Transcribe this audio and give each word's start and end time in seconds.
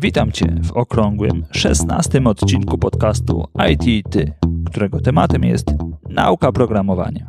Witam 0.00 0.32
Cię 0.32 0.46
w 0.62 0.72
okrągłym 0.72 1.44
16 1.50 2.24
odcinku 2.24 2.78
podcastu 2.78 3.48
IT 3.70 4.10
Ty, 4.10 4.32
którego 4.66 5.00
tematem 5.00 5.44
jest 5.44 5.66
nauka 6.08 6.52
programowania. 6.52 7.26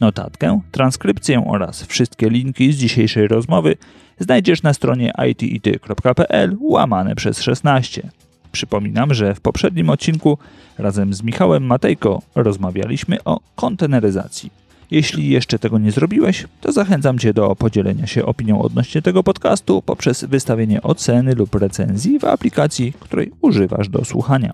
Notatkę, 0.00 0.60
transkrypcję 0.70 1.44
oraz 1.46 1.82
wszystkie 1.82 2.30
linki 2.30 2.72
z 2.72 2.76
dzisiejszej 2.76 3.28
rozmowy 3.28 3.76
znajdziesz 4.18 4.62
na 4.62 4.74
stronie 4.74 5.12
itity.pl 5.28 6.56
łamane 6.60 7.14
przez 7.14 7.40
16. 7.40 8.10
Przypominam, 8.52 9.14
że 9.14 9.34
w 9.34 9.40
poprzednim 9.40 9.90
odcinku 9.90 10.38
razem 10.78 11.14
z 11.14 11.22
Michałem 11.22 11.66
Matejko 11.66 12.22
rozmawialiśmy 12.34 13.24
o 13.24 13.40
konteneryzacji. 13.56 14.59
Jeśli 14.90 15.28
jeszcze 15.28 15.58
tego 15.58 15.78
nie 15.78 15.92
zrobiłeś, 15.92 16.46
to 16.60 16.72
zachęcam 16.72 17.18
Cię 17.18 17.34
do 17.34 17.56
podzielenia 17.56 18.06
się 18.06 18.26
opinią 18.26 18.62
odnośnie 18.62 19.02
tego 19.02 19.22
podcastu 19.22 19.82
poprzez 19.82 20.24
wystawienie 20.24 20.82
oceny 20.82 21.34
lub 21.34 21.54
recenzji 21.54 22.18
w 22.18 22.24
aplikacji, 22.24 22.92
której 23.00 23.32
używasz 23.40 23.88
do 23.88 24.04
słuchania. 24.04 24.52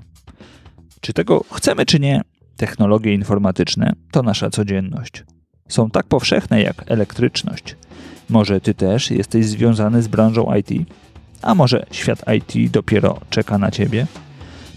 Czy 1.01 1.13
tego 1.13 1.45
chcemy, 1.53 1.87
czy 1.87 2.01
nie, 2.01 2.23
technologie 2.57 3.15
informatyczne 3.15 3.93
to 4.11 4.23
nasza 4.23 4.51
codzienność. 4.51 5.25
Są 5.69 5.91
tak 5.91 6.07
powszechne 6.07 6.63
jak 6.63 6.85
elektryczność. 6.87 7.77
Może 8.29 8.61
Ty 8.61 8.75
też 8.75 9.11
jesteś 9.11 9.47
związany 9.47 10.03
z 10.03 10.09
branżą 10.09 10.55
IT? 10.55 10.89
A 11.43 11.55
może 11.55 11.87
świat 11.91 12.25
IT 12.37 12.71
dopiero 12.71 13.21
czeka 13.31 13.59
na 13.59 13.71
Ciebie? 13.71 14.07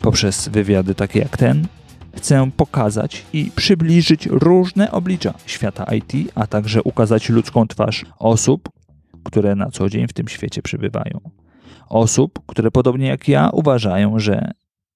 Poprzez 0.02 0.48
wywiady 0.48 0.96
takie 0.96 1.20
jak 1.20 1.38
ten 1.38 1.68
Chcę 2.16 2.52
pokazać 2.58 3.26
i 3.34 3.52
przybliżyć 3.56 4.26
różne 4.26 4.92
oblicza 4.92 5.34
świata 5.46 5.86
IT, 5.96 6.32
a 6.36 6.48
także 6.48 6.84
ukazać 6.84 7.30
ludzką 7.30 7.68
twarz 7.68 8.06
osób, 8.20 8.70
które 9.24 9.56
na 9.56 9.72
co 9.72 9.90
dzień 9.90 10.08
w 10.08 10.14
tym 10.14 10.28
świecie 10.28 10.62
przybywają. 10.62 11.20
Osób, 11.90 12.40
które 12.48 12.72
podobnie 12.72 13.08
jak 13.08 13.28
ja 13.28 13.50
uważają, 13.54 14.20
że 14.20 14.52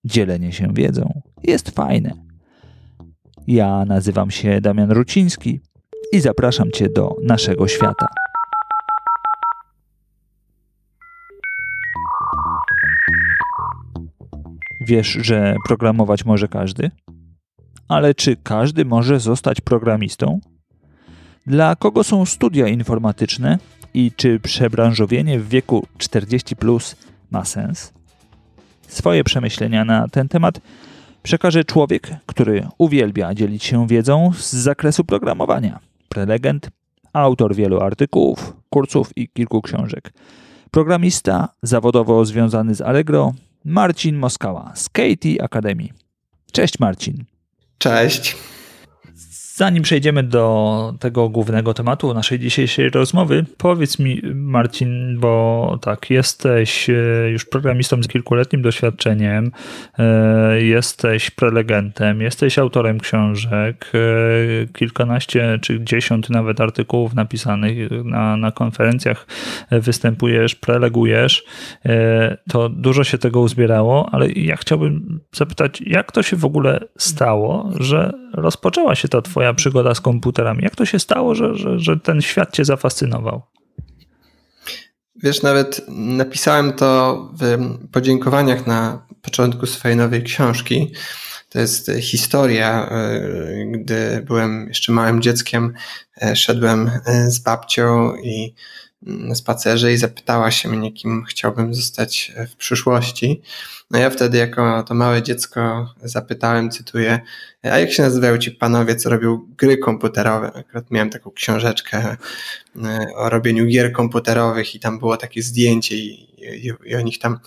dzielenie 0.05 0.51
się 0.51 0.73
wiedzą 0.73 1.21
jest 1.43 1.69
fajne. 1.69 2.13
Ja 3.47 3.85
nazywam 3.85 4.31
się 4.31 4.61
Damian 4.61 4.91
Ruciński 4.91 5.59
i 6.11 6.19
zapraszam 6.19 6.71
Cię 6.71 6.89
do 6.89 7.15
naszego 7.23 7.67
świata. 7.67 8.07
Wiesz, 14.87 15.07
że 15.21 15.55
programować 15.67 16.25
może 16.25 16.47
każdy? 16.47 16.91
Ale 17.87 18.13
czy 18.13 18.35
każdy 18.43 18.85
może 18.85 19.19
zostać 19.19 19.61
programistą? 19.61 20.39
Dla 21.47 21.75
kogo 21.75 22.03
są 22.03 22.25
studia 22.25 22.67
informatyczne 22.67 23.57
i 23.93 24.11
czy 24.15 24.39
przebranżowienie 24.39 25.39
w 25.39 25.49
wieku 25.49 25.87
40 25.97 26.55
plus 26.55 26.95
ma 27.31 27.45
sens? 27.45 27.93
Swoje 28.87 29.23
przemyślenia 29.23 29.85
na 29.85 30.07
ten 30.07 30.27
temat 30.27 30.61
przekaże 31.23 31.63
człowiek, 31.63 32.09
który 32.25 32.67
uwielbia 32.77 33.33
dzielić 33.33 33.63
się 33.63 33.87
wiedzą 33.87 34.31
z 34.37 34.53
zakresu 34.53 35.03
programowania. 35.03 35.79
Prelegent, 36.09 36.69
autor 37.13 37.55
wielu 37.55 37.81
artykułów, 37.81 38.53
kursów 38.69 39.17
i 39.17 39.29
kilku 39.29 39.61
książek. 39.61 40.13
Programista 40.71 41.49
zawodowo 41.63 42.25
związany 42.25 42.75
z 42.75 42.81
Allegro, 42.81 43.33
Marcin 43.65 44.15
Moskała 44.15 44.71
z 44.75 44.89
Katie 44.89 45.43
Academy. 45.43 45.87
Cześć 46.51 46.79
Marcin. 46.79 47.25
Cześć. 47.77 48.35
Zanim 49.55 49.83
przejdziemy 49.83 50.23
do 50.23 50.95
tego 50.99 51.29
głównego 51.29 51.73
tematu 51.73 52.13
naszej 52.13 52.39
dzisiejszej 52.39 52.89
rozmowy, 52.89 53.45
powiedz 53.57 53.99
mi, 53.99 54.21
Marcin, 54.35 55.19
bo 55.19 55.77
tak, 55.81 56.09
jesteś 56.09 56.89
e, 56.89 56.93
już 57.31 57.45
programistą 57.45 58.03
z 58.03 58.07
kilkuletnim 58.07 58.61
doświadczeniem, 58.61 59.51
e, 59.99 60.61
jesteś 60.61 61.31
prelegentem, 61.31 62.21
jesteś 62.21 62.59
autorem 62.59 62.99
książek, 62.99 63.91
e, 63.93 64.67
kilkanaście 64.67 65.59
czy 65.61 65.83
dziesiąt 65.83 66.29
nawet 66.29 66.61
artykułów 66.61 67.13
napisanych 67.13 67.91
na, 68.03 68.37
na 68.37 68.51
konferencjach 68.51 69.27
występujesz, 69.71 70.55
prelegujesz. 70.55 71.43
To 72.49 72.69
dużo 72.69 73.03
się 73.03 73.17
tego 73.17 73.41
uzbierało, 73.41 74.09
ale 74.11 74.31
ja 74.31 74.55
chciałbym 74.55 75.19
zapytać, 75.31 75.81
jak 75.81 76.11
to 76.11 76.23
się 76.23 76.35
w 76.35 76.45
ogóle 76.45 76.79
stało, 76.97 77.69
że 77.79 78.22
rozpoczęła 78.33 78.95
się 78.95 79.07
ta 79.07 79.21
twoja 79.21 79.53
przygoda 79.53 79.95
z 79.95 80.01
komputerami? 80.01 80.63
Jak 80.63 80.75
to 80.75 80.85
się 80.85 80.99
stało, 80.99 81.35
że, 81.35 81.55
że, 81.55 81.79
że 81.79 81.99
ten 81.99 82.21
świat 82.21 82.53
cię 82.53 82.65
zafascynował? 82.65 83.41
Wiesz, 85.23 85.41
nawet 85.41 85.81
napisałem 85.89 86.73
to 86.73 87.17
w 87.39 87.67
podziękowaniach 87.91 88.67
na 88.67 89.07
początku 89.21 89.65
swojej 89.65 89.97
nowej 89.97 90.23
książki. 90.23 90.91
To 91.49 91.59
jest 91.59 91.91
historia, 92.01 92.89
e, 92.89 93.21
gdy 93.71 94.23
byłem 94.27 94.67
jeszcze 94.67 94.91
małym 94.91 95.21
dzieckiem, 95.21 95.73
e, 96.21 96.35
szedłem 96.35 96.91
e, 97.05 97.31
z 97.31 97.39
babcią 97.39 98.15
i 98.15 98.53
spacerze 99.33 99.93
i 99.93 99.97
zapytała 99.97 100.51
się 100.51 100.69
mnie, 100.69 100.91
kim 100.91 101.23
chciałbym 101.23 101.73
zostać 101.73 102.31
w 102.51 102.55
przyszłości. 102.55 103.41
No 103.91 103.99
ja 103.99 104.09
wtedy 104.09 104.37
jako 104.37 104.83
to 104.83 104.93
małe 104.93 105.23
dziecko 105.23 105.93
zapytałem, 106.03 106.71
cytuję, 106.71 107.19
a 107.63 107.79
jak 107.79 107.91
się 107.91 108.03
nazywają 108.03 108.37
ci 108.37 108.51
panowie, 108.51 108.95
co 108.95 109.09
robią 109.09 109.47
gry 109.57 109.77
komputerowe? 109.77 110.51
Akurat 110.55 110.91
miałem 110.91 111.09
taką 111.09 111.31
książeczkę 111.31 112.17
e, 112.83 113.07
o 113.15 113.29
robieniu 113.29 113.65
gier 113.65 113.91
komputerowych 113.91 114.75
i 114.75 114.79
tam 114.79 114.99
było 114.99 115.17
takie 115.17 115.41
zdjęcie 115.41 115.95
i, 115.95 116.27
i, 116.37 116.73
i 116.85 116.95
o 116.95 117.01
nich 117.01 117.19
tam 117.19 117.39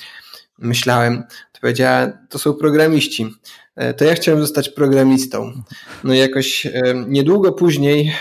myślałem. 0.59 1.25
To 1.53 1.61
powiedziała, 1.61 2.13
to 2.29 2.39
są 2.39 2.55
programiści. 2.55 3.35
E, 3.77 3.95
to 3.95 4.05
ja 4.05 4.15
chciałem 4.15 4.41
zostać 4.41 4.69
programistą. 4.69 5.63
No 6.05 6.15
i 6.15 6.19
jakoś 6.19 6.67
e, 6.67 6.73
niedługo 7.09 7.53
później 7.53 8.13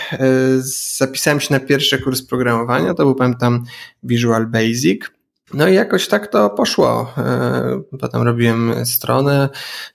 zapisałem 0.96 1.40
się 1.40 1.54
na 1.54 1.60
pierwszy 1.60 1.98
kurs 1.98 2.22
programowania, 2.22 2.94
to 2.94 3.04
był 3.04 3.14
pamiętam 3.14 3.64
Visual 4.02 4.46
Basic. 4.46 5.16
No 5.54 5.68
i 5.68 5.74
jakoś 5.74 6.08
tak 6.08 6.26
to 6.26 6.50
poszło. 6.50 7.12
E, 7.18 7.82
potem 8.00 8.22
robiłem 8.22 8.86
stronę, 8.86 9.48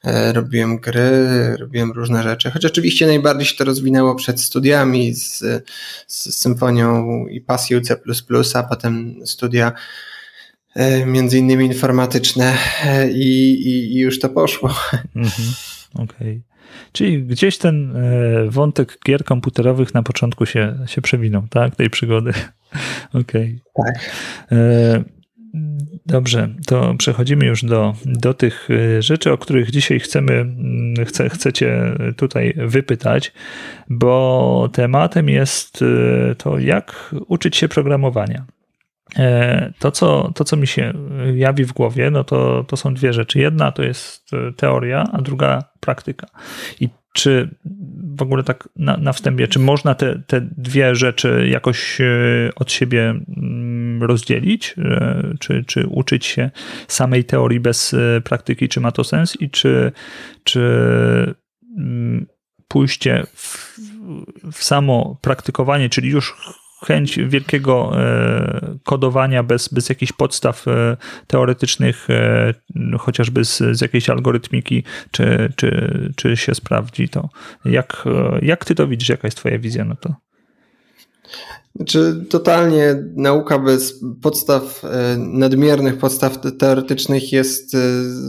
e, 0.03 0.33
robiłem 0.33 0.77
gry, 0.77 1.27
robiłem 1.59 1.91
różne 1.91 2.23
rzeczy. 2.23 2.51
Choć 2.51 2.65
oczywiście 2.65 3.07
najbardziej 3.07 3.45
się 3.45 3.55
to 3.55 3.63
rozwinęło 3.63 4.15
przed 4.15 4.41
studiami 4.41 5.13
z, 5.13 5.39
z 6.07 6.35
symfonią 6.35 7.07
i 7.27 7.41
pasją 7.41 7.81
C++, 7.81 7.97
a 8.53 8.63
potem 8.63 9.15
studia 9.25 9.67
e, 9.67 9.73
między 11.05 11.37
innymi 11.37 11.65
informatyczne 11.65 12.53
i, 13.13 13.51
i, 13.51 13.95
i 13.95 13.99
już 13.99 14.19
to 14.19 14.29
poszło. 14.29 14.69
Mhm, 15.15 15.53
Okej. 15.93 16.05
Okay. 16.05 16.41
Czyli 16.91 17.23
gdzieś 17.23 17.57
ten 17.57 17.93
wątek 18.49 18.97
gier 19.05 19.23
komputerowych 19.23 19.93
na 19.93 20.03
początku 20.03 20.45
się, 20.45 20.77
się 20.85 21.01
przewinął, 21.01 21.43
tak? 21.49 21.75
Tej 21.75 21.89
przygody. 21.89 22.31
Okej. 23.21 23.59
Okay. 23.73 23.93
Tak. 23.93 24.09
Dobrze, 26.05 26.49
to 26.67 26.95
przechodzimy 26.97 27.45
już 27.45 27.63
do, 27.63 27.93
do 28.05 28.33
tych 28.33 28.69
rzeczy, 28.99 29.31
o 29.31 29.37
których 29.37 29.71
dzisiaj 29.71 29.99
chcemy, 29.99 30.33
mm, 30.33 31.05
chce, 31.05 31.29
chcecie 31.29 31.95
tutaj 32.17 32.53
wypytać, 32.57 33.33
bo 33.89 34.69
tematem 34.73 35.29
jest 35.29 35.83
to, 36.37 36.59
jak 36.59 37.15
uczyć 37.27 37.57
się 37.57 37.67
programowania. 37.67 38.45
E, 39.15 39.73
to 39.79 39.91
co, 39.91 40.31
to, 40.35 40.43
co 40.43 40.57
mi 40.57 40.67
się 40.67 40.93
jawi 41.35 41.65
w 41.65 41.73
głowie, 41.73 42.11
no 42.11 42.23
to, 42.23 42.63
to 42.67 42.77
są 42.77 42.93
dwie 42.93 43.13
rzeczy. 43.13 43.39
Jedna 43.39 43.71
to 43.71 43.83
jest 43.83 44.33
y, 44.33 44.53
teoria, 44.53 45.03
a 45.13 45.21
druga 45.21 45.63
praktyka. 45.79 46.27
I 46.79 46.89
czy 47.13 47.55
w 48.15 48.21
ogóle 48.21 48.43
tak 48.43 48.69
na, 48.75 48.97
na 48.97 49.13
wstępie, 49.13 49.47
czy 49.47 49.59
można 49.59 49.95
te, 49.95 50.21
te 50.27 50.41
dwie 50.41 50.95
rzeczy 50.95 51.47
jakoś 51.49 52.01
e, 52.01 52.05
od 52.55 52.71
siebie 52.71 53.09
mm, 53.37 54.03
rozdzielić? 54.03 54.75
E, 54.77 55.23
czy, 55.39 55.63
czy 55.67 55.87
uczyć 55.87 56.25
się 56.25 56.51
samej 56.87 57.23
teorii 57.23 57.59
bez 57.59 57.93
e, 57.93 58.21
praktyki, 58.21 58.69
czy 58.69 58.79
ma 58.79 58.91
to 58.91 59.03
sens? 59.03 59.41
I 59.41 59.49
czy, 59.49 59.91
czy 60.43 60.61
mm, 61.77 62.25
pójście 62.67 63.23
w, 63.33 63.79
w 64.51 64.63
samo 64.63 65.17
praktykowanie, 65.21 65.89
czyli 65.89 66.09
już 66.09 66.35
chęć 66.85 67.19
wielkiego 67.27 67.91
e, 67.95 68.77
kodowania 68.83 69.43
bez, 69.43 69.67
bez 69.67 69.89
jakichś 69.89 70.11
podstaw 70.11 70.67
e, 70.67 70.97
teoretycznych, 71.27 72.09
e, 72.09 72.53
chociażby 72.99 73.45
z, 73.45 73.57
z 73.71 73.81
jakiejś 73.81 74.09
algorytmiki, 74.09 74.83
czy, 75.11 75.53
czy, 75.55 76.11
czy 76.15 76.37
się 76.37 76.55
sprawdzi 76.55 77.09
to. 77.09 77.29
Jak, 77.65 78.05
jak 78.41 78.65
ty 78.65 78.75
to 78.75 78.87
widzisz? 78.87 79.09
Jaka 79.09 79.27
jest 79.27 79.37
twoja 79.37 79.59
wizja 79.59 79.85
na 79.85 79.95
to? 79.95 80.15
Znaczy, 81.75 82.25
totalnie 82.29 82.95
nauka 83.15 83.59
bez 83.59 84.03
podstaw, 84.21 84.83
nadmiernych 85.17 85.97
podstaw 85.97 86.37
teoretycznych 86.59 87.31
jest 87.31 87.77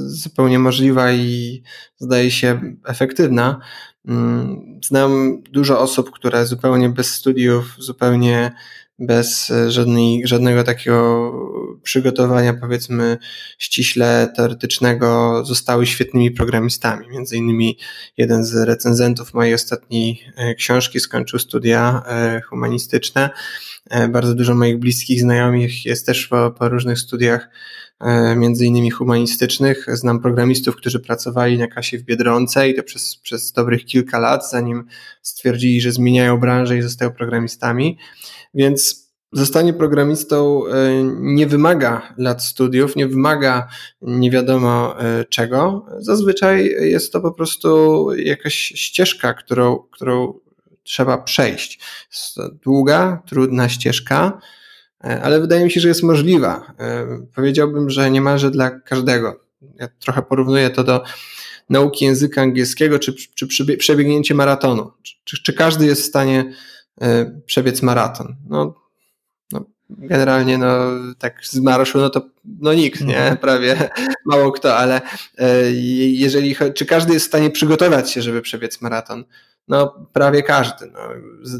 zupełnie 0.07 0.59
możliwa 0.59 1.13
i 1.13 1.63
zdaje 1.99 2.31
się 2.31 2.61
efektywna. 2.87 3.61
Mm, 4.09 4.81
znam 4.85 5.43
dużo 5.43 5.81
osób, 5.81 6.11
które 6.11 6.47
zupełnie 6.47 6.89
bez 6.89 7.15
studiów, 7.15 7.75
zupełnie 7.79 8.53
bez 8.99 9.53
żadnej, 9.69 10.23
żadnego 10.27 10.65
takiego 10.65 11.33
przygotowania, 11.83 12.55
powiedzmy, 12.55 13.19
ściśle 13.59 14.33
teoretycznego, 14.37 15.43
zostały 15.45 15.87
świetnymi 15.87 16.31
programistami. 16.31 17.09
Między 17.09 17.37
innymi 17.37 17.79
jeden 18.17 18.45
z 18.45 18.55
recenzentów 18.55 19.35
mojej 19.35 19.55
ostatniej 19.55 20.25
e, 20.37 20.55
książki 20.55 21.01
skończył 21.01 21.39
studia 21.39 22.03
e, 22.07 22.41
humanistyczne. 22.41 23.31
E, 23.91 24.09
bardzo 24.09 24.35
dużo 24.35 24.55
moich 24.55 24.79
bliskich 24.79 25.21
znajomych 25.21 25.87
jest 25.87 26.07
też 26.07 26.27
po, 26.27 26.51
po 26.51 26.69
różnych 26.69 26.99
studiach 26.99 27.49
między 28.37 28.67
innymi 28.67 28.91
humanistycznych. 28.91 29.87
Znam 29.89 30.21
programistów, 30.21 30.77
którzy 30.77 31.01
pracowali 31.01 31.59
na 31.59 31.67
kasie 31.67 31.99
w 31.99 32.03
Biedronce 32.03 32.69
i 32.69 32.75
to 32.75 32.83
przez, 32.83 33.17
przez 33.17 33.53
dobrych 33.53 33.85
kilka 33.85 34.19
lat, 34.19 34.51
zanim 34.51 34.85
stwierdzili, 35.23 35.81
że 35.81 35.93
zmieniają 35.93 36.41
branżę 36.41 36.79
i 36.79 36.83
zostają 36.83 37.11
programistami. 37.11 37.99
Więc 38.55 39.03
zostanie 39.33 39.73
programistą 39.73 40.67
e, 40.67 41.03
nie 41.21 41.47
wymaga 41.47 42.15
lat 42.19 42.45
studiów, 42.45 42.97
nie 42.97 43.07
wymaga 43.07 43.69
nie 44.03 44.31
wiadomo 44.31 45.01
e, 45.01 45.25
czego. 45.25 45.87
Zazwyczaj 45.99 46.65
jest 46.81 47.13
to 47.13 47.21
po 47.21 47.33
prostu 47.33 48.09
jakaś 48.15 48.55
ścieżka, 48.55 49.35
którą, 49.35 49.79
którą 49.79 50.35
trzeba 50.83 51.19
przejść. 51.19 51.81
Jest 52.13 52.35
to 52.35 52.49
długa, 52.49 53.23
trudna 53.27 53.69
ścieżka, 53.69 54.39
e, 54.39 54.62
ale 55.03 55.41
wydaje 55.41 55.65
mi 55.65 55.71
się, 55.71 55.81
że 55.81 55.89
jest 55.89 56.03
możliwa. 56.03 56.73
Powiedziałbym, 57.35 57.91
że 57.91 58.11
niemalże 58.11 58.51
dla 58.51 58.71
każdego. 58.71 59.41
Ja 59.77 59.89
trochę 60.01 60.23
porównuję 60.23 60.71
to 60.71 60.85
do 60.85 61.05
nauki 61.71 62.05
języka 62.05 62.43
angielskiego, 62.43 62.99
czy, 62.99 63.15
czy 63.35 63.77
przebiegnięcie 63.77 64.35
maratonu. 64.35 64.93
Czy, 65.25 65.43
czy 65.43 65.53
każdy 65.53 65.87
jest 65.87 66.03
w 66.03 66.07
stanie 66.07 66.53
przebiec 67.47 67.83
maraton? 67.83 68.37
No, 68.49 68.83
generalnie 69.99 70.59
no 70.59 70.91
tak 71.19 71.47
z 71.47 71.59
marszu, 71.59 71.99
no 71.99 72.11
to 72.11 72.23
no 72.45 72.75
nikt, 72.75 73.01
nie? 73.01 73.19
Mhm. 73.19 73.37
Prawie 73.37 73.91
mało 74.27 74.53
kto, 74.53 74.77
ale 74.77 75.01
e, 75.39 75.73
jeżeli, 75.73 76.57
czy 76.75 76.87
każdy 76.87 77.13
jest 77.13 77.27
w 77.27 77.29
stanie 77.29 77.51
przygotować 77.51 78.11
się, 78.11 78.23
żeby 78.23 78.43
przebiec 78.43 78.81
maraton? 78.81 79.25
No 79.69 80.07
prawie 80.13 80.43
każdy, 80.43 80.87
no, 80.87 81.01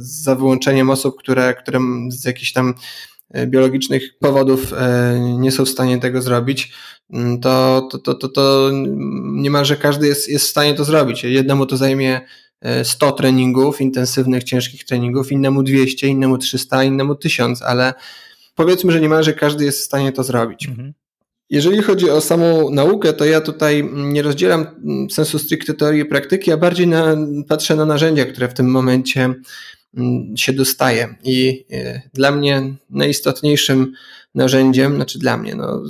za 0.01 0.35
wyłączeniem 0.35 0.91
osób, 0.91 1.19
które, 1.19 1.55
które 1.55 1.81
z 2.09 2.25
jakichś 2.25 2.53
tam 2.53 2.69
e, 2.69 2.75
biologicznych 3.47 4.19
powodów 4.19 4.73
e, 4.73 5.21
nie 5.39 5.53
są 5.53 5.65
w 5.65 5.69
stanie 5.69 5.99
tego 5.99 6.23
zrobić, 6.23 6.73
mm, 7.13 7.41
to, 7.41 7.89
to, 7.91 7.99
to, 7.99 8.15
to, 8.15 8.29
to 8.29 8.71
niemalże 9.25 9.77
każdy 9.77 10.07
jest, 10.07 10.29
jest 10.29 10.45
w 10.45 10.49
stanie 10.49 10.75
to 10.75 10.85
zrobić. 10.85 11.25
Jednemu 11.25 11.67
to 11.67 11.77
zajmie 11.77 12.21
100 12.85 13.13
treningów, 13.13 13.81
intensywnych, 13.81 14.45
ciężkich 14.45 14.85
treningów, 14.85 15.33
innemu 15.33 15.63
200, 15.63 16.09
innemu 16.09 16.39
300, 16.39 16.85
innemu 16.85 17.15
1000, 17.15 17.63
ale 17.63 17.95
powiedzmy, 18.55 18.93
że 18.93 19.01
niemalże 19.01 19.33
każdy 19.33 19.65
jest 19.65 19.79
w 19.79 19.85
stanie 19.85 20.13
to 20.13 20.23
zrobić. 20.23 20.69
Mhm. 20.69 20.93
Jeżeli 21.51 21.83
chodzi 21.83 22.11
o 22.11 22.21
samą 22.21 22.71
naukę, 22.71 23.13
to 23.13 23.25
ja 23.25 23.41
tutaj 23.41 23.91
nie 23.93 24.23
rozdzielam 24.23 24.67
sensu 25.11 25.39
stricte 25.39 25.75
teorii 25.75 26.03
i 26.03 26.05
praktyki, 26.05 26.53
a 26.53 26.57
bardziej 26.57 26.87
na, 26.87 27.17
patrzę 27.49 27.77
na 27.77 27.85
narzędzia, 27.85 28.25
które 28.25 28.49
w 28.49 28.55
tym 28.55 28.71
momencie 28.71 29.25
mm, 29.25 29.43
się 30.37 30.53
dostaje. 30.53 31.15
I 31.25 31.67
e, 31.73 32.03
dla 32.15 32.31
mnie 32.31 32.75
najistotniejszym 32.91 33.93
narzędziem, 34.35 34.95
znaczy 34.95 35.19
dla 35.19 35.37
mnie, 35.37 35.55
no, 35.55 35.83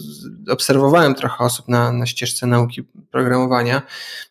obserwowałem 0.48 1.14
trochę 1.14 1.44
osób 1.44 1.68
na, 1.68 1.92
na 1.92 2.06
ścieżce 2.06 2.46
nauki 2.46 2.82
programowania. 3.10 3.82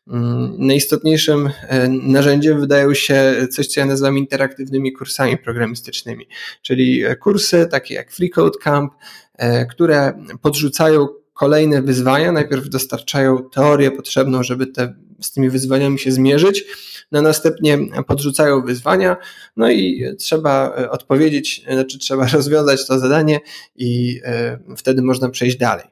Mm, 0.07 0.55
najistotniejszym 0.57 1.49
e, 1.67 1.87
narzędziem 1.87 2.59
wydają 2.59 2.93
się 2.93 3.47
coś, 3.51 3.67
co 3.67 3.79
ja 3.79 3.85
nazywam 3.85 4.17
interaktywnymi 4.17 4.93
kursami 4.93 5.37
programistycznymi, 5.37 6.27
czyli 6.61 7.03
kursy 7.19 7.67
takie 7.71 7.93
jak 7.93 8.11
Free 8.11 8.29
Code 8.29 8.59
Camp, 8.61 8.93
e, 9.37 9.65
które 9.65 10.13
podrzucają 10.41 11.07
kolejne 11.33 11.81
wyzwania. 11.81 12.31
Najpierw 12.31 12.69
dostarczają 12.69 13.49
teorię 13.49 13.91
potrzebną, 13.91 14.43
żeby 14.43 14.67
te, 14.67 14.93
z 15.21 15.31
tymi 15.31 15.49
wyzwaniami 15.49 15.99
się 15.99 16.11
zmierzyć, 16.11 16.65
no 17.11 17.21
następnie 17.21 17.77
podrzucają 18.07 18.61
wyzwania, 18.61 19.17
no 19.57 19.71
i 19.71 20.05
trzeba 20.19 20.75
e, 20.77 20.89
odpowiedzieć, 20.89 21.65
znaczy 21.73 21.99
trzeba 21.99 22.27
rozwiązać 22.37 22.87
to 22.87 22.99
zadanie 22.99 23.39
i 23.75 24.19
e, 24.23 24.59
wtedy 24.77 25.01
można 25.01 25.29
przejść 25.29 25.57
dalej. 25.57 25.85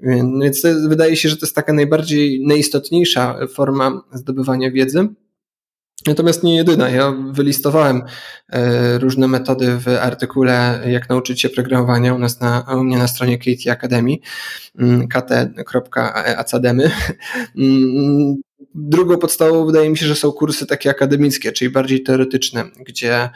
Więc 0.00 0.62
wydaje 0.88 1.16
się, 1.16 1.28
że 1.28 1.36
to 1.36 1.46
jest 1.46 1.54
taka 1.54 1.72
najbardziej, 1.72 2.46
najistotniejsza 2.46 3.38
forma 3.54 4.02
zdobywania 4.12 4.70
wiedzy. 4.70 5.08
Natomiast 6.06 6.42
nie 6.42 6.56
jedyna. 6.56 6.88
Ja 6.88 7.14
wylistowałem 7.32 8.02
e, 8.48 8.98
różne 8.98 9.28
metody 9.28 9.78
w 9.78 9.88
artykule 9.88 10.82
Jak 10.86 11.08
nauczyć 11.08 11.40
się 11.40 11.48
programowania 11.48 12.14
u 12.14 12.18
nas 12.18 12.40
na, 12.40 12.66
u 12.76 12.84
mnie 12.84 12.98
na 12.98 13.08
stronie 13.08 13.38
KT 13.38 13.68
Academy 13.70 14.16
mm, 14.78 15.08
kt.academy. 15.08 16.90
Drugą 18.78 19.18
podstawą 19.18 19.66
wydaje 19.66 19.90
mi 19.90 19.98
się, 19.98 20.06
że 20.06 20.14
są 20.14 20.32
kursy 20.32 20.66
takie 20.66 20.90
akademickie, 20.90 21.52
czyli 21.52 21.70
bardziej 21.70 22.02
teoretyczne, 22.02 22.64
gdzie 22.86 23.30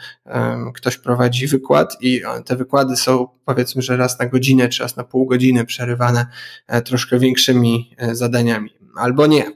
ktoś 0.73 0.97
prowadzi 0.97 1.47
wykład 1.47 1.97
i 2.01 2.21
te 2.45 2.55
wykłady 2.55 2.95
są 2.95 3.27
powiedzmy, 3.45 3.81
że 3.81 3.97
raz 3.97 4.19
na 4.19 4.25
godzinę 4.25 4.69
czy 4.69 4.83
raz 4.83 4.97
na 4.97 5.03
pół 5.03 5.25
godziny 5.25 5.65
przerywane 5.65 6.25
e, 6.67 6.81
troszkę 6.81 7.19
większymi 7.19 7.95
e, 7.97 8.15
zadaniami 8.15 8.81
albo 8.95 9.27
nie. 9.27 9.51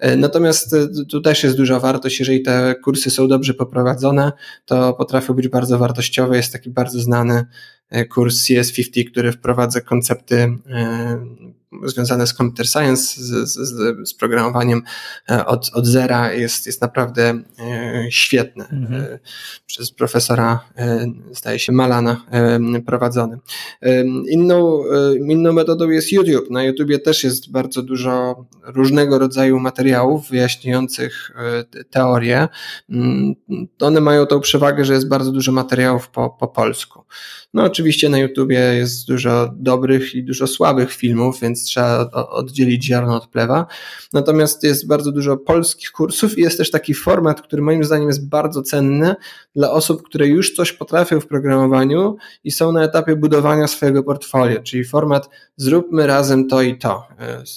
E, 0.00 0.16
natomiast 0.16 0.74
e, 0.74 0.88
tu 1.10 1.20
też 1.20 1.42
jest 1.42 1.56
duża 1.56 1.80
wartość, 1.80 2.18
jeżeli 2.18 2.42
te 2.42 2.74
kursy 2.84 3.10
są 3.10 3.28
dobrze 3.28 3.54
poprowadzone, 3.54 4.32
to 4.64 4.92
potrafią 4.94 5.34
być 5.34 5.48
bardzo 5.48 5.78
wartościowe. 5.78 6.36
Jest 6.36 6.52
taki 6.52 6.70
bardzo 6.70 7.00
znany 7.00 7.44
e, 7.90 8.04
kurs 8.04 8.36
CS50, 8.36 9.10
który 9.10 9.32
wprowadza 9.32 9.80
koncepty 9.80 10.58
związane 11.84 12.26
z 12.26 12.34
computer 12.34 12.66
science, 12.68 13.22
z, 13.22 13.48
z, 13.48 14.08
z 14.08 14.14
programowaniem 14.14 14.82
od, 15.46 15.70
od 15.74 15.86
zera 15.86 16.32
jest, 16.32 16.66
jest 16.66 16.80
naprawdę 16.80 17.42
świetne. 18.10 18.68
Mhm. 18.68 19.18
Przez 19.66 19.92
profesora, 19.92 20.60
zdaje 21.32 21.58
się, 21.58 21.72
Malana 21.72 22.26
prowadzony. 22.86 23.38
Inną, 24.28 24.82
inną 25.28 25.52
metodą 25.52 25.90
jest 25.90 26.12
YouTube. 26.12 26.50
Na 26.50 26.64
YouTubie 26.64 26.98
też 26.98 27.24
jest 27.24 27.50
bardzo 27.50 27.82
dużo 27.82 28.44
różnego 28.62 29.18
rodzaju 29.18 29.60
materiałów 29.60 30.28
wyjaśniających 30.28 31.30
e, 31.74 31.84
teorię. 31.84 32.48
Mm, 32.90 33.34
one 33.80 34.00
mają 34.00 34.26
tą 34.26 34.40
przewagę, 34.40 34.84
że 34.84 34.92
jest 34.94 35.08
bardzo 35.08 35.32
dużo 35.32 35.52
materiałów 35.52 36.08
po, 36.08 36.30
po 36.30 36.48
polsku. 36.48 37.04
No 37.54 37.64
oczywiście 37.64 38.08
na 38.08 38.18
YouTubie 38.18 38.58
jest 38.58 39.06
dużo 39.06 39.52
dobrych 39.56 40.14
i 40.14 40.24
dużo 40.24 40.46
słabych 40.46 40.92
filmów, 40.92 41.40
więc 41.40 41.59
trzeba 41.64 42.10
oddzielić 42.10 42.84
ziarno 42.84 43.16
od 43.16 43.26
plewa. 43.26 43.66
Natomiast 44.12 44.62
jest 44.62 44.86
bardzo 44.86 45.12
dużo 45.12 45.36
polskich 45.36 45.92
kursów 45.92 46.38
i 46.38 46.40
jest 46.40 46.58
też 46.58 46.70
taki 46.70 46.94
format, 46.94 47.42
który 47.42 47.62
moim 47.62 47.84
zdaniem 47.84 48.08
jest 48.08 48.28
bardzo 48.28 48.62
cenny 48.62 49.14
dla 49.56 49.70
osób, 49.70 50.02
które 50.02 50.26
już 50.26 50.54
coś 50.54 50.72
potrafią 50.72 51.20
w 51.20 51.26
programowaniu 51.26 52.16
i 52.44 52.50
są 52.50 52.72
na 52.72 52.84
etapie 52.84 53.16
budowania 53.16 53.66
swojego 53.68 54.02
portfolio, 54.02 54.62
czyli 54.62 54.84
format 54.84 55.30
zróbmy 55.56 56.06
razem 56.06 56.48
to 56.48 56.62
i 56.62 56.78
to. 56.78 57.08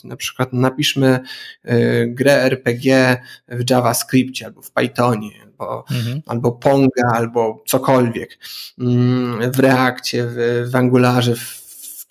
Na 0.03 0.15
przykład 0.15 0.53
napiszmy 0.53 1.19
e, 1.63 2.07
grę 2.07 2.43
RPG 2.43 3.17
w 3.47 3.69
JavaScriptie 3.69 4.45
albo 4.45 4.61
w 4.61 4.71
Pythonie, 4.71 5.31
albo, 5.45 5.85
mhm. 5.91 6.21
albo 6.25 6.51
Ponga, 6.51 7.11
albo 7.13 7.63
cokolwiek 7.67 8.39
mm, 8.79 9.51
w 9.51 9.59
Reakcie, 9.59 10.27
w, 10.27 10.67
w 10.71 10.75
Angularze, 10.75 11.35
w 11.35 11.62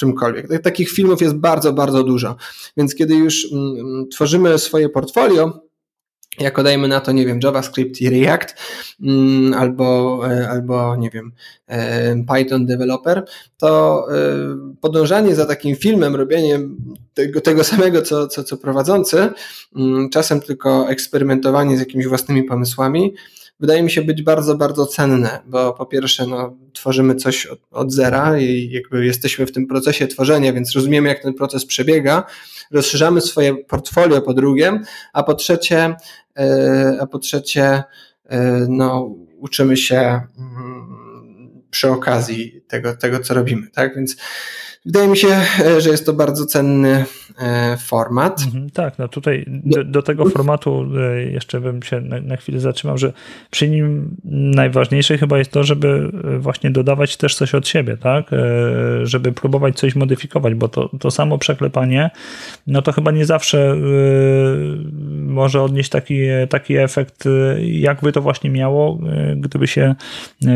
czymkolwiek. 0.02 0.62
Takich 0.62 0.90
filmów 0.90 1.22
jest 1.22 1.34
bardzo, 1.34 1.72
bardzo 1.72 2.04
dużo. 2.04 2.36
Więc 2.76 2.94
kiedy 2.94 3.14
już 3.14 3.52
mm, 3.52 4.08
tworzymy 4.08 4.58
swoje 4.58 4.88
portfolio, 4.88 5.60
jako 6.38 6.62
dajmy 6.62 6.88
na 6.88 7.00
to, 7.00 7.12
nie 7.12 7.26
wiem, 7.26 7.40
JavaScript 7.42 8.00
i 8.00 8.10
React, 8.10 8.54
mm, 9.02 9.54
albo, 9.54 10.20
e, 10.30 10.48
albo 10.48 10.96
nie 10.96 11.10
wiem, 11.10 11.32
e, 11.66 12.24
Python 12.24 12.66
developer, 12.66 13.24
to 13.56 14.04
e, 14.10 14.16
podążanie 14.80 15.34
za 15.34 15.46
takim 15.46 15.76
filmem, 15.76 16.16
robienie 16.16 16.60
tego, 17.14 17.40
tego 17.40 17.64
samego, 17.64 18.02
co, 18.02 18.26
co, 18.26 18.44
co 18.44 18.56
prowadzący, 18.56 19.28
mm, 19.76 20.10
czasem 20.10 20.40
tylko 20.40 20.88
eksperymentowanie 20.88 21.76
z 21.76 21.80
jakimiś 21.80 22.06
własnymi 22.06 22.44
pomysłami, 22.44 23.14
wydaje 23.60 23.82
mi 23.82 23.90
się 23.90 24.02
być 24.02 24.22
bardzo, 24.22 24.54
bardzo 24.54 24.86
cenne, 24.86 25.40
bo 25.46 25.72
po 25.72 25.86
pierwsze, 25.86 26.26
no, 26.26 26.56
tworzymy 26.72 27.14
coś 27.14 27.46
od, 27.46 27.60
od 27.70 27.92
zera 27.92 28.38
i 28.38 28.70
jakby 28.70 29.06
jesteśmy 29.06 29.46
w 29.46 29.52
tym 29.52 29.66
procesie 29.66 30.06
tworzenia, 30.06 30.52
więc 30.52 30.72
rozumiemy, 30.74 31.08
jak 31.08 31.22
ten 31.22 31.34
proces 31.34 31.66
przebiega, 31.66 32.24
rozszerzamy 32.70 33.20
swoje 33.20 33.54
portfolio 33.54 34.22
po 34.22 34.34
drugie, 34.34 34.80
a 35.12 35.22
po 35.22 35.34
trzecie, 35.34 35.94
e, 36.38 36.98
a 37.00 37.06
po 37.06 37.18
trzecie, 37.18 37.82
e, 38.24 38.66
no, 38.68 39.14
uczymy 39.38 39.76
się 39.76 40.20
mm, 40.38 41.62
przy 41.70 41.90
okazji 41.90 42.60
tego, 42.68 42.96
tego 42.96 43.20
co 43.20 43.34
robimy, 43.34 43.70
tak? 43.70 43.96
Więc 43.96 44.16
wydaje 44.84 45.08
mi 45.08 45.16
się, 45.16 45.28
e, 45.60 45.80
że 45.80 45.90
jest 45.90 46.06
to 46.06 46.12
bardzo 46.12 46.46
cenny 46.46 47.04
e, 47.38 47.76
format. 47.76 48.42
Mhm, 48.46 48.70
tak, 48.70 48.98
no 48.98 49.08
tutaj 49.08 49.44
do, 49.46 49.84
do, 49.84 50.02
tego 50.02 50.28
formatu 50.28 50.86
e, 50.98 51.22
jeszcze 51.22 51.60
bym 51.60 51.82
się 51.82 52.00
na, 52.00 52.20
na, 52.20 52.36
chwilę 52.36 52.60
zatrzymał, 52.60 52.98
że 52.98 53.12
przy 53.50 53.68
nim 53.68 54.16
najważniejsze 54.54 55.18
chyba 55.18 55.38
jest 55.38 55.50
to, 55.50 55.64
żeby 55.64 56.10
właśnie 56.38 56.70
dodawać 56.70 57.16
też 57.16 57.34
coś 57.34 57.54
od 57.54 57.68
siebie, 57.68 57.96
tak? 57.96 58.30
Żeby 59.02 59.32
próbować 59.32 59.76
coś 59.76 59.94
modyfikować, 59.94 60.54
bo 60.54 60.68
to, 60.68 60.90
to 61.00 61.10
samo 61.10 61.38
przeklepanie, 61.38 62.10
no 62.66 62.82
to 62.82 62.92
chyba 62.92 63.10
nie 63.10 63.26
zawsze 63.26 63.76
może 65.10 65.62
odnieść 65.62 65.90
taki, 65.90 66.18
taki 66.48 66.76
efekt, 66.76 67.24
jakby 67.60 68.12
to 68.12 68.22
właśnie 68.22 68.50
miało, 68.50 68.98
gdyby 69.36 69.66
się 69.66 69.94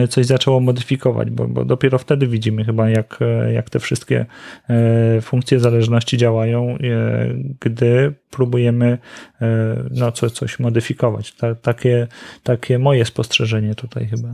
coś 0.09 0.26
zaczęło 0.26 0.61
modyfikować, 0.61 1.30
bo, 1.30 1.49
bo 1.49 1.64
dopiero 1.64 1.99
wtedy 1.99 2.26
widzimy 2.26 2.64
chyba, 2.64 2.90
jak, 2.90 3.18
jak 3.52 3.71
te 3.71 3.80
wszystkie 3.80 4.15
funkcje 5.23 5.61
zależności 5.61 6.16
działają, 6.16 6.68
e, 6.68 6.78
gdy 7.61 8.14
próbujemy 8.30 8.99
e, 9.40 9.76
no, 9.90 10.12
co, 10.12 10.30
coś 10.30 10.58
modyfikować. 10.58 11.35
takie, 11.62 12.06
takie 12.42 12.78
moje 12.78 13.04
spostrzeżenie 13.04 13.75
tutaj 13.75 14.06
chyba. 14.06 14.32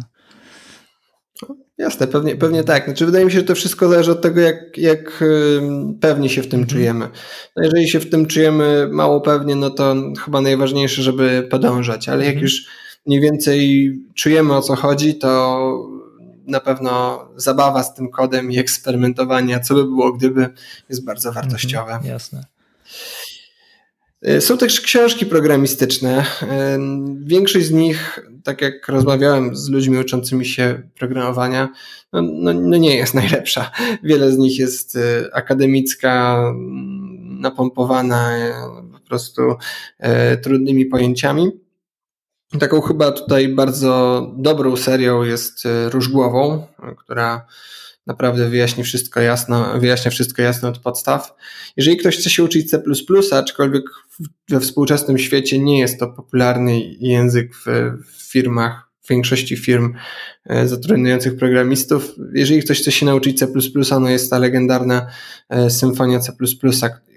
Jasne, 1.79 2.07
pewnie, 2.07 2.37
pewnie 2.37 2.65
tak. 2.65 2.85
Znaczy, 2.85 3.07
wydaje 3.07 3.25
mi 3.25 3.33
się, 3.33 3.39
że 3.39 3.45
to 3.45 3.55
wszystko 3.55 3.89
zależy 3.89 4.13
od 4.13 4.23
tego, 4.23 4.41
jak, 4.41 4.79
jak 4.79 5.25
pewnie 6.01 6.29
się 6.29 6.43
w 6.43 6.49
tym 6.49 6.61
mhm. 6.61 6.79
czujemy. 6.79 7.09
No 7.57 7.63
jeżeli 7.65 7.89
się 7.89 8.01
w 8.01 8.11
tym 8.11 8.27
czujemy 8.27 8.89
mało 8.91 9.21
pewnie, 9.21 9.57
no 9.57 9.71
to 9.71 9.95
chyba 10.25 10.41
najważniejsze, 10.41 11.03
żeby 11.03 11.49
podążać, 11.51 12.09
ale 12.09 12.25
jak 12.25 12.35
mhm. 12.35 12.43
już 12.43 12.67
mniej 13.07 13.21
więcej 13.21 13.91
czujemy 14.15 14.57
o 14.57 14.63
co 14.63 14.77
chodzi, 14.77 15.15
to 15.15 15.59
na 16.47 16.61
pewno 16.61 17.25
zabawa 17.37 17.83
z 17.83 17.95
tym 17.95 18.11
kodem 18.11 18.53
i 18.53 18.59
eksperymentowanie, 18.59 19.61
co 19.61 19.75
by 19.75 19.85
było 19.85 20.13
gdyby, 20.13 20.49
jest 20.89 21.05
bardzo 21.05 21.29
mhm, 21.29 21.45
wartościowe. 21.45 21.93
Mhm, 21.93 22.13
jasne. 22.13 22.45
Y, 24.29 24.41
są 24.41 24.59
też 24.59 24.81
książki 24.81 25.27
programistyczne. 25.27 26.25
Y, 26.43 26.47
większość 27.25 27.67
z 27.67 27.71
nich, 27.71 28.21
tak 28.45 28.61
jak 28.61 28.89
rozmawiałem 28.89 29.57
z 29.57 29.69
ludźmi 29.69 29.99
uczącymi 29.99 30.47
się 30.47 30.83
programowania, 30.99 31.69
no, 32.13 32.23
no, 32.23 32.53
no 32.53 32.77
nie 32.77 32.97
jest 32.97 33.15
najlepsza. 33.23 33.71
Wiele 34.03 34.33
z 34.33 34.39
nich 34.39 34.59
jest 34.59 34.97
y, 34.97 35.31
akademicka, 35.33 36.43
napompowana 37.41 38.31
po 38.93 39.01
prostu 39.01 39.43
trudnymi 40.43 40.87
pojęciami. 40.87 41.51
Taką 42.61 42.81
chyba 42.81 43.13
tutaj 43.13 43.49
bardzo 43.49 44.27
dobrą 44.37 44.77
serią 44.77 45.23
jest 45.23 45.67
e, 45.67 45.89
Różgłową, 45.91 46.67
która 46.99 47.47
naprawdę 48.07 48.49
wyjaśni 48.49 48.85
wszystko 48.85 49.21
jasno, 49.21 49.81
wyjaśnia 49.81 50.11
wszystko 50.11 50.43
jasno 50.43 50.69
od 50.69 50.79
podstaw. 50.79 51.35
Jeżeli 51.77 51.97
ktoś 51.97 52.17
chce 52.17 52.31
się 52.31 52.45
uczyć 52.45 52.71
C++, 52.71 52.83
aczkolwiek 53.33 53.85
we 54.49 54.61
współczesnym 54.61 55.19
świecie 55.19 55.59
nie 55.59 55.79
jest 55.79 56.01
to 56.01 56.09
popularny 56.09 56.81
język 57.01 57.55
w, 57.55 57.67
w 58.07 58.33
firmach, 58.33 58.89
w 59.03 59.09
większości 59.09 59.57
firm 59.57 59.95
e, 60.47 60.69
zatrudniających 60.69 61.37
programistów. 61.37 62.13
Jeżeli 62.35 62.63
ktoś 62.63 62.81
chce 62.81 62.93
się 62.93 63.07
nauczyć 63.07 63.39
C++, 63.39 63.49
no 64.01 64.09
jest 64.09 64.31
ta 64.31 64.39
legendarna 64.39 65.07
e, 65.49 65.71
symfonia 65.71 66.21
C++, 66.21 66.33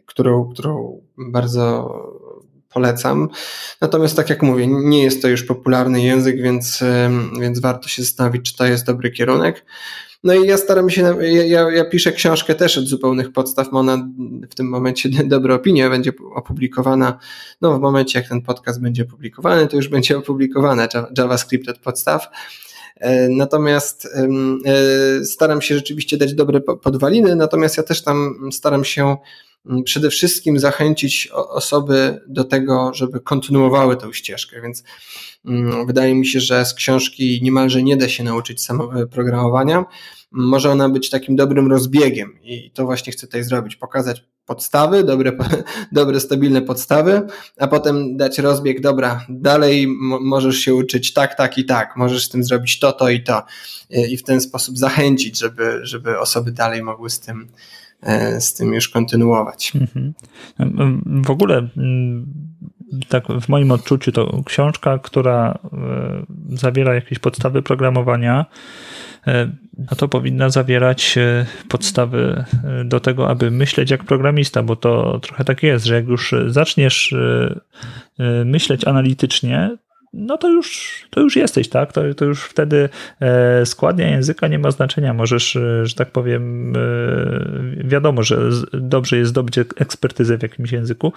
którą, 0.05 0.49
którą 0.49 1.01
bardzo 1.17 1.89
polecam. 2.75 3.29
Natomiast 3.81 4.15
tak 4.15 4.29
jak 4.29 4.43
mówię, 4.43 4.67
nie 4.67 5.03
jest 5.03 5.21
to 5.21 5.27
już 5.27 5.43
popularny 5.43 6.01
język, 6.01 6.41
więc, 6.41 6.83
więc 7.39 7.59
warto 7.59 7.87
się 7.87 8.03
zastanowić, 8.03 8.51
czy 8.51 8.57
to 8.57 8.65
jest 8.65 8.85
dobry 8.85 9.11
kierunek. 9.11 9.65
No 10.23 10.33
i 10.33 10.47
ja 10.47 10.57
staram 10.57 10.89
się, 10.89 11.15
ja, 11.45 11.71
ja 11.71 11.85
piszę 11.85 12.11
książkę 12.11 12.55
też 12.55 12.77
od 12.77 12.85
zupełnych 12.85 13.31
podstaw, 13.31 13.71
ma 13.71 13.79
ona 13.79 14.07
w 14.49 14.55
tym 14.55 14.69
momencie 14.69 15.09
dobre 15.35 15.55
opinie, 15.55 15.89
będzie 15.89 16.11
opublikowana, 16.35 17.19
no 17.61 17.77
w 17.77 17.81
momencie 17.81 18.19
jak 18.19 18.29
ten 18.29 18.41
podcast 18.41 18.81
będzie 18.81 19.03
opublikowany, 19.03 19.67
to 19.67 19.75
już 19.75 19.87
będzie 19.87 20.17
opublikowane 20.17 20.87
JavaScript 21.17 21.69
od 21.69 21.79
podstaw. 21.79 22.27
E, 22.95 23.29
natomiast 23.29 24.07
e, 24.65 25.25
staram 25.25 25.61
się 25.61 25.75
rzeczywiście 25.75 26.17
dać 26.17 26.33
dobre 26.33 26.61
podwaliny, 26.61 27.35
natomiast 27.35 27.77
ja 27.77 27.83
też 27.83 28.03
tam 28.03 28.49
staram 28.51 28.85
się 28.85 29.17
przede 29.85 30.09
wszystkim 30.09 30.59
zachęcić 30.59 31.29
osoby 31.33 32.21
do 32.27 32.43
tego, 32.43 32.91
żeby 32.93 33.19
kontynuowały 33.19 33.97
tę 33.97 34.13
ścieżkę, 34.13 34.61
więc 34.61 34.83
mm, 35.45 35.87
wydaje 35.87 36.15
mi 36.15 36.27
się, 36.27 36.39
że 36.39 36.65
z 36.65 36.73
książki 36.73 37.39
niemalże 37.43 37.83
nie 37.83 37.97
da 37.97 38.09
się 38.09 38.23
nauczyć 38.23 38.67
programowania. 39.11 39.85
Może 40.31 40.71
ona 40.71 40.89
być 40.89 41.09
takim 41.09 41.35
dobrym 41.35 41.71
rozbiegiem 41.71 42.39
i 42.43 42.71
to 42.71 42.85
właśnie 42.85 43.13
chcę 43.13 43.27
tutaj 43.27 43.43
zrobić, 43.43 43.75
pokazać 43.75 44.23
podstawy, 44.45 45.03
dobre, 45.03 45.31
dobre 45.91 46.19
stabilne 46.19 46.61
podstawy, 46.61 47.21
a 47.59 47.67
potem 47.67 48.17
dać 48.17 48.39
rozbieg, 48.39 48.81
dobra, 48.81 49.25
dalej 49.29 49.87
możesz 50.21 50.57
się 50.57 50.75
uczyć 50.75 51.13
tak, 51.13 51.37
tak 51.37 51.57
i 51.57 51.65
tak, 51.65 51.95
możesz 51.95 52.25
z 52.25 52.29
tym 52.29 52.43
zrobić 52.43 52.79
to, 52.79 52.91
to 52.91 53.09
i 53.09 53.23
to. 53.23 53.43
I 53.89 54.17
w 54.17 54.23
ten 54.23 54.41
sposób 54.41 54.77
zachęcić, 54.77 55.39
żeby, 55.39 55.79
żeby 55.83 56.19
osoby 56.19 56.51
dalej 56.51 56.83
mogły 56.83 57.09
z 57.09 57.19
tym 57.19 57.47
z 58.39 58.53
tym 58.53 58.73
już 58.73 58.89
kontynuować. 58.89 59.73
Mhm. 59.75 60.13
W 61.25 61.29
ogóle 61.29 61.67
mm, 61.77 62.33
tak 63.09 63.27
w 63.41 63.49
moim 63.49 63.71
odczuciu 63.71 64.11
to 64.11 64.43
książka, 64.45 64.99
która 64.99 65.59
e, 65.73 66.57
zawiera 66.57 66.95
jakieś 66.95 67.19
podstawy 67.19 67.61
programowania, 67.61 68.45
e, 69.27 69.51
no 69.77 69.97
to 69.97 70.07
powinna 70.07 70.49
zawierać 70.49 71.15
podstawy 71.69 72.45
do 72.85 72.99
tego, 72.99 73.29
aby 73.29 73.51
myśleć 73.51 73.91
jak 73.91 74.03
programista, 74.03 74.63
bo 74.63 74.75
to 74.75 75.19
trochę 75.19 75.43
tak 75.43 75.63
jest, 75.63 75.85
że 75.85 75.95
jak 75.95 76.07
już 76.07 76.35
zaczniesz 76.47 77.15
myśleć 78.45 78.87
analitycznie, 78.87 79.77
no 80.15 80.37
to 80.37 80.49
już, 80.49 80.93
to 81.09 81.21
już 81.21 81.35
jesteś, 81.35 81.69
tak? 81.69 81.93
To, 81.93 82.13
to 82.13 82.25
już 82.25 82.43
wtedy 82.43 82.89
e, 83.19 83.65
składnia 83.65 84.09
języka 84.09 84.47
nie 84.47 84.59
ma 84.59 84.71
znaczenia. 84.71 85.13
Możesz, 85.13 85.55
e, 85.55 85.85
że 85.85 85.95
tak 85.95 86.11
powiem, 86.11 86.73
e, 86.75 86.79
wiadomo, 87.83 88.23
że 88.23 88.49
dobrze 88.73 89.17
jest 89.17 89.29
zdobyć 89.29 89.57
ekspertyzę 89.57 90.37
w 90.37 90.41
jakimś 90.41 90.71
języku, 90.71 91.13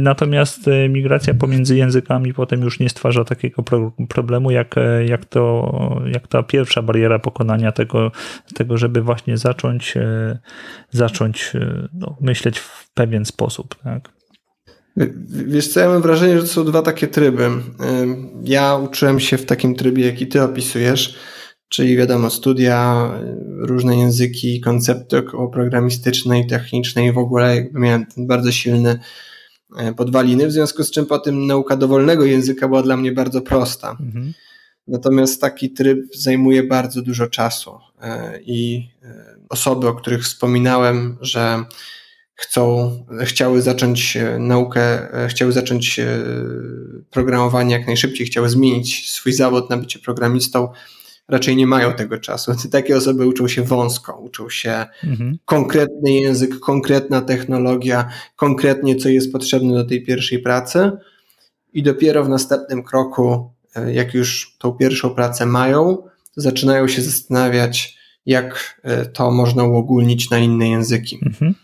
natomiast 0.00 0.60
migracja 0.88 1.34
pomiędzy 1.34 1.76
językami 1.76 2.34
potem 2.34 2.62
już 2.62 2.80
nie 2.80 2.88
stwarza 2.88 3.24
takiego 3.24 3.62
problemu, 4.08 4.50
jak, 4.50 4.74
jak, 5.06 5.24
to, 5.24 6.02
jak 6.12 6.28
ta 6.28 6.42
pierwsza 6.42 6.82
bariera 6.82 7.18
pokonania 7.18 7.72
tego, 7.72 8.12
tego 8.54 8.78
żeby 8.78 9.02
właśnie 9.02 9.38
zacząć, 9.38 9.94
zacząć 10.90 11.52
no, 11.92 12.16
myśleć 12.20 12.58
w 12.58 12.90
pewien 12.94 13.24
sposób, 13.24 13.74
tak? 13.84 14.17
Wiesz 15.28 15.68
co, 15.68 15.80
ja 15.80 15.88
mam 15.88 16.02
wrażenie, 16.02 16.36
że 16.36 16.42
to 16.42 16.48
są 16.48 16.64
dwa 16.64 16.82
takie 16.82 17.08
tryby. 17.08 17.50
Ja 18.44 18.76
uczyłem 18.76 19.20
się 19.20 19.38
w 19.38 19.46
takim 19.46 19.74
trybie, 19.74 20.06
jaki 20.06 20.26
ty 20.26 20.42
opisujesz, 20.42 21.14
czyli 21.68 21.96
wiadomo, 21.96 22.30
studia, 22.30 23.10
różne 23.58 23.96
języki, 23.96 24.60
koncepty 24.60 25.22
programistyczne 25.52 26.40
i 26.40 26.46
techniczne 26.46 27.06
i 27.06 27.12
w 27.12 27.18
ogóle 27.18 27.56
jakby 27.56 27.80
miałem 27.80 28.06
ten 28.06 28.26
bardzo 28.26 28.52
silny 28.52 28.98
e, 29.76 29.94
podwaliny, 29.94 30.46
w 30.46 30.52
związku 30.52 30.84
z 30.84 30.90
czym 30.90 31.06
potem 31.06 31.46
nauka 31.46 31.76
dowolnego 31.76 32.24
języka 32.24 32.68
była 32.68 32.82
dla 32.82 32.96
mnie 32.96 33.12
bardzo 33.12 33.40
prosta. 33.40 33.90
Mhm. 33.90 34.32
Natomiast 34.86 35.40
taki 35.40 35.70
tryb 35.70 35.98
zajmuje 36.14 36.62
bardzo 36.62 37.02
dużo 37.02 37.26
czasu 37.26 37.78
e, 38.00 38.40
i 38.42 38.88
e, 39.02 39.36
osoby, 39.48 39.88
o 39.88 39.94
których 39.94 40.22
wspominałem, 40.22 41.18
że 41.20 41.64
chcą, 42.38 42.90
chciały 43.24 43.62
zacząć 43.62 44.16
e, 44.16 44.38
naukę, 44.38 45.14
e, 45.24 45.28
chciały 45.28 45.52
zacząć 45.52 45.98
e, 45.98 46.06
programowanie 47.10 47.74
jak 47.74 47.86
najszybciej, 47.86 48.26
chciały 48.26 48.48
zmienić 48.48 49.10
swój 49.10 49.32
zawód 49.32 49.70
na 49.70 49.76
bycie 49.76 49.98
programistą, 49.98 50.68
raczej 51.28 51.56
nie 51.56 51.66
mają 51.66 51.92
tego 51.92 52.18
czasu. 52.18 52.52
Takie 52.72 52.96
osoby 52.96 53.26
uczą 53.26 53.48
się 53.48 53.62
wąsko, 53.62 54.16
uczą 54.16 54.50
się 54.50 54.86
mhm. 55.04 55.38
konkretny 55.44 56.12
język, 56.12 56.58
konkretna 56.60 57.20
technologia, 57.20 58.08
konkretnie 58.36 58.96
co 58.96 59.08
jest 59.08 59.32
potrzebne 59.32 59.74
do 59.74 59.84
tej 59.84 60.04
pierwszej 60.04 60.38
pracy 60.38 60.90
i 61.72 61.82
dopiero 61.82 62.24
w 62.24 62.28
następnym 62.28 62.82
kroku, 62.82 63.50
jak 63.92 64.14
już 64.14 64.56
tą 64.58 64.72
pierwszą 64.72 65.14
pracę 65.14 65.46
mają, 65.46 65.98
zaczynają 66.36 66.88
się 66.88 67.02
zastanawiać, 67.02 67.98
jak 68.26 68.80
to 69.12 69.30
można 69.30 69.64
uogólnić 69.64 70.30
na 70.30 70.38
inne 70.38 70.68
języki. 70.68 71.18
Mhm. 71.26 71.54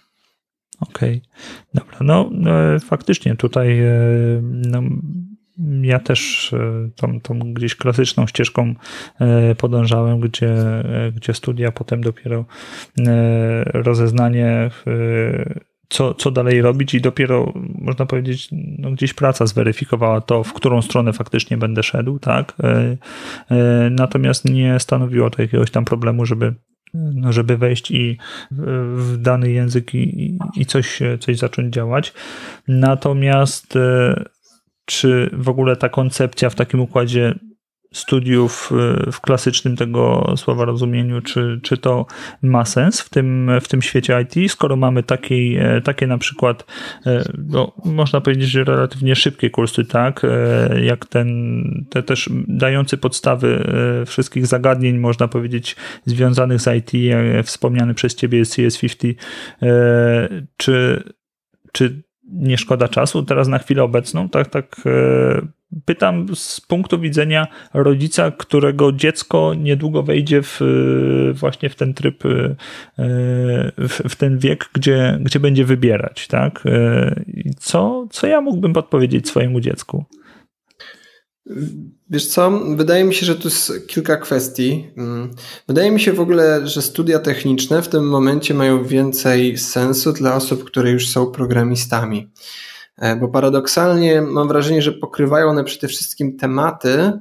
Okej, 0.88 1.22
okay. 1.24 1.74
dobra. 1.74 1.98
No 2.00 2.30
e, 2.74 2.80
faktycznie 2.80 3.36
tutaj 3.36 3.78
e, 3.80 3.94
no, 4.42 4.82
ja 5.82 5.98
też 5.98 6.52
e, 6.52 6.90
tą, 6.96 7.20
tą 7.20 7.38
gdzieś 7.38 7.74
klasyczną 7.76 8.26
ścieżką 8.26 8.74
podążałem, 9.58 10.20
gdzie, 10.20 10.54
gdzie 11.16 11.34
studia, 11.34 11.72
potem 11.72 12.00
dopiero 12.00 12.44
rozeznanie, 13.64 14.70
co, 15.88 16.14
co 16.14 16.30
dalej 16.30 16.62
robić 16.62 16.94
i 16.94 17.00
dopiero, 17.00 17.52
można 17.78 18.06
powiedzieć, 18.06 18.48
no 18.78 18.90
gdzieś 18.90 19.14
praca 19.14 19.46
zweryfikowała 19.46 20.20
to, 20.20 20.44
w 20.44 20.52
którą 20.52 20.82
stronę 20.82 21.12
faktycznie 21.12 21.56
będę 21.56 21.82
szedł, 21.82 22.18
tak? 22.18 22.56
Natomiast 23.90 24.44
nie 24.44 24.80
stanowiło 24.80 25.30
to 25.30 25.42
jakiegoś 25.42 25.70
tam 25.70 25.84
problemu, 25.84 26.26
żeby 26.26 26.54
no 26.94 27.32
żeby 27.32 27.56
wejść 27.56 27.90
i 27.90 28.18
w 28.50 29.16
dany 29.18 29.50
język 29.50 29.94
i, 29.94 30.38
i 30.56 30.66
coś, 30.66 31.00
coś 31.20 31.38
zacząć 31.38 31.74
działać. 31.74 32.12
Natomiast 32.68 33.78
czy 34.84 35.30
w 35.32 35.48
ogóle 35.48 35.76
ta 35.76 35.88
koncepcja 35.88 36.50
w 36.50 36.54
takim 36.54 36.80
układzie 36.80 37.34
studiów 37.94 38.72
y, 39.06 39.12
w 39.12 39.20
klasycznym 39.20 39.76
tego 39.76 40.34
słowa 40.36 40.64
rozumieniu, 40.64 41.20
czy, 41.20 41.60
czy 41.62 41.76
to 41.76 42.06
ma 42.42 42.64
sens 42.64 43.00
w 43.00 43.08
tym, 43.10 43.50
w 43.60 43.68
tym 43.68 43.82
świecie 43.82 44.20
IT, 44.22 44.52
skoro 44.52 44.76
mamy 44.76 45.02
taki, 45.02 45.56
e, 45.58 45.80
takie 45.80 46.06
na 46.06 46.18
przykład, 46.18 46.66
e, 47.06 47.24
no, 47.48 47.72
można 47.84 48.20
powiedzieć, 48.20 48.50
że 48.50 48.64
relatywnie 48.64 49.16
szybkie 49.16 49.50
kursy, 49.50 49.84
tak, 49.84 50.22
e, 50.24 50.84
jak 50.84 51.06
ten, 51.06 51.86
te 51.90 52.02
też 52.02 52.30
dający 52.48 52.96
podstawy 52.96 53.64
wszystkich 54.06 54.46
zagadnień, 54.46 54.98
można 54.98 55.28
powiedzieć, 55.28 55.76
związanych 56.06 56.60
z 56.60 56.68
IT, 56.76 57.14
wspomniany 57.44 57.94
przez 57.94 58.14
ciebie 58.14 58.42
CS50, 58.42 59.14
czy, 60.56 61.04
czy 61.72 62.02
nie 62.34 62.58
szkoda 62.58 62.88
czasu 62.88 63.22
teraz 63.22 63.48
na 63.48 63.58
chwilę 63.58 63.82
obecną, 63.82 64.28
tak, 64.28 64.48
tak 64.48 64.80
pytam 65.84 66.26
z 66.34 66.60
punktu 66.60 67.00
widzenia 67.00 67.46
rodzica, 67.74 68.30
którego 68.30 68.92
dziecko 68.92 69.54
niedługo 69.54 70.02
wejdzie 70.02 70.42
w, 70.42 70.60
właśnie 71.34 71.68
w 71.68 71.74
ten 71.74 71.94
tryb, 71.94 72.26
e, 72.26 72.54
w, 73.78 74.02
w 74.08 74.16
ten 74.16 74.38
wiek, 74.38 74.70
gdzie, 74.72 75.18
gdzie 75.20 75.40
będzie 75.40 75.64
wybierać, 75.64 76.26
tak? 76.26 76.62
E, 76.66 77.14
co, 77.58 78.06
co 78.10 78.26
ja 78.26 78.40
mógłbym 78.40 78.72
podpowiedzieć 78.72 79.28
swojemu 79.28 79.60
dziecku? 79.60 80.04
Wiesz 82.10 82.26
co, 82.26 82.50
wydaje 82.76 83.04
mi 83.04 83.14
się, 83.14 83.26
że 83.26 83.34
tu 83.34 83.48
jest 83.48 83.86
kilka 83.86 84.16
kwestii. 84.16 84.90
Mm, 84.96 85.30
wydaje 85.68 85.90
mi 85.90 86.00
się 86.00 86.12
w 86.12 86.20
ogóle, 86.20 86.66
że 86.66 86.82
studia 86.82 87.18
techniczne 87.18 87.82
w 87.82 87.88
tym 87.88 88.08
momencie 88.08 88.54
mają 88.54 88.84
więcej 88.84 89.58
sensu 89.58 90.12
dla 90.12 90.34
osób, 90.34 90.64
które 90.64 90.90
już 90.90 91.08
są 91.08 91.26
programistami. 91.26 92.30
E, 92.98 93.16
bo 93.16 93.28
paradoksalnie 93.28 94.22
mam 94.22 94.48
wrażenie, 94.48 94.82
że 94.82 94.92
pokrywają 94.92 95.48
one 95.48 95.64
przede 95.64 95.88
wszystkim 95.88 96.36
tematy, 96.36 97.12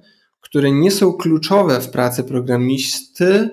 które 0.41 0.71
nie 0.71 0.91
są 0.91 1.13
kluczowe 1.13 1.81
w 1.81 1.89
pracy 1.89 2.23
programisty, 2.23 3.49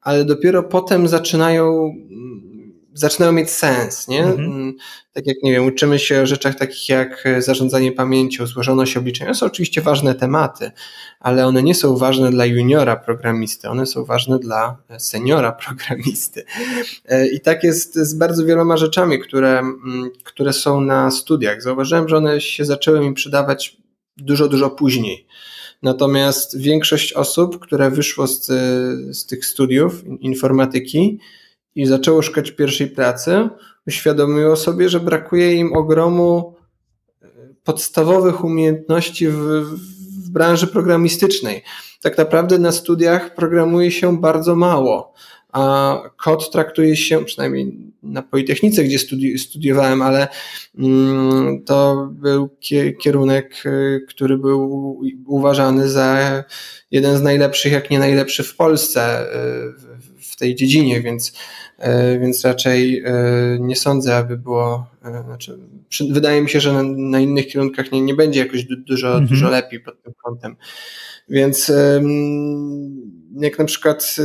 ale 0.00 0.24
dopiero 0.24 0.62
potem 0.62 1.08
zaczynają 1.08 1.94
zaczynają 2.94 3.32
mieć 3.32 3.50
sens, 3.50 4.08
nie? 4.08 4.24
Mhm. 4.24 4.52
Mm, 4.52 4.74
tak 5.12 5.26
jak, 5.26 5.36
nie 5.42 5.52
wiem, 5.52 5.66
uczymy 5.66 5.98
się 5.98 6.22
o 6.22 6.26
rzeczach 6.26 6.54
takich 6.54 6.88
jak 6.88 7.24
zarządzanie 7.38 7.92
pamięcią, 7.92 8.46
złożoność 8.46 8.96
obliczenia. 8.96 9.30
To 9.30 9.36
są 9.36 9.46
oczywiście 9.46 9.80
ważne 9.80 10.14
tematy, 10.14 10.70
ale 11.20 11.46
one 11.46 11.62
nie 11.62 11.74
są 11.74 11.96
ważne 11.96 12.30
dla 12.30 12.46
juniora 12.46 12.96
programisty, 12.96 13.68
one 13.68 13.86
są 13.86 14.04
ważne 14.04 14.38
dla 14.38 14.76
seniora 14.98 15.52
programisty. 15.66 16.44
E, 17.04 17.28
I 17.28 17.40
tak 17.40 17.64
jest 17.64 17.94
z 17.94 18.14
bardzo 18.14 18.44
wieloma 18.44 18.76
rzeczami, 18.76 19.18
które, 19.18 19.58
mm, 19.58 20.10
które 20.24 20.52
są 20.52 20.80
na 20.80 21.10
studiach. 21.10 21.62
Zauważyłem, 21.62 22.08
że 22.08 22.16
one 22.16 22.40
się 22.40 22.64
zaczęły 22.64 23.00
mi 23.00 23.14
przydawać 23.14 23.76
dużo, 24.16 24.48
dużo 24.48 24.70
później. 24.70 25.26
Natomiast 25.82 26.58
większość 26.58 27.12
osób, 27.12 27.58
które 27.58 27.90
wyszło 27.90 28.26
z, 28.26 28.46
z 29.16 29.26
tych 29.26 29.44
studiów 29.44 30.04
informatyki, 30.20 31.18
i 31.74 31.86
zaczęło 31.86 32.22
szukać 32.22 32.50
pierwszej 32.50 32.86
pracy, 32.86 33.48
uświadomiło 33.86 34.56
sobie, 34.56 34.88
że 34.88 35.00
brakuje 35.00 35.54
im 35.54 35.76
ogromu 35.76 36.54
e, 37.22 37.26
podstawowych 37.64 38.44
umiejętności 38.44 39.28
w, 39.28 39.38
w 40.24 40.30
branży 40.30 40.66
programistycznej. 40.66 41.62
Tak 42.02 42.18
naprawdę 42.18 42.58
na 42.58 42.72
studiach 42.72 43.34
programuje 43.34 43.90
się 43.90 44.20
bardzo 44.20 44.56
mało, 44.56 45.14
a 45.52 45.96
kod 46.16 46.50
traktuje 46.50 46.96
się, 46.96 47.24
przynajmniej 47.24 47.92
na 48.02 48.22
Politechnice, 48.22 48.84
gdzie 48.84 48.98
studi 48.98 49.38
studiowałem, 49.38 50.02
ale 50.02 50.28
mm, 50.78 51.64
to 51.64 52.08
był 52.12 52.48
kierunek, 53.00 53.62
e, 53.66 54.00
który 54.00 54.38
był 54.38 55.00
uważany 55.26 55.88
za 55.88 56.44
jeden 56.90 57.16
z 57.16 57.22
najlepszych, 57.22 57.72
jak 57.72 57.90
nie 57.90 57.98
najlepszy 57.98 58.42
w 58.42 58.56
Polsce 58.56 59.02
e, 59.02 59.91
w 60.32 60.36
tej 60.36 60.54
dziedzinie, 60.54 61.00
więc 61.00 61.32
E, 61.82 62.18
więc 62.18 62.44
raczej 62.44 63.02
e, 63.04 63.12
nie 63.60 63.76
sądzę, 63.76 64.16
aby 64.16 64.36
było. 64.36 64.86
E, 65.04 65.22
znaczy, 65.24 65.58
wydaje 66.10 66.42
mi 66.42 66.50
się, 66.50 66.60
że 66.60 66.72
na, 66.72 66.82
na 66.82 67.20
innych 67.20 67.46
kierunkach 67.46 67.92
nie, 67.92 68.00
nie 68.00 68.14
będzie 68.14 68.40
jakoś 68.40 68.64
dużo, 68.64 69.08
mhm. 69.08 69.26
dużo 69.26 69.48
lepiej 69.48 69.80
pod 69.80 70.02
tym 70.02 70.12
kątem. 70.24 70.56
Więc 71.28 71.72
jak 73.40 73.58
na 73.58 73.64
przykład 73.64 74.16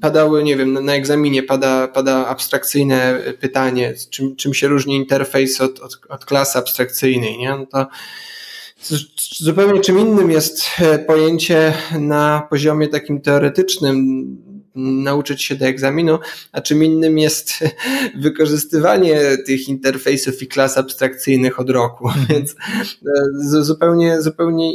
padały, 0.00 0.44
nie 0.44 0.56
wiem, 0.56 0.84
na 0.84 0.94
egzaminie 0.94 1.42
pada, 1.42 1.88
pada 1.88 2.26
abstrakcyjne 2.26 3.20
pytanie, 3.40 3.94
czym, 4.10 4.36
czym 4.36 4.54
się 4.54 4.68
różni 4.68 4.96
interfejs 4.96 5.60
od, 5.60 5.80
od, 5.80 6.00
od 6.08 6.24
klasy 6.24 6.58
abstrakcyjnej, 6.58 7.38
nie? 7.38 7.50
No 7.50 7.66
to 7.66 7.86
zupełnie 9.38 9.80
czym 9.80 9.98
innym 9.98 10.30
jest 10.30 10.62
pojęcie 11.06 11.72
na 11.98 12.46
poziomie 12.50 12.88
takim 12.88 13.20
teoretycznym 13.20 14.36
nauczyć 14.74 15.42
się 15.42 15.54
do 15.54 15.66
egzaminu, 15.66 16.18
a 16.52 16.60
czym 16.60 16.84
innym 16.84 17.18
jest 17.18 17.52
wykorzystywanie 18.22 19.20
tych 19.46 19.68
interfejsów 19.68 20.42
i 20.42 20.46
klas 20.46 20.78
abstrakcyjnych 20.78 21.60
od 21.60 21.70
roku. 21.70 22.08
Mhm. 22.08 22.26
Więc 22.28 22.50
e, 22.50 23.62
zupełnie, 23.62 24.22
zupełnie 24.22 24.72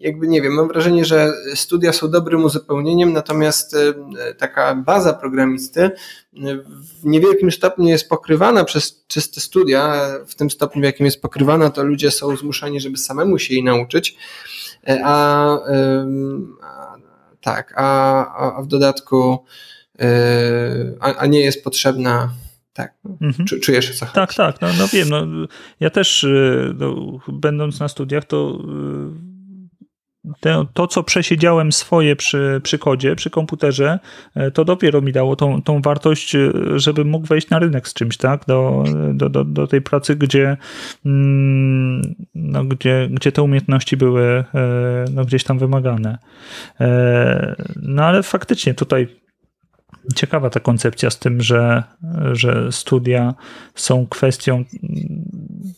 jakby 0.00 0.28
nie 0.28 0.42
wiem, 0.42 0.52
mam 0.52 0.68
wrażenie, 0.68 1.04
że 1.04 1.32
studia 1.54 1.92
są 1.92 2.10
dobrym 2.10 2.44
uzupełnieniem, 2.44 3.12
natomiast 3.12 3.74
e, 3.74 3.94
taka 4.34 4.74
baza 4.74 5.12
programisty 5.12 5.80
e, 5.82 5.90
w 7.02 7.04
niewielkim 7.04 7.50
stopniu 7.50 7.88
jest 7.88 8.08
pokrywana 8.08 8.64
przez 8.64 9.04
czyste 9.06 9.40
studia. 9.40 10.10
W 10.26 10.34
tym 10.34 10.50
stopniu, 10.50 10.82
w 10.82 10.84
jakim 10.84 11.06
jest 11.06 11.22
pokrywana, 11.22 11.70
to 11.70 11.84
ludzie 11.84 12.10
są 12.10 12.36
zmuszeni, 12.36 12.80
żeby 12.80 12.96
samemu 12.96 13.38
się 13.38 13.54
jej 13.54 13.64
nauczyć. 13.64 14.16
A, 15.04 15.58
tak, 17.54 17.74
a, 17.76 18.56
a 18.56 18.62
w 18.62 18.66
dodatku 18.66 19.44
yy, 19.98 20.06
a, 21.00 21.14
a, 21.14 21.26
nie 21.26 21.40
jest 21.40 21.64
potrzebna. 21.64 22.32
Tak, 22.72 22.94
mhm. 23.20 23.46
czujesz 23.62 23.98
co 23.98 24.06
chodzi. 24.06 24.14
Tak, 24.14 24.34
tak, 24.34 24.60
no, 24.60 24.68
no 24.78 24.88
wiem. 24.88 25.08
No, 25.08 25.26
ja 25.80 25.90
też 25.90 26.24
y, 26.24 26.74
no, 26.78 27.18
będąc 27.28 27.80
na 27.80 27.88
studiach, 27.88 28.24
to 28.24 28.58
y, 28.60 29.27
te, 30.40 30.64
to, 30.74 30.86
co 30.86 31.02
przesiedziałem 31.02 31.72
swoje 31.72 32.16
przy, 32.16 32.60
przy 32.62 32.78
kodzie, 32.78 33.16
przy 33.16 33.30
komputerze, 33.30 33.98
y, 34.36 34.50
to 34.50 34.64
dopiero 34.64 35.00
mi 35.00 35.12
dało 35.12 35.36
tą, 35.36 35.62
tą 35.62 35.82
wartość, 35.82 36.36
żeby 36.76 37.04
mógł 37.04 37.26
wejść 37.26 37.50
na 37.50 37.58
rynek 37.58 37.88
z 37.88 37.94
czymś, 37.94 38.16
tak? 38.16 38.44
Do, 38.46 38.84
do, 39.14 39.28
do, 39.28 39.44
do 39.44 39.66
tej 39.66 39.82
pracy, 39.82 40.16
gdzie, 40.16 40.56
mm, 41.06 42.14
no, 42.34 42.64
gdzie, 42.64 43.08
gdzie 43.10 43.32
te 43.32 43.42
umiejętności 43.42 43.96
były 43.96 44.44
no, 45.14 45.24
gdzieś 45.24 45.44
tam 45.44 45.58
wymagane. 45.58 46.18
E, 46.80 47.56
no 47.82 48.04
ale 48.04 48.22
faktycznie 48.22 48.74
tutaj 48.74 49.08
ciekawa 50.14 50.50
ta 50.50 50.60
koncepcja 50.60 51.10
z 51.10 51.18
tym, 51.18 51.40
że, 51.40 51.82
że 52.32 52.72
studia 52.72 53.34
są 53.74 54.06
kwestią 54.06 54.64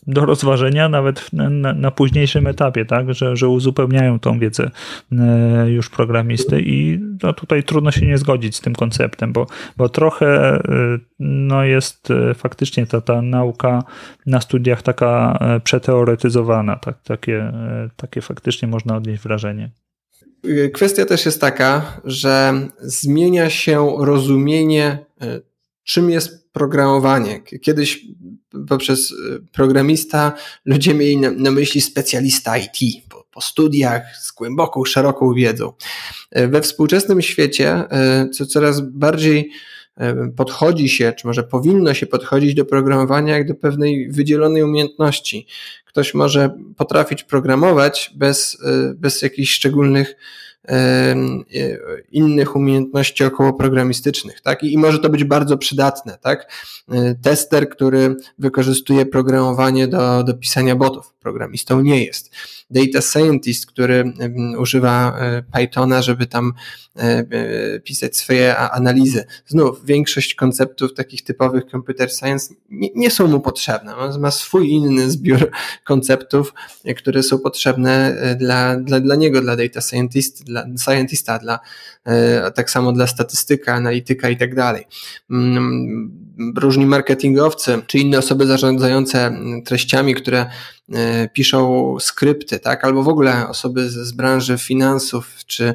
do 0.06 0.26
rozważenia 0.26 0.88
nawet 0.88 1.32
na, 1.32 1.74
na, 1.74 1.90
późniejszym 1.90 2.46
etapie, 2.46 2.84
tak? 2.84 3.14
że, 3.14 3.36
że 3.36 3.48
uzupełniają 3.48 4.18
tą 4.18 4.38
wiedzę 4.38 4.70
e, 5.12 5.70
już 5.70 5.90
programisty 5.90 6.60
i 6.60 6.98
no, 7.22 7.32
tutaj 7.32 7.64
trudno 7.64 7.90
się 7.90 8.06
nie 8.06 8.18
zgodzić 8.18 8.56
z 8.56 8.60
tym 8.60 8.74
konceptem, 8.74 9.32
bo, 9.32 9.46
bo 9.76 9.88
trochę 9.88 10.26
e, 10.26 10.98
no, 11.20 11.64
jest 11.64 12.08
faktycznie 12.34 12.86
ta, 12.86 13.00
ta 13.00 13.22
nauka 13.22 13.82
na 14.26 14.40
studiach 14.40 14.82
taka 14.82 15.38
przeteoretyzowana, 15.64 16.76
tak? 16.76 17.02
takie, 17.02 17.52
takie 17.96 18.20
faktycznie 18.20 18.68
można 18.68 18.96
odnieść 18.96 19.22
wrażenie. 19.22 19.70
Kwestia 20.72 21.04
też 21.04 21.26
jest 21.26 21.40
taka, 21.40 22.00
że 22.04 22.54
zmienia 22.80 23.50
się 23.50 23.96
rozumienie, 23.98 24.98
e, 25.20 25.40
czym 25.84 26.10
jest 26.10 26.52
programowanie. 26.52 27.40
Kiedyś 27.62 28.06
poprzez 28.68 29.12
e, 29.12 29.38
programista 29.52 30.32
ludzie 30.64 30.94
mieli 30.94 31.16
na, 31.16 31.50
myśli 31.50 31.80
specjalista 31.80 32.58
IT 32.58 33.04
po, 33.08 33.24
po 33.30 33.40
studiach 33.40 34.02
z 34.22 34.32
głęboką, 34.32 34.84
szeroką 34.84 35.34
wiedzą. 35.34 35.72
E, 36.30 36.48
we 36.48 36.62
współczesnym 36.62 37.22
świecie 37.22 37.84
co 38.32 38.46
coraz 38.46 38.80
bardziej 38.80 39.50
podchodzi 40.36 40.88
się, 40.88 41.12
czy 41.12 41.26
może 41.26 41.42
powinno 41.42 41.94
się 41.94 42.06
podchodzić 42.06 42.54
do 42.54 42.64
programowania 42.64 43.36
jak 43.36 43.48
do 43.48 43.54
pewnej 43.54 44.10
wydzielonej 44.10 44.62
umiejętności. 44.62 45.46
Ktoś 45.84 46.14
może 46.14 46.50
potrafić 46.76 47.24
programować 47.24 48.10
bez, 48.16 48.58
bez 48.94 49.22
jakichś 49.22 49.52
szczególnych 49.52 50.16
innych 52.10 52.56
umiejętności 52.56 53.24
okołoprogramistycznych, 53.24 54.40
tak? 54.40 54.62
I, 54.62 54.72
I 54.72 54.78
może 54.78 54.98
to 54.98 55.08
być 55.08 55.24
bardzo 55.24 55.58
przydatne, 55.58 56.18
tak? 56.20 56.52
Tester, 57.22 57.68
który 57.68 58.16
wykorzystuje 58.38 59.06
programowanie 59.06 59.88
do, 59.88 60.24
do 60.24 60.34
pisania 60.34 60.76
botów, 60.76 61.14
programistą 61.20 61.80
nie 61.80 62.04
jest. 62.04 62.30
Data 62.70 63.00
scientist, 63.00 63.66
który 63.66 64.12
używa 64.58 65.18
e, 65.18 65.42
Pythona, 65.42 66.02
żeby 66.02 66.26
tam 66.26 66.52
e, 66.96 67.02
e, 67.02 67.80
pisać 67.80 68.16
swoje 68.16 68.56
analizy. 68.56 69.24
Znów, 69.46 69.84
większość 69.84 70.34
konceptów 70.34 70.94
takich 70.94 71.24
typowych 71.24 71.64
computer 71.70 72.10
science 72.10 72.54
nie, 72.70 72.88
nie 72.94 73.10
są 73.10 73.26
mu 73.26 73.40
potrzebne. 73.40 73.96
On 73.96 74.20
ma 74.20 74.30
swój 74.30 74.70
inny 74.70 75.10
zbiór 75.10 75.50
konceptów, 75.84 76.54
które 76.96 77.22
są 77.22 77.38
potrzebne 77.38 78.16
dla, 78.38 78.76
dla, 78.76 79.00
dla 79.00 79.16
niego, 79.16 79.40
dla 79.40 79.56
data 79.56 79.80
scientist, 79.80 80.44
dla 80.44 80.64
scientista, 80.78 81.38
dla, 81.38 81.58
tak 82.54 82.70
samo 82.70 82.92
dla 82.92 83.06
statystyka, 83.06 83.74
analityka 83.74 84.28
i 84.28 84.36
tak 84.36 84.54
dalej. 84.54 84.84
Mm, 85.30 86.30
różni 86.56 86.86
marketingowcy, 86.86 87.78
czy 87.86 87.98
inne 87.98 88.18
osoby 88.18 88.46
zarządzające 88.46 89.38
treściami, 89.64 90.14
które 90.14 90.46
piszą 91.32 91.96
skrypty, 92.00 92.58
tak? 92.58 92.84
Albo 92.84 93.02
w 93.02 93.08
ogóle 93.08 93.48
osoby 93.48 93.88
z, 93.88 93.92
z 93.92 94.12
branży 94.12 94.58
finansów 94.58 95.36
czy 95.46 95.74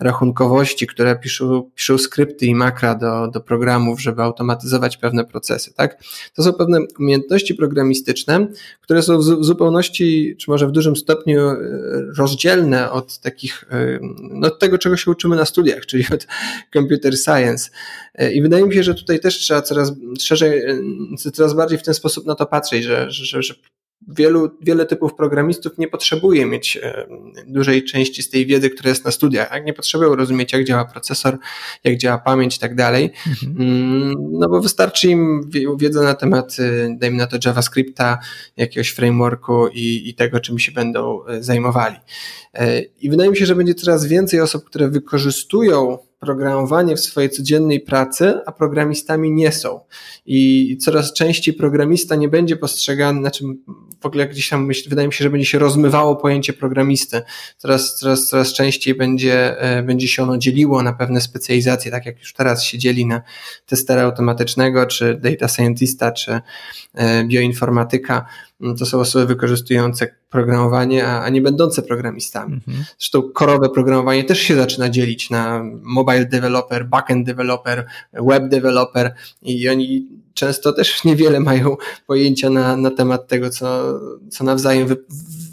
rachunkowości, 0.00 0.86
które 0.86 1.16
piszą, 1.16 1.70
piszą 1.74 1.98
skrypty 1.98 2.46
i 2.46 2.54
makra 2.54 2.94
do, 2.94 3.28
do 3.28 3.40
programów, 3.40 4.00
żeby 4.00 4.22
automatyzować 4.22 4.96
pewne 4.96 5.24
procesy, 5.24 5.74
tak? 5.74 6.02
To 6.34 6.42
są 6.42 6.52
pewne 6.52 6.78
umiejętności 6.98 7.54
programistyczne, 7.54 8.46
które 8.80 9.02
są 9.02 9.18
w 9.18 9.22
zupełności, 9.22 10.36
czy 10.40 10.50
może 10.50 10.66
w 10.66 10.72
dużym 10.72 10.96
stopniu 10.96 11.40
e, 11.40 11.56
rozdzielne 12.18 12.90
od 12.90 13.18
takich, 13.18 13.64
e, 13.70 13.98
no 14.20 14.46
od 14.46 14.58
tego, 14.58 14.78
czego 14.78 14.96
się 14.96 15.10
uczymy 15.10 15.36
na 15.36 15.44
studiach, 15.44 15.86
czyli 15.90 16.04
od 16.14 16.26
computer 16.72 17.18
science. 17.18 17.70
I 18.34 18.42
wydaje 18.42 18.66
mi 18.66 18.74
się, 18.74 18.82
że 18.82 18.94
tutaj 18.94 19.20
też 19.20 19.38
trzeba 19.38 19.62
coraz 19.62 19.92
szerzej, 20.20 20.62
coraz 21.32 21.54
bardziej 21.54 21.78
w 21.78 21.82
ten 21.82 21.94
sposób 21.94 22.26
na 22.26 22.34
to 22.34 22.46
patrzeć, 22.46 22.84
że, 22.84 23.10
że, 23.10 23.42
że 23.42 23.54
wielu, 24.08 24.50
wiele 24.60 24.86
typów 24.86 25.14
programistów 25.14 25.78
nie 25.78 25.88
potrzebuje 25.88 26.46
mieć 26.46 26.76
e, 26.82 27.06
dużej 27.46 27.84
części 27.84 28.22
z 28.22 28.30
tej 28.30 28.46
wiedzy, 28.46 28.70
która 28.70 28.88
jest 28.88 29.04
na 29.04 29.10
studiach. 29.10 29.48
Tak? 29.48 29.64
Nie 29.64 29.72
potrzebują 29.72 30.16
rozumieć, 30.16 30.52
jak 30.52 30.64
działa 30.64 30.84
procesor, 30.84 31.38
jak 31.84 31.96
działa 31.96 32.18
pamięć 32.18 32.56
i 32.56 32.60
tak 32.60 32.74
dalej. 32.74 33.10
Mhm. 33.26 33.56
Mm, 33.60 34.14
no 34.32 34.48
bo 34.48 34.60
wystarczy 34.60 35.08
im 35.08 35.50
wiedza 35.78 36.02
na 36.02 36.14
temat, 36.14 36.56
e, 36.58 36.96
dajmy 36.98 37.16
na 37.16 37.26
to 37.26 37.36
JavaScripta, 37.44 38.18
jakiegoś 38.56 38.90
frameworku 38.90 39.68
i, 39.68 40.08
i 40.08 40.14
tego, 40.14 40.40
czym 40.40 40.58
się 40.58 40.72
będą 40.72 41.26
e, 41.26 41.42
zajmowali. 41.42 41.96
I 43.00 43.10
wydaje 43.10 43.30
mi 43.30 43.36
się, 43.36 43.46
że 43.46 43.54
będzie 43.54 43.74
coraz 43.74 44.06
więcej 44.06 44.40
osób, 44.40 44.64
które 44.64 44.88
wykorzystują 44.88 45.98
programowanie 46.24 46.96
w 46.96 47.00
swojej 47.00 47.30
codziennej 47.30 47.80
pracy, 47.80 48.34
a 48.46 48.52
programistami 48.52 49.30
nie 49.30 49.52
są. 49.52 49.80
I 50.26 50.76
coraz 50.80 51.12
częściej 51.12 51.54
programista 51.54 52.16
nie 52.16 52.28
będzie 52.28 52.56
postrzegany, 52.56 53.20
znaczy 53.20 53.44
w 54.00 54.06
ogóle 54.06 54.28
gdzieś 54.28 54.48
tam 54.48 54.66
myśl, 54.66 54.88
wydaje 54.90 55.08
mi 55.08 55.14
się, 55.14 55.24
że 55.24 55.30
będzie 55.30 55.46
się 55.46 55.58
rozmywało 55.58 56.16
pojęcie 56.16 56.52
programisty. 56.52 57.22
Coraz, 57.58 57.98
coraz, 57.98 58.28
coraz 58.28 58.52
częściej 58.52 58.94
będzie, 58.94 59.60
e, 59.60 59.82
będzie 59.82 60.08
się 60.08 60.22
ono 60.22 60.38
dzieliło 60.38 60.82
na 60.82 60.92
pewne 60.92 61.20
specjalizacje, 61.20 61.90
tak 61.90 62.06
jak 62.06 62.18
już 62.18 62.32
teraz 62.32 62.64
się 62.64 62.78
dzieli 62.78 63.06
na 63.06 63.22
testera 63.66 64.02
automatycznego, 64.02 64.86
czy 64.86 65.14
data 65.14 65.48
scientista, 65.48 66.12
czy 66.12 66.40
e, 66.94 67.24
bioinformatyka. 67.24 68.26
No, 68.64 68.74
to 68.74 68.86
są 68.86 69.00
osoby 69.00 69.26
wykorzystujące 69.26 70.14
programowanie, 70.30 71.06
a, 71.06 71.22
a 71.22 71.28
nie 71.28 71.42
będące 71.42 71.82
programistami. 71.82 72.54
Mhm. 72.54 72.84
Zresztą 72.98 73.22
korowe 73.22 73.68
programowanie 73.68 74.24
też 74.24 74.40
się 74.40 74.56
zaczyna 74.56 74.88
dzielić 74.88 75.30
na 75.30 75.64
mobile 75.82 76.24
developer, 76.24 76.88
backend 76.88 77.26
developer, 77.26 77.86
web 78.12 78.48
developer 78.48 79.14
i 79.42 79.68
oni 79.68 80.08
często 80.34 80.72
też 80.72 81.00
niewiele 81.04 81.40
mają 81.40 81.76
pojęcia 82.06 82.50
na, 82.50 82.76
na 82.76 82.90
temat 82.90 83.28
tego, 83.28 83.50
co, 83.50 84.00
co 84.30 84.44
nawzajem 84.44 84.88
wy, 84.88 84.96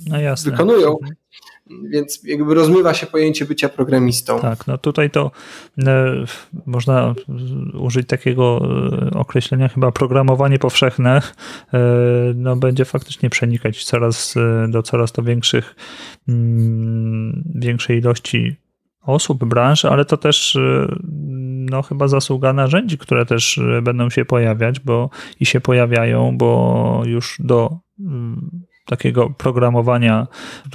no 0.10 0.18
wykonują. 0.44 0.90
Mhm 0.90 1.21
więc 1.70 2.24
jakby 2.24 2.54
rozmywa 2.54 2.94
się 2.94 3.08
pojęcie 3.08 3.46
bycia 3.46 3.70
programistą. 3.70 4.40
Tak, 4.40 4.68
no 4.68 4.78
tutaj 4.78 5.10
to 5.10 5.32
e, 5.88 6.26
można 6.66 7.16
użyć 7.74 8.08
takiego 8.08 8.62
e, 9.12 9.20
określenia 9.20 9.68
chyba 9.68 9.92
programowanie 9.92 10.60
powszechne 10.60 11.22
e, 11.74 11.80
no 12.36 12.56
będzie 12.56 12.86
faktycznie 12.86 13.30
przenikać 13.30 13.84
coraz 13.84 14.36
do 14.68 14.84
coraz 14.84 15.12
to 15.12 15.24
większych 15.24 15.76
mm, 16.28 17.44
większej 17.56 17.98
ilości 17.98 18.56
osób, 19.02 19.46
branż, 19.46 19.86
ale 19.86 20.06
to 20.06 20.18
też 20.18 20.58
no 21.72 21.82
chyba 21.82 22.08
zasługa 22.08 22.54
narzędzi, 22.54 22.98
które 22.98 23.26
też 23.26 23.60
będą 23.82 24.10
się 24.10 24.26
pojawiać, 24.26 24.80
bo 24.80 25.10
i 25.40 25.46
się 25.46 25.62
pojawiają, 25.62 26.38
bo 26.38 27.02
już 27.06 27.38
do 27.40 27.78
mm, 28.00 28.61
takiego 28.86 29.30
programowania 29.30 30.28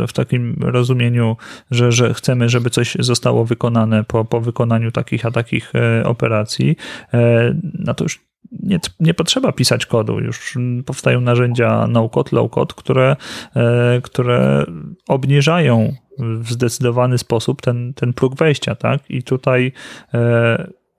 w 0.08 0.12
takim 0.12 0.56
rozumieniu, 0.60 1.36
że, 1.70 1.92
że 1.92 2.14
chcemy, 2.14 2.48
żeby 2.48 2.70
coś 2.70 2.96
zostało 3.00 3.44
wykonane 3.44 4.04
po, 4.04 4.24
po 4.24 4.40
wykonaniu 4.40 4.92
takich 4.92 5.26
a 5.26 5.30
takich 5.30 5.72
e, 5.74 6.04
operacji, 6.04 6.76
e, 7.14 7.54
no 7.78 7.94
to 7.94 8.04
już 8.04 8.26
nie, 8.52 8.80
nie 9.00 9.14
potrzeba 9.14 9.52
pisać 9.52 9.86
kodu, 9.86 10.20
już 10.20 10.58
powstają 10.86 11.20
narzędzia 11.20 11.86
no-code, 11.86 12.30
low-code, 12.36 12.74
które, 12.74 13.16
e, 13.56 14.00
które 14.02 14.64
obniżają 15.08 15.92
w 16.18 16.52
zdecydowany 16.52 17.18
sposób 17.18 17.62
ten, 17.62 17.94
ten 17.94 18.12
próg 18.12 18.36
wejścia, 18.36 18.74
tak? 18.74 19.10
I 19.10 19.22
tutaj 19.22 19.72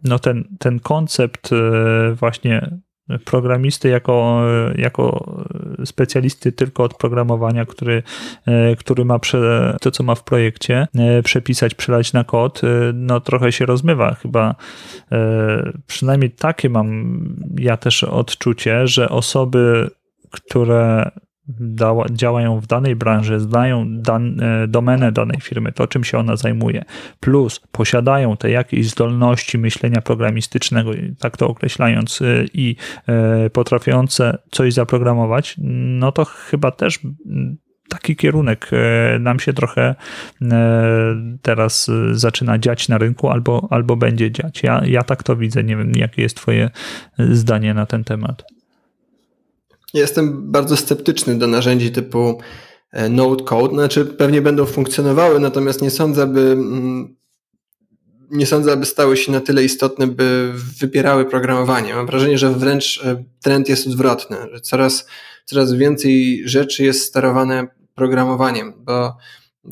no 0.03 0.19
ten, 0.19 0.43
ten 0.59 0.79
koncept 0.79 1.49
właśnie 2.13 2.79
programisty 3.25 3.89
jako, 3.89 4.41
jako 4.75 5.35
specjalisty 5.85 6.51
tylko 6.51 6.83
od 6.83 6.97
programowania, 6.97 7.65
który, 7.65 8.03
który 8.79 9.05
ma 9.05 9.19
prze, 9.19 9.77
to, 9.81 9.91
co 9.91 10.03
ma 10.03 10.15
w 10.15 10.23
projekcie, 10.23 10.87
przepisać, 11.23 11.75
przelać 11.75 12.13
na 12.13 12.23
kod, 12.23 12.61
no 12.93 13.19
trochę 13.19 13.51
się 13.51 13.65
rozmywa. 13.65 14.13
Chyba 14.13 14.55
przynajmniej 15.87 16.31
takie 16.31 16.69
mam 16.69 17.19
ja 17.59 17.77
też 17.77 18.03
odczucie, 18.03 18.87
że 18.87 19.09
osoby, 19.09 19.89
które 20.31 21.11
działają 22.11 22.59
w 22.59 22.67
danej 22.67 22.95
branży, 22.95 23.39
znają 23.39 23.85
dan, 24.01 24.41
e, 24.41 24.67
domenę 24.67 25.11
danej 25.11 25.41
firmy, 25.41 25.71
to 25.71 25.87
czym 25.87 26.03
się 26.03 26.17
ona 26.17 26.35
zajmuje, 26.35 26.85
plus 27.19 27.59
posiadają 27.71 28.37
te 28.37 28.51
jakieś 28.51 28.89
zdolności 28.89 29.57
myślenia 29.57 30.01
programistycznego, 30.01 30.91
tak 31.19 31.37
to 31.37 31.47
określając, 31.47 32.21
e, 32.21 32.45
i 32.53 32.75
e, 33.07 33.49
potrafiące 33.49 34.37
coś 34.51 34.73
zaprogramować, 34.73 35.55
no 35.63 36.11
to 36.11 36.25
chyba 36.25 36.71
też 36.71 36.99
taki 37.89 38.15
kierunek 38.15 38.71
nam 39.19 39.39
się 39.39 39.53
trochę 39.53 39.95
teraz 41.41 41.91
zaczyna 42.11 42.59
dziać 42.59 42.89
na 42.89 42.97
rynku 42.97 43.29
albo, 43.29 43.67
albo 43.69 43.95
będzie 43.95 44.31
dziać. 44.31 44.63
Ja, 44.63 44.81
ja 44.85 45.03
tak 45.03 45.23
to 45.23 45.35
widzę. 45.35 45.63
Nie 45.63 45.75
wiem, 45.77 45.91
jakie 45.95 46.21
jest 46.21 46.37
Twoje 46.37 46.69
zdanie 47.19 47.73
na 47.73 47.85
ten 47.85 48.03
temat. 48.03 48.56
Jestem 49.93 50.51
bardzo 50.51 50.77
sceptyczny 50.77 51.39
do 51.39 51.47
narzędzi 51.47 51.91
typu 51.91 52.39
e, 52.91 53.09
Node 53.09 53.43
Code, 53.43 53.73
znaczy 53.73 54.05
pewnie 54.05 54.41
będą 54.41 54.65
funkcjonowały, 54.65 55.39
natomiast 55.39 55.81
nie 55.81 55.91
sądzę, 55.91 56.23
aby 56.23 56.41
mm, 56.41 57.17
nie 58.31 58.45
sądzę, 58.45 58.71
aby 58.71 58.85
stały 58.85 59.17
się 59.17 59.31
na 59.31 59.41
tyle 59.41 59.63
istotne, 59.63 60.07
by 60.07 60.53
wypierały 60.79 61.25
programowanie. 61.25 61.95
Mam 61.95 62.05
wrażenie, 62.07 62.37
że 62.37 62.51
wręcz 62.51 63.01
e, 63.05 63.23
trend 63.41 63.69
jest 63.69 63.87
odwrotny, 63.87 64.37
że 64.53 64.61
coraz, 64.61 65.07
coraz 65.45 65.73
więcej 65.73 66.41
rzeczy 66.45 66.83
jest 66.83 67.01
sterowane 67.01 67.67
programowaniem, 67.95 68.73
bo, 68.77 69.17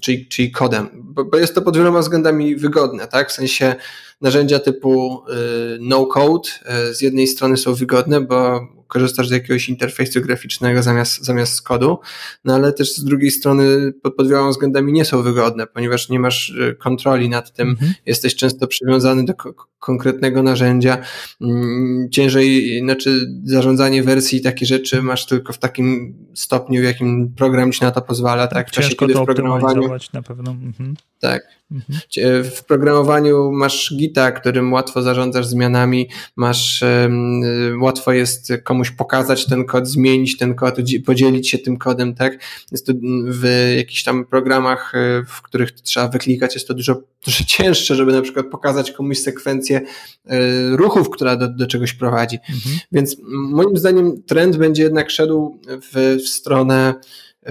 czyli, 0.02 0.28
czyli 0.28 0.52
kodem, 0.52 0.90
bo, 0.94 1.26
bo 1.26 1.38
jest 1.38 1.56
to 1.56 1.62
pod 1.62 1.78
wieloma 1.78 2.00
względami 2.00 2.56
wygodne, 2.56 3.08
tak? 3.08 3.30
W 3.30 3.34
sensie 3.34 3.76
narzędzia 4.22 4.60
typu 4.60 5.22
y, 5.30 5.78
no 5.82 6.06
code 6.06 6.50
y, 6.90 6.96
z 6.96 7.02
jednej 7.02 7.28
strony 7.28 7.58
są 7.58 7.74
wygodne, 7.74 8.22
bo 8.22 8.68
korzystasz 8.88 9.28
z 9.28 9.32
jakiegoś 9.32 9.70
interfejsu 9.70 10.22
graficznego 10.22 10.84
zamiast, 10.84 11.26
zamiast 11.26 11.62
kodu, 11.62 12.00
no 12.46 12.56
ale 12.56 12.74
też 12.74 12.96
z 12.96 13.04
drugiej 13.04 13.32
strony 13.32 13.94
pod, 14.02 14.16
pod 14.16 14.30
wieloma 14.30 14.50
względami 14.50 14.94
nie 14.94 15.06
są 15.06 15.22
wygodne, 15.22 15.68
ponieważ 15.68 16.10
nie 16.10 16.20
masz 16.20 16.50
y, 16.50 16.76
kontroli 16.80 17.30
nad 17.30 17.54
tym, 17.54 17.70
mhm. 17.70 17.94
jesteś 18.06 18.36
często 18.36 18.68
przywiązany 18.68 19.26
do 19.26 19.34
konkretnego 19.80 20.44
narzędzia, 20.44 20.98
mm, 21.42 22.10
ciężej, 22.12 22.80
znaczy 22.80 23.20
zarządzanie 23.44 24.04
wersji 24.04 24.40
i 24.40 24.42
takie 24.42 24.66
rzeczy 24.66 25.02
masz 25.02 25.26
tylko 25.26 25.54
w 25.54 25.58
takim 25.58 26.16
stopniu, 26.34 26.82
w 26.82 26.84
jakim 26.84 27.34
program 27.38 27.72
ci 27.72 27.82
na 27.82 27.92
to 27.92 28.02
pozwala, 28.02 28.48
tak, 28.48 28.54
tak 28.54 28.70
w 28.70 28.72
czasie, 28.72 28.96
kiedy 28.96 29.14
w 29.14 29.24
programowaniu... 29.24 29.90
na 30.14 30.22
pewno. 30.22 30.52
Mhm. 30.52 30.96
Tak. 31.28 31.56
Mhm. 31.72 32.44
W 32.44 32.64
programowaniu 32.64 33.52
masz 33.52 33.94
Gita, 33.98 34.32
którym 34.32 34.74
łatwo 34.74 35.02
zarządzasz 35.02 35.46
zmianami, 35.46 36.10
masz 36.36 36.82
um, 36.82 37.82
łatwo 37.82 38.12
jest 38.12 38.54
komuś 38.64 38.92
pokazać 38.92 39.46
ten 39.46 39.66
kod, 39.66 39.88
zmienić 39.88 40.38
ten 40.38 40.56
kod, 40.56 40.76
podzielić 41.06 41.50
się 41.50 41.58
tym 41.58 41.78
kodem, 41.78 42.16
tak? 42.16 42.40
Jest 42.72 42.86
to 42.86 42.94
w 43.28 43.48
jakichś 43.78 44.04
tam 44.04 44.26
programach, 44.26 44.96
e, 44.96 45.24
w 45.28 45.42
których 45.42 45.72
trzeba 45.72 46.08
wyklikać, 46.08 46.56
jest 46.56 46.68
to 46.68 46.74
dużo, 46.74 47.02
dużo 47.26 47.44
cięższe, 47.48 47.96
żeby 47.96 48.14
na 48.14 48.22
przykład 48.22 48.46
pokazać 48.46 48.92
komuś 48.92 49.18
sekwencję 49.18 49.82
y, 49.82 50.78
ruchów, 50.78 51.10
która 51.10 51.36
do, 51.36 51.48
do 51.48 51.68
czegoś 51.68 51.94
prowadzi. 51.94 52.38
Mhm. 52.50 52.76
Więc 52.92 53.18
moim 53.28 53.78
zdaniem 53.78 54.24
trend 54.24 54.58
będzie 54.58 54.84
jednak 54.84 55.10
szedł 55.10 55.60
w, 55.68 56.18
w 56.24 56.28
stronę 56.28 56.94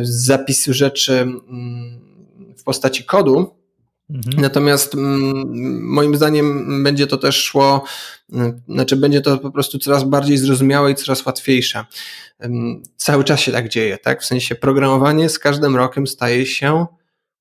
zapisu 0.00 0.72
rzeczy 0.72 1.26
w 2.56 2.62
postaci 2.64 3.04
kodu, 3.04 3.63
Mhm. 4.10 4.40
Natomiast 4.42 4.94
mm, 4.94 5.82
moim 5.82 6.16
zdaniem 6.16 6.82
będzie 6.84 7.06
to 7.06 7.16
też 7.16 7.36
szło, 7.44 7.84
mm, 8.32 8.60
znaczy 8.68 8.96
będzie 8.96 9.20
to 9.20 9.38
po 9.38 9.50
prostu 9.50 9.78
coraz 9.78 10.04
bardziej 10.04 10.38
zrozumiałe 10.38 10.90
i 10.90 10.94
coraz 10.94 11.26
łatwiejsze. 11.26 11.84
Cały 12.96 13.24
czas 13.24 13.40
się 13.40 13.52
tak 13.52 13.68
dzieje, 13.68 13.98
tak? 13.98 14.22
W 14.22 14.26
sensie 14.26 14.54
programowanie 14.54 15.28
z 15.28 15.38
każdym 15.38 15.76
rokiem 15.76 16.06
staje 16.06 16.46
się 16.46 16.86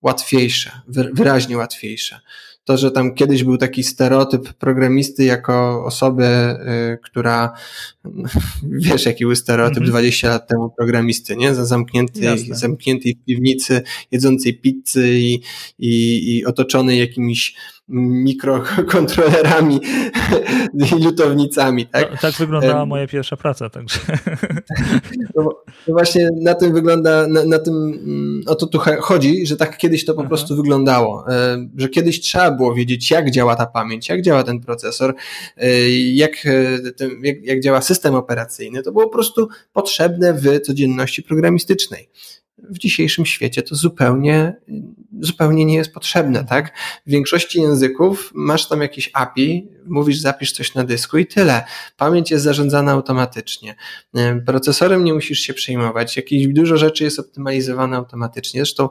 łatwiejsze, 0.02 0.72
wyraźnie 0.88 1.58
łatwiejsze 1.58 2.20
to, 2.64 2.78
że 2.78 2.92
tam 2.92 3.14
kiedyś 3.14 3.44
był 3.44 3.58
taki 3.58 3.84
stereotyp 3.84 4.54
programisty 4.54 5.24
jako 5.24 5.86
osoby, 5.86 6.26
y, 6.26 6.98
która, 7.04 7.54
wiesz 8.64 9.06
jaki 9.06 9.26
był 9.26 9.36
stereotyp 9.36 9.78
mm 9.78 9.88
-hmm. 9.88 9.92
20 9.92 10.30
lat 10.30 10.48
temu 10.48 10.70
programisty, 10.70 11.36
nie? 11.36 11.56
Zamknięty, 11.56 12.36
zamkniętej 12.50 13.16
w 13.16 13.26
piwnicy, 13.26 13.82
jedzącej 14.12 14.60
pizzy 14.60 15.20
i, 15.20 15.42
i, 15.80 16.38
i 16.38 16.46
otoczony 16.46 16.96
jakimiś 16.96 17.56
mikrokontrolerami 17.88 19.80
i 20.74 21.04
lutownicami. 21.04 21.88
Tak, 21.88 22.12
no, 22.12 22.18
tak 22.22 22.34
wyglądała 22.34 22.86
moja 22.86 23.08
pierwsza 23.08 23.38
praca. 23.38 23.70
Także. 23.70 24.00
No, 25.36 25.44
no 25.88 25.94
właśnie 25.94 26.30
na 26.42 26.56
tym 26.56 26.74
wygląda, 26.74 27.28
na, 27.28 27.46
na, 27.46 27.60
tym 27.60 27.74
mm, 27.76 28.42
o 28.48 28.56
to 28.56 28.68
tu 28.68 28.80
chodzi, 29.02 29.48
że 29.48 29.58
tak 29.58 29.78
kiedyś 29.78 30.06
to 30.06 30.14
po 30.14 30.22
Aha. 30.22 30.30
prostu 30.30 30.56
wyglądało, 30.56 31.26
że 31.78 31.90
kiedyś 31.90 32.22
trzeba 32.22 32.52
było 32.52 32.74
wiedzieć, 32.74 33.12
jak 33.12 33.32
działa 33.32 33.56
ta 33.56 33.66
pamięć, 33.66 34.10
jak 34.10 34.22
działa 34.22 34.44
ten 34.44 34.60
procesor, 34.60 35.16
jak, 36.14 36.46
jak, 37.24 37.44
jak 37.44 37.60
działa 37.60 37.82
system 37.82 38.16
operacyjny. 38.16 38.84
To 38.84 38.92
było 38.92 39.04
po 39.04 39.12
prostu 39.12 39.48
potrzebne 39.74 40.34
w 40.34 40.62
codzienności 40.62 41.24
programistycznej 41.24 42.10
w 42.58 42.78
dzisiejszym 42.78 43.26
świecie 43.26 43.64
to 43.64 43.76
zupełnie, 43.76 44.56
zupełnie 45.22 45.66
nie 45.66 45.76
jest 45.76 45.94
potrzebne, 45.94 46.46
tak? 46.46 46.78
W 47.08 47.12
większości 47.12 47.62
języków 47.62 48.32
masz 48.36 48.68
tam 48.68 48.82
jakieś 48.82 49.10
API, 49.14 49.68
mówisz, 49.86 50.20
zapisz 50.20 50.52
coś 50.52 50.76
na 50.76 50.84
dysku 50.84 51.18
i 51.18 51.26
tyle. 51.26 51.64
Pamięć 51.98 52.32
jest 52.32 52.44
zarządzana 52.44 52.92
automatycznie. 52.92 53.76
Procesorem 54.46 55.04
nie 55.04 55.14
musisz 55.14 55.40
się 55.40 55.54
przejmować. 55.54 56.18
Jakieś 56.18 56.48
dużo 56.48 56.78
rzeczy 56.78 57.04
jest 57.04 57.20
optymalizowane 57.20 57.98
automatycznie. 57.98 58.60
Zresztą 58.60 58.90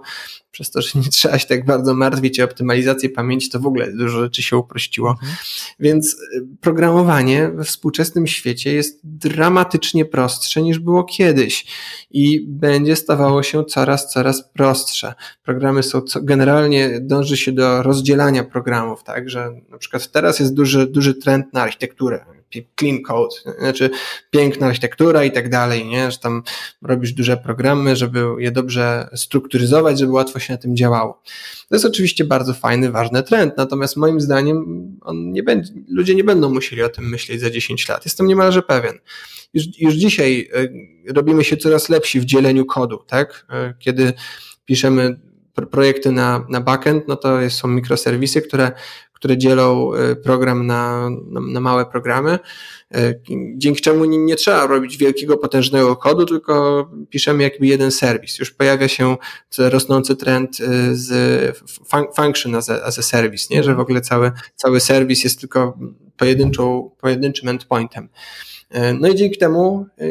przez 0.52 0.70
to, 0.70 0.82
że 0.82 0.90
nie 1.00 1.08
trzeba 1.08 1.38
się 1.38 1.46
tak 1.46 1.64
bardzo 1.64 1.94
martwić 1.94 2.40
o 2.40 2.44
optymalizację 2.44 3.08
pamięci, 3.08 3.50
to 3.50 3.60
w 3.60 3.66
ogóle 3.66 3.92
dużo 3.92 4.20
rzeczy 4.20 4.42
się 4.42 4.56
uprościło. 4.56 5.10
Mhm. 5.10 5.32
Więc 5.80 6.14
y, 6.14 6.46
programowanie 6.60 7.48
we 7.48 7.64
współczesnym 7.64 8.26
świecie 8.26 8.74
jest 8.74 9.00
dramatycznie 9.04 10.04
prostsze 10.04 10.62
niż 10.62 10.78
było 10.78 11.04
kiedyś 11.04 11.66
i 12.10 12.46
będzie 12.48 12.96
stawało 12.96 13.42
się 13.42 13.51
coraz, 13.64 14.12
coraz 14.12 14.48
prostsze. 14.52 15.14
Programy 15.44 15.82
są, 15.82 16.02
generalnie 16.22 17.00
dąży 17.00 17.36
się 17.36 17.52
do 17.52 17.82
rozdzielania 17.82 18.44
programów, 18.44 19.04
tak, 19.04 19.30
że 19.30 19.50
na 19.68 19.78
przykład 19.78 20.10
teraz 20.10 20.40
jest 20.40 20.54
duży, 20.54 20.86
duży 20.86 21.14
trend 21.14 21.52
na 21.52 21.62
architekturę 21.62 22.24
clean 22.80 23.02
code, 23.02 23.36
znaczy 23.58 23.90
piękna 24.30 24.66
architektura 24.66 25.24
i 25.24 25.32
tak 25.32 25.48
dalej, 25.48 25.86
nie? 25.86 26.10
że 26.10 26.18
tam 26.18 26.42
robisz 26.82 27.12
duże 27.12 27.36
programy, 27.36 27.96
żeby 27.96 28.24
je 28.38 28.50
dobrze 28.50 29.08
strukturyzować, 29.14 29.98
żeby 29.98 30.12
łatwo 30.12 30.38
się 30.38 30.52
na 30.52 30.58
tym 30.58 30.76
działało. 30.76 31.22
To 31.68 31.74
jest 31.74 31.84
oczywiście 31.84 32.24
bardzo 32.24 32.54
fajny, 32.54 32.90
ważny 32.90 33.22
trend, 33.22 33.56
natomiast 33.56 33.96
moim 33.96 34.20
zdaniem 34.20 34.64
on 35.02 35.32
nie 35.32 35.42
będzie, 35.42 35.72
ludzie 35.88 36.14
nie 36.14 36.24
będą 36.24 36.54
musieli 36.54 36.82
o 36.82 36.88
tym 36.88 37.08
myśleć 37.08 37.40
za 37.40 37.50
10 37.50 37.88
lat. 37.88 38.04
Jestem 38.04 38.26
niemalże 38.26 38.62
pewien. 38.62 38.98
Już, 39.54 39.64
już 39.78 39.94
dzisiaj 39.94 40.48
e, 40.54 40.68
robimy 41.12 41.44
się 41.44 41.56
coraz 41.56 41.88
lepsi 41.88 42.20
w 42.20 42.24
dzieleniu 42.24 42.66
kodu, 42.66 42.98
tak? 43.06 43.46
E, 43.50 43.74
kiedy 43.78 44.12
piszemy 44.64 45.20
projekty 45.70 46.12
na, 46.12 46.46
na 46.48 46.60
backend, 46.60 47.08
no 47.08 47.16
to 47.16 47.50
są 47.50 47.68
mikroserwisy, 47.68 48.42
które 48.42 48.72
które 49.22 49.38
dzielą 49.38 49.94
e, 49.94 50.16
program 50.16 50.66
na, 50.66 51.10
na, 51.10 51.40
na 51.40 51.60
małe 51.60 51.86
programy, 51.86 52.38
dzięki 53.56 53.80
czemu 53.80 54.04
nie, 54.04 54.18
nie, 54.18 54.36
trzeba 54.36 54.66
robić 54.66 54.96
wielkiego, 54.96 55.36
potężnego 55.36 55.96
kodu, 55.96 56.26
tylko 56.26 56.86
piszemy 57.10 57.42
jakby 57.42 57.66
jeden 57.66 57.90
serwis. 57.90 58.38
Już 58.38 58.50
pojawia 58.50 58.88
się 58.88 59.16
rosnący 59.58 60.16
trend 60.16 60.58
z 60.92 61.10
function 62.16 62.54
as 62.54 62.70
a, 62.70 62.82
as 62.82 62.98
a 62.98 63.02
service, 63.02 63.46
nie? 63.50 63.62
że 63.62 63.74
w 63.74 63.80
ogóle 63.80 64.00
cały, 64.00 64.32
cały 64.56 64.80
serwis 64.80 65.24
jest 65.24 65.40
tylko 65.40 65.78
pojedynczą, 66.16 66.90
pojedynczym 67.00 67.48
endpointem. 67.48 68.08
E, 68.72 68.94
no 68.94 69.08
i 69.08 69.14
dzięki 69.14 69.38
temu 69.38 69.86
e, 69.98 70.04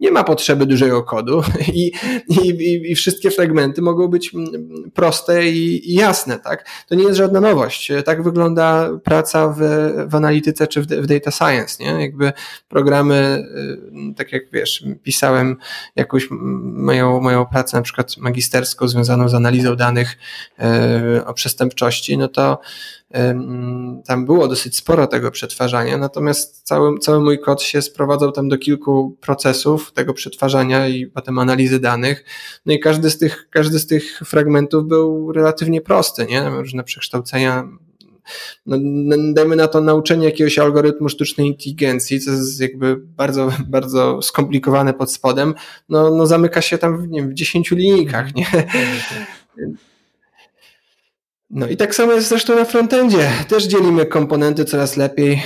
nie 0.00 0.10
ma 0.10 0.24
potrzeby 0.24 0.66
dużego 0.66 1.02
kodu 1.02 1.42
i, 1.74 1.92
i, 2.28 2.90
i 2.90 2.94
wszystkie 2.94 3.30
fragmenty 3.30 3.82
mogą 3.82 4.08
być 4.08 4.32
proste 4.94 5.48
i, 5.48 5.90
i, 5.92 5.94
jasne, 5.94 6.38
tak? 6.38 6.68
To 6.88 6.94
nie 6.94 7.02
jest 7.02 7.16
żadna 7.16 7.40
nowość. 7.40 7.90
E, 7.90 8.02
tak 8.02 8.22
wygląda 8.22 8.90
praca 9.04 9.48
w, 9.48 9.60
w 10.08 10.14
analityce 10.14 10.66
czy 10.66 10.82
w, 10.82 10.86
w 10.86 11.06
data 11.06 11.30
science, 11.30 11.84
nie? 11.84 12.00
Jakby 12.00 12.32
programy, 12.68 13.46
tak 14.16 14.32
jak 14.32 14.42
wiesz, 14.52 14.84
pisałem 15.02 15.56
jakąś 15.96 16.28
moją, 16.30 17.20
moją 17.20 17.46
pracę 17.46 17.76
na 17.76 17.82
przykład 17.82 18.16
magisterską 18.16 18.88
związaną 18.88 19.28
z 19.28 19.34
analizą 19.34 19.76
danych 19.76 20.18
o 21.26 21.34
przestępczości, 21.34 22.18
no 22.18 22.28
to 22.28 22.58
tam 24.06 24.26
było 24.26 24.48
dosyć 24.48 24.76
sporo 24.76 25.06
tego 25.06 25.30
przetwarzania, 25.30 25.98
natomiast 25.98 26.62
cały, 26.62 26.98
cały 26.98 27.20
mój 27.20 27.38
kod 27.38 27.62
się 27.62 27.82
sprowadzał 27.82 28.32
tam 28.32 28.48
do 28.48 28.58
kilku 28.58 29.16
procesów 29.20 29.92
tego 29.92 30.14
przetwarzania 30.14 30.88
i 30.88 31.06
potem 31.06 31.38
analizy 31.38 31.80
danych. 31.80 32.24
No 32.66 32.72
i 32.72 32.80
każdy 32.80 33.10
z 33.10 33.18
tych, 33.18 33.48
każdy 33.50 33.78
z 33.78 33.86
tych 33.86 34.20
fragmentów 34.24 34.88
był 34.88 35.32
relatywnie 35.32 35.80
prosty, 35.80 36.26
nie? 36.26 36.50
Różne 36.50 36.84
przekształcenia 36.84 37.68
no, 38.66 38.76
dajmy 39.34 39.56
na 39.56 39.68
to 39.68 39.80
nauczenie 39.80 40.24
jakiegoś 40.24 40.58
algorytmu 40.58 41.08
sztucznej 41.08 41.46
inteligencji, 41.46 42.20
co 42.20 42.30
jest 42.30 42.60
jakby 42.60 42.96
bardzo, 42.96 43.52
bardzo 43.68 44.22
skomplikowane 44.22 44.94
pod 44.94 45.12
spodem, 45.12 45.54
no, 45.88 46.10
no 46.10 46.26
zamyka 46.26 46.62
się 46.62 46.78
tam 46.78 46.98
w, 46.98 47.08
nie 47.08 47.20
wiem, 47.20 47.30
w 47.30 47.34
10 47.34 47.70
linijkach, 47.70 48.34
nie? 48.34 48.46
No 51.50 51.68
i 51.68 51.76
tak 51.76 51.94
samo 51.94 52.12
jest 52.12 52.28
zresztą 52.28 52.56
na 52.56 52.64
frontendzie. 52.64 53.30
Też 53.48 53.64
dzielimy 53.64 54.06
komponenty 54.06 54.64
coraz 54.64 54.96
lepiej. 54.96 55.42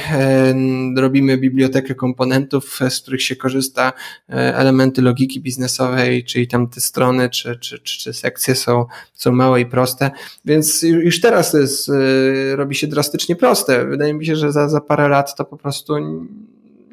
Robimy 0.97 1.39
bibliotekę 1.39 1.95
komponentów, 1.95 2.79
z 2.89 3.01
których 3.01 3.23
się 3.23 3.37
korzysta. 3.37 3.93
E, 4.29 4.57
elementy 4.57 5.03
logiki 5.03 5.41
biznesowej, 5.41 6.25
czyli 6.25 6.49
tam 6.49 6.69
te 6.69 6.81
strony 6.81 7.31
czy, 7.31 7.59
czy, 7.59 7.79
czy, 7.79 7.99
czy 7.99 8.13
sekcje 8.13 8.55
są, 8.55 8.87
są 9.15 9.33
małe 9.33 9.61
i 9.61 9.67
proste. 9.67 10.11
Więc 10.45 10.83
już 10.83 11.21
teraz 11.21 11.55
jest, 11.55 11.89
e, 11.89 12.57
robi 12.57 12.75
się 12.75 12.87
drastycznie 12.87 13.37
proste. 13.37 13.87
Wydaje 13.87 14.15
mi 14.15 14.27
się, 14.27 14.37
że 14.37 14.53
za, 14.53 14.69
za 14.69 14.81
parę 14.81 15.09
lat 15.09 15.37
to 15.37 15.45
po 15.45 15.57
prostu 15.57 15.95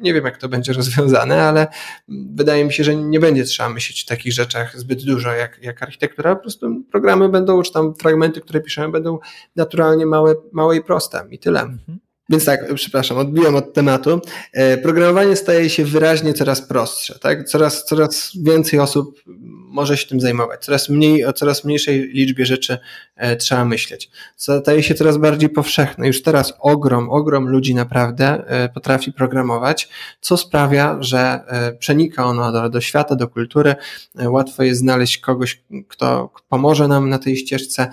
nie 0.00 0.14
wiem, 0.14 0.24
jak 0.24 0.38
to 0.38 0.48
będzie 0.48 0.72
rozwiązane, 0.72 1.42
ale 1.42 1.66
wydaje 2.08 2.64
mi 2.64 2.72
się, 2.72 2.84
że 2.84 2.94
nie 2.94 3.20
będzie 3.20 3.44
trzeba 3.44 3.68
myśleć 3.68 4.04
o 4.04 4.08
takich 4.08 4.32
rzeczach 4.32 4.78
zbyt 4.78 5.04
dużo 5.04 5.32
jak, 5.32 5.58
jak 5.62 5.82
architektura. 5.82 6.36
Po 6.36 6.42
prostu 6.42 6.84
programy 6.90 7.28
będą, 7.28 7.62
czy 7.62 7.72
tam 7.72 7.94
fragmenty, 7.94 8.40
które 8.40 8.60
piszemy, 8.60 8.92
będą 8.92 9.18
naturalnie 9.56 10.06
małe, 10.06 10.34
małe 10.52 10.76
i 10.76 10.82
proste 10.82 11.26
i 11.30 11.38
tyle. 11.38 11.60
Mhm. 11.60 11.98
Więc 12.30 12.44
tak, 12.44 12.74
przepraszam, 12.74 13.18
odbiłem 13.18 13.56
od 13.56 13.74
tematu. 13.74 14.20
E, 14.52 14.78
programowanie 14.78 15.36
staje 15.36 15.70
się 15.70 15.84
wyraźnie 15.84 16.34
coraz 16.34 16.62
prostsze, 16.62 17.18
tak? 17.18 17.48
Coraz, 17.48 17.84
coraz 17.84 18.32
więcej 18.42 18.80
osób 18.80 19.22
może 19.70 19.96
się 19.96 20.06
tym 20.06 20.20
zajmować. 20.20 20.64
Coraz 20.64 20.88
mniej, 20.88 21.24
o 21.24 21.32
coraz 21.32 21.64
mniejszej 21.64 22.00
liczbie 22.00 22.46
rzeczy 22.46 22.78
e, 23.16 23.36
trzeba 23.36 23.64
myśleć. 23.64 24.10
Staje 24.36 24.82
się 24.82 24.94
coraz 24.94 25.16
bardziej 25.16 25.48
powszechne. 25.48 26.06
Już 26.06 26.22
teraz 26.22 26.54
ogrom, 26.60 27.10
ogrom 27.10 27.48
ludzi 27.48 27.74
naprawdę 27.74 28.44
e, 28.46 28.68
potrafi 28.68 29.12
programować, 29.12 29.88
co 30.20 30.36
sprawia, 30.36 30.96
że 31.00 31.40
przenika 31.78 32.24
ono 32.26 32.52
do, 32.52 32.68
do 32.68 32.80
świata, 32.80 33.16
do 33.16 33.28
kultury. 33.28 33.74
Łatwo 34.14 34.62
jest 34.62 34.80
znaleźć 34.80 35.18
kogoś, 35.18 35.62
kto 35.88 36.32
pomoże 36.48 36.88
nam 36.88 37.08
na 37.08 37.18
tej 37.18 37.36
ścieżce. 37.36 37.88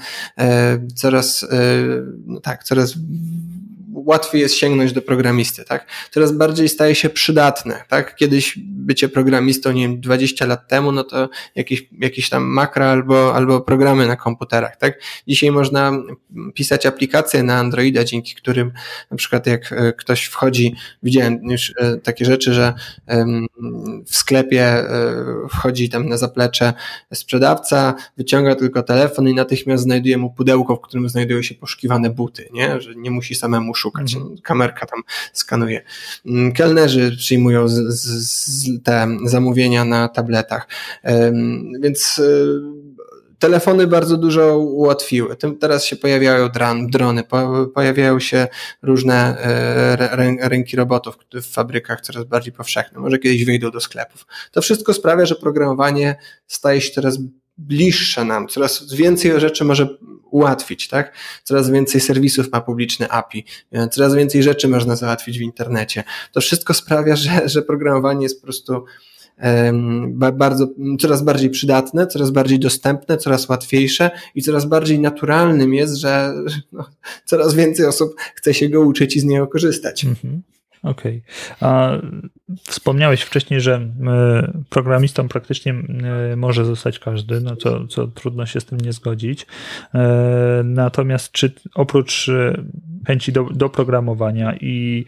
Coraz, 0.96 1.48
no 2.26 2.40
tak, 2.40 2.64
coraz 2.64 2.94
łatwiej 4.06 4.42
jest 4.42 4.56
sięgnąć 4.56 4.94
do 4.94 5.02
programisty, 5.02 5.64
tak? 5.64 5.86
Coraz 6.12 6.32
bardziej 6.32 6.70
staje 6.70 6.96
się 6.96 7.10
przydatne, 7.10 7.84
tak? 7.90 8.16
Kiedyś 8.16 8.60
bycie 8.60 9.10
programistą, 9.10 9.72
nie 9.72 9.82
wiem, 9.82 10.02
20 10.02 10.46
lat 10.46 10.68
temu, 10.68 10.92
no 10.92 11.04
to 11.04 11.30
jakieś, 11.56 11.90
jakieś 12.00 12.30
tam 12.30 12.44
makra 12.44 12.86
albo, 12.86 13.36
albo 13.36 13.62
programy 13.62 14.08
na 14.08 14.16
komputerach, 14.16 14.78
tak? 14.78 15.00
Dzisiaj 15.28 15.52
można 15.52 15.92
pisać 16.54 16.86
aplikacje 16.86 17.44
na 17.44 17.58
Androida, 17.58 18.04
dzięki 18.04 18.36
którym 18.36 18.72
na 19.12 19.18
przykład 19.18 19.48
jak 19.48 19.72
e, 19.72 19.94
ktoś 19.94 20.26
wchodzi, 20.26 20.76
widziałem 21.04 21.40
już 21.44 21.74
e, 21.78 21.98
takie 21.98 22.26
rzeczy, 22.26 22.54
że 22.54 22.74
w 24.06 24.16
sklepie 24.16 24.64
e, 24.64 24.90
wchodzi 25.50 25.90
tam 25.90 26.10
na 26.10 26.18
zaplecze 26.18 26.74
sprzedawca, 27.14 27.94
wyciąga 28.18 28.56
tylko 28.56 28.84
telefon 28.84 29.28
i 29.28 29.34
natychmiast 29.34 29.84
znajduje 29.84 30.18
mu 30.18 30.30
pudełko, 30.30 30.76
w 30.76 30.82
którym 30.82 31.10
znajdują 31.10 31.42
się 31.42 31.56
poszukiwane 31.56 32.10
buty, 32.10 32.50
nie? 32.54 32.82
Że 32.82 32.96
nie 32.96 33.12
musi 33.12 33.36
samemu 33.36 33.76
szukać. 33.76 33.95
Mhm. 34.00 34.38
Kamerka 34.44 34.86
tam 34.86 35.02
skanuje. 35.34 35.82
Mm, 36.26 36.52
kelnerzy 36.52 37.16
przyjmują 37.18 37.68
z, 37.68 37.74
z, 37.74 38.84
te 38.84 39.08
zamówienia 39.26 39.86
na 39.86 40.08
tabletach. 40.08 40.68
Więc 41.80 42.22
telefony 43.40 43.88
bardzo 43.88 44.18
dużo 44.18 44.58
ułatwiły. 44.58 45.36
Teraz 45.60 45.86
się 45.86 45.96
pojawiają 45.96 46.50
drony, 46.90 47.24
pojawiają 47.74 48.20
się 48.20 48.48
różne 48.82 49.38
e, 49.40 50.50
ręki 50.50 50.78
robotów 50.78 51.18
w 51.34 51.54
fabrykach 51.54 52.02
coraz 52.02 52.24
bardziej 52.24 52.54
powszechne. 52.54 53.00
Może 53.00 53.20
kiedyś 53.20 53.46
wyjdą 53.46 53.72
do 53.72 53.80
sklepów. 53.80 54.26
To 54.52 54.62
wszystko 54.62 54.94
sprawia, 54.94 55.26
że 55.26 55.36
programowanie 55.36 56.16
staje 56.48 56.82
się 56.82 56.92
coraz 56.92 57.18
bliższe 57.58 58.26
nam, 58.26 58.48
coraz 58.48 58.94
więcej 58.94 59.40
rzeczy 59.40 59.66
może 59.66 59.98
ułatwić, 60.32 60.88
tak? 60.88 61.14
Coraz 61.44 61.70
więcej 61.70 62.02
serwisów 62.02 62.52
ma 62.52 62.62
publiczne 62.62 63.10
API, 63.10 63.46
coraz 63.92 64.16
więcej 64.16 64.44
rzeczy 64.44 64.68
można 64.68 64.96
załatwić 64.96 65.40
w 65.40 65.42
internecie. 65.42 66.04
To 66.32 66.42
wszystko 66.42 66.74
sprawia, 66.74 67.16
że, 67.16 67.50
że 67.50 67.62
programowanie 67.62 68.24
jest 68.24 68.42
po 68.42 68.44
prostu 68.44 68.84
bardzo, 70.34 70.68
coraz 71.00 71.24
bardziej 71.24 71.50
przydatne, 71.50 72.08
coraz 72.08 72.32
bardziej 72.32 72.60
dostępne, 72.60 73.18
coraz 73.18 73.50
łatwiejsze 73.50 74.12
i 74.36 74.42
coraz 74.42 74.66
bardziej 74.66 75.00
naturalnym 75.00 75.74
jest, 75.74 75.96
że 75.96 76.34
no, 76.72 76.86
coraz 77.26 77.54
więcej 77.54 77.86
osób 77.86 78.16
chce 78.36 78.54
się 78.54 78.70
go 78.70 78.82
uczyć 78.82 79.16
i 79.16 79.20
z 79.20 79.24
niego 79.24 79.48
korzystać. 79.48 80.06
Mhm. 80.06 80.42
Okej. 80.84 81.22
Okay. 81.62 82.30
Wspomniałeś 82.64 83.22
wcześniej, 83.22 83.62
że 83.62 83.74
e, 83.74 84.64
programistą 84.70 85.28
praktycznie 85.28 85.74
e, 86.32 86.36
może 86.36 86.66
zostać 86.66 87.00
każdy, 87.00 87.42
no 87.42 87.56
co, 87.56 87.88
co 87.88 88.08
trudno 88.08 88.46
się 88.46 88.60
z 88.60 88.66
tym 88.66 88.80
nie 88.80 88.94
zgodzić. 88.94 89.46
E, 89.94 90.62
natomiast 90.64 91.32
czy 91.32 91.54
oprócz 91.76 92.32
chęci 93.08 93.32
do, 93.32 93.44
do 93.44 93.70
programowania 93.70 94.56
i 94.56 95.06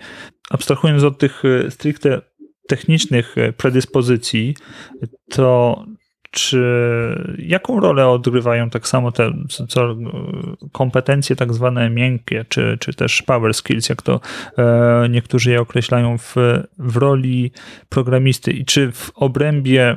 abstrahując 0.49 1.03
od 1.03 1.17
tych 1.17 1.43
stricte 1.69 2.21
technicznych 2.67 3.35
predyspozycji, 3.57 4.55
to 5.29 5.85
czy 6.37 6.63
jaką 7.37 7.79
rolę 7.79 8.07
odgrywają 8.07 8.69
tak 8.69 8.87
samo 8.87 9.11
te 9.11 9.31
co, 9.67 9.95
kompetencje 10.71 11.35
tak 11.35 11.53
zwane 11.53 11.89
miękkie, 11.89 12.45
czy, 12.49 12.77
czy 12.79 12.93
też 12.93 13.21
power 13.21 13.53
skills, 13.53 13.89
jak 13.89 14.01
to 14.01 14.19
e, 14.57 15.07
niektórzy 15.09 15.51
je 15.51 15.61
określają 15.61 16.17
w, 16.17 16.35
w 16.77 16.97
roli 16.97 17.51
programisty? 17.89 18.51
I 18.51 18.65
czy 18.65 18.91
w 18.91 19.11
obrębie 19.15 19.95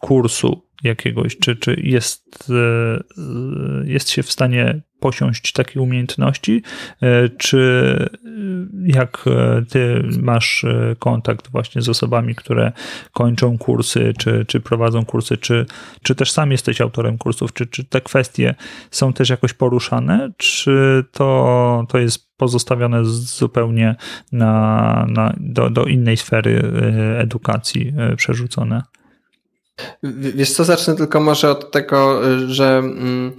kursu 0.00 0.62
jakiegoś, 0.82 1.38
czy, 1.38 1.56
czy 1.56 1.80
jest, 1.82 2.50
e, 2.50 3.84
jest 3.84 4.10
się 4.10 4.22
w 4.22 4.32
stanie 4.32 4.80
posiąść 5.00 5.52
takie 5.52 5.80
umiejętności, 5.80 6.62
e, 7.02 7.28
czy 7.28 7.60
jak 8.84 9.24
e, 9.26 9.62
ty 9.68 10.02
masz 10.22 10.66
kontakt 10.98 11.50
właśnie 11.50 11.82
z 11.82 11.88
osobami, 11.88 12.34
które 12.34 12.72
kończą 13.12 13.58
kursy, 13.58 14.12
czy, 14.18 14.44
czy 14.48 14.60
prowadzą 14.60 15.04
kursy, 15.04 15.36
czy, 15.36 15.66
czy 16.02 16.14
też 16.14 16.32
sam 16.32 16.52
jesteś 16.52 16.80
autorem 16.80 17.18
kursów, 17.18 17.52
czy, 17.52 17.66
czy 17.66 17.84
te 17.84 18.00
kwestie 18.00 18.54
są 18.90 19.12
też 19.12 19.28
jakoś 19.28 19.52
poruszane, 19.52 20.30
czy 20.36 21.04
to, 21.12 21.84
to 21.88 21.98
jest 21.98 22.36
pozostawione 22.36 23.04
zupełnie 23.04 23.96
na, 24.32 25.06
na, 25.08 25.34
do, 25.40 25.70
do 25.70 25.84
innej 25.84 26.16
sfery 26.16 26.72
edukacji 27.18 27.92
przerzucone? 28.16 28.82
Wiesz 30.02 30.52
co, 30.52 30.64
zacznę 30.64 30.96
tylko 30.96 31.20
może 31.20 31.50
od 31.50 31.70
tego, 31.70 32.20
że 32.48 32.78
mm, 32.78 33.32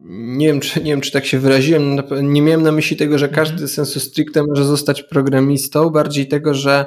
nie 0.00 0.46
wiem, 0.46 0.60
czy, 0.60 0.80
nie 0.80 0.90
wiem, 0.90 1.00
czy 1.00 1.12
tak 1.12 1.26
się 1.26 1.38
wyraziłem, 1.38 1.96
nie 2.22 2.42
miałem 2.42 2.62
na 2.62 2.72
myśli 2.72 2.96
tego, 2.96 3.18
że 3.18 3.28
każdy 3.28 3.52
mhm. 3.52 3.68
sensu 3.68 4.00
stricte 4.00 4.42
może 4.42 4.64
zostać 4.64 5.02
programistą, 5.02 5.90
bardziej 5.90 6.28
tego, 6.28 6.54
że 6.54 6.86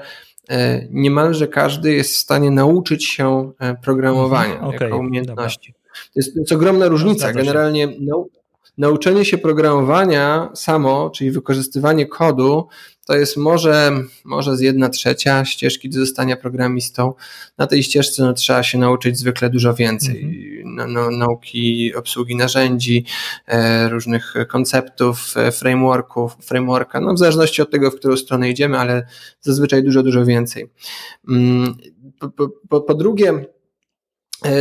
e, 0.49 0.87
niemalże 0.91 1.47
każdy 1.47 1.93
jest 1.93 2.13
w 2.13 2.17
stanie 2.17 2.51
nauczyć 2.51 3.05
się 3.05 3.51
e, 3.59 3.75
programowania 3.75 4.53
mhm, 4.53 4.75
okay, 4.75 4.87
jako 4.87 4.97
umiejętności. 4.97 5.71
Dobra. 5.71 5.87
To 6.13 6.19
jest, 6.19 6.33
to 6.33 6.39
jest 6.39 6.51
ogromna 6.51 6.87
różnica. 6.87 7.33
Generalnie 7.33 7.87
nau, 7.99 8.29
nauczenie 8.77 9.25
się 9.25 9.37
programowania 9.37 10.49
samo, 10.55 11.09
czyli 11.09 11.31
wykorzystywanie 11.31 12.05
kodu, 12.05 12.67
to 13.07 13.15
jest 13.15 13.37
może, 13.37 13.91
może 14.25 14.57
z 14.57 14.61
jedna 14.61 14.89
trzecia 14.89 15.45
ścieżki 15.45 15.89
do 15.89 15.99
zostania 15.99 16.37
programistą. 16.37 17.13
Na 17.57 17.67
tej 17.67 17.83
ścieżce 17.83 18.23
no, 18.23 18.33
trzeba 18.33 18.63
się 18.63 18.77
nauczyć 18.77 19.17
zwykle 19.17 19.49
dużo 19.49 19.73
więcej. 19.73 20.25
-hmm. 20.25 20.61
no, 20.65 20.87
no, 20.87 21.11
nauki 21.11 21.95
obsługi 21.95 22.35
narzędzi, 22.35 23.05
e, 23.47 23.89
różnych 23.89 24.33
konceptów, 24.47 25.33
e, 25.37 25.51
frameworków, 25.51 26.35
frameworka, 26.41 27.01
no 27.01 27.13
w 27.13 27.19
zależności 27.19 27.61
od 27.61 27.71
tego, 27.71 27.91
w 27.91 27.95
którą 27.95 28.17
stronę 28.17 28.49
idziemy, 28.49 28.77
ale 28.77 29.07
zazwyczaj 29.41 29.83
dużo, 29.83 30.03
dużo 30.03 30.25
więcej. 30.25 30.69
Mm, 31.29 31.77
po, 32.19 32.49
po, 32.69 32.81
po 32.81 32.93
drugie, 32.93 33.45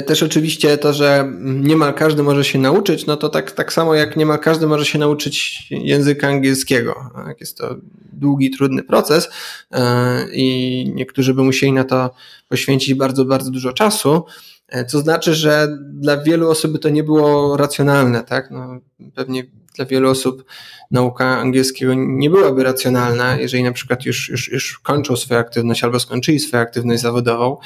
też 0.06 0.22
oczywiście 0.22 0.78
to, 0.78 0.92
że 0.92 1.32
niemal 1.42 1.94
każdy 1.94 2.22
może 2.22 2.44
się 2.44 2.58
nauczyć, 2.58 3.06
no 3.06 3.16
to 3.16 3.28
tak, 3.28 3.52
tak 3.52 3.72
samo 3.72 3.94
jak 3.94 4.16
niemal 4.16 4.38
każdy 4.38 4.66
może 4.66 4.84
się 4.84 4.98
nauczyć 4.98 5.66
języka 5.70 6.28
angielskiego. 6.28 7.10
Tak? 7.14 7.40
Jest 7.40 7.58
to 7.58 7.76
długi, 8.12 8.50
trudny 8.50 8.82
proces 8.82 9.28
e, 9.72 10.26
i 10.32 10.92
niektórzy 10.94 11.34
by 11.34 11.42
musieli 11.42 11.72
na 11.72 11.84
to 11.84 12.10
poświęcić 12.48 12.94
bardzo, 12.94 13.24
bardzo 13.24 13.50
dużo 13.50 13.72
czasu, 13.72 14.24
e, 14.68 14.84
co 14.84 14.98
znaczy, 14.98 15.34
że 15.34 15.68
dla 15.80 16.22
wielu 16.22 16.50
osób 16.50 16.78
to 16.78 16.88
nie 16.88 17.04
było 17.04 17.56
racjonalne. 17.56 18.24
Tak? 18.24 18.50
No, 18.50 18.80
pewnie 19.14 19.44
dla 19.74 19.84
wielu 19.84 20.10
osób 20.10 20.44
nauka 20.90 21.38
angielskiego 21.38 21.94
nie 21.96 22.30
byłaby 22.30 22.62
racjonalna, 22.62 23.36
jeżeli 23.36 23.62
na 23.62 23.72
przykład 23.72 24.06
już, 24.06 24.28
już, 24.28 24.52
już 24.52 24.78
kończą 24.78 25.16
swoją 25.16 25.40
aktywność 25.40 25.84
albo 25.84 26.00
skończyli 26.00 26.40
swoją 26.40 26.62
aktywność 26.62 27.02
zawodową 27.02 27.56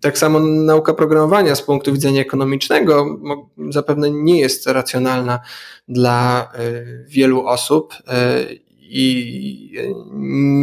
tak 0.00 0.18
samo 0.18 0.40
nauka 0.40 0.94
programowania 0.94 1.54
z 1.54 1.62
punktu 1.62 1.92
widzenia 1.92 2.20
ekonomicznego 2.20 3.18
zapewne 3.70 4.10
nie 4.10 4.40
jest 4.40 4.66
racjonalna 4.66 5.40
dla 5.88 6.50
e, 6.54 6.72
wielu 7.08 7.46
osób 7.46 7.94
e, 8.08 8.44
i 8.80 9.72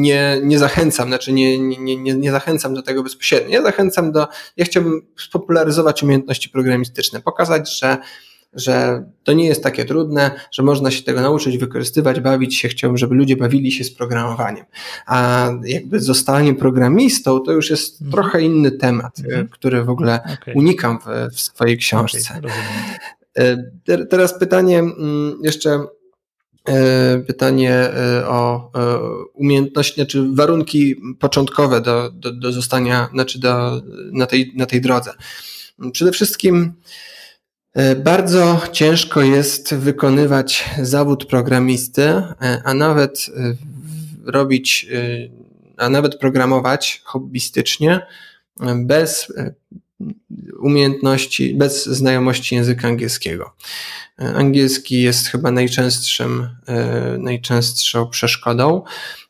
nie, 0.01 0.39
nie 0.43 0.59
zachęcam, 0.59 1.07
znaczy 1.07 1.33
nie, 1.33 1.59
nie, 1.59 1.97
nie, 1.97 2.13
nie 2.13 2.31
zachęcam 2.31 2.73
do 2.73 2.81
tego 2.81 3.03
bezpośrednio. 3.03 3.51
Ja 3.51 3.61
zachęcam 3.61 4.11
do, 4.11 4.27
ja 4.57 4.65
chciałbym 4.65 5.01
spopularyzować 5.17 6.03
umiejętności 6.03 6.49
programistyczne, 6.49 7.21
pokazać, 7.21 7.79
że 7.79 7.97
że 8.53 9.05
to 9.23 9.33
nie 9.33 9.45
jest 9.45 9.63
takie 9.63 9.85
trudne, 9.85 10.31
że 10.51 10.63
można 10.63 10.91
się 10.91 11.03
tego 11.03 11.21
nauczyć, 11.21 11.57
wykorzystywać, 11.57 12.19
bawić 12.19 12.57
się. 12.57 12.67
Chciałbym, 12.67 12.97
żeby 12.97 13.15
ludzie 13.15 13.37
bawili 13.37 13.71
się 13.71 13.83
z 13.83 13.93
programowaniem. 13.93 14.65
A 15.05 15.49
jakby 15.65 15.99
zostanie 15.99 16.53
programistą 16.53 17.39
to 17.39 17.51
już 17.51 17.69
jest 17.69 18.01
mhm. 18.01 18.11
trochę 18.11 18.41
inny 18.41 18.71
temat, 18.71 19.19
mhm. 19.19 19.47
który 19.47 19.83
w 19.83 19.89
ogóle 19.89 20.19
okay. 20.23 20.53
unikam 20.53 20.99
w, 20.99 21.35
w 21.35 21.41
swojej 21.41 21.77
książce. 21.77 22.39
Okay, 22.39 24.07
Teraz 24.09 24.39
pytanie 24.39 24.79
mm, 24.79 25.37
jeszcze 25.43 25.85
e, 26.67 27.19
pytanie 27.27 27.73
e, 27.73 28.27
o 28.27 28.71
umiejętności, 29.33 29.95
znaczy 29.95 30.25
warunki 30.33 30.95
początkowe 31.19 31.81
do, 31.81 32.11
do, 32.11 32.31
do 32.31 32.51
zostania, 32.51 33.09
znaczy 33.13 33.39
do, 33.39 33.81
na, 34.11 34.25
tej, 34.25 34.53
na 34.55 34.65
tej 34.65 34.81
drodze. 34.81 35.11
Przede 35.91 36.11
wszystkim 36.11 36.73
E, 36.73 37.10
bardzo 38.03 38.61
ciężko 38.71 39.21
jest 39.21 39.75
wykonywać 39.75 40.69
zawód 40.81 41.25
programisty, 41.25 42.01
e, 42.01 42.61
a 42.63 42.73
nawet 42.73 43.25
e, 43.37 43.55
robić, 44.31 44.87
a 45.77 45.89
nawet 45.89 46.15
programować 46.15 47.01
hobbystycznie 47.03 48.01
bez 48.75 49.33
umiejętności, 50.59 51.55
bez 51.55 51.85
znajomości 51.85 52.55
języka 52.55 52.87
angielskiego. 52.87 53.55
Angielski 54.17 55.01
jest 55.01 55.27
chyba 55.27 55.51
najczęstszym, 55.51 56.47
najczęstszą 57.17 58.09
przeszkodą. 58.09 58.83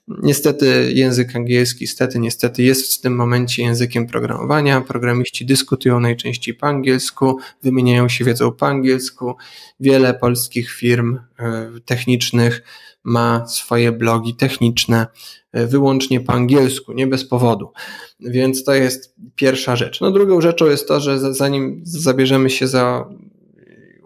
Niestety 0.08 0.92
język 0.94 1.36
angielski, 1.36 1.84
niestety, 1.84 2.20
niestety 2.20 2.64
jest 2.64 2.94
w 2.94 3.02
tym 3.02 3.16
momencie 3.16 3.64
językiem 3.64 4.08
programowania. 4.08 4.82
Programiści 4.82 5.46
dyskutują 5.46 6.00
najczęściej 6.00 6.54
po 6.54 6.68
angielsku, 6.68 7.38
wymieniają 7.64 8.10
się 8.10 8.26
wiedzą 8.26 8.52
po 8.52 8.68
angielsku. 8.68 9.36
Wiele 9.80 10.14
polskich 10.14 10.72
firm 10.72 11.20
e, 11.40 11.72
technicznych 11.86 12.64
ma 13.04 13.48
swoje 13.48 13.92
blogi 13.92 14.36
techniczne 14.36 15.08
e, 15.52 15.68
wyłącznie 15.68 16.20
po 16.20 16.34
angielsku, 16.34 16.94
nie 16.94 17.08
bez 17.08 17.26
powodu. 17.26 17.72
Więc 18.20 18.64
to 18.64 18.74
jest 18.74 19.16
pierwsza 19.36 19.76
rzecz. 19.76 20.02
No 20.02 20.12
drugą 20.12 20.42
rzeczą 20.42 20.66
jest 20.66 20.88
to, 20.88 21.00
że 21.00 21.34
zanim 21.34 21.82
zabierzemy 21.84 22.50
się 22.50 22.68
za 22.68 23.06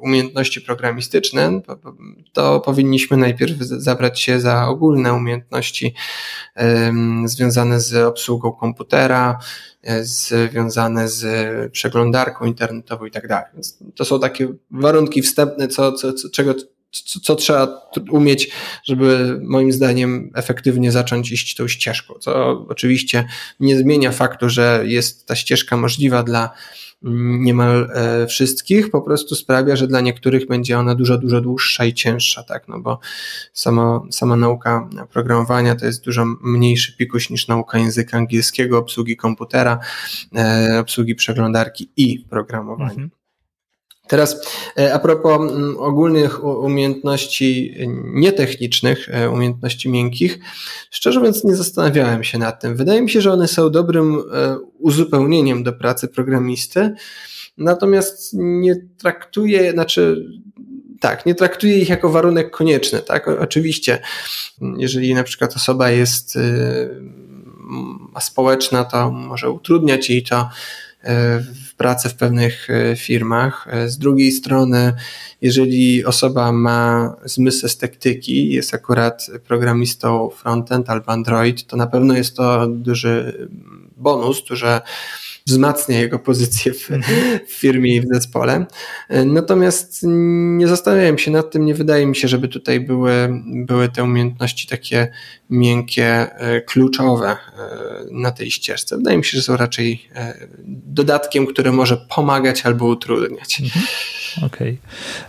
umiejętności 0.06 0.62
programistyczne, 0.62 1.62
to 2.34 2.60
powinniśmy 2.60 3.18
najpierw 3.18 3.58
zabrać 3.60 4.22
się 4.22 4.40
za 4.40 4.68
ogólne 4.68 5.14
umiejętności 5.14 5.94
związane 7.26 7.80
z 7.80 7.96
obsługą 7.96 8.52
komputera, 8.52 9.40
e, 9.84 10.04
związane 10.04 11.10
z 11.10 11.72
przeglądarką 11.72 12.46
internetową 12.46 13.06
i 13.06 13.12
tak 13.12 13.28
dalej. 13.28 13.46
To 13.96 14.06
są 14.06 14.20
takie 14.20 14.48
warunki 14.72 15.22
wstępne, 15.22 15.68
co, 15.68 15.92
co, 15.92 16.14
czego 16.34 16.54
co, 17.04 17.20
co, 17.20 17.36
trzeba 17.36 17.82
umieć, 18.12 18.50
żeby 18.84 19.40
moim 19.44 19.72
zdaniem 19.72 20.32
efektywnie 20.36 20.92
zacząć 20.92 21.32
iść 21.32 21.56
tą 21.56 21.68
ścieżką. 21.68 22.14
Co 22.20 22.66
oczywiście 22.70 23.28
nie 23.60 23.78
zmienia 23.78 24.12
faktu, 24.12 24.50
że 24.50 24.84
jest 24.86 25.26
ta 25.26 25.36
ścieżka 25.36 25.78
możliwa 25.78 26.24
dla 26.24 26.50
niemal 27.40 27.92
e, 27.94 28.28
wszystkich, 28.28 28.92
po 28.92 29.02
prostu 29.02 29.36
sprawia, 29.36 29.76
że 29.76 29.88
dla 29.88 30.02
niektórych 30.02 30.48
będzie 30.48 30.80
ona 30.80 30.96
dużo, 30.96 31.18
dużo 31.18 31.42
dłuższa 31.42 31.86
i 31.86 31.94
cięższa, 31.94 32.44
tak, 32.44 32.68
no 32.68 32.80
bo 32.80 33.00
sama, 33.54 34.02
sama 34.12 34.36
nauka 34.36 34.90
programowania 35.12 35.76
to 35.76 35.86
jest 35.86 36.04
dużo 36.04 36.26
mniejszy 36.26 36.98
pikuś 36.98 37.30
niż 37.30 37.48
nauka 37.48 37.78
języka 37.78 38.18
angielskiego, 38.18 38.78
obsługi 38.78 39.18
komputera, 39.18 39.80
e, 40.36 40.78
obsługi 40.80 41.16
przeglądarki 41.16 41.90
i 41.98 42.20
programowania. 42.20 42.92
Mhm. 42.92 43.10
Teraz 44.08 44.42
e, 44.78 44.94
a 44.94 45.00
propos 45.00 45.52
mm, 45.52 45.78
ogólnych 45.78 46.44
umiejętności 46.44 47.78
nietechnicznych, 48.04 49.10
e, 49.12 49.30
umiejętności 49.30 49.90
miękkich, 49.90 50.40
szczerze 50.92 51.20
mówiąc 51.20 51.44
nie 51.44 51.56
zastanawiałem 51.56 52.24
się 52.24 52.38
nad 52.38 52.62
tym. 52.62 52.76
Wydaje 52.76 53.02
mi 53.02 53.10
się, 53.10 53.22
że 53.22 53.34
one 53.34 53.48
są 53.48 53.70
dobrym 53.70 54.16
e, 54.16 54.58
uzupełnieniem 54.80 55.64
do 55.64 55.74
pracy 55.74 56.08
programisty, 56.08 56.94
natomiast 57.58 58.30
nie 58.34 58.76
traktuję, 58.98 59.72
znaczy 59.72 60.26
tak, 61.00 61.26
nie 61.26 61.36
traktuję 61.36 61.80
ich 61.80 61.90
jako 61.90 62.10
warunek 62.10 62.52
konieczny, 62.52 63.00
tak? 63.00 63.28
Oczywiście, 63.28 64.00
jeżeli 64.78 65.14
na 65.14 65.24
przykład 65.24 65.56
osoba 65.56 65.92
jest 65.92 66.38
społeczna, 68.20 68.84
to 68.84 69.12
może 69.12 69.50
utrudniać 69.50 70.10
jej 70.10 70.24
to 70.24 70.50
pracę 71.78 72.10
w 72.10 72.16
pewnych 72.16 72.70
e, 72.70 72.96
firmach. 72.96 73.68
E, 73.72 73.90
z 73.90 73.98
drugiej 73.98 74.32
strony, 74.32 74.94
jeżeli 75.42 76.06
osoba 76.06 76.52
ma 76.52 77.16
zmysł 77.26 77.66
estektyki, 77.66 78.50
jest 78.50 78.74
akurat 78.74 79.28
programistą 79.48 80.30
frontend 80.30 80.90
albo 80.90 81.12
Android, 81.12 81.68
to 81.68 81.78
na 81.78 81.88
pewno 81.88 82.14
jest 82.14 82.36
to 82.36 82.68
duży 82.68 83.48
bonus, 83.98 84.44
duże 84.44 84.82
wzmacnia 85.48 86.00
jego 86.00 86.20
pozycję 86.20 86.74
w, 86.74 86.90
w, 87.48 87.52
firmie 87.52 87.96
i 87.96 88.02
w 88.02 88.08
zespole. 88.14 88.66
Natomiast 89.26 90.00
nie 90.58 90.68
zastanawiałem 90.68 91.18
się 91.18 91.32
nad 91.32 91.52
tym, 91.52 91.66
nie 91.66 91.74
wydaje 91.74 92.06
mi 92.06 92.16
się, 92.16 92.28
żeby 92.28 92.48
tutaj 92.48 92.80
były, 92.80 93.42
były 93.46 93.90
te 93.90 94.04
umiejętności 94.04 94.68
takie 94.68 95.08
miękkie, 95.50 96.06
e, 96.06 96.62
kluczowe 96.62 97.28
e, 97.28 97.38
na 98.12 98.32
tej 98.32 98.52
ścieżce. 98.52 98.98
Wydaje 98.98 99.18
mi 99.18 99.26
się, 99.26 99.38
że 99.38 99.44
są 99.44 99.58
raczej 99.58 100.10
e, 100.16 100.48
dodatkiem, 100.86 101.46
które 101.46 101.72
może 101.72 101.98
pomagać 101.98 102.66
albo 102.66 102.86
utrudniać. 102.86 103.62
Mhm. 103.62 103.86
Okej. 104.46 104.78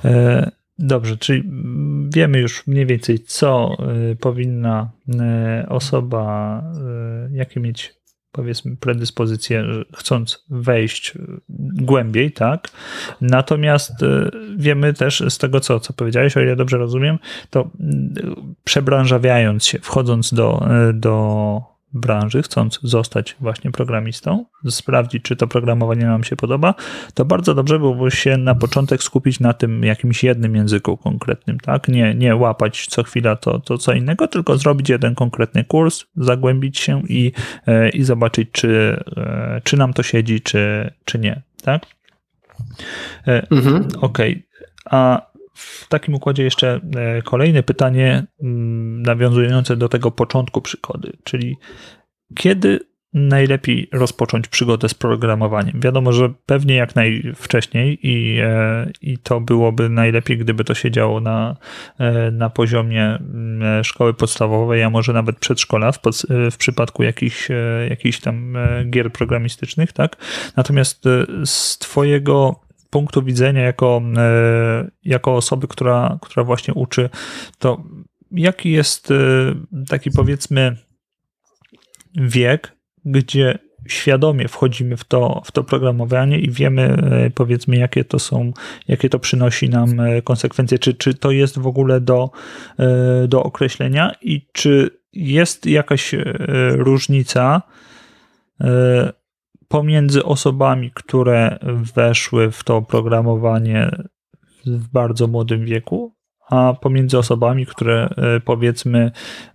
Okay. 0.01 0.51
Dobrze, 0.79 1.17
czyli 1.17 1.43
wiemy 2.15 2.39
już 2.39 2.67
mniej 2.67 2.87
więcej, 2.87 3.19
co 3.19 3.77
powinna 4.21 4.91
osoba, 5.69 6.63
jakie 7.33 7.61
mieć 7.61 7.96
powiedzmy 8.37 8.77
predyspozycję, 8.77 9.65
chcąc 9.97 10.45
wejść 10.51 11.15
głębiej, 11.75 12.33
tak? 12.33 12.69
Natomiast 13.21 14.03
e, 14.03 14.31
wiemy 14.57 14.93
też 14.93 15.23
z 15.29 15.39
tego, 15.39 15.61
co, 15.61 15.81
co 15.81 15.93
powiedziałeś, 15.93 16.37
o 16.37 16.41
ile 16.41 16.57
dobrze 16.57 16.79
rozumiem, 16.79 17.19
to 17.51 17.71
przebranżawiając 18.65 19.67
się, 19.67 19.79
wchodząc 19.79 20.35
do, 20.35 20.69
do 20.95 21.76
branży, 21.95 22.43
chcąc 22.43 22.81
zostać 22.83 23.37
właśnie 23.41 23.71
programistą, 23.71 24.45
sprawdzić, 24.71 25.23
czy 25.23 25.37
to 25.37 25.47
programowanie 25.47 26.07
nam 26.07 26.25
się 26.25 26.37
podoba, 26.37 26.75
to 27.15 27.25
bardzo 27.25 27.55
dobrze 27.55 27.79
byłoby 27.79 28.11
się 28.11 28.37
na 28.37 28.55
początek 28.55 29.03
skupić 29.03 29.41
na 29.41 29.53
tym 29.53 29.85
jakimś 29.85 30.25
jednym 30.25 30.57
języku 30.57 30.97
konkretnym, 30.97 31.61
tak? 31.61 31.89
Nie, 31.89 32.15
nie 32.15 32.37
łapać 32.37 32.87
co 32.87 33.03
chwila 33.03 33.37
to, 33.37 33.61
to 33.61 33.79
co 33.79 33.93
innego, 33.93 34.29
tylko 34.29 34.59
zrobić 34.59 34.89
jeden 34.89 35.15
konkretny 35.15 35.65
kurs, 35.65 36.05
zagłębić 36.17 36.79
się 36.79 37.03
i, 37.09 37.33
e, 37.67 37.89
i 37.89 38.05
zobaczyć, 38.05 38.49
czy, 38.53 39.05
e, 39.17 39.61
czy 39.65 39.77
nam 39.77 39.93
to 39.93 40.03
siedzi, 40.03 40.41
czy, 40.41 40.91
czy 41.05 41.19
nie, 41.19 41.43
tak? 41.63 41.87
E, 43.27 43.51
mhm. 43.51 43.89
Okej. 44.01 44.33
Okay. 44.33 44.43
A 44.85 45.27
w 45.57 45.89
takim 45.89 46.15
układzie 46.15 46.45
jeszcze 46.45 46.81
e, 46.97 47.23
kolejne 47.23 47.63
pytanie 47.63 48.27
mm, 48.43 49.03
nawiązujące 49.03 49.77
do 49.77 49.89
tego 49.89 50.11
początku 50.11 50.61
przygody, 50.61 51.13
czyli 51.25 51.57
kiedy 52.35 52.81
najlepiej 53.13 53.89
rozpocząć 53.93 54.49
przygodę 54.49 54.89
z 54.89 54.95
programowaniem? 54.95 55.81
Wiadomo, 55.81 56.13
że 56.13 56.33
pewnie 56.47 56.75
jak 56.75 56.97
najwcześniej 56.97 57.99
i, 58.03 58.39
e, 58.43 58.91
i 59.03 59.19
to 59.19 59.41
byłoby 59.41 59.89
najlepiej, 59.89 60.39
gdyby 60.39 60.65
to 60.65 60.75
się 60.75 60.91
działo 60.91 61.21
na, 61.21 61.57
e, 61.99 62.31
na 62.31 62.51
poziomie 62.51 63.05
mm, 63.05 63.85
szkoły 63.85 64.15
podstawowej, 64.15 64.83
a 64.83 64.91
może 64.91 65.13
nawet 65.13 65.39
przedszkola 65.39 65.93
w, 65.93 66.01
pod, 66.01 66.23
w 66.51 66.57
przypadku 66.57 67.03
jakichś, 67.03 67.49
jakichś 67.89 68.21
tam 68.21 68.57
gier 68.91 69.13
programistycznych, 69.13 69.93
tak? 69.93 70.17
Natomiast 70.57 71.05
z 71.45 71.79
Twojego 71.79 72.66
punktu 72.91 73.23
widzenia 73.23 73.63
jako, 73.63 74.03
e, 74.17 74.91
jako 75.05 75.35
osoby, 75.35 75.69
która, 75.69 76.19
która 76.23 76.45
właśnie 76.45 76.75
uczy, 76.75 77.11
to 77.59 77.83
jaki 78.31 78.73
jest 78.73 79.11
e, 79.11 79.15
taki 79.89 80.11
powiedzmy 80.11 80.77
wiek, 82.15 82.77
gdzie 83.05 83.59
świadomie 83.89 84.49
wchodzimy 84.49 84.97
w 84.97 85.05
to, 85.05 85.43
w 85.45 85.53
to 85.53 85.65
programowanie 85.65 86.39
i 86.39 86.51
wiemy, 86.51 86.83
e, 86.83 87.31
powiedzmy, 87.31 87.77
jakie 87.77 88.05
to 88.05 88.19
są, 88.19 88.53
jakie 88.89 89.09
to 89.09 89.19
przynosi 89.19 89.69
nam 89.69 89.97
konsekwencje, 90.25 90.79
czy, 90.79 90.95
czy 90.95 91.15
to 91.15 91.31
jest 91.31 91.59
w 91.59 91.67
ogóle 91.67 92.01
do, 92.01 92.31
do 93.29 93.43
określenia? 93.43 94.13
I 94.23 94.47
czy 94.53 94.91
jest 95.13 95.67
jakaś 95.67 96.15
różnica 96.73 97.63
pomiędzy 99.69 100.25
osobami, 100.25 100.91
które 100.95 101.59
weszły 101.95 102.51
w 102.51 102.65
to 102.65 102.83
programowanie 102.83 103.91
w 104.67 104.89
bardzo 104.89 105.27
młodym 105.27 105.65
wieku, 105.65 106.17
a 106.51 106.75
pomiędzy 106.81 107.19
osobami, 107.19 107.67
które 107.67 108.09
e, 108.17 108.41
powiedzmy 108.41 109.11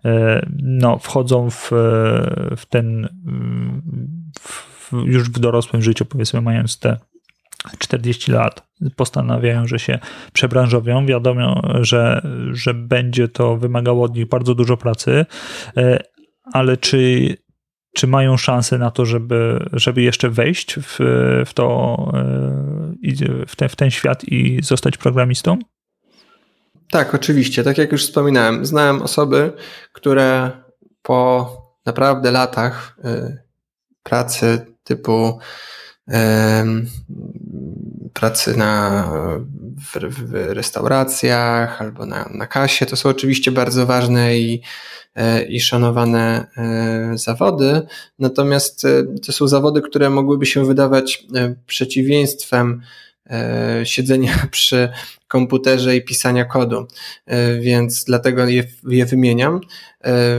e, 0.05 0.45
no, 0.63 0.97
wchodzą 0.97 1.49
w, 1.49 1.73
e, 1.73 2.55
w 2.55 2.65
ten 2.69 3.09
w, 4.39 4.91
już 5.05 5.29
w 5.29 5.39
dorosłym 5.39 5.81
życiu, 5.81 6.05
powiedzmy 6.05 6.41
mając 6.41 6.79
te 6.79 6.97
40 7.79 8.31
lat, 8.31 8.67
postanawiają, 8.95 9.67
że 9.67 9.79
się 9.79 9.99
przebranżowią. 10.33 11.05
Wiadomo, 11.05 11.61
że, 11.81 12.21
że 12.51 12.73
będzie 12.73 13.27
to 13.27 13.57
wymagało 13.57 14.03
od 14.03 14.15
nich 14.15 14.27
bardzo 14.27 14.55
dużo 14.55 14.77
pracy, 14.77 15.25
ale 16.53 16.77
czy 16.77 17.37
czy 17.93 18.07
mają 18.07 18.37
szansę 18.37 18.77
na 18.77 18.91
to, 18.91 19.05
żeby, 19.05 19.69
żeby 19.73 20.01
jeszcze 20.01 20.29
wejść 20.29 20.75
w, 20.75 20.95
w 21.45 21.53
to, 21.53 21.95
e, 22.13 23.45
w 23.47 23.55
ten, 23.55 23.69
w 23.69 23.75
ten 23.75 23.91
świat 23.91 24.23
i 24.23 24.59
zostać 24.63 24.97
programistą? 24.97 25.59
Tak, 26.91 27.15
oczywiście. 27.15 27.63
Tak 27.63 27.77
jak 27.77 27.91
już 27.91 28.05
wspominałem, 28.05 28.65
znałem 28.65 29.01
osoby, 29.01 29.53
które 29.93 30.51
po 31.01 31.51
naprawdę 31.85 32.31
latach 32.31 32.97
e, 33.03 33.37
pracy 34.03 34.65
typu 34.83 35.39
pracy 38.13 38.57
na, 38.57 39.03
w, 39.77 39.99
w 40.09 40.33
restauracjach 40.33 41.81
albo 41.81 42.05
na, 42.05 42.29
na 42.33 42.47
kasie. 42.47 42.85
To 42.85 42.95
są 42.95 43.09
oczywiście 43.09 43.51
bardzo 43.51 43.85
ważne 43.85 44.37
i, 44.39 44.61
e, 45.15 45.43
i 45.43 45.59
szanowane 45.59 46.47
e, 46.57 47.17
zawody, 47.17 47.81
natomiast 48.19 48.85
e, 48.85 49.03
to 49.25 49.31
są 49.31 49.47
zawody, 49.47 49.81
które 49.81 50.09
mogłyby 50.09 50.45
się 50.45 50.65
wydawać 50.65 51.23
przeciwieństwem 51.67 52.81
siedzenia 53.83 54.47
przy 54.51 54.89
komputerze 55.27 55.95
i 55.95 56.05
pisania 56.05 56.45
kodu, 56.45 56.87
więc 57.59 58.03
dlatego 58.03 58.47
je, 58.47 58.63
je 58.87 59.05
wymieniam. 59.05 59.61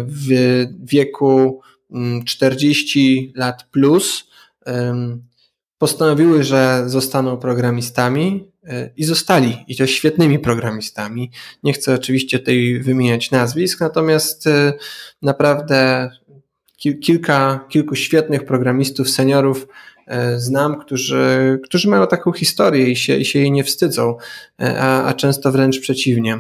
W 0.06 0.66
wieku 0.84 1.60
40 2.24 3.18
mm, 3.18 3.32
lat 3.36 3.64
plus 3.70 4.24
postanowiły, 5.82 6.44
że 6.44 6.82
zostaną 6.86 7.36
programistami 7.36 8.48
e, 8.64 8.90
i 8.96 9.04
zostali, 9.04 9.64
i 9.68 9.76
to 9.76 9.86
świetnymi 9.86 10.38
programistami. 10.38 11.30
Nie 11.62 11.72
chcę 11.72 11.94
oczywiście 11.94 12.38
tutaj 12.38 12.80
wymieniać 12.80 13.30
nazwisk, 13.30 13.80
natomiast 13.80 14.46
e, 14.46 14.72
naprawdę 15.22 16.10
kilka, 17.02 17.66
kilku 17.68 17.94
świetnych 17.94 18.44
programistów, 18.44 19.10
seniorów 19.10 19.66
e, 20.06 20.38
znam, 20.38 20.80
którzy, 20.80 21.60
którzy 21.64 21.88
mają 21.88 22.06
taką 22.06 22.32
historię 22.32 22.90
i 22.90 22.96
się, 22.96 23.16
i 23.16 23.24
się 23.24 23.38
jej 23.38 23.50
nie 23.50 23.64
wstydzą, 23.64 24.16
a, 24.58 25.04
a 25.04 25.14
często 25.14 25.52
wręcz 25.52 25.80
przeciwnie. 25.80 26.38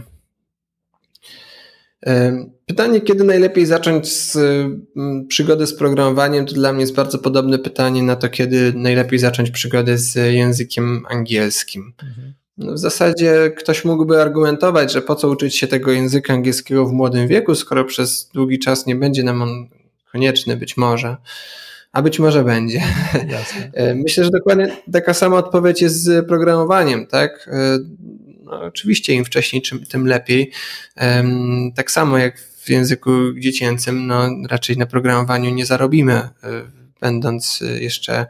Pytanie, 2.66 3.00
kiedy 3.00 3.24
najlepiej 3.24 3.66
zacząć 3.66 4.12
z 4.12 4.36
mm, 4.36 5.26
przygody 5.26 5.66
z 5.66 5.74
programowaniem, 5.74 6.46
to 6.46 6.54
dla 6.54 6.72
mnie 6.72 6.80
jest 6.80 6.94
bardzo 6.94 7.18
podobne 7.18 7.58
pytanie 7.58 8.02
na 8.02 8.16
to, 8.16 8.28
kiedy 8.28 8.72
najlepiej 8.76 9.18
zacząć 9.18 9.50
przygodę 9.50 9.98
z 9.98 10.14
językiem 10.14 11.02
angielskim. 11.10 11.92
Mhm. 12.02 12.34
No 12.58 12.72
w 12.72 12.78
zasadzie 12.78 13.52
ktoś 13.58 13.84
mógłby 13.84 14.20
argumentować, 14.20 14.92
że 14.92 15.02
po 15.02 15.14
co 15.14 15.28
uczyć 15.28 15.56
się 15.56 15.66
tego 15.66 15.92
języka 15.92 16.32
angielskiego 16.32 16.86
w 16.86 16.92
młodym 16.92 17.28
wieku, 17.28 17.54
skoro 17.54 17.84
przez 17.84 18.30
długi 18.34 18.58
czas 18.58 18.86
nie 18.86 18.96
będzie 18.96 19.22
nam 19.22 19.42
on 19.42 19.68
konieczny, 20.12 20.56
być 20.56 20.76
może. 20.76 21.16
A 21.92 22.02
być 22.02 22.18
może 22.18 22.44
będzie. 22.44 22.82
Jasne. 23.28 23.72
Myślę, 24.04 24.24
że 24.24 24.30
dokładnie 24.30 24.76
taka 24.92 25.14
sama 25.14 25.36
odpowiedź 25.36 25.82
jest 25.82 26.02
z 26.02 26.26
programowaniem, 26.28 27.06
tak? 27.06 27.50
No, 28.52 28.60
oczywiście 28.60 29.14
im 29.14 29.24
wcześniej, 29.24 29.62
tym 29.88 30.06
lepiej. 30.06 30.50
Tak 31.74 31.90
samo 31.90 32.18
jak 32.18 32.38
w 32.38 32.70
języku 32.70 33.10
dziecięcym, 33.38 34.06
no 34.06 34.28
raczej 34.48 34.76
na 34.76 34.86
programowaniu 34.86 35.50
nie 35.50 35.66
zarobimy 35.66 36.12
e, 36.12 36.30
będąc 37.02 37.62
y, 37.62 37.82
jeszcze 37.82 38.26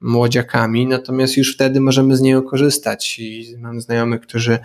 młodziakami, 0.00 0.86
natomiast 0.86 1.36
już 1.36 1.54
wtedy 1.54 1.80
możemy 1.80 2.16
z 2.16 2.20
niej 2.20 2.36
korzystać 2.50 3.18
i 3.18 3.56
mam 3.58 3.80
znajomych, 3.80 4.20
którzy 4.20 4.58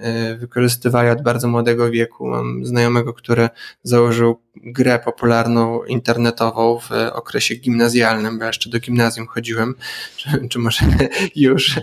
y, 0.00 0.36
wykorzystywają 0.36 1.12
od 1.12 1.22
bardzo 1.22 1.48
młodego 1.48 1.90
wieku. 1.90 2.26
Mam 2.26 2.66
znajomego, 2.66 3.12
który 3.12 3.48
założył 3.82 4.40
grę 4.56 4.98
popularną 4.98 5.84
internetową 5.84 6.78
w 6.78 6.90
okresie 7.12 7.54
gimnazjalnym, 7.54 8.38
bo 8.38 8.44
jeszcze 8.44 8.70
do 8.70 8.80
gimnazjum 8.80 9.26
chodziłem, 9.26 9.74
czy, 10.16 10.48
czy 10.50 10.58
może 10.58 10.80
już, 11.36 11.76
y, 11.76 11.80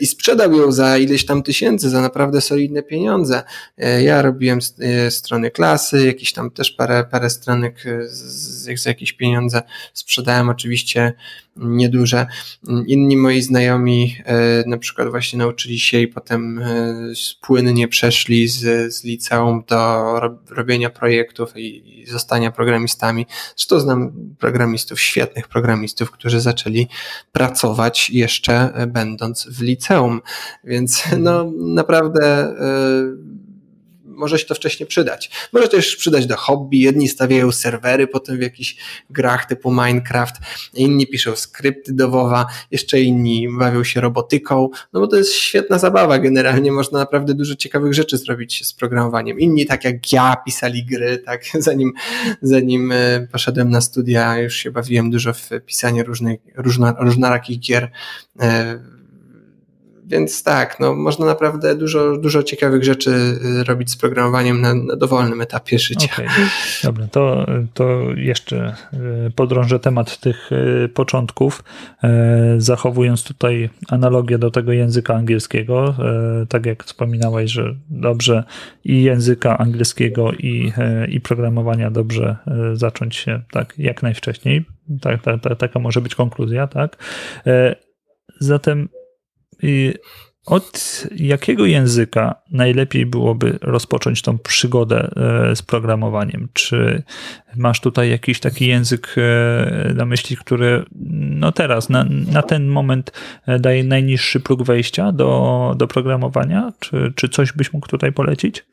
i 0.00 0.06
sprzedał 0.06 0.52
ją 0.52 0.72
za 0.72 0.98
ileś 0.98 1.26
tam 1.26 1.42
tysięcy, 1.42 1.90
za 1.90 2.00
naprawdę 2.00 2.40
solidne 2.40 2.82
pieniądze. 2.82 3.42
Ja 4.02 4.22
robiłem 4.22 4.58
strony 5.10 5.50
klasy, 5.50 6.06
jakieś 6.06 6.32
tam 6.32 6.50
też 6.50 6.70
parę, 6.70 7.04
parę 7.10 7.30
stronek 7.30 7.84
z, 8.06 8.82
z 8.82 8.86
jakieś 8.86 9.12
pieniądze 9.12 9.62
sprzedałem 9.92 10.33
dostałem 10.34 10.48
oczywiście 10.48 11.12
nieduże. 11.56 12.26
Inni 12.86 13.16
moi 13.16 13.42
znajomi 13.42 14.16
e, 14.24 14.64
na 14.66 14.78
przykład 14.78 15.08
właśnie 15.08 15.38
nauczyli 15.38 15.78
się 15.78 16.00
i 16.00 16.08
potem 16.08 16.58
e, 16.58 16.94
płynnie 17.40 17.88
przeszli 17.88 18.48
z, 18.48 18.94
z 18.94 19.04
liceum 19.04 19.64
do 19.68 20.20
robienia 20.50 20.90
projektów 20.90 21.52
i 21.56 22.04
zostania 22.08 22.50
programistami. 22.50 23.26
Zresztą 23.56 23.80
znam 23.80 24.12
programistów, 24.38 25.00
świetnych 25.00 25.48
programistów, 25.48 26.10
którzy 26.10 26.40
zaczęli 26.40 26.88
pracować 27.32 28.10
jeszcze 28.10 28.74
e, 28.74 28.86
będąc 28.86 29.48
w 29.48 29.62
liceum. 29.62 30.20
Więc 30.64 31.04
no 31.18 31.52
naprawdę 31.58 32.54
może 34.16 34.38
się 34.38 34.46
to 34.46 34.54
wcześniej 34.54 34.86
przydać. 34.86 35.30
Może 35.52 35.68
też 35.68 35.96
przydać 35.96 36.26
do 36.26 36.36
hobby. 36.36 36.80
Jedni 36.80 37.08
stawiają 37.08 37.52
serwery 37.52 38.06
potem 38.06 38.38
w 38.38 38.40
jakichś 38.40 38.76
grach 39.10 39.46
typu 39.46 39.70
Minecraft, 39.70 40.34
inni 40.74 41.06
piszą 41.06 41.36
skrypty 41.36 41.92
do 41.92 42.10
WoWa, 42.10 42.46
jeszcze 42.70 43.00
inni 43.00 43.48
bawią 43.58 43.84
się 43.84 44.00
robotyką, 44.00 44.68
no 44.92 45.00
bo 45.00 45.06
to 45.06 45.16
jest 45.16 45.32
świetna 45.32 45.78
zabawa 45.78 46.18
generalnie. 46.18 46.72
Można 46.72 46.98
naprawdę 46.98 47.34
dużo 47.34 47.54
ciekawych 47.54 47.94
rzeczy 47.94 48.18
zrobić 48.18 48.66
z 48.66 48.72
programowaniem. 48.72 49.40
Inni 49.40 49.66
tak 49.66 49.84
jak 49.84 50.12
ja 50.12 50.36
pisali 50.46 50.84
gry, 50.84 51.18
tak 51.18 51.42
zanim, 51.58 51.92
zanim 52.42 52.92
e, 52.92 53.26
poszedłem 53.32 53.70
na 53.70 53.80
studia, 53.80 54.38
już 54.38 54.54
się 54.56 54.70
bawiłem 54.70 55.10
dużo 55.10 55.32
w 55.32 55.50
pisanie 55.66 56.04
różnych, 56.04 56.40
różna, 56.56 56.94
różnorakich 56.98 57.60
gier 57.60 57.90
e, 58.40 58.78
więc 60.06 60.42
tak, 60.42 60.80
no, 60.80 60.94
można 60.94 61.26
naprawdę 61.26 61.74
dużo, 61.74 62.16
dużo 62.16 62.42
ciekawych 62.42 62.84
rzeczy 62.84 63.10
y, 63.60 63.64
robić 63.64 63.90
z 63.90 63.96
programowaniem 63.96 64.60
na, 64.60 64.74
na 64.74 64.96
dowolnym 64.96 65.40
etapie 65.40 65.78
życia. 65.78 66.08
Okay. 66.14 66.28
Dobra, 66.84 67.06
to, 67.06 67.46
to 67.74 68.00
jeszcze 68.16 68.74
y, 69.26 69.30
podrążę 69.30 69.78
temat 69.80 70.20
tych 70.20 70.52
y, 70.52 70.88
początków, 70.88 71.64
zachowując 72.58 73.24
tutaj 73.24 73.70
analogię 73.88 74.38
do 74.38 74.50
tego 74.50 74.72
języka 74.72 75.14
angielskiego. 75.14 75.94
Tak 76.48 76.66
jak 76.66 76.84
wspominałeś, 76.84 77.50
że 77.50 77.74
dobrze 77.90 78.44
i 78.84 79.02
języka 79.02 79.58
angielskiego, 79.58 80.32
i, 80.32 80.72
i 81.08 81.20
programowania 81.20 81.90
dobrze 81.90 82.36
zacząć 82.74 83.16
się 83.16 83.42
tak 83.50 83.74
jak 83.78 84.02
najwcześniej. 84.02 84.64
Tak, 85.00 85.22
tak, 85.22 85.40
tak, 85.40 85.58
taka 85.58 85.78
może 85.78 86.00
być 86.00 86.14
konkluzja, 86.14 86.66
tak? 86.66 86.96
Zatem 88.40 88.88
od 90.46 91.02
jakiego 91.16 91.66
języka 91.66 92.34
najlepiej 92.50 93.06
byłoby 93.06 93.58
rozpocząć 93.62 94.22
tą 94.22 94.38
przygodę 94.38 95.10
e, 95.50 95.56
z 95.56 95.62
programowaniem? 95.62 96.48
Czy 96.52 97.02
masz 97.56 97.80
tutaj 97.80 98.10
jakiś 98.10 98.40
taki 98.40 98.66
język 98.66 99.14
e, 99.16 99.94
na 99.94 100.04
myśli, 100.04 100.36
który 100.36 100.84
no 101.10 101.52
teraz, 101.52 101.88
na, 101.88 102.06
na 102.32 102.42
ten 102.42 102.68
moment 102.68 103.12
e, 103.46 103.58
daje 103.58 103.84
najniższy 103.84 104.40
próg 104.40 104.62
wejścia 104.62 105.12
do, 105.12 105.74
do 105.76 105.86
programowania? 105.86 106.72
Czy, 106.80 107.12
czy 107.16 107.28
coś 107.28 107.52
byś 107.52 107.72
mógł 107.72 107.88
tutaj 107.88 108.12
polecić? 108.12 108.66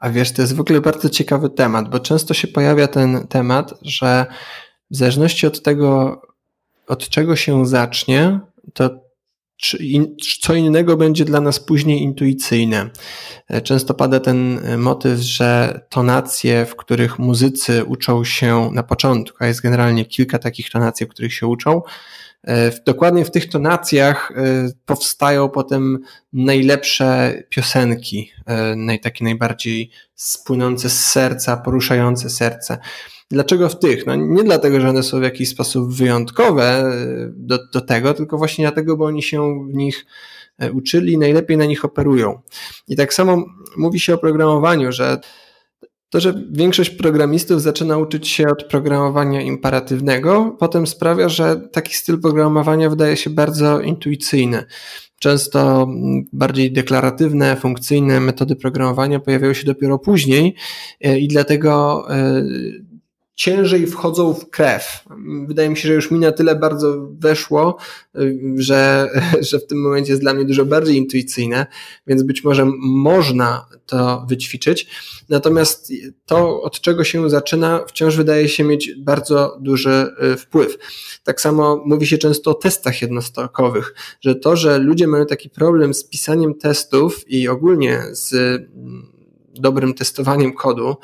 A 0.00 0.10
wiesz, 0.10 0.32
to 0.32 0.42
jest 0.42 0.56
w 0.56 0.60
ogóle 0.60 0.80
bardzo 0.80 1.08
ciekawy 1.08 1.50
temat, 1.50 1.88
bo 1.88 2.00
często 2.00 2.34
się 2.34 2.48
pojawia 2.48 2.88
ten 2.88 3.26
temat, 3.26 3.74
że 3.82 4.26
w 4.90 4.96
zależności 4.96 5.46
od 5.46 5.62
tego, 5.62 6.22
od 6.86 7.08
czego 7.08 7.36
się 7.36 7.66
zacznie, 7.66 8.40
to 8.74 9.09
co 10.40 10.54
innego 10.54 10.96
będzie 10.96 11.24
dla 11.24 11.40
nas 11.40 11.60
później 11.60 12.02
intuicyjne. 12.02 12.90
E, 13.48 13.60
często 13.60 13.94
pada 13.94 14.20
ten 14.20 14.60
e, 14.64 14.76
motyw, 14.76 15.18
że 15.18 15.80
tonacje, 15.88 16.66
w 16.66 16.76
których 16.76 17.18
muzycy 17.18 17.84
uczą 17.84 18.24
się 18.24 18.70
na 18.72 18.82
początku, 18.82 19.36
a 19.40 19.46
jest 19.46 19.60
generalnie 19.60 20.04
kilka 20.04 20.38
takich 20.38 20.70
tonacji, 20.70 21.06
w 21.06 21.08
których 21.08 21.34
się 21.34 21.46
uczą, 21.46 21.82
e, 22.46 22.70
dokładnie 22.86 23.24
w 23.24 23.30
tych 23.30 23.48
tonacjach 23.48 24.32
powstają 24.86 25.48
potem 25.48 25.98
najlepsze 26.32 27.34
piosenki, 27.48 28.32
takie 29.02 29.24
najbardziej 29.24 29.90
spłynące 30.14 30.90
z 30.90 31.06
serca, 31.06 31.56
poruszające 31.56 32.30
serce. 32.30 32.78
Dlaczego 33.30 33.68
w 33.68 33.78
tych? 33.78 34.06
No 34.06 34.16
nie 34.16 34.44
dlatego, 34.44 34.80
że 34.80 34.88
one 34.88 35.02
są 35.02 35.20
w 35.20 35.22
jakiś 35.22 35.48
sposób 35.48 35.94
wyjątkowe 35.94 36.64
e, 36.64 37.32
do, 37.36 37.58
do 37.72 37.80
tego, 37.80 38.14
tylko 38.14 38.38
właśnie 38.38 38.64
dlatego, 38.64 38.96
bo 38.96 39.04
oni 39.04 39.22
się 39.22 39.68
w 39.72 39.74
nich 39.74 40.06
e, 40.58 40.72
uczyli 40.72 41.18
najlepiej 41.18 41.56
na 41.56 41.64
nich 41.64 41.84
operują. 41.84 42.40
I 42.88 42.96
tak 42.96 43.14
samo 43.14 43.44
mówi 43.76 44.00
się 44.00 44.14
o 44.14 44.18
programowaniu, 44.18 44.92
że 44.92 45.20
to, 46.10 46.20
że 46.20 46.34
większość 46.50 46.90
programistów 46.90 47.62
zaczyna 47.62 47.98
uczyć 47.98 48.28
się 48.28 48.48
od 48.48 48.64
programowania 48.64 49.42
imperatywnego, 49.42 50.56
potem 50.58 50.86
sprawia, 50.86 51.28
że 51.28 51.68
taki 51.72 51.94
styl 51.94 52.20
programowania 52.20 52.90
wydaje 52.90 53.16
się 53.16 53.30
bardzo 53.30 53.80
intuicyjny. 53.80 54.64
Często 55.18 55.88
bardziej 56.32 56.72
deklaratywne, 56.72 57.56
funkcyjne 57.56 58.20
metody 58.20 58.56
programowania 58.56 59.20
pojawiają 59.20 59.54
się 59.54 59.66
dopiero 59.66 59.98
później 59.98 60.54
e, 61.00 61.18
i 61.18 61.28
dlatego 61.28 62.06
ciężej 63.34 63.86
wchodzą 63.86 64.34
w 64.34 64.50
krew. 64.50 65.04
Wydaje 65.46 65.70
mi 65.70 65.76
się, 65.76 65.88
że 65.88 65.94
już 65.94 66.10
mi 66.10 66.18
na 66.18 66.32
tyle 66.32 66.56
bardzo 66.56 67.08
weszło, 67.18 67.76
że, 68.56 69.08
że 69.50 69.58
w 69.58 69.66
tym 69.66 69.82
momencie 69.82 70.12
jest 70.12 70.22
dla 70.22 70.34
mnie 70.34 70.44
dużo 70.44 70.64
bardziej 70.64 70.96
intuicyjne, 70.96 71.66
więc 72.06 72.22
być 72.22 72.44
może 72.44 72.66
można 72.80 73.66
to 73.86 74.26
wyćwiczyć. 74.28 74.86
Natomiast 75.28 75.92
to, 76.26 76.62
od 76.62 76.80
czego 76.80 77.04
się 77.04 77.30
zaczyna, 77.30 77.84
wciąż 77.88 78.16
wydaje 78.16 78.48
się 78.48 78.64
mieć 78.64 78.94
bardzo 78.98 79.58
duży 79.60 80.14
y, 80.32 80.36
wpływ. 80.36 80.78
Tak 81.24 81.40
samo 81.40 81.82
mówi 81.86 82.06
się 82.06 82.18
często 82.18 82.50
o 82.50 82.54
testach 82.54 83.02
jednostkowych, 83.02 83.94
że 84.20 84.34
to, 84.34 84.56
że 84.56 84.78
ludzie 84.78 85.06
mają 85.06 85.26
taki 85.26 85.50
problem 85.50 85.94
z 85.94 86.04
pisaniem 86.04 86.54
testów 86.54 87.24
i 87.28 87.48
ogólnie 87.48 88.02
z 88.12 88.34
dobrym 89.54 89.94
testowaniem 89.94 90.52
kodu, 90.52 90.96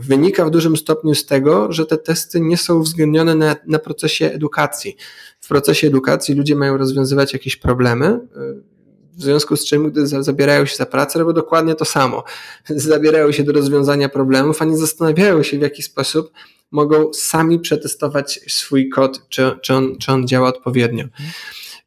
wynika 0.00 0.44
w 0.44 0.50
dużym 0.50 0.76
stopniu 0.76 1.14
z 1.14 1.26
tego, 1.26 1.72
że 1.72 1.86
te 1.86 1.98
testy 1.98 2.40
nie 2.40 2.56
są 2.56 2.78
uwzględnione 2.78 3.34
na, 3.34 3.56
na 3.66 3.78
procesie 3.78 4.26
edukacji. 4.26 4.96
W 5.40 5.48
procesie 5.48 5.86
edukacji 5.86 6.34
ludzie 6.34 6.56
mają 6.56 6.76
rozwiązywać 6.76 7.32
jakieś 7.32 7.56
problemy, 7.56 8.20
y, 8.36 8.72
w 9.16 9.22
związku 9.22 9.56
z 9.56 9.64
czym, 9.64 9.90
gdy 9.90 10.06
zabierają 10.06 10.66
się 10.66 10.76
za 10.76 10.86
pracę, 10.86 11.18
robią 11.18 11.32
dokładnie 11.32 11.74
to 11.74 11.84
samo. 11.84 12.24
Zabierają 12.68 13.32
się 13.32 13.44
do 13.44 13.52
rozwiązania 13.52 14.08
problemów, 14.08 14.62
a 14.62 14.64
nie 14.64 14.76
zastanawiają 14.76 15.42
się, 15.42 15.58
w 15.58 15.62
jaki 15.62 15.82
sposób 15.82 16.32
mogą 16.70 17.12
sami 17.12 17.58
przetestować 17.58 18.40
swój 18.48 18.88
kod, 18.88 19.28
czy, 19.28 19.58
czy, 19.62 19.74
on, 19.74 19.98
czy 19.98 20.12
on 20.12 20.28
działa 20.28 20.48
odpowiednio. 20.48 21.04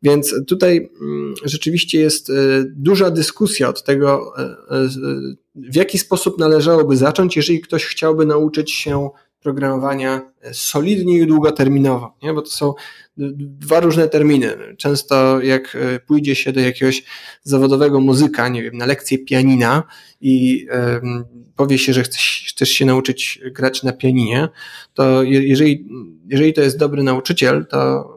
Więc 0.03 0.33
tutaj 0.47 0.89
mm, 1.01 1.33
rzeczywiście 1.43 1.99
jest 1.99 2.29
e, 2.29 2.33
duża 2.75 3.11
dyskusja 3.11 3.69
od 3.69 3.83
tego, 3.83 4.33
e, 4.37 4.41
e, 4.41 4.89
w 5.55 5.75
jaki 5.75 5.97
sposób 5.97 6.39
należałoby 6.39 6.97
zacząć, 6.97 7.35
jeżeli 7.35 7.61
ktoś 7.61 7.85
chciałby 7.85 8.25
nauczyć 8.25 8.71
się 8.71 9.09
programowania 9.41 10.31
solidnie 10.51 11.19
i 11.19 11.27
długoterminowo, 11.27 12.17
nie? 12.23 12.33
bo 12.33 12.41
to 12.41 12.49
są 12.49 12.73
dwa 13.17 13.79
różne 13.79 14.07
terminy. 14.07 14.57
Często 14.77 15.41
jak 15.41 15.77
pójdzie 16.07 16.35
się 16.35 16.51
do 16.51 16.59
jakiegoś 16.59 17.03
zawodowego 17.43 17.99
muzyka, 17.99 18.47
nie 18.47 18.63
wiem, 18.63 18.77
na 18.77 18.85
lekcję 18.85 19.17
pianina 19.17 19.83
i 20.21 20.67
powie 21.55 21.77
się, 21.77 21.93
że 21.93 22.03
chcesz, 22.03 22.69
się 22.69 22.85
nauczyć 22.85 23.41
grać 23.51 23.83
na 23.83 23.93
pianinie, 23.93 24.49
to 24.93 25.23
jeżeli, 25.23 25.87
jeżeli 26.27 26.53
to 26.53 26.61
jest 26.61 26.77
dobry 26.77 27.03
nauczyciel, 27.03 27.65
to 27.65 28.09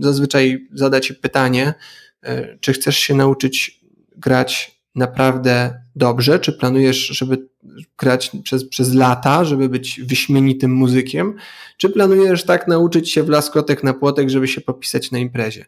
zazwyczaj 0.00 0.68
zada 0.72 1.00
ci 1.00 1.14
pytanie, 1.14 1.74
e, 2.22 2.58
czy 2.58 2.72
chcesz 2.72 2.96
się 2.96 3.14
nauczyć 3.14 3.80
grać 4.16 4.80
naprawdę 4.94 5.82
dobrze, 5.96 6.38
czy 6.38 6.52
planujesz, 6.52 6.96
żeby 6.96 7.48
grać 7.98 8.30
przez, 8.42 8.68
przez 8.68 8.94
lata, 8.94 9.44
żeby 9.44 9.68
być 9.68 10.00
wyśmienitym 10.04 10.70
muzykiem, 10.74 11.34
czy 11.76 11.88
planujesz 11.88 12.44
tak 12.44 12.68
nauczyć 12.68 13.10
się 13.12 13.22
w 13.22 13.28
laskotek 13.28 13.84
na 13.84 13.94
płotek, 13.94 14.30
żeby 14.30 14.48
się 14.48 14.60
popisać 14.60 15.10
na 15.10 15.18
imprezie? 15.18 15.64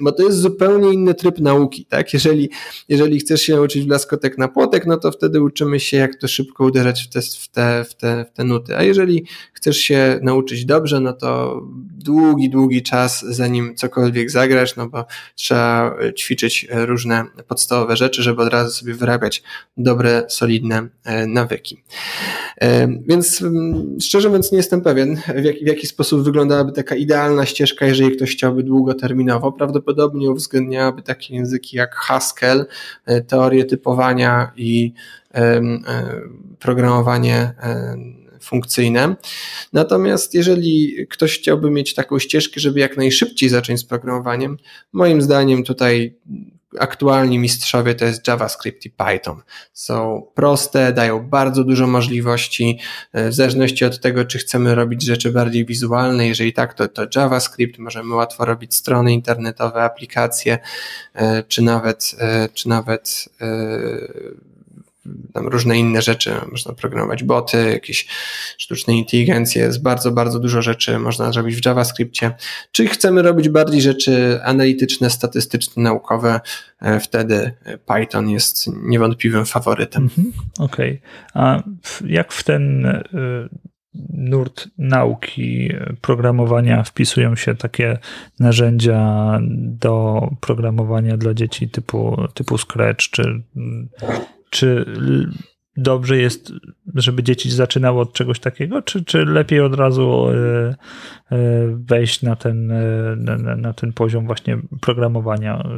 Bo 0.00 0.12
to 0.12 0.22
jest 0.22 0.38
zupełnie 0.38 0.92
inny 0.92 1.14
tryb 1.14 1.38
nauki, 1.38 1.84
tak? 1.84 2.14
Jeżeli, 2.14 2.50
jeżeli 2.88 3.20
chcesz 3.20 3.42
się 3.42 3.54
nauczyć 3.54 3.84
w 3.84 3.88
laskotek 3.88 4.38
na 4.38 4.48
płotek, 4.48 4.86
no 4.86 4.96
to 4.96 5.12
wtedy 5.12 5.42
uczymy 5.42 5.80
się, 5.80 5.96
jak 5.96 6.14
to 6.14 6.28
szybko 6.28 6.64
uderzać 6.64 7.02
w 7.02 7.08
te, 7.08 7.22
w 7.22 7.48
te, 7.48 7.84
w 7.84 7.94
te, 7.94 8.24
w 8.24 8.32
te 8.32 8.44
nuty. 8.44 8.76
A 8.76 8.82
jeżeli 8.82 9.24
chcesz 9.52 9.76
się 9.76 10.20
nauczyć 10.22 10.64
dobrze, 10.64 11.00
no 11.00 11.12
to 11.12 11.60
długi, 11.98 12.50
długi 12.50 12.82
czas, 12.82 13.24
zanim 13.28 13.74
cokolwiek 13.76 14.30
zagrasz, 14.30 14.76
no 14.76 14.88
bo 14.88 15.04
trzeba 15.34 15.96
ćwiczyć 16.18 16.66
różne 16.70 17.24
podstawowe 17.48 17.96
rzeczy, 17.96 18.22
żeby 18.22 18.42
od 18.42 18.52
razu 18.52 18.70
sobie 18.70 18.94
wyrabiać 18.94 19.42
dobre, 19.76 20.24
solidne 20.28 20.88
e, 21.04 21.26
nawyki. 21.40 21.82
E, 22.60 22.88
więc 23.06 23.44
szczerze 24.02 24.28
mówiąc 24.28 24.52
nie 24.52 24.58
jestem 24.58 24.80
pewien, 24.80 25.16
w 25.16 25.44
jaki, 25.44 25.64
w 25.64 25.68
jaki 25.68 25.86
sposób 25.86 26.24
wyglądałaby 26.24 26.72
taka 26.72 26.94
idealna 26.94 27.46
ścieżka, 27.46 27.86
jeżeli 27.86 28.16
ktoś 28.16 28.32
chciałby 28.32 28.62
długoterminowo. 28.62 29.52
Prawdopodobnie 29.52 30.30
uwzględniałaby 30.30 31.02
takie 31.02 31.34
języki 31.34 31.76
jak 31.76 31.94
Haskell, 31.94 32.66
e, 33.06 33.20
teorie 33.20 33.64
typowania 33.64 34.52
i 34.56 34.92
programowanie 36.58 37.54
funkcyjne. 38.40 39.16
Natomiast 39.72 40.34
jeżeli 40.34 41.06
ktoś 41.10 41.38
chciałby 41.38 41.70
mieć 41.70 41.94
taką 41.94 42.18
ścieżkę, 42.18 42.60
żeby 42.60 42.80
jak 42.80 42.96
najszybciej 42.96 43.48
zacząć 43.48 43.80
z 43.80 43.84
programowaniem, 43.84 44.56
moim 44.92 45.22
zdaniem 45.22 45.64
tutaj 45.64 46.14
aktualni 46.78 47.38
mistrzowie 47.38 47.94
to 47.94 48.04
jest 48.04 48.28
JavaScript 48.28 48.86
i 48.86 48.90
Python. 48.90 49.42
Są 49.72 50.26
proste, 50.34 50.92
dają 50.92 51.28
bardzo 51.28 51.64
dużo 51.64 51.86
możliwości, 51.86 52.78
e, 53.12 53.28
w 53.28 53.34
zależności 53.34 53.84
od 53.84 54.00
tego, 54.00 54.24
czy 54.24 54.38
chcemy 54.38 54.74
robić 54.74 55.02
rzeczy 55.02 55.32
bardziej 55.32 55.66
wizualne. 55.66 56.28
Jeżeli 56.28 56.52
tak, 56.52 56.74
to, 56.74 56.88
to 56.88 57.06
JavaScript, 57.16 57.78
możemy 57.78 58.14
łatwo 58.14 58.44
robić 58.44 58.74
strony 58.74 59.12
internetowe, 59.12 59.82
aplikacje, 59.82 60.58
e, 61.14 61.42
czy 61.42 61.62
nawet, 61.62 62.16
e, 62.18 62.48
czy 62.48 62.68
nawet 62.68 63.28
tam 65.32 65.48
różne 65.48 65.78
inne 65.78 66.02
rzeczy, 66.02 66.32
można 66.52 66.72
programować 66.72 67.24
boty, 67.24 67.70
jakieś 67.70 68.06
sztuczne 68.58 68.94
inteligencje, 68.94 69.62
jest 69.62 69.82
bardzo, 69.82 70.10
bardzo 70.10 70.40
dużo 70.40 70.62
rzeczy 70.62 70.98
można 70.98 71.32
zrobić 71.32 71.56
w 71.56 71.66
JavaScriptie. 71.66 72.32
Czy 72.72 72.86
chcemy 72.86 73.22
robić 73.22 73.48
bardziej 73.48 73.82
rzeczy 73.82 74.40
analityczne, 74.44 75.10
statystyczne, 75.10 75.82
naukowe, 75.82 76.40
e, 76.80 77.00
wtedy 77.00 77.52
Python 77.86 78.30
jest 78.30 78.66
niewątpliwym 78.82 79.44
faworytem. 79.44 80.02
Mhm, 80.02 80.32
Okej. 80.58 81.00
Okay. 81.30 81.42
A 81.42 81.62
jak 82.04 82.32
w 82.32 82.44
ten 82.44 82.86
e, 82.86 83.02
nurt 84.12 84.68
nauki 84.78 85.72
programowania 86.00 86.82
wpisują 86.82 87.36
się 87.36 87.54
takie 87.54 87.98
narzędzia 88.40 89.38
do 89.58 90.28
programowania 90.40 91.16
dla 91.16 91.34
dzieci 91.34 91.68
typu, 91.68 92.16
typu 92.34 92.58
Scratch 92.58 93.10
czy 93.10 93.42
czy 94.50 94.86
dobrze 95.76 96.18
jest, 96.18 96.52
żeby 96.94 97.22
dzieci 97.22 97.50
zaczynały 97.50 98.00
od 98.00 98.12
czegoś 98.12 98.40
takiego, 98.40 98.82
czy, 98.82 99.04
czy 99.04 99.24
lepiej 99.24 99.60
od 99.60 99.74
razu 99.74 100.28
e, 100.28 100.34
e, 100.34 101.36
wejść 101.76 102.22
na 102.22 102.36
ten, 102.36 102.70
e, 102.70 103.16
na, 103.16 103.56
na, 103.56 103.72
ten 103.72 103.92
poziom 103.92 104.26
właśnie 104.26 104.58
programowania? 104.80 105.68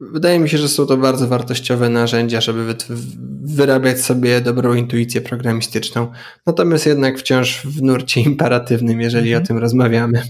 Wydaje 0.00 0.38
mi 0.38 0.48
się, 0.48 0.58
że 0.58 0.68
są 0.68 0.86
to 0.86 0.96
bardzo 0.96 1.28
wartościowe 1.28 1.88
narzędzia, 1.88 2.40
żeby 2.40 2.74
wyrabiać 3.42 4.00
sobie 4.00 4.40
dobrą 4.40 4.74
intuicję 4.74 5.20
programistyczną. 5.20 6.12
Natomiast 6.46 6.86
jednak 6.86 7.18
wciąż 7.18 7.66
w 7.66 7.82
nurcie 7.82 8.20
imperatywnym, 8.20 9.00
jeżeli 9.00 9.28
mhm. 9.28 9.44
o 9.44 9.46
tym 9.46 9.58
rozmawiamy. 9.58 10.22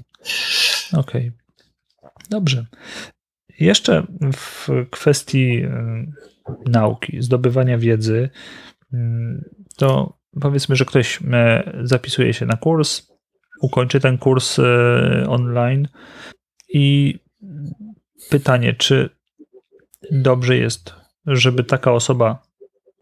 Okej. 0.92 1.32
Okay. 1.98 2.10
Dobrze. 2.30 2.66
Jeszcze 3.60 4.06
w 4.36 4.68
kwestii 4.90 5.62
nauki, 6.66 7.22
zdobywania 7.22 7.78
wiedzy, 7.78 8.30
mm, 8.92 9.44
to 9.76 10.18
powiedzmy, 10.40 10.76
że 10.76 10.84
ktoś 10.84 11.20
e, 11.32 11.72
zapisuje 11.82 12.34
się 12.34 12.46
na 12.46 12.56
kurs, 12.56 13.10
ukończy 13.60 14.00
ten 14.00 14.18
kurs 14.18 14.58
e, 14.58 15.24
online 15.28 15.88
i 16.68 17.18
pytanie, 18.30 18.74
czy 18.74 19.10
dobrze 20.10 20.56
jest, 20.56 20.94
żeby 21.26 21.64
taka 21.64 21.92
osoba 21.92 22.42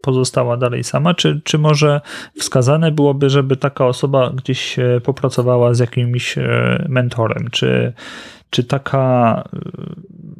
pozostała 0.01 0.57
dalej 0.57 0.83
sama, 0.83 1.13
czy, 1.13 1.41
czy 1.43 1.57
może 1.57 2.01
wskazane 2.39 2.91
byłoby, 2.91 3.29
żeby 3.29 3.55
taka 3.55 3.85
osoba 3.85 4.29
gdzieś 4.29 4.77
popracowała 5.03 5.73
z 5.73 5.79
jakimś 5.79 6.37
e, 6.37 6.85
mentorem, 6.89 7.49
czy, 7.51 7.93
czy 8.49 8.63
taka 8.63 9.43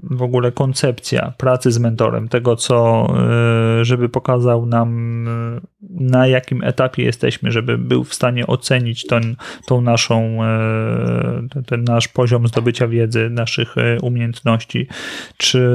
w 0.03 0.21
ogóle 0.21 0.51
koncepcja 0.51 1.33
pracy 1.37 1.71
z 1.71 1.77
mentorem, 1.77 2.29
tego 2.29 2.55
co, 2.55 3.07
e, 3.79 3.85
żeby 3.85 4.09
pokazał 4.09 4.65
nam 4.65 5.27
e, 5.27 5.61
na 5.89 6.27
jakim 6.27 6.63
etapie 6.63 7.03
jesteśmy, 7.03 7.51
żeby 7.51 7.77
był 7.77 8.03
w 8.03 8.13
stanie 8.13 8.47
ocenić 8.47 9.05
ten, 9.05 9.35
tą 9.67 9.81
naszą, 9.81 10.39
ten 11.65 11.83
nasz 11.83 12.07
poziom 12.07 12.47
zdobycia 12.47 12.87
wiedzy, 12.87 13.29
naszych 13.29 13.75
umiejętności, 14.01 14.87
czy 15.37 15.69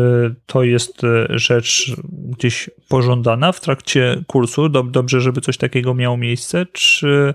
to 0.47 0.63
jest 0.63 1.03
rzecz 1.31 1.97
gdzieś 2.13 2.71
pożądana 2.89 3.53
w 3.53 3.61
trakcie 3.61 4.23
kursu, 4.27 4.69
dobrze, 4.69 5.21
żeby 5.21 5.41
coś 5.41 5.57
takiego 5.57 5.95
miało 5.95 6.17
miejsce, 6.17 6.67
czy 6.73 7.35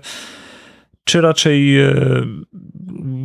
czy 1.04 1.20
raczej 1.20 1.76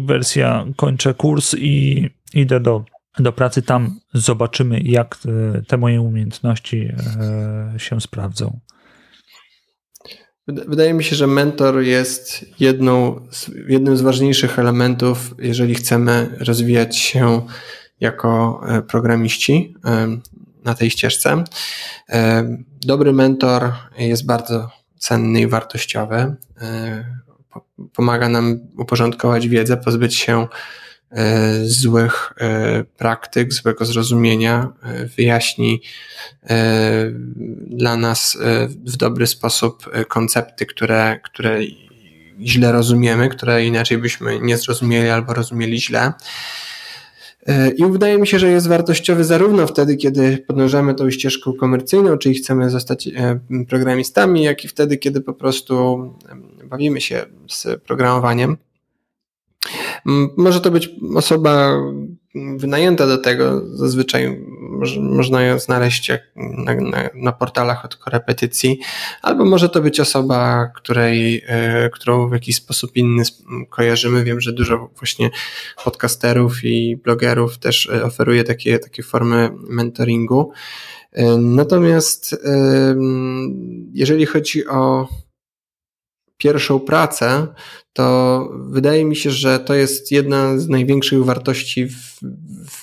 wersja 0.05 0.65
kończę 0.75 1.13
kurs 1.13 1.55
i 1.57 2.09
idę 2.33 2.59
do 2.59 2.85
do 3.19 3.33
pracy, 3.33 3.61
tam 3.61 3.99
zobaczymy, 4.13 4.79
jak 4.83 5.17
e, 5.25 5.61
te 5.61 5.77
moje 5.77 6.01
umiejętności 6.01 6.91
e, 7.75 7.79
się 7.79 8.01
sprawdzą. 8.01 8.59
Wydaje 10.47 10.93
mi 10.93 11.03
się, 11.03 11.15
że 11.15 11.27
mentor 11.27 11.81
jest 11.81 12.45
jedną 12.59 13.27
z, 13.31 13.51
jednym 13.67 13.97
z 13.97 14.01
ważniejszych 14.01 14.59
elementów, 14.59 15.35
jeżeli 15.39 15.75
chcemy 15.75 16.37
rozwijać 16.39 16.97
się 16.97 17.41
jako 17.99 18.61
e, 18.67 18.81
programiści 18.81 19.75
na 20.63 20.75
tej 20.75 20.89
ścieżce. 20.89 21.43
Dobry 22.85 23.13
mentor 23.13 23.71
jest 23.97 24.25
bardzo 24.25 24.69
cenny 24.97 25.41
i 25.41 25.47
wartościowy 25.47 26.35
pomaga 27.93 28.29
nam 28.29 28.59
uporządkować 28.77 29.47
wiedzę, 29.47 29.77
pozbyć 29.77 30.15
się 30.15 30.47
złych 31.63 32.33
praktyk, 32.97 33.53
złego 33.53 33.85
zrozumienia, 33.85 34.73
wyjaśni 35.17 35.81
dla 37.67 37.97
nas 37.97 38.37
w 38.85 38.97
dobry 38.97 39.27
sposób 39.27 39.89
koncepty, 40.07 40.65
które, 40.65 41.19
które 41.23 41.59
źle 42.41 42.71
rozumiemy, 42.71 43.29
które 43.29 43.65
inaczej 43.65 43.97
byśmy 43.97 44.39
nie 44.39 44.57
zrozumieli 44.57 45.09
albo 45.09 45.33
rozumieli 45.33 45.81
źle. 45.81 46.13
E, 47.45 47.69
I 47.69 47.85
wydaje 47.85 48.17
mi 48.17 48.27
się, 48.27 48.39
że 48.39 48.49
jest 48.49 48.67
wartościowy 48.67 49.23
zarówno 49.23 49.67
wtedy, 49.67 49.97
kiedy 49.97 50.37
podążamy 50.47 50.95
tą 50.95 51.11
ścieżką 51.11 51.53
komercyjną, 51.53 52.17
czyli 52.17 52.35
chcemy 52.35 52.69
zostać 52.69 53.07
e, 53.07 53.39
programistami, 53.69 54.43
jak 54.43 54.65
i 54.65 54.67
wtedy, 54.67 54.97
kiedy 54.97 55.21
po 55.21 55.33
prostu 55.33 56.13
bawimy 56.75 57.01
się 57.01 57.25
z 57.49 57.83
programowaniem. 57.83 58.57
Może 60.37 60.61
to 60.61 60.71
być 60.71 60.89
osoba 61.15 61.81
wynajęta 62.57 63.07
do 63.07 63.17
tego, 63.17 63.61
zazwyczaj 63.77 64.45
można 64.99 65.41
ją 65.41 65.59
znaleźć 65.59 66.11
na, 66.35 66.75
na, 66.75 67.09
na, 67.13 67.31
portalach 67.31 67.85
od 67.85 67.95
korepetycji, 67.95 68.79
albo 69.21 69.45
może 69.45 69.69
to 69.69 69.81
być 69.81 69.99
osoba, 69.99 70.65
której, 70.75 71.43
e, 71.47 71.89
którą 71.89 72.29
w 72.29 72.33
jakiś 72.33 72.55
sposób 72.55 72.95
inny 72.95 73.23
kojarzymy. 73.69 74.23
Wiem, 74.23 74.41
że 74.41 74.53
dużo 74.53 74.89
właśnie 74.97 75.29
podcasterów 75.83 76.63
i 76.63 76.97
blogerów 76.97 77.57
też 77.57 77.89
e, 77.89 78.03
oferuje 78.03 78.43
takie, 78.43 78.79
takie 78.79 79.03
formy 79.03 79.49
mentoringu. 79.69 80.51
E, 81.11 81.25
natomiast 81.37 82.35
jeżeli 83.93 84.25
chodzi 84.25 84.67
o 84.67 85.07
pierwszą 86.37 86.79
pracę, 86.79 87.47
to 87.93 88.49
wydaje 88.69 89.05
mi 89.05 89.15
się, 89.15 89.31
że 89.31 89.59
to 89.59 89.73
jest 89.73 90.11
jedna 90.11 90.57
z 90.57 90.67
największych 90.67 91.25
wartości 91.25 91.87
w, 91.87 92.21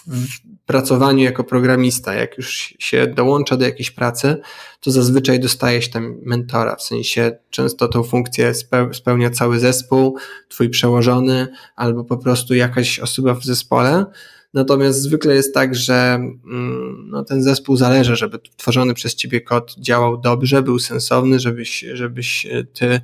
w, 0.06 0.52
pracowaniu 0.66 1.24
jako 1.24 1.44
programista. 1.44 2.14
Jak 2.14 2.36
już 2.38 2.74
się 2.78 3.06
dołącza 3.06 3.56
do 3.56 3.64
jakiejś 3.64 3.90
pracy, 3.90 4.36
to 4.80 4.90
zazwyczaj 4.90 5.40
dostaje 5.40 5.82
się 5.82 5.90
tam 5.90 6.20
mentora, 6.22 6.76
w 6.76 6.82
sensie 6.82 7.38
często 7.50 7.88
tą 7.88 8.02
funkcję 8.02 8.52
spełnia 8.92 9.30
cały 9.30 9.58
zespół, 9.58 10.16
twój 10.48 10.70
przełożony, 10.70 11.48
albo 11.76 12.04
po 12.04 12.16
prostu 12.16 12.54
jakaś 12.54 12.98
osoba 12.98 13.34
w 13.34 13.44
zespole. 13.44 14.06
Natomiast 14.54 15.02
zwykle 15.02 15.34
jest 15.34 15.54
tak, 15.54 15.74
że 15.74 16.14
mm, 16.14 17.08
no, 17.10 17.24
ten 17.24 17.42
zespół 17.42 17.76
zależy, 17.76 18.16
żeby 18.16 18.38
tworzony 18.56 18.94
przez 18.94 19.14
ciebie 19.14 19.40
kod 19.40 19.74
działał 19.78 20.20
dobrze, 20.20 20.62
był 20.62 20.78
sensowny, 20.78 21.38
żebyś, 21.38 21.84
żebyś 21.92 22.46
ty 22.72 23.00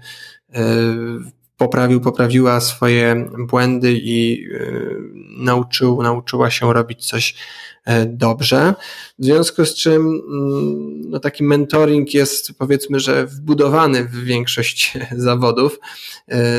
E, 0.54 0.62
poprawił, 1.56 2.00
poprawiła 2.00 2.60
swoje 2.60 3.30
błędy 3.38 3.92
i 4.02 4.48
e, 4.54 4.58
nauczył, 5.38 6.02
nauczyła 6.02 6.50
się 6.50 6.72
robić 6.72 7.06
coś 7.06 7.34
e, 7.34 7.77
dobrze. 8.06 8.74
W 9.18 9.24
związku 9.24 9.64
z 9.64 9.74
czym 9.74 10.02
mm, 10.02 11.00
no, 11.10 11.20
taki 11.20 11.44
mentoring 11.44 12.14
jest 12.14 12.58
powiedzmy, 12.58 13.00
że 13.00 13.26
wbudowany 13.26 14.04
w 14.04 14.24
większość 14.24 14.98
zawodów. 15.16 15.80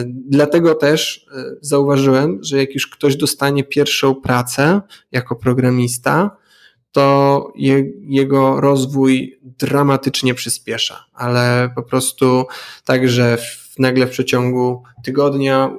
Dlatego 0.06 0.76
też 0.76 1.26
zauważyłem, 1.62 2.40
że 2.44 2.58
jak 2.58 2.74
już 2.74 2.88
ktoś 2.88 3.16
dostanie 3.16 3.64
pierwszą 3.64 4.16
pracę 4.16 4.82
jako 5.12 5.36
programista, 5.36 6.38
to 6.92 7.52
je, 7.56 7.92
jego 8.02 8.62
rozwój 8.62 9.40
dramatycznie 9.44 10.34
przyspiesza, 10.34 11.06
ale 11.14 11.70
po 11.76 11.84
prostu 11.84 12.46
tak, 12.86 13.10
że 13.10 13.38
nagle 13.80 14.08
w 14.08 14.10
przeciągu 14.10 14.84
tygodnia 15.04 15.66
e, 15.66 15.78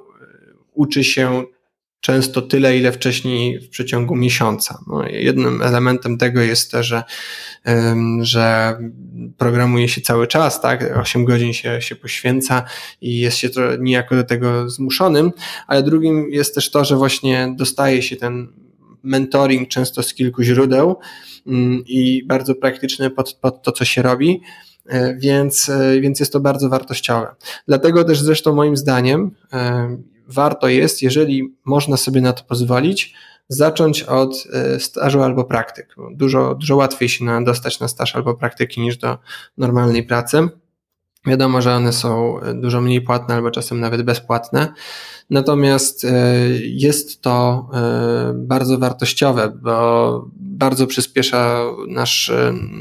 uczy 0.72 1.05
się 1.05 1.44
często 2.01 2.42
tyle, 2.42 2.78
ile 2.78 2.92
wcześniej 2.92 3.61
w 3.61 3.68
przeciągu 3.68 4.16
miesiąca. 4.16 4.78
No, 4.86 5.09
jednym 5.09 5.62
elementem 5.62 6.18
tego 6.18 6.40
jest 6.40 6.70
to, 6.70 6.82
że, 6.82 7.03
że 8.20 8.76
programuje 9.38 9.88
się 9.88 10.01
cały 10.01 10.26
czas, 10.26 10.61
tak? 10.61 10.96
8 10.96 11.24
godzin 11.24 11.53
się, 11.53 11.82
się 11.82 11.96
poświęca 11.96 12.64
i 13.01 13.18
jest 13.18 13.36
się 13.36 13.51
to 13.51 13.76
niejako 13.76 14.16
do 14.16 14.24
tego 14.24 14.70
zmuszonym, 14.70 15.32
ale 15.66 15.82
drugim 15.82 16.30
jest 16.30 16.55
też 16.55 16.70
to, 16.70 16.84
że 16.84 16.96
właśnie 16.96 17.55
dostaje 17.57 18.03
się 18.03 18.16
ten 18.16 18.48
mentoring 19.03 19.68
często 19.68 20.03
z 20.03 20.14
kilku 20.14 20.42
źródeł 20.42 20.96
mm, 21.46 21.82
i 21.86 22.22
bardzo 22.26 22.55
praktyczny 22.55 23.11
pod, 23.11 23.32
pod 23.32 23.62
to, 23.62 23.72
co 23.72 23.84
się 23.84 24.03
robi. 24.03 24.40
E, 24.91 25.14
więc, 25.14 25.68
e, 25.68 26.01
więc 26.01 26.20
jest 26.20 26.32
to 26.32 26.41
bardzo 26.41 26.68
wartościowe. 26.68 27.34
Dlatego 27.68 28.05
też 28.05 28.20
zresztą 28.20 28.55
moim 28.55 28.76
zdaniem 28.76 29.30
e, 29.53 29.97
warto 30.28 30.68
jest, 30.68 31.03
jeżeli 31.03 31.55
można 31.64 31.97
sobie 31.97 32.20
na 32.20 32.32
to 32.32 32.45
pozwolić, 32.45 33.14
zacząć 33.49 34.03
od 34.03 34.47
stażu 34.78 35.22
albo 35.22 35.45
praktyk. 35.45 35.95
Dużo, 36.12 36.55
dużo 36.55 36.76
łatwiej 36.76 37.09
się 37.09 37.24
na, 37.24 37.43
dostać 37.43 37.80
na 37.80 37.88
staż 37.88 38.16
albo 38.16 38.34
praktyki 38.34 38.80
niż 38.80 38.97
do 38.97 39.18
normalnej 39.59 40.03
pracy. 40.03 40.49
Wiadomo, 41.27 41.62
że 41.62 41.75
one 41.75 41.93
są 41.93 42.41
dużo 42.55 42.81
mniej 42.81 43.03
płatne 43.03 43.35
albo 43.35 43.51
czasem 43.51 43.81
nawet 43.81 44.03
bezpłatne. 44.03 44.73
Natomiast 45.31 46.07
jest 46.62 47.23
to 47.23 47.68
bardzo 48.35 48.79
wartościowe, 48.79 49.53
bo 49.62 50.29
bardzo 50.37 50.87
przyspiesza 50.87 51.64
nasz, 51.89 52.33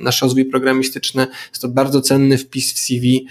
nasz 0.04 0.22
rozwój 0.22 0.46
programistyczny. 0.46 1.28
Jest 1.50 1.62
to 1.62 1.68
bardzo 1.68 2.02
cenny 2.02 2.38
wpis 2.38 2.74
w 2.74 2.80
CV. 2.80 3.28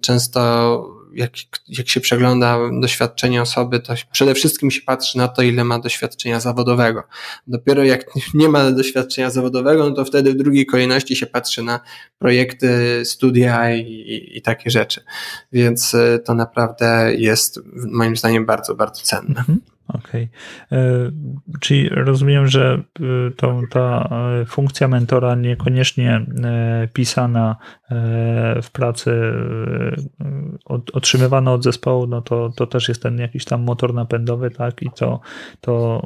Często 0.00 0.97
jak, 1.14 1.30
jak 1.68 1.88
się 1.88 2.00
przegląda 2.00 2.58
doświadczenie 2.80 3.42
osoby, 3.42 3.80
to 3.80 3.94
przede 4.12 4.34
wszystkim 4.34 4.70
się 4.70 4.80
patrzy 4.82 5.18
na 5.18 5.28
to, 5.28 5.42
ile 5.42 5.64
ma 5.64 5.78
doświadczenia 5.78 6.40
zawodowego. 6.40 7.02
Dopiero 7.46 7.84
jak 7.84 8.04
nie 8.34 8.48
ma 8.48 8.70
doświadczenia 8.70 9.30
zawodowego, 9.30 9.88
no 9.88 9.94
to 9.94 10.04
wtedy 10.04 10.32
w 10.32 10.36
drugiej 10.36 10.66
kolejności 10.66 11.16
się 11.16 11.26
patrzy 11.26 11.62
na 11.62 11.80
projekty, 12.18 13.02
studia 13.04 13.74
i, 13.76 13.80
i, 13.80 14.38
i 14.38 14.42
takie 14.42 14.70
rzeczy. 14.70 15.00
Więc 15.52 15.94
e, 15.94 16.18
to 16.18 16.34
naprawdę 16.34 17.14
jest 17.14 17.60
moim 17.90 18.16
zdaniem 18.16 18.46
bardzo, 18.46 18.74
bardzo 18.74 19.02
cenne. 19.02 19.40
Mhm. 19.40 19.60
Okej. 19.88 20.28
Okay. 20.66 20.78
E, 20.78 21.10
czyli 21.60 21.88
rozumiem, 21.88 22.46
że 22.46 22.82
e, 23.00 23.30
to, 23.36 23.60
ta 23.70 24.08
e, 24.40 24.44
funkcja 24.44 24.88
mentora 24.88 25.34
niekoniecznie 25.34 26.26
pisana 26.92 27.56
w 28.62 28.70
pracy, 28.72 29.32
otrzymywana 30.92 31.52
od 31.52 31.64
zespołu, 31.64 32.06
no 32.06 32.22
to, 32.22 32.50
to 32.56 32.66
też 32.66 32.88
jest 32.88 33.02
ten 33.02 33.18
jakiś 33.18 33.44
tam 33.44 33.62
motor 33.62 33.94
napędowy, 33.94 34.50
tak? 34.50 34.82
I 34.82 34.90
to, 34.90 35.20
to 35.60 36.02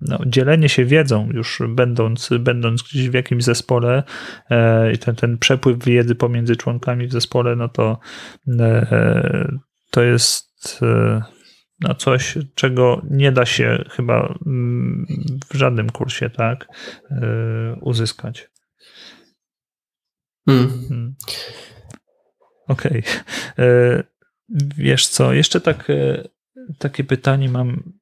no, 0.00 0.18
dzielenie 0.26 0.68
się 0.68 0.84
wiedzą, 0.84 1.28
już 1.32 1.62
będąc, 1.68 2.30
będąc 2.40 2.82
gdzieś 2.82 3.10
w 3.10 3.14
jakimś 3.14 3.44
zespole, 3.44 4.02
i 4.94 4.98
ten, 4.98 5.14
ten 5.14 5.38
przepływ 5.38 5.84
wiedzy 5.84 6.14
pomiędzy 6.14 6.56
członkami 6.56 7.06
w 7.06 7.12
zespole, 7.12 7.56
no 7.56 7.68
to 7.68 7.98
to 9.90 10.02
jest 10.02 10.80
na 11.80 11.94
coś, 11.94 12.38
czego 12.54 13.02
nie 13.10 13.32
da 13.32 13.46
się 13.46 13.84
chyba 13.90 14.38
mm, 14.46 15.06
w 15.50 15.54
żadnym 15.54 15.90
kursie 15.90 16.30
tak 16.30 16.68
y, 17.10 17.14
uzyskać. 17.80 18.50
Hmm. 20.48 20.86
hmm. 20.88 21.14
Okej. 22.68 23.02
Okay. 23.52 24.04
Wiesz 24.76 25.08
co, 25.08 25.32
jeszcze 25.32 25.60
tak, 25.60 25.90
y, 25.90 26.28
takie 26.78 27.04
pytanie 27.04 27.48
mam 27.48 27.92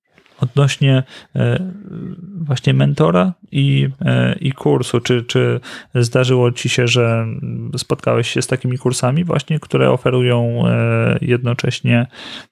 odnośnie 0.43 1.03
e, 1.37 1.59
właśnie 2.45 2.75
mentora 2.75 3.33
i, 3.53 3.89
e, 4.01 4.37
i 4.41 4.53
kursu. 4.53 5.01
Czy, 5.01 5.25
czy 5.25 5.61
zdarzyło 5.95 6.53
ci 6.53 6.69
się, 6.69 6.87
że 6.87 7.27
spotkałeś 7.77 8.29
się 8.29 8.43
z 8.43 8.47
takimi 8.47 8.79
kursami 8.79 9.25
właśnie, 9.25 9.61
które 9.61 9.91
oferują 9.91 10.63
e, 10.67 11.19
jednocześnie 11.21 12.07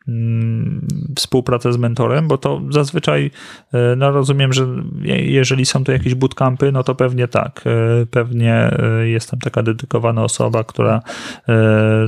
mm, 0.09 0.89
współpracę 1.17 1.73
z 1.73 1.77
mentorem? 1.77 2.29
Bo 2.29 2.39
to 2.39 2.61
zazwyczaj, 2.71 3.31
no 3.97 4.11
rozumiem, 4.11 4.53
że 4.53 4.67
jeżeli 5.05 5.67
są 5.67 5.85
to 5.85 5.93
jakieś 5.93 6.15
bootcampy, 6.15 6.73
no 6.73 6.85
to 6.85 6.95
pewnie 6.95 7.29
tak. 7.29 7.65
Pewnie 8.11 8.71
jest 9.03 9.31
tam 9.31 9.41
taka 9.41 9.63
dedykowana 9.63 10.25
osoba, 10.25 10.65
która 10.65 11.03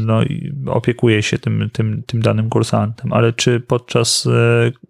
no, 0.00 0.20
opiekuje 0.66 1.22
się 1.22 1.38
tym, 1.38 1.70
tym, 1.72 2.02
tym 2.06 2.22
danym 2.22 2.50
kursantem. 2.50 3.12
Ale 3.12 3.32
czy 3.32 3.60
podczas 3.60 4.28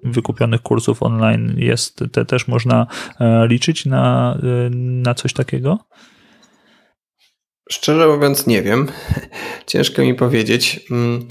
wykupionych 0.05 0.62
kursów 0.62 0.82
kursów 0.83 1.03
online 1.03 1.55
jest, 1.57 2.05
te 2.12 2.24
też 2.24 2.49
można 2.49 2.87
e, 3.20 3.47
liczyć 3.47 3.87
na, 3.87 4.39
e, 4.43 4.70
na 4.74 5.14
coś 5.14 5.33
takiego? 5.33 5.78
Szczerze 7.70 8.07
mówiąc, 8.07 8.47
nie 8.47 8.62
wiem. 8.62 8.89
Ciężko 9.66 10.03
mi 10.03 10.14
powiedzieć. 10.14 10.80
Mm, 10.91 11.28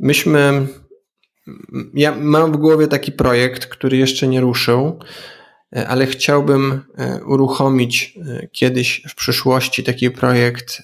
myśmy. 0.00 0.66
Ja 1.94 2.14
mam 2.14 2.52
w 2.52 2.56
głowie 2.56 2.86
taki 2.86 3.12
projekt, 3.12 3.66
który 3.66 3.96
jeszcze 3.96 4.28
nie 4.28 4.40
ruszył, 4.40 4.98
e, 5.76 5.88
ale 5.88 6.06
chciałbym 6.06 6.80
uruchomić 7.26 8.18
kiedyś 8.52 9.02
w 9.08 9.14
przyszłości 9.14 9.84
taki 9.84 10.10
projekt, 10.10 10.82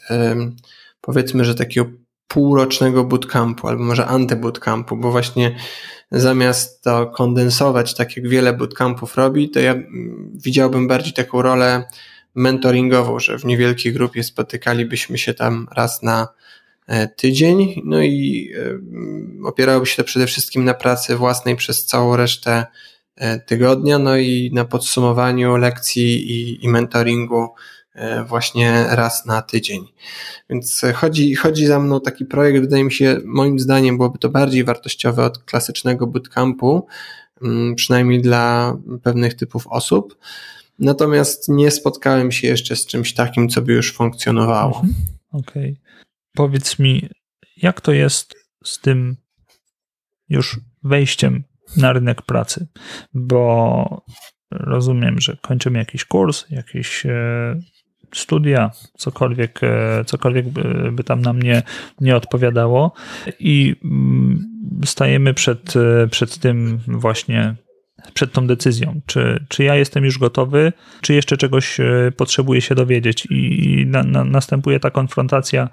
powiedzmy, 1.01 1.45
że 1.45 1.55
takiego 1.55 1.87
półrocznego 2.29 3.05
bootcampu, 3.05 3.69
albo 3.69 3.85
może 3.85 4.07
antybootcampu, 4.07 4.97
bo 4.97 5.11
właśnie 5.11 5.57
zamiast 6.11 6.83
to 6.83 7.07
kondensować, 7.07 7.95
tak 7.95 8.17
jak 8.17 8.29
wiele 8.29 8.53
bootcampów 8.53 9.17
robi, 9.17 9.51
to 9.51 9.61
ja 9.61 9.75
widziałbym 10.35 10.89
bardziej 10.89 11.13
taką 11.13 11.43
rolę 11.43 11.85
mentoringową, 12.35 13.21
że 13.21 13.39
w 13.39 13.45
niewielkiej 13.45 13.93
grupie 13.93 14.23
spotykalibyśmy 14.23 15.19
się 15.19 15.35
tam 15.35 15.69
raz 15.77 16.03
na 16.03 16.29
e, 16.87 17.09
tydzień, 17.09 17.83
no 17.85 18.03
i 18.03 18.51
e, 18.57 19.47
opierałoby 19.47 19.87
się 19.87 19.97
to 19.97 20.05
przede 20.05 20.27
wszystkim 20.27 20.65
na 20.65 20.75
pracy 20.75 21.17
własnej 21.17 21.57
przez 21.57 21.87
całą 21.87 22.17
resztę 22.17 22.67
e, 23.17 23.41
tygodnia, 23.41 23.99
no 23.99 24.17
i 24.17 24.51
na 24.55 24.65
podsumowaniu 24.65 25.57
lekcji 25.57 26.31
i, 26.33 26.65
i 26.65 26.69
mentoringu 26.69 27.49
właśnie 28.27 28.87
raz 28.91 29.27
na 29.27 29.43
tydzień. 29.43 29.85
Więc 30.51 30.83
chodzi, 30.95 31.35
chodzi 31.35 31.67
za 31.67 31.81
mną 31.81 32.01
taki 32.01 32.25
projekt, 32.25 32.61
wydaje 32.61 32.85
mi 32.85 32.93
się, 32.93 33.21
moim 33.25 33.59
zdaniem 33.59 33.97
byłoby 33.97 34.19
to 34.19 34.29
bardziej 34.29 34.65
wartościowe 34.65 35.25
od 35.25 35.39
klasycznego 35.39 36.07
bootcampu, 36.07 36.87
mm, 37.43 37.75
przynajmniej 37.75 38.23
dla 38.23 38.77
pewnych 39.03 39.35
typów 39.35 39.67
osób. 39.67 40.19
Natomiast 40.79 41.49
nie 41.49 41.71
spotkałem 41.71 42.33
się 42.33 42.49
jeszcze 42.49 42.77
z 42.77 42.87
czymś 42.87 43.15
takim, 43.15 43.49
co 43.49 43.63
by 43.63 43.73
już 43.73 43.93
funkcjonowało. 43.93 44.77
Mhm. 44.77 44.95
Okej. 45.33 45.73
Okay. 45.73 45.77
Powiedz 46.35 46.79
mi, 46.79 47.09
jak 47.57 47.81
to 47.81 47.93
jest 47.93 48.35
z 48.65 48.81
tym 48.81 49.17
już 50.29 50.61
wejściem 50.83 51.45
na 51.77 51.93
rynek 51.93 52.23
pracy? 52.23 52.67
Bo 53.15 54.05
rozumiem, 54.51 55.21
że 55.21 55.37
kończymy 55.43 55.79
jakiś 55.79 56.05
kurs, 56.05 56.45
jakieś 56.51 57.07
e, 57.07 57.61
studia, 58.15 58.71
cokolwiek, 58.97 59.61
e, 59.63 60.05
cokolwiek 60.05 60.49
by, 60.93 61.05
tam 61.05 61.21
nam 61.21 61.43
nie, 61.43 61.63
nie 62.01 62.17
odpowiadało. 62.17 62.93
I 63.39 63.77
mm, 63.85 64.45
stajemy 64.85 65.35
przed, 65.35 65.75
e, 65.77 66.09
przed 66.09 66.39
tym 66.39 66.79
właśnie 66.87 67.55
przed 68.15 68.33
tą 68.33 68.47
decyzją, 68.47 69.01
czy, 69.07 69.45
czy 69.49 69.65
ja 69.65 69.75
jestem 69.75 70.05
już 70.05 70.19
gotowy, 70.19 70.73
czy 71.01 71.15
jeszcze 71.15 71.37
czegoś 71.37 71.81
e, 71.81 72.13
potrzebuję 72.17 72.61
się 72.61 72.75
dowiedzieć. 72.75 73.27
I 73.31 73.85
na, 73.89 74.03
na, 74.03 74.25
następuje 74.25 74.81
ta 74.81 74.91
konfrontacja 74.91 75.69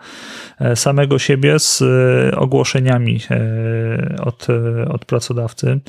e, 0.59 0.75
samego 0.75 1.19
siebie 1.19 1.59
z 1.59 1.81
e, 1.81 2.37
ogłoszeniami 2.37 3.19
od, 4.23 4.47
od 4.89 5.05
pracodawcy, 5.05 5.79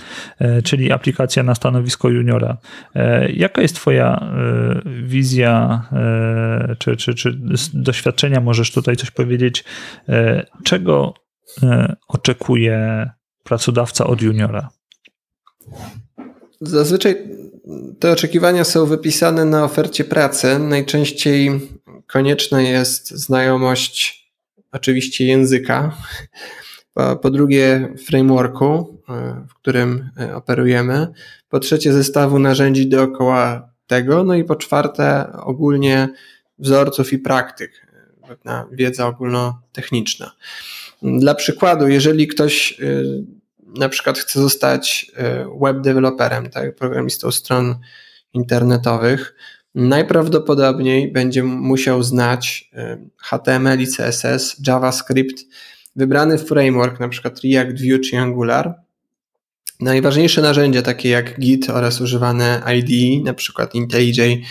czyli 0.65 0.93
aplikacja 0.93 1.43
na 1.43 1.55
stanowisko 1.55 2.09
juniora. 2.09 2.57
Jaka 3.35 3.63
jest 3.63 3.77
Twoja 3.77 4.35
wizja, 5.03 5.83
czy, 6.79 6.97
czy, 6.97 7.15
czy 7.15 7.39
doświadczenia, 7.75 8.41
możesz 8.41 8.73
tutaj 8.73 8.97
coś 8.97 9.11
powiedzieć, 9.11 9.65
czego 10.65 11.15
oczekuje 12.09 13.11
pracodawca 13.45 14.07
od 14.07 14.23
juniora? 14.23 14.69
Zazwyczaj 16.67 17.29
te 17.99 18.13
oczekiwania 18.13 18.65
są 18.65 18.87
wypisane 18.87 19.45
na 19.45 19.65
ofercie 19.65 20.05
pracy. 20.05 20.59
Najczęściej 20.59 21.61
konieczna 22.07 22.63
jest 22.63 23.11
znajomość 23.11 24.25
oczywiście 24.73 25.27
języka, 25.27 25.97
po, 27.23 27.31
drugie 27.31 27.95
frameworku, 28.07 28.99
w 29.49 29.55
którym 29.55 30.11
e, 30.21 30.37
operujemy, 30.37 31.07
po 31.49 31.61
trzecie 31.61 31.93
zestawu 31.93 32.39
narzędzi 32.39 32.89
dookoła 32.89 33.71
tego, 33.87 34.25
no 34.25 34.35
i 34.35 34.45
po 34.45 34.57
czwarte 34.57 35.33
ogólnie 35.33 36.09
wzorców 36.59 37.13
i 37.13 37.19
praktyk, 37.19 37.87
pewna 38.29 38.69
wiedza 38.73 39.07
ogólnotechniczna. 39.07 40.33
Dla 41.03 41.35
przykładu, 41.35 41.89
jeżeli 41.89 42.27
ktoś 42.29 42.81
e, 42.81 42.85
na 43.79 43.89
przykład 43.89 44.19
chce 44.19 44.41
zostać 44.41 45.13
e, 45.17 45.47
web 45.61 45.81
developerem, 45.81 46.51
tak, 46.51 46.77
programistą 46.77 47.31
stron 47.31 47.79
internetowych, 48.33 49.35
najprawdopodobniej 49.75 51.13
będzie 51.13 51.43
musiał 51.43 52.03
znać 52.03 52.71
e, 52.73 52.99
HTML 53.17 53.81
i 53.81 53.87
CSS, 53.87 54.57
JavaScript, 54.67 55.43
wybrany 55.97 56.39
framework, 56.39 57.01
na 57.01 57.09
przykład 57.09 57.41
React, 57.45 57.83
Vue 57.83 57.99
czy 57.99 58.19
Angular. 58.19 58.75
Najważniejsze 59.81 60.43
narzędzia 60.43 60.83
takie 60.83 61.09
jak 61.09 61.41
Git 61.41 61.71
oraz 61.71 62.01
używane 62.01 62.63
IDE, 62.77 63.25
na 63.25 63.35
przykład 63.35 63.75
IntelliJ 63.75 64.43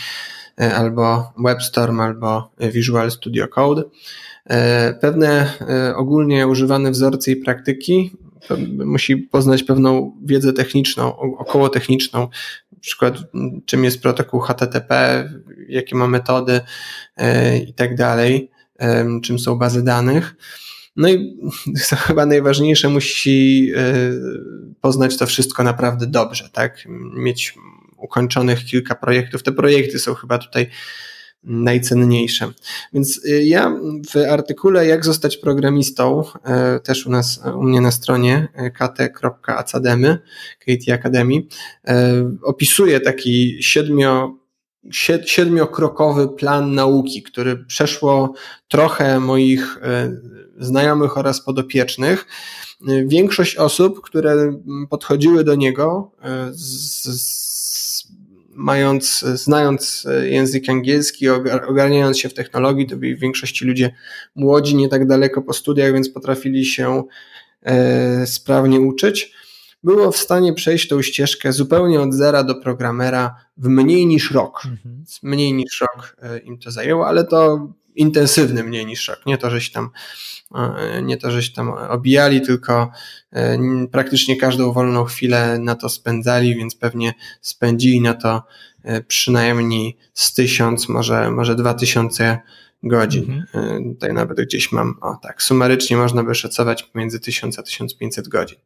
e, 0.61 0.76
albo 0.76 1.34
WebStorm 1.38 1.99
albo 1.99 2.51
Visual 2.59 3.11
Studio 3.11 3.47
Code. 3.47 3.84
Pewne 5.01 5.53
ogólnie 5.95 6.47
używane 6.47 6.91
wzorce 6.91 7.32
i 7.32 7.36
praktyki 7.36 8.11
musi 8.85 9.17
poznać 9.17 9.63
pewną 9.63 10.17
wiedzę 10.25 10.53
techniczną, 10.53 11.17
około 11.17 11.69
techniczną, 11.69 12.19
na 12.71 12.79
przykład 12.79 13.17
czym 13.65 13.83
jest 13.83 14.01
protokół 14.01 14.39
HTTP, 14.39 15.29
jakie 15.69 15.95
ma 15.95 16.07
metody 16.07 16.61
e, 17.17 17.57
i 17.57 17.73
tak 17.73 17.95
dalej, 17.95 18.51
czym 19.23 19.39
są 19.39 19.55
bazy 19.55 19.83
danych. 19.83 20.35
No 20.95 21.09
i 21.09 21.37
chyba 22.07 22.25
najważniejsze, 22.25 22.89
musi 22.89 23.71
e, 23.75 23.93
poznać 24.81 25.17
to 25.17 25.25
wszystko 25.25 25.63
naprawdę 25.63 26.07
dobrze, 26.07 26.49
tak? 26.53 26.83
Mieć 27.15 27.55
ukończonych 27.97 28.65
kilka 28.65 28.95
projektów. 28.95 29.43
Te 29.43 29.51
projekty 29.51 29.99
są 29.99 30.13
chyba 30.13 30.37
tutaj 30.37 30.69
najcenniejsze. 31.43 32.51
Więc 32.93 33.25
y, 33.25 33.43
ja 33.43 33.75
w 34.09 34.17
artykule 34.17 34.87
Jak 34.87 35.05
zostać 35.05 35.37
programistą, 35.37 36.23
y, 36.77 36.79
też 36.79 37.05
u 37.05 37.09
nas, 37.09 37.41
u 37.55 37.63
mnie 37.63 37.81
na 37.81 37.91
stronie 37.91 38.47
y, 38.67 38.71
kt.academy, 38.71 40.19
KT 40.59 40.89
Academy, 40.91 41.41
opisuję 42.43 42.99
taki 42.99 43.57
siedmio, 43.63 44.37
siedmiokrokowy 45.25 46.29
plan 46.29 46.75
nauki, 46.75 47.23
który 47.23 47.57
przeszło 47.65 48.33
trochę 48.67 49.19
moich 49.19 49.79
znajomych 50.59 51.17
oraz 51.17 51.41
podopiecznych. 51.41 52.25
Większość 53.05 53.55
osób, 53.55 54.01
które 54.01 54.59
podchodziły 54.89 55.43
do 55.43 55.55
niego 55.55 56.11
z, 56.51 57.53
mając, 58.56 59.20
znając 59.20 60.08
język 60.24 60.70
angielski, 60.70 61.30
ogarniając 61.68 62.20
się 62.20 62.30
w 62.30 62.34
technologii, 62.34 62.88
to 62.88 62.97
byli 62.97 63.16
w 63.16 63.20
większości 63.20 63.66
ludzie 63.66 63.95
młodzi, 64.36 64.76
nie 64.76 64.89
tak 64.89 65.08
daleko 65.08 65.41
po 65.41 65.54
studiach, 65.54 65.93
więc 65.93 66.10
potrafili 66.10 66.66
się 66.66 67.04
e, 67.62 68.28
sprawnie 68.28 68.80
uczyć. 68.80 69.34
Było 69.84 70.12
w 70.12 70.18
stanie 70.18 70.54
przejść 70.54 70.88
tą 70.88 71.01
ścieżkę 71.01 71.54
zupełnie 71.54 72.01
od 72.01 72.14
zera 72.14 72.43
do 72.43 72.56
programera 72.56 73.36
w 73.58 73.68
mniej 73.68 74.06
niż 74.06 74.32
rok. 74.32 74.62
Mhm. 74.66 75.04
Mniej 75.24 75.54
niż 75.54 75.82
rok 75.82 76.16
e, 76.22 76.39
im 76.39 76.60
to 76.60 76.72
zajęło, 76.72 77.08
ale 77.08 77.24
to 77.24 77.68
intensywny 77.95 78.63
mniej 78.63 78.85
niż 78.85 79.07
rok. 79.07 79.25
Nie 79.25 79.37
to, 79.37 79.49
że 79.49 79.61
się 79.61 79.71
tam, 79.71 79.89
e, 80.55 81.01
nie 81.01 81.17
to, 81.17 81.31
że 81.31 81.43
się 81.43 81.53
tam 81.53 81.69
obijali, 81.69 82.41
tylko 82.41 82.91
e, 83.33 83.59
praktycznie 83.91 84.37
każdą 84.37 84.73
wolną 84.73 85.03
chwilę 85.03 85.59
na 85.59 85.75
to 85.75 85.89
spędzali, 85.89 86.55
więc 86.55 86.75
pewnie 86.75 87.13
spędzili 87.41 88.01
na 88.01 88.13
to 88.13 88.43
e, 88.83 89.01
przynajmniej 89.01 89.97
z 90.13 90.33
tysiąc, 90.33 90.89
może, 90.89 91.31
może 91.31 91.55
dwa 91.55 91.73
tysiące 91.73 92.39
godzin. 92.84 93.45
Mhm. 93.53 93.93
Tutaj 93.93 94.13
nawet 94.13 94.41
gdzieś 94.41 94.71
mam, 94.71 94.95
o 95.01 95.15
tak, 95.21 95.43
sumarycznie 95.43 95.97
można 95.97 96.23
by 96.23 96.36
szacować 96.36 96.84
pomiędzy 96.84 97.19
1000 97.19 97.59
a 97.59 97.63
1500 97.63 98.27
godzin. 98.27 98.57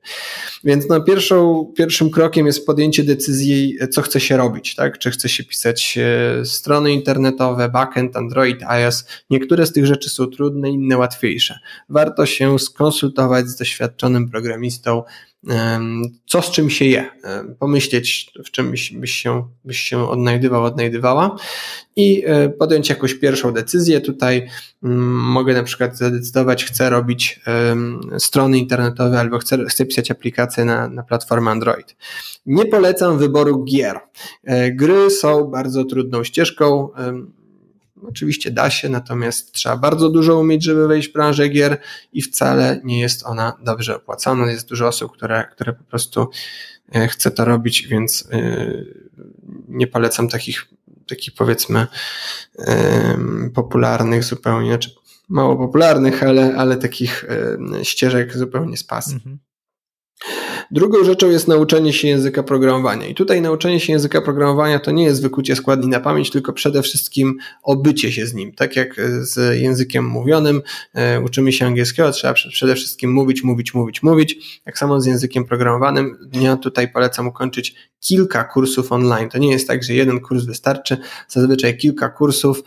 Więc 0.63 0.89
no, 0.89 1.01
pierwszą, 1.01 1.65
pierwszym 1.77 2.09
krokiem 2.09 2.45
jest 2.45 2.65
podjęcie 2.65 3.03
decyzji, 3.03 3.77
co 3.91 4.01
chce 4.01 4.19
się 4.19 4.37
robić, 4.37 4.75
tak? 4.75 4.97
Czy 4.97 5.11
chce 5.11 5.29
się 5.29 5.43
pisać 5.43 5.97
e, 5.97 6.45
strony 6.45 6.91
internetowe, 6.91 7.69
backend, 7.69 8.15
Android, 8.15 8.63
iOS. 8.63 9.05
Niektóre 9.29 9.65
z 9.65 9.73
tych 9.73 9.85
rzeczy 9.85 10.09
są 10.09 10.27
trudne, 10.27 10.69
inne 10.69 10.97
łatwiejsze. 10.97 11.59
Warto 11.89 12.25
się 12.25 12.59
skonsultować 12.59 13.47
z 13.47 13.55
doświadczonym 13.55 14.29
programistą, 14.29 15.03
co 16.25 16.41
z 16.41 16.51
czym 16.51 16.69
się 16.69 16.85
je, 16.85 17.05
pomyśleć, 17.59 18.31
w 18.45 18.51
czym 18.51 18.71
byś, 18.71 19.11
się, 19.11 19.47
byś 19.65 19.79
się 19.79 20.09
odnajdywał, 20.09 20.63
odnajdywała 20.63 21.35
i 21.95 22.23
e, 22.25 22.49
podjąć 22.49 22.89
jakąś 22.89 23.13
pierwszą 23.13 23.51
decyzję. 23.51 24.01
Tutaj 24.01 24.47
mm, 24.83 24.99
mogę 25.07 25.53
na 25.53 25.63
przykład 25.63 25.97
zadecydować, 25.97 26.65
chcę 26.65 26.89
robić 26.89 27.39
strony 28.17 28.59
internetowe 28.59 29.19
albo 29.19 29.37
chcę, 29.37 29.65
chcę 29.65 29.85
pisać 29.85 30.11
aplikacje 30.11 30.65
na, 30.65 30.89
na 30.89 31.03
platformę 31.03 31.51
Android. 31.51 31.95
Nie 32.45 32.65
polecam 32.65 33.17
wyboru 33.17 33.63
gier. 33.63 33.99
E, 34.43 34.71
gry 34.71 35.09
są 35.09 35.43
bardzo 35.43 35.85
trudną 35.85 36.23
ścieżką 36.23 36.89
Oczywiście 38.03 38.51
da 38.51 38.69
się, 38.69 38.89
natomiast 38.89 39.51
trzeba 39.51 39.77
bardzo 39.77 40.09
dużo 40.09 40.39
umieć, 40.39 40.63
żeby 40.63 40.87
wejść 40.87 41.09
w 41.09 41.13
branżę 41.13 41.49
gier 41.49 41.77
i 42.13 42.21
wcale 42.21 42.81
nie 42.83 42.99
jest 42.99 43.25
ona 43.25 43.53
dobrze 43.63 43.95
opłacana. 43.95 44.51
Jest 44.51 44.69
dużo 44.69 44.87
osób, 44.87 45.11
które, 45.11 45.45
które 45.51 45.73
po 45.73 45.83
prostu 45.83 46.29
e, 46.95 47.07
chce 47.07 47.31
to 47.31 47.45
robić, 47.45 47.87
więc 47.87 48.29
e, 48.31 48.67
nie 49.67 49.87
polecam 49.87 50.29
takich 50.29 50.65
takich 51.07 51.33
powiedzmy 51.33 51.87
popularnych 53.53 54.23
zupełnie, 54.23 54.69
znaczy 54.69 54.89
mało 55.29 55.55
popularnych, 55.55 56.23
ale, 56.23 56.55
ale 56.55 56.77
takich 56.77 57.25
ścieżek 57.83 58.37
zupełnie 58.37 58.77
z 58.77 58.83
pasji. 58.83 59.13
Mhm. 59.13 59.39
Drugą 60.71 61.03
rzeczą 61.03 61.29
jest 61.29 61.47
nauczenie 61.47 61.93
się 61.93 62.07
języka 62.07 62.43
programowania. 62.43 63.07
I 63.07 63.15
tutaj 63.15 63.41
nauczenie 63.41 63.79
się 63.79 63.93
języka 63.93 64.21
programowania 64.21 64.79
to 64.79 64.91
nie 64.91 65.03
jest 65.03 65.21
wykucie 65.21 65.55
składni 65.55 65.87
na 65.87 65.99
pamięć, 65.99 66.29
tylko 66.29 66.53
przede 66.53 66.81
wszystkim 66.81 67.37
obycie 67.63 68.11
się 68.11 68.25
z 68.27 68.33
nim. 68.33 68.53
Tak 68.53 68.75
jak 68.75 68.95
z 69.19 69.59
językiem 69.61 70.05
mówionym, 70.05 70.61
e, 70.93 71.21
uczymy 71.21 71.51
się 71.51 71.65
angielskiego, 71.65 72.11
trzeba 72.11 72.33
przede 72.33 72.75
wszystkim 72.75 73.13
mówić, 73.13 73.43
mówić, 73.43 73.73
mówić, 73.73 74.03
mówić. 74.03 74.61
Tak 74.63 74.77
samo 74.77 75.01
z 75.01 75.05
językiem 75.05 75.45
programowanym. 75.45 76.29
Ja 76.33 76.57
tutaj 76.57 76.91
polecam 76.91 77.27
ukończyć 77.27 77.75
kilka 77.99 78.43
kursów 78.43 78.91
online. 78.91 79.29
To 79.29 79.37
nie 79.37 79.51
jest 79.51 79.67
tak, 79.67 79.83
że 79.83 79.93
jeden 79.93 80.19
kurs 80.19 80.45
wystarczy. 80.45 80.97
Zazwyczaj 81.27 81.77
kilka 81.77 82.09
kursów 82.09 82.63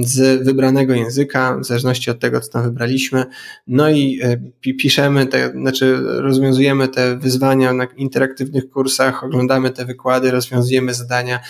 z 0.00 0.44
wybranego 0.44 0.94
języka, 0.94 1.58
w 1.58 1.64
zależności 1.64 2.10
od 2.10 2.20
tego, 2.20 2.40
co 2.40 2.52
tam 2.52 2.62
wybraliśmy. 2.62 3.24
No 3.66 3.90
i 3.90 4.20
e, 4.22 4.36
piszemy, 4.60 5.26
te, 5.26 5.50
znaczy 5.50 5.96
rozwiązujemy 6.02 6.88
te 6.88 7.16
wyzwania 7.16 7.41
na 7.42 7.86
interaktywnych 7.96 8.70
kursach, 8.70 9.24
oglądamy 9.24 9.70
te 9.70 9.84
wykłady, 9.84 10.30
rozwiązujemy 10.30 10.94
zadania 10.94 11.40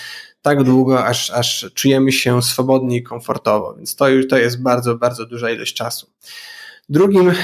tak 0.43 0.62
długo, 0.62 1.05
aż, 1.05 1.30
aż 1.30 1.70
czujemy 1.74 2.12
się 2.12 2.43
swobodnie 2.43 2.97
i 2.97 3.03
komfortowo, 3.03 3.74
więc 3.74 3.97
to 3.97 4.07
to 4.28 4.38
jest 4.38 4.62
bardzo, 4.62 4.95
bardzo 4.95 5.26
duża 5.26 5.51
ilość 5.51 5.74
czasu. 5.74 6.07
Drugim, 6.88 7.30
e, 7.30 7.34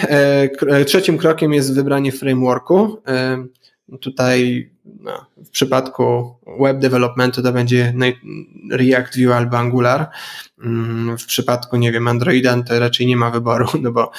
e, 0.68 0.84
trzecim 0.84 1.18
krokiem 1.18 1.52
jest 1.52 1.74
wybranie 1.74 2.12
frameworku. 2.12 3.02
Tutaj 4.00 4.70
no, 5.00 5.26
w 5.36 5.50
przypadku 5.50 6.34
web 6.60 6.78
developmentu 6.78 7.42
to 7.42 7.52
będzie 7.52 7.94
React 8.70 9.18
Vue 9.18 9.36
albo 9.36 9.58
Angular. 9.58 10.06
Mm, 10.64 11.18
w 11.18 11.26
przypadku, 11.26 11.76
nie 11.76 11.92
wiem, 11.92 12.08
Androida 12.08 12.62
to 12.62 12.78
raczej 12.78 13.06
nie 13.06 13.16
ma 13.16 13.30
wyboru, 13.30 13.66
no 13.82 13.92
bo, 13.92 14.10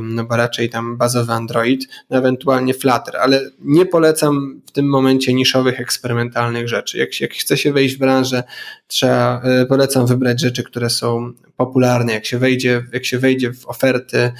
no 0.00 0.24
bo 0.24 0.36
raczej 0.36 0.70
tam 0.70 0.96
bazowy 0.96 1.32
Android, 1.32 1.88
no 2.10 2.18
ewentualnie 2.18 2.74
Flutter, 2.74 3.16
ale 3.16 3.40
nie 3.58 3.86
polecam 3.86 4.60
w 4.66 4.72
tym 4.72 4.86
momencie 4.86 5.34
niszowych, 5.34 5.80
eksperymentalnych 5.80 6.68
rzeczy. 6.68 6.98
Jak, 6.98 7.20
jak 7.20 7.32
chce 7.32 7.56
się 7.56 7.72
wejść 7.72 7.96
w 7.96 7.98
branżę, 7.98 8.42
trzeba, 8.86 9.42
e, 9.42 9.66
polecam 9.66 10.06
wybrać 10.06 10.40
rzeczy, 10.40 10.62
które 10.62 10.90
są 10.90 11.32
popularne. 11.56 12.12
Jak 12.12 12.26
się 12.26 12.38
wejdzie, 12.38 12.82
jak 12.92 13.04
się 13.04 13.18
wejdzie 13.18 13.52
w 13.52 13.66
oferty, 13.66 14.32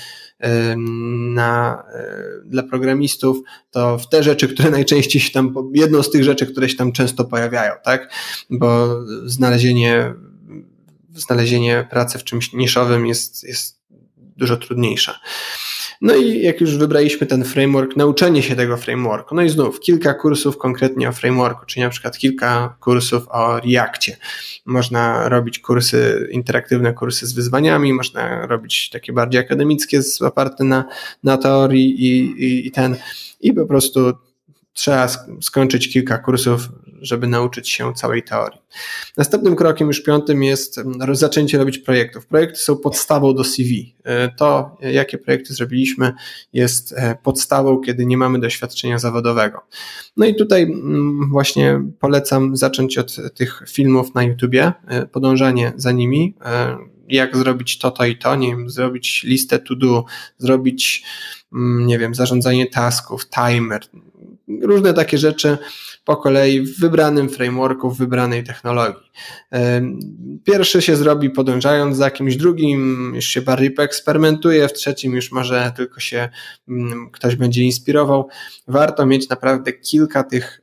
na, 1.35 1.85
dla 2.45 2.63
programistów, 2.63 3.39
to 3.71 3.99
w 3.99 4.09
te 4.09 4.23
rzeczy, 4.23 4.49
które 4.49 4.71
najczęściej 4.71 5.23
się 5.23 5.31
tam, 5.31 5.55
jedną 5.75 6.03
z 6.03 6.11
tych 6.11 6.25
rzeczy, 6.25 6.47
które 6.47 6.69
się 6.69 6.77
tam 6.77 6.93
często 6.93 7.25
pojawiają, 7.25 7.73
tak? 7.85 8.13
Bo 8.51 9.01
znalezienie, 9.25 10.15
znalezienie 11.15 11.89
pracy 11.91 12.19
w 12.19 12.25
czymś 12.25 12.53
niszowym 12.53 13.07
jest, 13.07 13.45
jest 13.45 13.79
dużo 14.17 14.57
trudniejsze. 14.57 15.15
No 16.01 16.17
i 16.17 16.43
jak 16.43 16.61
już 16.61 16.77
wybraliśmy 16.77 17.27
ten 17.27 17.45
framework, 17.45 17.97
nauczenie 17.97 18.43
się 18.43 18.57
tego 18.57 18.77
frameworku. 18.77 19.35
No 19.35 19.43
i 19.43 19.49
znów 19.49 19.81
kilka 19.81 20.15
kursów 20.15 20.59
konkretnie 20.59 21.09
o 21.09 21.13
frameworku, 21.13 21.67
czyli 21.67 21.83
na 21.83 21.91
przykład 21.91 22.19
kilka 22.19 22.77
kursów 22.81 23.23
o 23.29 23.61
Reactie. 23.61 24.17
Można 24.67 25.29
robić 25.29 25.59
kursy, 25.59 26.29
interaktywne 26.31 26.93
kursy 26.93 27.27
z 27.27 27.33
wyzwaniami, 27.33 27.95
można 27.95 28.47
robić 28.47 28.91
takie 28.91 29.13
bardziej 29.13 29.41
akademickie, 29.41 30.01
oparte 30.21 30.65
na, 30.65 30.85
na 31.25 31.37
teorii 31.37 32.05
i, 32.07 32.45
i, 32.45 32.67
i 32.67 32.71
ten, 32.71 32.97
i 33.41 33.53
po 33.53 33.67
prostu 33.67 34.13
trzeba 34.73 35.09
skończyć 35.41 35.93
kilka 35.93 36.19
kursów, 36.19 36.69
żeby 37.01 37.27
nauczyć 37.27 37.69
się 37.69 37.95
całej 37.95 38.23
teorii. 38.23 38.61
Następnym 39.17 39.57
krokiem, 39.57 39.89
już 39.89 40.03
piątym, 40.03 40.43
jest 40.43 40.81
zaczęcie 41.13 41.59
robić 41.59 41.79
projektów. 41.79 42.27
Projekty 42.27 42.57
są 42.57 42.77
podstawą 42.77 43.35
do 43.35 43.45
CV. 43.45 43.97
E, 44.05 44.29
to, 44.29 44.77
jakie 44.81 45.19
projekty 45.19 45.55
zrobiliśmy, 45.55 46.13
jest 46.53 46.95
e, 46.97 47.17
podstawą, 47.23 47.81
kiedy 47.81 48.07
nie 48.07 48.17
mamy 48.17 48.41
doświadczenia 48.41 48.99
zawodowego. 48.99 49.61
No 50.17 50.27
i 50.27 50.35
tutaj 50.35 50.63
mm, 50.63 51.31
właśnie 51.31 51.81
polecam 52.01 52.57
zacząć 52.57 52.99
od 52.99 53.17
tych 53.35 53.63
filmów 53.69 54.15
na 54.15 54.23
YouTubie, 54.23 54.73
e, 54.87 55.07
podążanie 55.07 55.73
za 55.77 55.93
nimi, 55.93 56.35
jak 57.09 57.37
zrobić 57.37 57.79
to, 57.79 57.91
to 57.91 58.07
i 58.07 58.17
to, 58.17 58.37
nie 58.37 58.49
wiem, 58.49 58.71
zrobić 58.71 59.23
listę 59.23 59.59
to 59.59 59.77
do, 59.77 60.05
zrobić, 60.39 61.05
mm, 61.53 61.87
nie 61.87 61.99
wiem, 61.99 62.15
zarządzanie 62.15 62.67
tasków, 62.67 63.29
timer, 63.29 63.81
różne 64.63 64.95
takie 64.95 65.19
rzeczy 65.19 65.59
po 66.09 66.17
kolei 66.17 66.61
w 66.61 66.81
wybranym 66.81 67.29
frameworku, 67.29 67.91
w 67.91 67.99
wybranej 67.99 68.45
technologii. 68.45 69.11
Pierwszy 70.45 70.83
się 70.83 70.97
zrobi 70.97 71.31
podążając 71.31 71.97
za 71.97 72.11
kimś 72.11 72.37
drugim, 72.37 73.13
już 73.15 73.25
się 73.25 73.43
bardziej 73.43 73.71
poeksperymentuje, 73.71 74.69
w 74.69 74.73
trzecim 74.73 75.15
już 75.15 75.33
może 75.33 75.73
tylko 75.77 76.01
się 76.01 76.29
mm, 76.69 77.11
ktoś 77.11 77.37
będzie 77.37 77.63
inspirował. 77.63 78.29
Warto 78.69 79.07
mieć 79.07 79.29
naprawdę 79.29 79.73
kilka 79.73 80.25
tych 80.25 80.61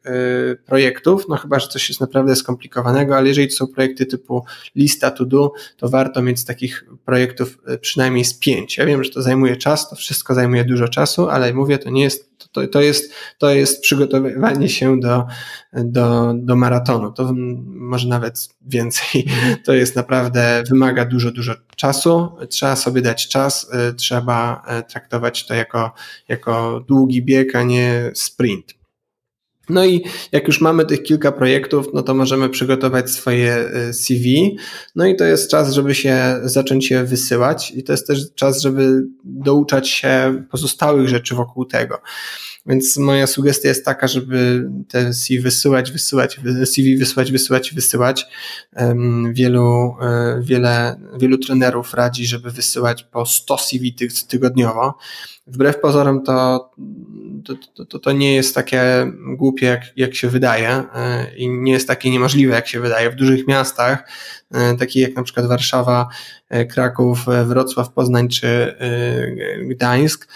y, 0.51 0.55
projektów, 0.65 1.25
no 1.29 1.35
chyba, 1.37 1.59
że 1.59 1.67
coś 1.67 1.89
jest 1.89 2.01
naprawdę 2.01 2.35
skomplikowanego, 2.35 3.17
ale 3.17 3.27
jeżeli 3.27 3.47
to 3.47 3.55
są 3.55 3.67
projekty 3.67 4.05
typu 4.05 4.45
lista 4.75 5.11
to 5.11 5.25
do, 5.25 5.51
to 5.77 5.89
warto 5.89 6.21
mieć 6.21 6.45
takich 6.45 6.85
projektów 7.05 7.57
y, 7.73 7.77
przynajmniej 7.77 8.25
z 8.25 8.33
pięć. 8.33 8.77
Ja 8.77 8.85
wiem, 8.85 9.03
że 9.03 9.09
to 9.09 9.21
zajmuje 9.21 9.55
czas, 9.55 9.89
to 9.89 9.95
wszystko 9.95 10.33
zajmuje 10.33 10.63
dużo 10.63 10.87
czasu, 10.87 11.29
ale 11.29 11.53
mówię, 11.53 11.77
to 11.77 11.89
nie 11.89 12.03
jest 12.03 12.34
to, 12.37 12.67
to, 12.67 12.81
jest, 12.81 13.13
to 13.37 13.49
jest 13.49 13.81
przygotowywanie 13.81 14.69
się 14.69 14.99
do, 14.99 15.25
do, 15.73 16.33
do 16.37 16.55
maratonu. 16.55 17.11
To 17.11 17.33
może 17.65 18.07
nawet 18.07 18.49
więcej. 18.61 19.25
To 19.65 19.73
jest 19.73 19.95
naprawdę, 19.95 20.63
wymaga 20.69 21.05
dużo, 21.05 21.31
dużo 21.31 21.53
czasu. 21.75 22.29
Trzeba 22.49 22.75
sobie 22.75 23.01
dać 23.01 23.27
czas, 23.27 23.67
y, 23.89 23.93
trzeba 23.93 24.65
y, 24.79 24.91
traktować 24.91 25.45
to 25.45 25.53
jako, 25.53 25.91
jako 26.27 26.83
długi 26.87 27.23
bieg, 27.23 27.55
a 27.55 27.63
nie 27.63 28.11
sprint. 28.13 28.74
No 29.69 29.85
i 29.85 30.03
jak 30.31 30.47
już 30.47 30.61
mamy 30.61 30.85
tych 30.85 31.03
kilka 31.03 31.31
projektów, 31.31 31.87
no 31.93 32.03
to 32.03 32.13
możemy 32.13 32.49
przygotować 32.49 33.11
swoje 33.11 33.69
y, 33.89 33.93
CV. 33.93 34.57
No 34.95 35.05
i 35.05 35.15
to 35.15 35.25
jest 35.25 35.51
czas, 35.51 35.73
żeby 35.73 35.95
się 35.95 36.39
zacząć 36.43 36.91
je 36.91 37.03
wysyłać 37.03 37.71
i 37.71 37.83
to 37.83 37.91
jest 37.91 38.07
też 38.07 38.33
czas, 38.35 38.61
żeby 38.61 39.03
douczać 39.23 39.89
się 39.89 40.43
pozostałych 40.51 41.09
rzeczy 41.09 41.35
wokół 41.35 41.65
tego. 41.65 42.01
Więc 42.65 42.97
moja 42.97 43.27
sugestia 43.27 43.67
jest 43.67 43.85
taka, 43.85 44.07
żeby 44.07 44.69
te 44.89 45.13
CV 45.13 45.39
wysyłać, 45.39 45.91
wysyłać, 45.91 46.39
CV 46.65 46.97
wysyłać, 46.97 47.31
wysyłać, 47.31 47.73
wysyłać. 47.73 48.27
Wielu, 49.31 49.95
e, 50.01 50.41
wiele, 50.43 50.99
wielu 51.19 51.37
trenerów 51.37 51.93
radzi, 51.93 52.25
żeby 52.25 52.51
wysyłać 52.51 53.03
po 53.03 53.25
100 53.25 53.57
CV 53.57 53.95
tygodniowo. 54.27 54.93
Wbrew 55.47 55.79
pozorom 55.79 56.23
to, 56.23 56.69
to, 57.75 57.85
to, 57.85 57.99
to 57.99 58.11
nie 58.11 58.35
jest 58.35 58.55
takie 58.55 59.11
głupie, 59.37 59.65
jak, 59.65 59.81
jak 59.95 60.15
się 60.15 60.29
wydaje 60.29 60.69
e, 60.69 61.35
i 61.37 61.49
nie 61.49 61.71
jest 61.71 61.87
takie 61.87 62.11
niemożliwe, 62.11 62.55
jak 62.55 62.67
się 62.67 62.79
wydaje. 62.79 63.09
W 63.09 63.15
dużych 63.15 63.47
miastach, 63.47 64.09
e, 64.51 64.75
takich 64.77 65.01
jak 65.01 65.15
na 65.15 65.23
przykład 65.23 65.45
Warszawa, 65.45 66.07
E, 66.49 66.65
Kraków, 66.65 67.25
Wrocław, 67.45 67.93
Poznań 67.93 68.27
czy 68.27 68.75
Gdańsk, 69.61 70.27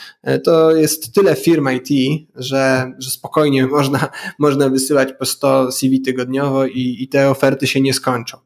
to 0.43 0.75
jest 0.75 1.13
tyle 1.13 1.35
firm 1.35 1.69
IT, 1.69 2.21
że, 2.35 2.93
że 2.97 3.09
spokojnie 3.09 3.67
można, 3.77 4.09
można 4.39 4.69
wysyłać 4.69 5.09
po 5.19 5.25
100 5.25 5.71
CV 5.71 6.01
tygodniowo 6.01 6.65
i, 6.65 6.97
i 6.99 7.07
te 7.07 7.29
oferty 7.29 7.67
się 7.67 7.81
nie 7.81 7.93
skończą. 7.93 8.37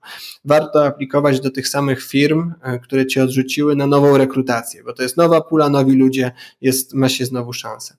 Warto 0.46 0.86
aplikować 0.86 1.40
do 1.40 1.52
tych 1.52 1.68
samych 1.68 2.04
firm, 2.04 2.54
które 2.84 3.06
cię 3.06 3.24
odrzuciły 3.24 3.76
na 3.76 3.88
nową 3.88 4.18
rekrutację, 4.18 4.84
bo 4.84 4.94
to 4.94 5.04
jest 5.04 5.18
nowa 5.18 5.42
pula, 5.42 5.70
nowi 5.70 5.96
ludzie, 5.96 6.32
jest, 6.62 6.94
ma 6.94 7.10
się 7.10 7.26
znowu 7.26 7.54
szansę. 7.54 7.98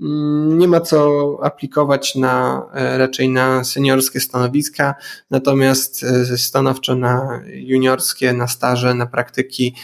Mm, 0.00 0.58
nie 0.58 0.68
ma 0.68 0.80
co 0.80 1.38
aplikować 1.42 2.14
na, 2.14 2.66
raczej 2.72 3.28
na 3.28 3.64
seniorskie 3.64 4.20
stanowiska, 4.20 4.94
natomiast 5.30 6.04
stanowczo 6.36 6.94
na 6.94 7.42
juniorskie, 7.46 8.32
na 8.32 8.48
staże, 8.48 8.94
na 8.94 9.06
praktyki 9.06 9.74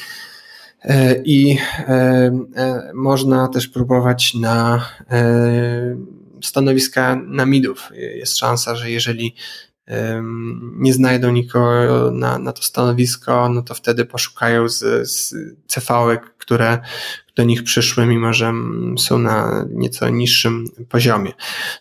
e, 0.83 1.23
i 1.25 1.59
e, 1.79 1.93
e, 2.57 2.91
można 2.95 3.49
też 3.49 3.69
próbować 3.69 4.35
na 4.35 4.87
stanowiska 6.45 7.23
na 7.27 7.47
midów. 7.47 7.89
Jest 7.95 8.39
szansa, 8.39 8.75
że 8.77 8.91
jeżeli 8.91 9.35
nie 10.77 10.93
znajdą 10.93 11.33
nikogo 11.33 12.11
na, 12.11 12.39
na 12.39 12.53
to 12.53 12.63
stanowisko, 12.63 13.49
no 13.49 13.63
to 13.63 13.75
wtedy 13.75 14.05
poszukają 14.05 14.69
z, 14.69 15.11
z 15.11 15.35
cv 15.67 16.19
które 16.39 16.79
do 17.37 17.45
nich 17.45 17.65
przyszły, 17.65 18.07
mimo 18.07 18.33
że 18.33 18.53
są 18.99 19.19
na 19.19 19.67
nieco 19.73 20.09
niższym 20.09 20.65
poziomie. 20.89 21.33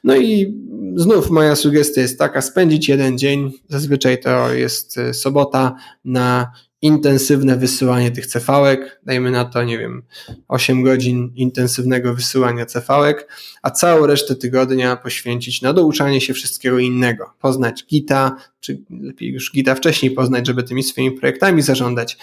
No 0.04 0.18
i 0.18 0.58
znów 0.96 1.30
moja 1.30 1.56
sugestia 1.56 2.02
jest 2.02 2.20
taka, 2.20 2.42
spędzić 2.42 2.90
jeden 2.90 3.18
dzień, 3.18 3.52
zazwyczaj 3.68 4.20
to 4.20 4.54
jest 4.54 4.96
sobota, 5.14 5.76
na 6.06 6.52
intensywne 6.82 7.58
wysyłanie 7.58 8.12
tych 8.12 8.28
cefałek, 8.28 9.00
dajmy 9.06 9.32
na 9.32 9.46
to, 9.46 9.64
nie 9.64 9.78
wiem, 9.78 10.04
8 10.48 10.84
godzin 10.84 11.32
intensywnego 11.36 12.14
wysyłania 12.14 12.66
cefałek, 12.66 13.28
a 13.62 13.72
całą 13.72 14.06
resztę 14.06 14.36
tygodnia 14.36 14.96
poświęcić 14.96 15.62
na 15.62 15.74
douczanie 15.74 16.22
się 16.22 16.34
wszystkiego 16.34 16.80
innego. 16.80 17.34
Poznać 17.40 17.86
Gita, 17.86 18.36
czy 18.60 18.84
lepiej 18.90 19.30
już 19.30 19.52
Gita 19.54 19.76
wcześniej 19.76 20.12
poznać, 20.12 20.48
żeby 20.48 20.64
tymi 20.64 20.84
swoimi 20.84 21.12
projektami 21.12 21.62
zarządzać, 21.62 22.18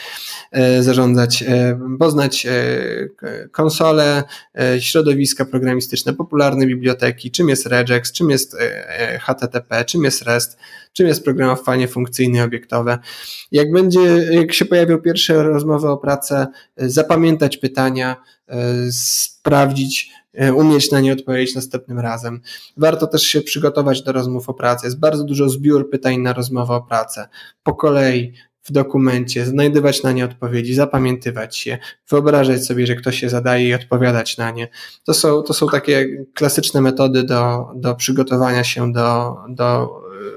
e, 0.53 0.82
zarządzać, 0.82 1.43
e, 1.43 1.80
poznać 1.99 2.47
e, 2.47 3.49
konsole, 3.49 4.22
środowiska 4.78 5.45
programistyczne, 5.45 6.12
popularne 6.12 6.66
biblioteki, 6.66 7.30
czym 7.30 7.49
jest 7.49 7.66
regex, 7.66 8.12
czym 8.12 8.30
jest 8.30 8.57
HTTP, 9.20 9.84
czym 9.84 10.05
jest 10.05 10.22
REST, 10.22 10.59
czym 10.93 11.07
jest 11.07 11.24
programowanie 11.24 11.89
funkcyjne 11.89 12.39
i 12.39 12.43
obiektowe. 12.43 12.99
Jak 13.53 13.72
będzie, 13.72 14.01
jak 14.30 14.53
się 14.53 14.64
pojawią 14.64 14.99
pierwsze 14.99 15.43
rozmowy 15.43 15.89
o 15.89 15.97
pracę, 15.97 16.47
zapamiętać 16.76 17.57
pytania, 17.57 18.16
sprawdzić, 18.91 20.11
umieć 20.55 20.91
na 20.91 21.01
nie 21.01 21.12
odpowiedzieć 21.12 21.55
następnym 21.55 21.99
razem. 21.99 22.41
Warto 22.76 23.07
też 23.07 23.22
się 23.22 23.41
przygotować 23.41 24.03
do 24.03 24.12
rozmów 24.12 24.49
o 24.49 24.55
pracę. 24.55 24.87
Jest 24.87 24.99
bardzo 24.99 25.24
dużo 25.24 25.49
zbiór 25.49 25.91
pytań 25.91 26.18
na 26.18 26.32
rozmowę 26.32 26.74
o 26.74 26.82
pracę. 26.82 27.28
Po 27.62 27.74
kolei 27.74 28.32
w 28.66 28.72
dokumencie, 28.72 29.47
znajdywać 29.47 30.03
na 30.03 30.12
nie 30.12 30.24
odpowiedzi, 30.24 30.74
zapamiętywać 30.74 31.66
je, 31.66 31.78
wyobrażać 32.09 32.64
sobie, 32.64 32.87
że 32.87 32.95
ktoś 32.95 33.20
się 33.20 33.28
zadaje 33.28 33.68
i 33.68 33.74
odpowiadać 33.74 34.39
na 34.39 34.51
nie. 34.51 34.68
To 35.05 35.14
są, 35.14 35.43
to 35.43 35.55
są 35.55 35.68
takie 35.68 36.26
klasyczne 36.34 36.80
metody 36.80 37.22
do, 37.22 37.68
do 37.74 37.95
przygotowania 37.95 38.64
się 38.64 38.93
do, 38.93 39.37
do 39.49 39.89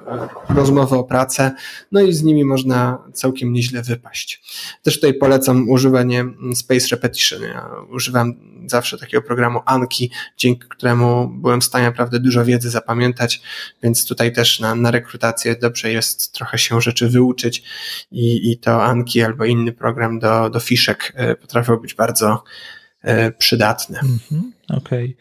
e, 0.08 0.54
rozmowy 0.54 0.96
o 0.96 1.04
pracę, 1.04 1.52
no 1.92 2.02
i 2.02 2.14
z 2.14 2.24
nimi 2.24 2.46
można 2.46 3.04
całkiem 3.14 3.54
nieźle 3.54 3.82
wypaść. 3.82 4.42
Też 4.84 4.96
tutaj 4.96 5.14
polecam 5.14 5.70
używanie 5.70 6.26
Space 6.56 6.88
Repetition. 6.92 7.42
Ja 7.42 7.70
używam 7.92 8.34
zawsze 8.70 8.98
takiego 8.98 9.22
programu 9.22 9.60
Anki, 9.66 10.12
dzięki 10.38 10.68
któremu 10.70 11.28
byłem 11.28 11.62
w 11.62 11.66
stanie 11.66 11.86
naprawdę 11.86 12.20
dużo 12.20 12.46
wiedzy 12.46 12.70
zapamiętać, 12.70 13.42
więc 13.84 14.06
tutaj 14.06 14.34
też 14.34 14.60
na, 14.60 14.76
na 14.76 14.92
rekrutację 14.92 15.56
dobrze 15.56 15.92
jest 15.92 16.34
trochę 16.34 16.58
się 16.58 16.82
rzeczy 16.82 17.10
wyuczyć 17.10 17.64
i, 18.12 18.52
i 18.52 18.58
to 18.58 18.84
Anki 18.84 19.22
albo 19.22 19.46
inny 19.46 19.72
program 19.72 20.20
do, 20.20 20.50
do 20.50 20.60
fiszek 20.60 21.14
e, 21.16 21.36
potrafią 21.36 21.78
być 21.78 21.94
bardzo 21.94 22.44
e, 23.02 23.32
przydatne. 23.32 24.00
Mm 24.00 24.18
-hmm, 24.18 24.78
Okej. 24.78 25.18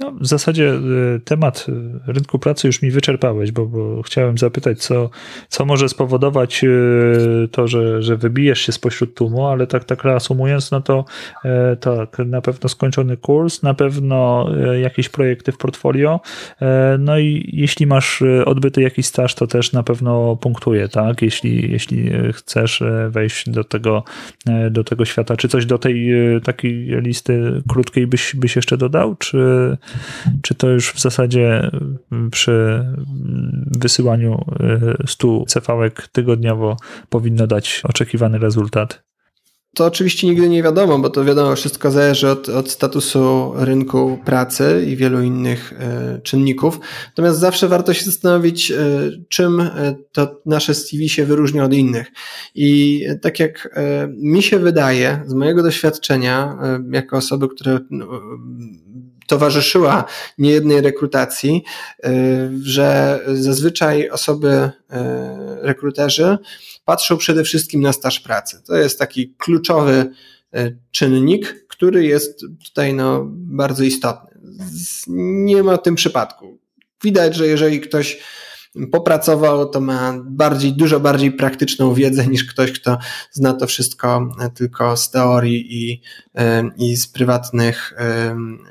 No, 0.00 0.12
w 0.12 0.26
zasadzie 0.26 0.74
y, 1.16 1.20
temat 1.24 1.66
y, 1.68 2.12
rynku 2.12 2.38
pracy 2.38 2.66
już 2.66 2.82
mi 2.82 2.90
wyczerpałeś, 2.90 3.52
bo, 3.52 3.66
bo 3.66 4.02
chciałem 4.02 4.38
zapytać, 4.38 4.78
co, 4.82 5.10
co 5.48 5.64
może 5.64 5.88
spowodować 5.88 6.64
y, 6.64 7.48
to, 7.50 7.68
że, 7.68 8.02
że 8.02 8.16
wybijesz 8.16 8.60
się 8.60 8.72
spośród 8.72 9.14
tłumu, 9.14 9.46
ale 9.46 9.66
tak, 9.66 9.84
tak 9.84 10.04
reasumując, 10.04 10.70
no 10.70 10.80
to 10.80 11.04
e, 11.44 11.76
tak, 11.76 12.18
na 12.18 12.40
pewno 12.40 12.68
skończony 12.68 13.16
kurs, 13.16 13.62
na 13.62 13.74
pewno 13.74 14.46
e, 14.72 14.80
jakieś 14.80 15.08
projekty 15.08 15.52
w 15.52 15.58
portfolio, 15.58 16.20
e, 16.62 16.96
no 16.98 17.18
i 17.18 17.50
jeśli 17.52 17.86
masz 17.86 18.22
odbyty 18.46 18.82
jakiś 18.82 19.06
staż, 19.06 19.34
to 19.34 19.46
też 19.46 19.72
na 19.72 19.82
pewno 19.82 20.36
punktuje, 20.36 20.88
tak? 20.88 21.22
Jeśli, 21.22 21.72
jeśli 21.72 22.10
chcesz 22.32 22.82
wejść 23.08 23.50
do 23.50 23.64
tego, 23.64 24.04
do 24.70 24.84
tego 24.84 25.04
świata. 25.04 25.36
Czy 25.36 25.48
coś 25.48 25.66
do 25.66 25.78
tej 25.78 26.10
takiej 26.44 27.02
listy 27.02 27.62
krótkiej 27.68 28.06
byś, 28.06 28.36
byś 28.36 28.56
jeszcze 28.56 28.76
dodał, 28.76 29.14
czy 29.14 29.76
czy 30.42 30.54
to 30.54 30.68
już 30.68 30.92
w 30.92 31.00
zasadzie 31.00 31.70
mm, 32.12 32.30
przy 32.30 32.52
mm, 32.52 33.70
wysyłaniu 33.80 34.44
100 35.06 35.42
y, 35.42 35.44
cefałek 35.46 36.08
tygodniowo 36.08 36.76
powinno 37.08 37.46
dać 37.46 37.82
oczekiwany 37.84 38.38
rezultat? 38.38 39.02
To 39.74 39.84
oczywiście 39.84 40.26
nigdy 40.26 40.48
nie 40.48 40.62
wiadomo, 40.62 40.98
bo 40.98 41.10
to 41.10 41.24
wiadomo, 41.24 41.56
wszystko 41.56 41.90
zależy 41.90 42.30
od, 42.30 42.48
od 42.48 42.70
statusu 42.70 43.52
rynku 43.56 44.18
pracy 44.24 44.84
i 44.86 44.96
wielu 44.96 45.22
innych 45.22 45.72
y, 45.72 46.20
czynników. 46.22 46.80
Natomiast 47.08 47.38
zawsze 47.38 47.68
warto 47.68 47.94
się 47.94 48.04
zastanowić, 48.04 48.70
y, 48.70 49.24
czym 49.28 49.60
y, 49.60 49.70
to 50.12 50.40
nasze 50.46 50.74
CV 50.74 51.08
się 51.08 51.24
wyróżnia 51.24 51.64
od 51.64 51.74
innych. 51.74 52.06
I 52.54 53.02
tak 53.22 53.40
jak 53.40 53.78
mi 54.08 54.42
się 54.42 54.58
wydaje, 54.58 55.22
z 55.26 55.34
mojego 55.34 55.62
doświadczenia, 55.62 56.58
jako 56.90 57.16
osoby, 57.16 57.48
które 57.48 57.78
no, 57.90 58.06
towarzyszyła 59.32 60.04
niejednej 60.38 60.80
rekrutacji, 60.80 61.64
y, 62.06 62.10
że 62.62 63.20
zazwyczaj 63.34 64.10
osoby, 64.10 64.48
y, 64.48 64.70
rekruterzy 65.62 66.38
patrzą 66.84 67.16
przede 67.16 67.44
wszystkim 67.44 67.80
na 67.80 67.92
staż 67.92 68.20
pracy. 68.20 68.62
To 68.66 68.76
jest 68.76 68.98
taki 68.98 69.34
kluczowy 69.38 70.10
y, 70.56 70.78
czynnik, 70.90 71.66
który 71.68 72.04
jest 72.04 72.44
tutaj 72.64 72.94
no, 72.94 73.22
bardzo 73.30 73.84
istotny. 73.84 74.40
Nie 75.06 75.62
ma 75.62 75.76
w 75.76 75.82
tym 75.82 75.94
przypadku. 75.94 76.58
Widać, 77.02 77.36
że 77.36 77.46
jeżeli 77.46 77.80
ktoś 77.80 78.18
popracował, 78.92 79.68
to 79.68 79.80
ma 79.80 80.14
bardziej, 80.24 80.72
dużo 80.72 81.00
bardziej 81.00 81.32
praktyczną 81.32 81.94
wiedzę 81.94 82.26
niż 82.26 82.44
ktoś, 82.44 82.72
kto 82.72 82.98
zna 83.30 83.52
to 83.52 83.66
wszystko 83.66 84.36
tylko 84.54 84.96
z 84.96 85.10
teorii 85.10 85.84
i, 85.84 86.02
i 86.78 86.96
z 86.96 87.08
prywatnych, 87.08 87.94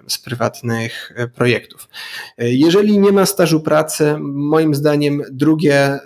z 0.08 0.20
prywatnych 0.20 1.14
projektów. 1.36 1.90
Jeżeli 2.38 3.00
nie 3.00 3.12
ma 3.12 3.26
stażu 3.26 3.60
pracy, 3.60 4.16
moim 4.22 4.76
zdaniem 4.76 5.22
drugie 5.32 6.00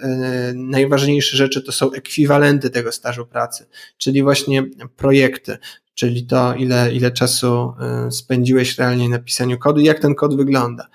najważniejsze 0.53 1.37
rzeczy 1.37 1.61
to 1.61 1.71
są 1.71 1.91
ekwiwalenty 1.91 2.69
tego 2.69 2.91
stażu 2.91 3.25
pracy, 3.25 3.65
czyli 3.97 4.23
właśnie 4.23 4.63
projekty, 4.97 5.57
czyli 5.93 6.25
to, 6.27 6.55
ile, 6.55 6.93
ile 6.93 7.11
czasu 7.11 7.73
spędziłeś 8.11 8.77
realnie 8.77 9.09
na 9.09 9.19
pisaniu 9.19 9.57
kodu, 9.57 9.79
jak 9.79 9.99
ten 9.99 10.15
kod 10.15 10.37
wygląda. 10.37 10.87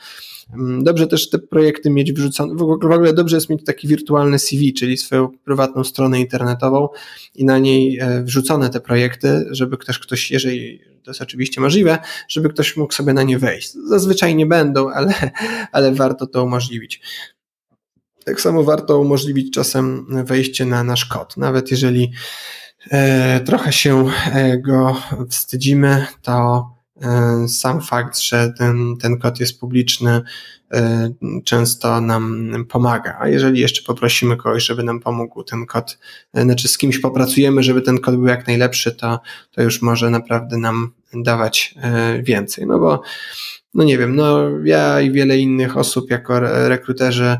Mm, 0.55 0.85
dobrze 0.85 1.07
też 1.07 1.31
te 1.31 1.39
projekty 1.39 1.91
mieć 1.91 2.13
wrzucone, 2.13 2.55
w 2.55 2.63
ogóle 2.63 3.13
dobrze 3.13 3.37
jest 3.37 3.51
mieć 3.51 3.65
taki 3.65 3.89
wirtualny 3.89 4.39
CV, 4.39 4.73
czyli 4.73 4.97
swoją 4.97 5.29
prywatną 5.29 5.85
stronę 5.85 6.21
internetową 6.21 6.89
i 7.35 7.45
na 7.45 7.59
niej 7.59 7.99
e, 7.99 8.23
wrzucone 8.23 8.71
te 8.71 8.81
projekty, 8.81 9.47
żeby 9.51 9.79
ktoś, 9.79 10.31
jeżeli 10.31 10.81
to 11.03 11.11
jest 11.11 11.23
oczywiście 11.23 11.61
możliwe, 11.61 11.99
żeby 12.29 12.49
ktoś 12.49 12.77
mógł 12.77 12.93
sobie 12.93 13.13
na 13.13 13.23
nie 13.23 13.39
wejść. 13.39 13.73
Zazwyczaj 13.73 14.35
nie 14.35 14.47
będą, 14.47 14.91
ale, 14.91 15.15
ale 15.73 15.93
warto 15.93 16.27
to 16.27 16.45
umożliwić. 16.45 17.01
Tak 18.25 18.41
samo 18.41 18.65
warto 18.65 18.99
umożliwić 18.99 19.55
czasem 19.55 20.07
wejście 20.25 20.67
na 20.67 20.85
nasz 20.85 21.05
kod. 21.05 21.37
Nawet 21.37 21.71
jeżeli 21.71 22.13
e, 22.91 23.41
trochę 23.41 23.73
się 23.73 24.05
e, 24.33 24.59
go 24.59 24.97
wstydzimy, 25.29 26.07
to 26.23 26.67
sam 27.49 27.81
fakt, 27.81 28.19
że 28.19 28.53
ten, 28.59 28.97
ten 28.97 29.19
kod 29.19 29.41
jest 29.41 29.61
publiczny, 29.61 30.23
e, 30.73 31.11
często 31.45 32.01
nam 32.01 32.53
pomaga. 32.69 33.17
A 33.21 33.29
jeżeli 33.29 33.61
jeszcze 33.61 33.83
poprosimy 33.83 34.37
kogoś, 34.37 34.67
żeby 34.67 34.83
nam 34.83 35.01
pomógł 35.01 35.43
ten 35.43 35.67
kod, 35.67 35.99
e, 36.35 36.43
znaczy 36.43 36.69
z 36.69 36.79
kimś 36.79 36.99
popracujemy, 36.99 37.63
żeby 37.63 37.83
ten 37.83 37.99
kod 37.99 38.17
był 38.17 38.27
jak 38.27 38.47
najlepszy, 38.47 38.93
to, 38.93 39.21
to 39.51 39.63
już 39.63 39.83
może 39.83 40.11
naprawdę 40.11 40.57
nam 40.57 40.93
dawać 41.15 41.75
więcej. 42.23 42.67
No 42.67 42.79
bo 42.79 43.03
no 43.75 43.85
nie 43.85 43.99
wiem, 43.99 44.17
no 44.17 44.49
ja 44.65 45.01
i 45.01 45.13
wiele 45.13 45.39
innych 45.39 45.77
osób 45.77 46.11
jako 46.11 46.41
rekruterzy 46.69 47.37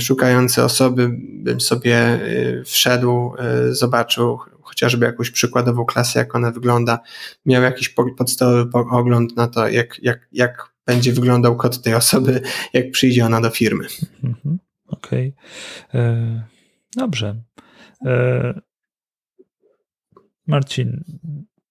szukający 0.00 0.64
osoby 0.64 1.10
bym 1.18 1.60
sobie 1.60 2.20
wszedł, 2.64 3.32
zobaczył 3.70 4.38
chociażby 4.70 5.06
jakąś 5.06 5.30
przykładową 5.30 5.84
klasę, 5.84 6.18
jak 6.18 6.34
ona 6.34 6.50
wygląda, 6.50 7.00
miał 7.46 7.62
jakiś 7.62 7.88
podstawowy 7.88 8.70
ogląd 8.90 9.36
na 9.36 9.48
to, 9.48 9.68
jak, 9.68 9.98
jak, 10.02 10.28
jak 10.32 10.72
będzie 10.86 11.12
wyglądał 11.12 11.56
kod 11.56 11.82
tej 11.82 11.94
osoby, 11.94 12.40
jak 12.72 12.90
przyjdzie 12.90 13.26
ona 13.26 13.40
do 13.40 13.50
firmy. 13.50 13.86
Mhm. 14.24 14.58
Okej. 14.86 15.34
Okay. 15.88 16.00
E, 16.00 16.42
dobrze. 16.96 17.42
E, 18.06 18.60
Marcin, 20.46 21.04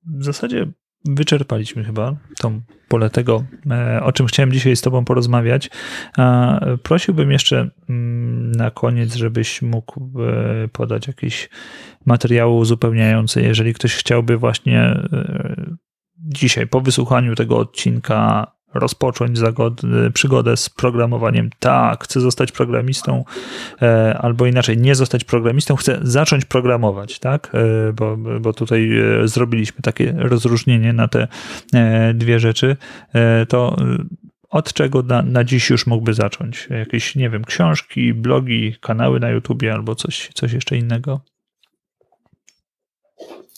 w 0.04 0.24
zasadzie 0.24 0.72
wyczerpaliśmy 1.06 1.84
chyba 1.84 2.16
tą 2.38 2.62
pole 2.88 3.10
tego, 3.10 3.44
e, 3.72 4.04
o 4.04 4.12
czym 4.12 4.28
chciałem 4.28 4.52
dzisiaj 4.52 4.76
z 4.76 4.82
Tobą 4.82 5.06
porozmawiać. 5.06 5.70
Prosiłbym 6.84 7.32
jeszcze 7.32 7.70
mm, 7.90 8.52
na 8.52 8.72
koniec, 8.72 9.16
żebyś 9.16 9.62
mógł 9.62 10.24
e, 10.24 10.68
podać 10.68 11.08
jakieś 11.08 11.50
materiały 12.06 12.54
uzupełniające, 12.54 13.42
jeżeli 13.42 13.74
ktoś 13.74 13.96
chciałby 13.96 14.38
właśnie 14.38 14.82
e, 14.82 15.76
dzisiaj 16.18 16.68
po 16.68 16.82
wysłuchaniu 16.82 17.36
tego 17.36 17.58
odcinka 17.58 18.52
rozpocząć 18.74 19.38
zagody, 19.38 20.12
przygodę 20.14 20.58
z 20.58 20.70
programowaniem. 20.70 21.50
Tak, 21.60 22.04
chcę 22.04 22.20
zostać 22.20 22.52
programistą, 22.52 23.24
e, 23.82 24.18
albo 24.18 24.46
inaczej, 24.46 24.78
nie 24.78 24.96
zostać 24.96 25.24
programistą, 25.24 25.76
chcę 25.76 26.00
zacząć 26.02 26.46
programować, 26.46 27.20
tak? 27.20 27.52
E, 27.54 27.94
bo, 27.94 28.18
bo 28.18 28.54
tutaj 28.54 29.00
e, 29.00 29.28
zrobiliśmy 29.28 29.82
takie 29.82 30.14
rozróżnienie 30.18 30.94
na 30.94 31.08
te 31.08 31.28
dwie 32.14 32.40
rzeczy. 32.40 32.78
To 33.48 33.76
od 34.50 34.74
czego 34.74 35.04
na, 35.04 35.22
na 35.22 35.44
dziś 35.44 35.70
już 35.70 35.88
mógłby 35.88 36.14
zacząć? 36.14 36.68
Jakieś, 36.70 37.16
nie 37.16 37.30
wiem, 37.30 37.46
książki, 37.46 38.14
blogi, 38.14 38.76
kanały 38.82 39.20
na 39.20 39.30
YouTubie 39.30 39.74
albo 39.74 39.96
coś, 39.96 40.30
coś 40.34 40.54
jeszcze 40.54 40.78
innego? 40.78 41.22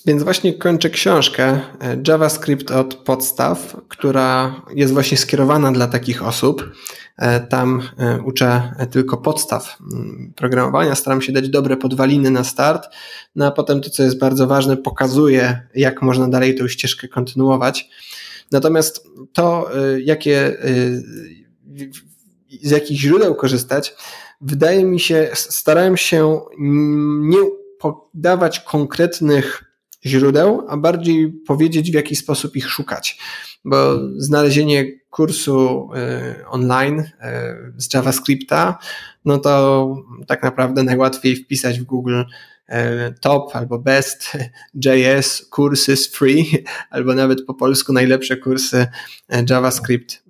Więc 0.06 0.24
właśnie 0.24 0.54
kończę 0.54 0.90
książkę 0.90 1.44
e, 1.44 1.62
JavaScript 2.08 2.72
od 2.72 2.96
podstaw, 2.96 3.78
która 3.88 4.62
jest 4.76 4.94
właśnie 4.94 5.18
skierowana 5.18 5.72
dla 5.72 5.88
takich 5.88 6.24
osób. 6.24 6.72
E, 7.18 7.40
tam 7.40 7.82
e, 7.98 8.22
uczę 8.22 8.76
tylko 8.92 9.18
podstaw 9.18 9.78
mm, 9.94 10.34
programowania, 10.36 10.96
staram 10.96 11.22
się 11.22 11.32
dać 11.32 11.50
dobre 11.50 11.78
podwaliny 11.78 12.32
na 12.32 12.44
start, 12.44 12.88
no 13.36 13.46
a 13.46 13.52
potem 13.52 13.82
to, 13.82 13.90
co 13.90 14.04
jest 14.04 14.20
bardzo 14.20 14.48
ważne, 14.48 14.78
pokazuję, 14.78 15.68
jak 15.76 16.02
można 16.02 16.28
dalej 16.28 16.56
tę 16.56 16.70
ścieżkę 16.70 17.08
kontynuować. 17.08 17.90
Natomiast 18.52 19.08
to, 19.34 19.70
jakie, 20.04 20.58
z 22.62 22.72
jakich 22.72 23.00
źródeł 23.00 23.36
korzystać, 23.36 23.96
wydaje 24.42 24.86
mi 24.86 25.00
się, 25.00 25.30
starałem 25.34 25.98
się 25.98 26.42
nie 27.22 27.38
podawać 27.80 28.60
konkretnych 28.60 29.71
źródeł, 30.06 30.66
a 30.68 30.78
bardziej 30.78 31.34
powiedzieć, 31.48 31.92
w 31.92 31.94
jaki 31.94 32.16
sposób 32.16 32.56
ich 32.56 32.70
szukać. 32.70 33.18
Bo 33.66 34.00
znalezienie 34.18 34.86
kursu 35.10 35.90
y, 36.40 36.48
online 36.48 37.00
y, 37.00 37.06
z 37.78 37.94
JavaScripta, 37.94 38.78
no 39.26 39.38
to 39.38 39.96
tak 40.28 40.44
naprawdę 40.44 40.84
najłatwiej 40.84 41.36
wpisać 41.36 41.80
w 41.80 41.84
Google 41.84 42.22
y, 42.22 42.74
top 43.22 43.56
albo 43.56 43.80
best 43.80 44.38
JS 44.86 45.50
courses 45.56 46.08
free, 46.08 46.64
albo 46.90 47.16
nawet 47.16 47.46
po 47.46 47.54
polsku 47.54 47.94
najlepsze 47.94 48.38
kursy 48.38 48.88
JavaScript 49.50 50.24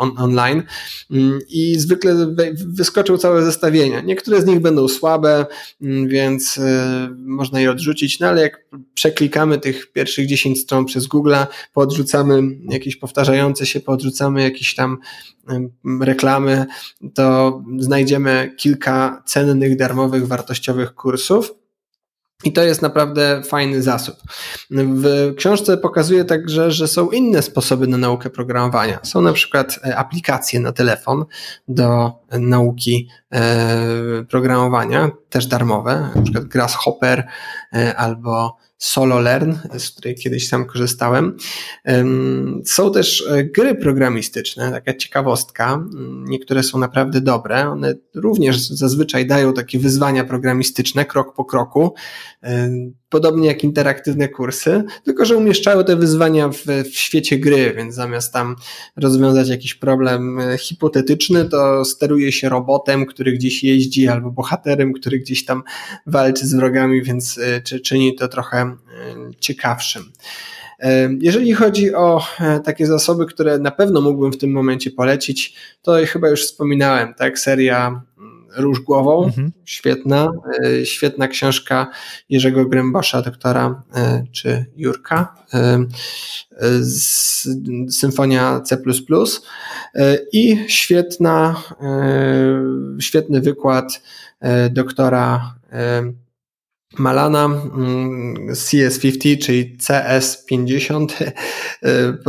on, 0.00 0.12
online 0.16 0.62
mm, 1.10 1.38
i 1.48 1.78
zwykle 1.78 2.34
wyskoczą 2.54 3.18
całe 3.18 3.44
zestawienia. 3.44 4.00
Niektóre 4.00 4.40
z 4.40 4.46
nich 4.46 4.60
będą 4.60 4.88
słabe, 4.88 5.46
mm, 5.82 6.08
więc 6.08 6.58
y, 6.58 6.62
można 7.16 7.60
je 7.60 7.70
odrzucić, 7.70 8.20
no 8.20 8.26
ale 8.26 8.42
jak 8.42 8.66
przeklikamy 8.94 9.58
tych 9.58 9.92
pierwszych 9.92 10.26
10 10.26 10.60
stron 10.60 10.84
przez 10.84 11.06
Google, 11.06 11.34
podrzucamy 11.72 12.42
jakieś 12.70 12.96
powtarzające 12.96 13.66
się, 13.66 13.80
podrzucamy 13.80 14.42
jakieś 14.42 14.74
tam 14.74 14.98
reklamy, 16.00 16.66
to 17.14 17.62
znajdziemy 17.78 18.54
kilka 18.56 19.22
cennych, 19.26 19.76
darmowych, 19.76 20.26
wartościowych 20.26 20.94
kursów. 20.94 21.59
I 22.44 22.52
to 22.52 22.62
jest 22.62 22.82
naprawdę 22.82 23.42
fajny 23.42 23.82
zasób. 23.82 24.16
W 24.70 25.34
książce 25.36 25.76
pokazuje 25.76 26.24
także, 26.24 26.70
że 26.70 26.88
są 26.88 27.10
inne 27.10 27.42
sposoby 27.42 27.86
na 27.86 27.96
naukę 27.96 28.30
programowania. 28.30 28.98
Są 29.02 29.20
na 29.20 29.32
przykład 29.32 29.80
e, 29.84 29.96
aplikacje 29.96 30.60
na 30.60 30.72
telefon 30.72 31.24
do 31.68 32.12
nauki 32.32 33.08
e, 33.32 34.24
programowania, 34.28 35.10
też 35.30 35.46
darmowe, 35.46 36.10
na 36.14 36.22
przykład 36.22 36.44
Grasshopper 36.44 37.26
e, 37.74 37.96
albo 37.96 38.56
Solo 38.82 39.20
Learn, 39.20 39.52
z 39.78 39.90
której 39.90 40.14
kiedyś 40.14 40.48
sam 40.48 40.66
korzystałem. 40.66 41.36
Są 42.64 42.92
też 42.92 43.24
e, 43.30 43.44
gry 43.44 43.74
programistyczne, 43.74 44.70
taka 44.70 44.94
ciekawostka. 44.94 45.84
Niektóre 46.24 46.62
są 46.62 46.78
naprawdę 46.78 47.20
dobre. 47.20 47.68
One 47.68 47.94
również 48.14 48.68
zazwyczaj 48.68 49.26
dają 49.26 49.52
takie 49.52 49.78
wyzwania 49.78 50.24
programistyczne 50.24 51.04
krok 51.04 51.34
po 51.34 51.44
kroku 51.44 51.94
podobnie 53.10 53.48
jak 53.48 53.64
interaktywne 53.64 54.28
kursy, 54.28 54.84
tylko 55.04 55.24
że 55.24 55.36
umieszczały 55.36 55.84
te 55.84 55.96
wyzwania 55.96 56.48
w, 56.48 56.64
w, 56.84 56.96
świecie 56.96 57.38
gry, 57.38 57.74
więc 57.76 57.94
zamiast 57.94 58.32
tam 58.32 58.56
rozwiązać 58.96 59.48
jakiś 59.48 59.74
problem 59.74 60.40
e, 60.40 60.58
hipotetyczny, 60.58 61.48
to 61.48 61.84
steruje 61.84 62.32
się 62.32 62.48
robotem, 62.48 63.06
który 63.06 63.32
gdzieś 63.32 63.64
jeździ, 63.64 64.08
albo 64.08 64.30
bohaterem, 64.30 64.92
który 64.92 65.18
gdzieś 65.18 65.44
tam 65.44 65.62
walczy 66.06 66.46
z 66.46 66.54
wrogami, 66.54 67.02
więc 67.02 67.38
e, 67.38 67.60
czy, 67.60 67.80
czyni 67.80 68.14
to 68.14 68.28
trochę 68.28 68.58
e, 68.58 68.76
ciekawszym. 69.40 70.12
Jeżeli 71.20 71.52
chodzi 71.52 71.94
o 71.94 72.26
takie 72.64 72.86
zasoby, 72.86 73.26
które 73.26 73.58
na 73.58 73.70
pewno 73.70 74.00
mógłbym 74.00 74.32
w 74.32 74.38
tym 74.38 74.52
momencie 74.52 74.90
polecić, 74.90 75.54
to 75.82 75.96
chyba 76.06 76.28
już 76.28 76.46
wspominałem, 76.46 77.14
tak? 77.14 77.38
Seria 77.38 78.02
Róż 78.56 78.80
Głową, 78.80 79.24
mhm. 79.24 79.52
świetna, 79.64 80.32
e, 80.64 80.86
świetna 80.86 81.28
książka 81.28 81.90
Jerzego 82.28 82.66
Grębosza, 82.66 83.22
doktora, 83.22 83.82
e, 83.94 84.24
czy 84.32 84.66
Jurka, 84.76 85.34
e, 85.54 85.86
Symfonia 87.90 88.60
C++ 88.60 88.78
i 90.32 90.64
świetna, 90.68 91.62
świetny 93.00 93.40
wykład 93.40 94.02
doktora 94.70 95.54
Malana 96.98 97.44
mm, 97.44 98.34
CS50, 98.52 99.38
czyli 99.38 99.76
CS50, 99.78 101.06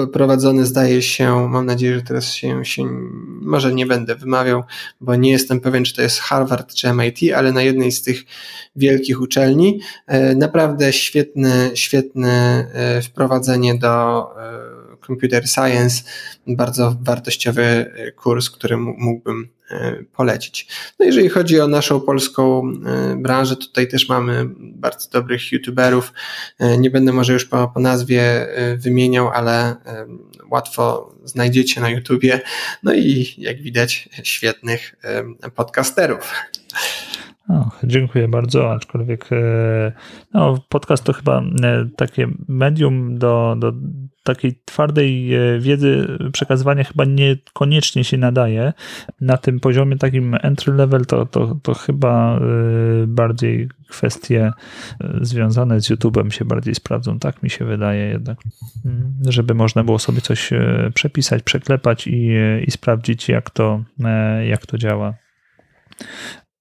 y, 0.03 0.07
prowadzony 0.07 0.65
zdaje 0.65 1.01
się, 1.01 1.49
mam 1.49 1.65
nadzieję, 1.65 1.95
że 1.95 2.01
teraz 2.01 2.33
się, 2.33 2.65
się, 2.65 2.83
może 3.41 3.73
nie 3.73 3.85
będę 3.85 4.15
wymawiał, 4.15 4.63
bo 5.01 5.15
nie 5.15 5.31
jestem 5.31 5.59
pewien, 5.59 5.83
czy 5.83 5.95
to 5.95 6.01
jest 6.01 6.19
Harvard 6.19 6.73
czy 6.73 6.93
MIT, 6.93 7.33
ale 7.35 7.51
na 7.51 7.61
jednej 7.61 7.91
z 7.91 8.01
tych 8.01 8.23
wielkich 8.75 9.21
uczelni. 9.21 9.79
Y, 10.13 10.35
naprawdę 10.35 10.93
świetne, 10.93 11.71
świetne 11.73 12.65
y, 12.99 13.01
wprowadzenie 13.01 13.75
do 13.75 14.25
computer 15.07 15.47
science, 15.47 16.03
bardzo 16.47 16.95
wartościowy 17.01 17.91
kurs, 18.15 18.49
który 18.49 18.77
mógłbym 18.77 19.49
E, 19.60 19.60
polecić. 20.15 20.67
No 20.99 21.05
jeżeli 21.05 21.29
chodzi 21.29 21.59
o 21.59 21.67
naszą 21.67 22.01
polską 22.01 22.63
e, 22.85 23.15
branżę, 23.15 23.55
tutaj 23.55 23.87
też 23.87 24.09
mamy 24.09 24.45
bardzo 24.59 25.09
dobrych 25.09 25.51
youtuberów. 25.51 26.13
E, 26.59 26.77
nie 26.77 26.89
będę 26.89 27.13
może 27.13 27.33
już 27.33 27.45
po, 27.45 27.67
po 27.67 27.79
nazwie 27.79 28.47
wymieniał, 28.77 29.29
ale 29.29 29.75
łatwo 30.51 31.13
znajdziecie 31.23 31.81
na 31.81 31.89
YouTubie. 31.89 32.41
No 32.83 32.93
i 32.93 33.33
jak 33.37 33.61
widać, 33.61 34.09
świetnych 34.23 34.95
podcasterów. 35.55 36.33
Dziękuję 37.83 38.27
bardzo, 38.27 38.71
aczkolwiek 38.71 39.29
no, 40.33 40.57
podcast 40.69 41.03
to 41.03 41.13
chyba 41.13 41.43
takie 41.95 42.27
medium 42.47 43.17
do, 43.17 43.55
do 43.59 43.73
takiej 44.23 44.61
twardej 44.65 45.35
e, 45.35 45.59
wiedzy 45.59 46.17
przekazywania 46.33 46.83
chyba 46.83 47.05
niekoniecznie 47.05 48.03
się 48.03 48.17
nadaje. 48.17 48.73
Na 49.21 49.37
tym 49.37 49.59
poziomie 49.59 49.97
takim 49.97 50.37
entry 50.41 50.73
level 50.73 51.05
to, 51.05 51.25
to, 51.25 51.57
to 51.63 51.73
chyba 51.73 52.37
e, 52.37 52.41
bardziej 53.07 53.69
kwestie 53.89 54.51
e, 55.01 55.17
związane 55.21 55.81
z 55.81 55.89
YouTube'em 55.89 56.29
się 56.29 56.45
bardziej 56.45 56.75
sprawdzą. 56.75 57.19
Tak 57.19 57.43
mi 57.43 57.49
się 57.49 57.65
wydaje 57.65 58.05
jednak, 58.05 58.37
mm, 58.85 59.13
żeby 59.27 59.53
można 59.53 59.83
było 59.83 59.99
sobie 59.99 60.21
coś 60.21 60.49
przepisać, 60.93 61.43
przeklepać 61.43 62.07
i, 62.07 62.29
i 62.67 62.71
sprawdzić 62.71 63.29
jak 63.29 63.49
to, 63.49 63.83
jak 64.47 64.65
to 64.65 64.77
działa. 64.77 65.13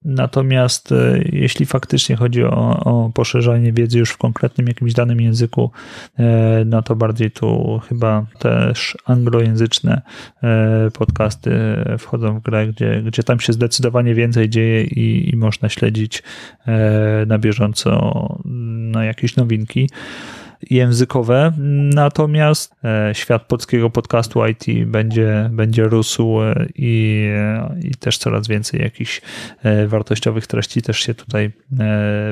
Natomiast 0.05 0.91
e, 0.91 1.21
jeśli 1.31 1.65
faktycznie 1.65 2.15
chodzi 2.15 2.43
o, 2.43 2.79
o, 2.79 3.11
poszerzanie 3.13 3.73
wiedzy 3.73 3.99
już 3.99 4.09
w 4.09 4.17
konkretnym 4.17 4.67
jakimś 4.67 4.93
danym 4.93 5.21
języku, 5.21 5.71
e, 6.19 6.63
no 6.65 6.81
to 6.81 6.95
bardziej 6.95 7.31
tu 7.31 7.81
chyba 7.89 8.25
też 8.39 8.97
anglojęzyczne 9.05 10.01
e, 10.43 10.91
podcasty 10.91 11.51
wchodzą 11.99 12.39
w 12.39 12.43
grę, 12.43 12.67
gdzie, 12.67 13.01
gdzie 13.05 13.23
tam 13.23 13.39
się 13.39 13.53
zdecydowanie 13.53 14.15
więcej 14.15 14.49
dzieje 14.49 14.83
i, 14.83 15.29
i 15.33 15.37
można 15.37 15.69
śledzić 15.69 16.23
na 17.27 17.39
bieżąco 17.39 18.39
na 18.91 19.05
jakieś 19.05 19.35
nowinki 19.35 19.89
językowe, 20.69 21.53
natomiast 21.93 22.75
e, 22.83 23.15
świat 23.15 23.45
polskiego 23.45 23.89
podcastu 23.89 24.45
IT 24.45 24.85
będzie, 24.85 25.49
będzie 25.53 25.83
rósł 25.83 26.41
e, 26.41 26.67
i, 26.75 27.25
e, 27.35 27.75
i 27.83 27.95
też 27.95 28.17
coraz 28.17 28.47
więcej 28.47 28.81
jakichś 28.81 29.21
wartościowych 29.87 30.47
treści 30.47 30.81
też 30.81 30.99
się 30.99 31.13
tutaj 31.13 31.51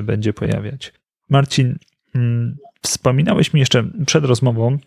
będzie 0.03 0.33
pojawiać. 0.33 0.93
Marcin, 1.29 1.77
mm, 2.15 2.57
wspominałeś 2.81 3.53
mi 3.53 3.59
jeszcze 3.59 3.83
przed 4.05 4.25
rozmową, 4.25 4.77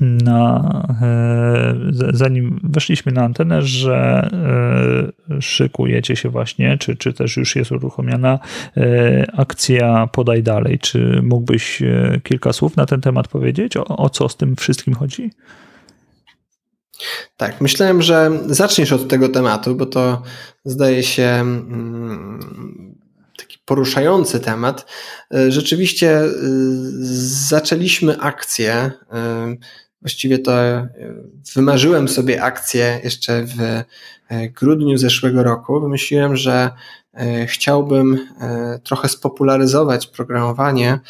na, 0.00 0.70
e, 1.02 1.74
zanim 2.12 2.60
weszliśmy 2.62 3.12
na 3.12 3.22
antenę, 3.22 3.62
że 3.62 4.28
e, 5.28 5.42
szykujecie 5.42 6.16
się 6.16 6.28
właśnie, 6.28 6.78
czy, 6.78 6.96
czy 6.96 7.12
też 7.12 7.36
już 7.36 7.56
jest 7.56 7.72
uruchomiona 7.72 8.38
e, 8.76 9.26
akcja 9.36 10.08
Podaj 10.12 10.42
Dalej. 10.42 10.78
Czy 10.78 11.20
mógłbyś 11.22 11.82
kilka 12.22 12.52
słów 12.52 12.76
na 12.76 12.86
ten 12.86 13.00
temat 13.00 13.28
powiedzieć? 13.28 13.76
O, 13.76 13.84
o 13.84 14.10
co 14.10 14.28
z 14.28 14.36
tym 14.36 14.56
wszystkim 14.56 14.94
chodzi? 14.94 15.30
Tak, 17.36 17.60
myślałem, 17.60 18.02
że 18.02 18.30
zaczniesz 18.46 18.92
od 18.92 19.08
tego 19.08 19.28
tematu, 19.28 19.74
bo 19.76 19.86
to 19.86 20.22
zdaje 20.64 21.02
się 21.02 21.24
mm, 21.24 22.40
poruszający 23.64 24.40
temat. 24.40 24.86
Rzeczywiście 25.48 26.20
zaczęliśmy 27.48 28.20
akcję 28.20 28.90
Właściwie 30.04 30.38
to 30.38 30.52
e, 30.52 30.88
wymarzyłem 31.54 32.08
sobie 32.08 32.42
akcję 32.42 33.00
jeszcze 33.04 33.44
w 33.44 33.60
e, 33.60 33.84
grudniu 34.48 34.96
zeszłego 34.96 35.42
roku. 35.42 35.80
Wymyśliłem, 35.80 36.36
że 36.36 36.70
e, 37.14 37.46
chciałbym 37.46 38.18
trochę 38.82 39.08
spopularyzować 39.08 40.06
programowanie 40.06 41.00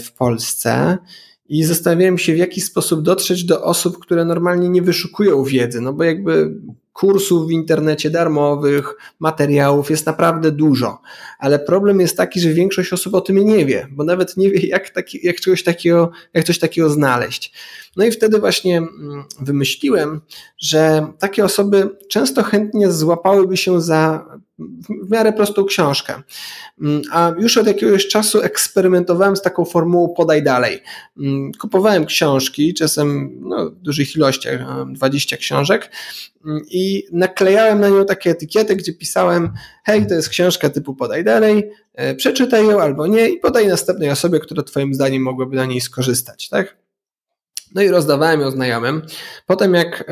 w 0.00 0.12
Polsce 0.12 0.98
i 1.46 1.64
zastanawiałem 1.64 2.18
się, 2.18 2.34
w 2.34 2.38
jaki 2.38 2.60
sposób 2.60 3.02
dotrzeć 3.02 3.44
do 3.44 3.64
osób, 3.64 3.98
które 3.98 4.24
normalnie 4.24 4.68
nie 4.68 4.82
wyszukują 4.82 5.44
wiedzy, 5.44 5.80
no 5.80 5.92
bo 5.92 6.04
jakby 6.04 6.54
kursów 6.92 7.46
w 7.46 7.50
internecie 7.50 8.10
darmowych, 8.10 8.94
materiałów 9.18 9.90
jest 9.90 10.06
naprawdę 10.06 10.50
dużo, 10.50 10.98
ale 11.38 11.58
problem 11.58 12.00
jest 12.00 12.16
taki, 12.16 12.40
że 12.40 12.48
większość 12.48 12.92
osób 12.92 13.14
o 13.14 13.20
tym 13.20 13.38
nie 13.38 13.66
wie, 13.66 13.86
bo 13.90 14.04
nawet 14.04 14.36
nie 14.36 14.50
wie, 14.50 14.68
jak, 14.68 14.90
taki, 14.90 15.26
jak, 15.26 15.36
czegoś 15.36 15.62
takiego, 15.62 16.10
jak 16.34 16.44
coś 16.44 16.58
takiego 16.58 16.90
znaleźć. 16.90 17.52
No 17.96 18.04
i 18.04 18.10
wtedy 18.10 18.38
właśnie 18.38 18.78
mm, 18.78 19.24
wymyśliłem, 19.40 20.20
że 20.58 21.06
takie 21.18 21.44
osoby 21.44 21.96
często 22.08 22.42
chętnie 22.42 22.92
złapałyby 22.92 23.56
się 23.56 23.80
za 23.80 24.26
w 24.88 25.10
miarę 25.10 25.32
prostą 25.32 25.64
książkę. 25.64 26.22
Mm, 26.80 27.02
a 27.12 27.32
już 27.38 27.58
od 27.58 27.66
jakiegoś 27.66 28.08
czasu 28.08 28.40
eksperymentowałem 28.40 29.36
z 29.36 29.42
taką 29.42 29.64
formułą 29.64 30.14
podaj 30.16 30.42
dalej. 30.42 30.82
Mm, 31.18 31.52
kupowałem 31.60 32.06
książki, 32.06 32.74
czasem 32.74 33.38
no, 33.40 33.70
w 33.70 33.74
dużych 33.74 34.16
ilościach, 34.16 34.60
20 34.92 35.36
książek 35.36 35.90
i 36.70 37.04
naklejałem 37.12 37.80
na 37.80 37.88
nią 37.88 38.04
takie 38.04 38.30
etykiety, 38.30 38.76
gdzie 38.76 38.92
pisałem 38.92 39.52
hej, 39.84 40.06
to 40.06 40.14
jest 40.14 40.28
książka 40.28 40.70
typu 40.70 40.94
podaj 40.94 41.24
dalej, 41.24 41.70
e, 41.94 42.14
przeczytaj 42.14 42.66
ją 42.66 42.80
albo 42.80 43.06
nie 43.06 43.28
i 43.28 43.38
podaj 43.38 43.68
następnej 43.68 44.10
osobie, 44.10 44.40
która 44.40 44.62
twoim 44.62 44.94
zdaniem 44.94 45.22
mogłaby 45.22 45.56
na 45.56 45.66
niej 45.66 45.80
skorzystać, 45.80 46.48
tak? 46.48 46.81
No 47.74 47.82
i 47.82 47.88
rozdawałem 47.88 48.40
ją 48.40 48.50
znajomym. 48.50 49.02
Potem 49.46 49.74
jak 49.74 50.04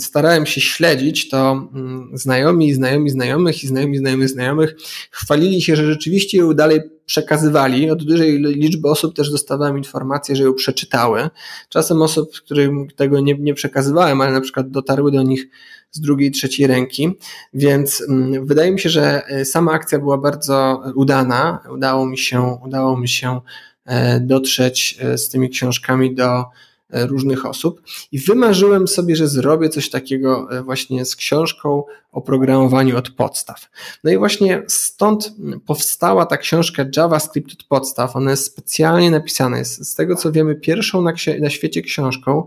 starałem 0.00 0.46
się 0.46 0.60
śledzić, 0.60 1.28
to 1.28 1.68
mm, 1.74 2.10
znajomi, 2.14 2.74
znajomi 2.74 3.10
znajomych 3.10 3.64
i 3.64 3.66
znajomi 3.66 3.98
znajomych 3.98 4.28
znajomych 4.28 4.74
chwalili 5.10 5.62
się, 5.62 5.76
że 5.76 5.86
rzeczywiście 5.86 6.38
ją 6.38 6.52
dalej 6.52 6.80
przekazywali. 7.08 7.90
Od 7.90 8.04
dużej 8.04 8.38
liczby 8.38 8.88
osób 8.88 9.16
też 9.16 9.30
dostawałem 9.30 9.78
informacje, 9.78 10.36
że 10.36 10.44
ją 10.44 10.54
przeczytały. 10.54 11.30
Czasem 11.68 12.02
osób, 12.02 12.32
którym 12.36 12.88
tego 12.96 13.20
nie, 13.20 13.34
nie 13.38 13.54
przekazywałem, 13.54 14.20
ale 14.20 14.32
na 14.32 14.40
przykład 14.40 14.70
dotarły 14.70 15.12
do 15.12 15.22
nich 15.22 15.48
z 15.90 16.00
drugiej, 16.00 16.30
trzeciej 16.30 16.66
ręki. 16.66 17.08
Więc 17.54 18.02
mm, 18.08 18.46
wydaje 18.46 18.72
mi 18.72 18.80
się, 18.80 18.88
że 18.88 19.26
e, 19.26 19.44
sama 19.44 19.72
akcja 19.72 19.98
była 19.98 20.18
bardzo 20.18 20.82
udana. 20.94 21.60
Udało 21.74 22.06
mi 22.06 22.18
się, 22.18 22.58
udało 22.64 22.96
mi 22.96 23.08
się 23.08 23.40
e, 23.84 24.20
dotrzeć 24.20 24.98
e, 25.00 25.18
z 25.18 25.28
tymi 25.28 25.50
książkami 25.50 26.14
do 26.14 26.44
różnych 26.92 27.46
osób 27.46 27.82
i 28.12 28.18
wymarzyłem 28.18 28.88
sobie, 28.88 29.16
że 29.16 29.28
zrobię 29.28 29.68
coś 29.68 29.90
takiego 29.90 30.48
właśnie 30.64 31.04
z 31.04 31.16
książką 31.16 31.82
o 32.12 32.20
programowaniu 32.20 32.98
od 32.98 33.10
podstaw. 33.10 33.70
No 34.04 34.10
i 34.10 34.18
właśnie 34.18 34.62
stąd 34.68 35.32
powstała 35.66 36.26
ta 36.26 36.36
książka 36.36 36.84
JavaScript 36.96 37.52
od 37.52 37.64
podstaw. 37.64 38.16
Ona 38.16 38.30
jest 38.30 38.44
specjalnie 38.44 39.10
napisana, 39.10 39.58
jest 39.58 39.90
z 39.90 39.94
tego 39.94 40.14
co 40.16 40.32
wiemy 40.32 40.54
pierwszą 40.54 41.02
na, 41.02 41.12
na 41.40 41.50
świecie 41.50 41.82
książką 41.82 42.46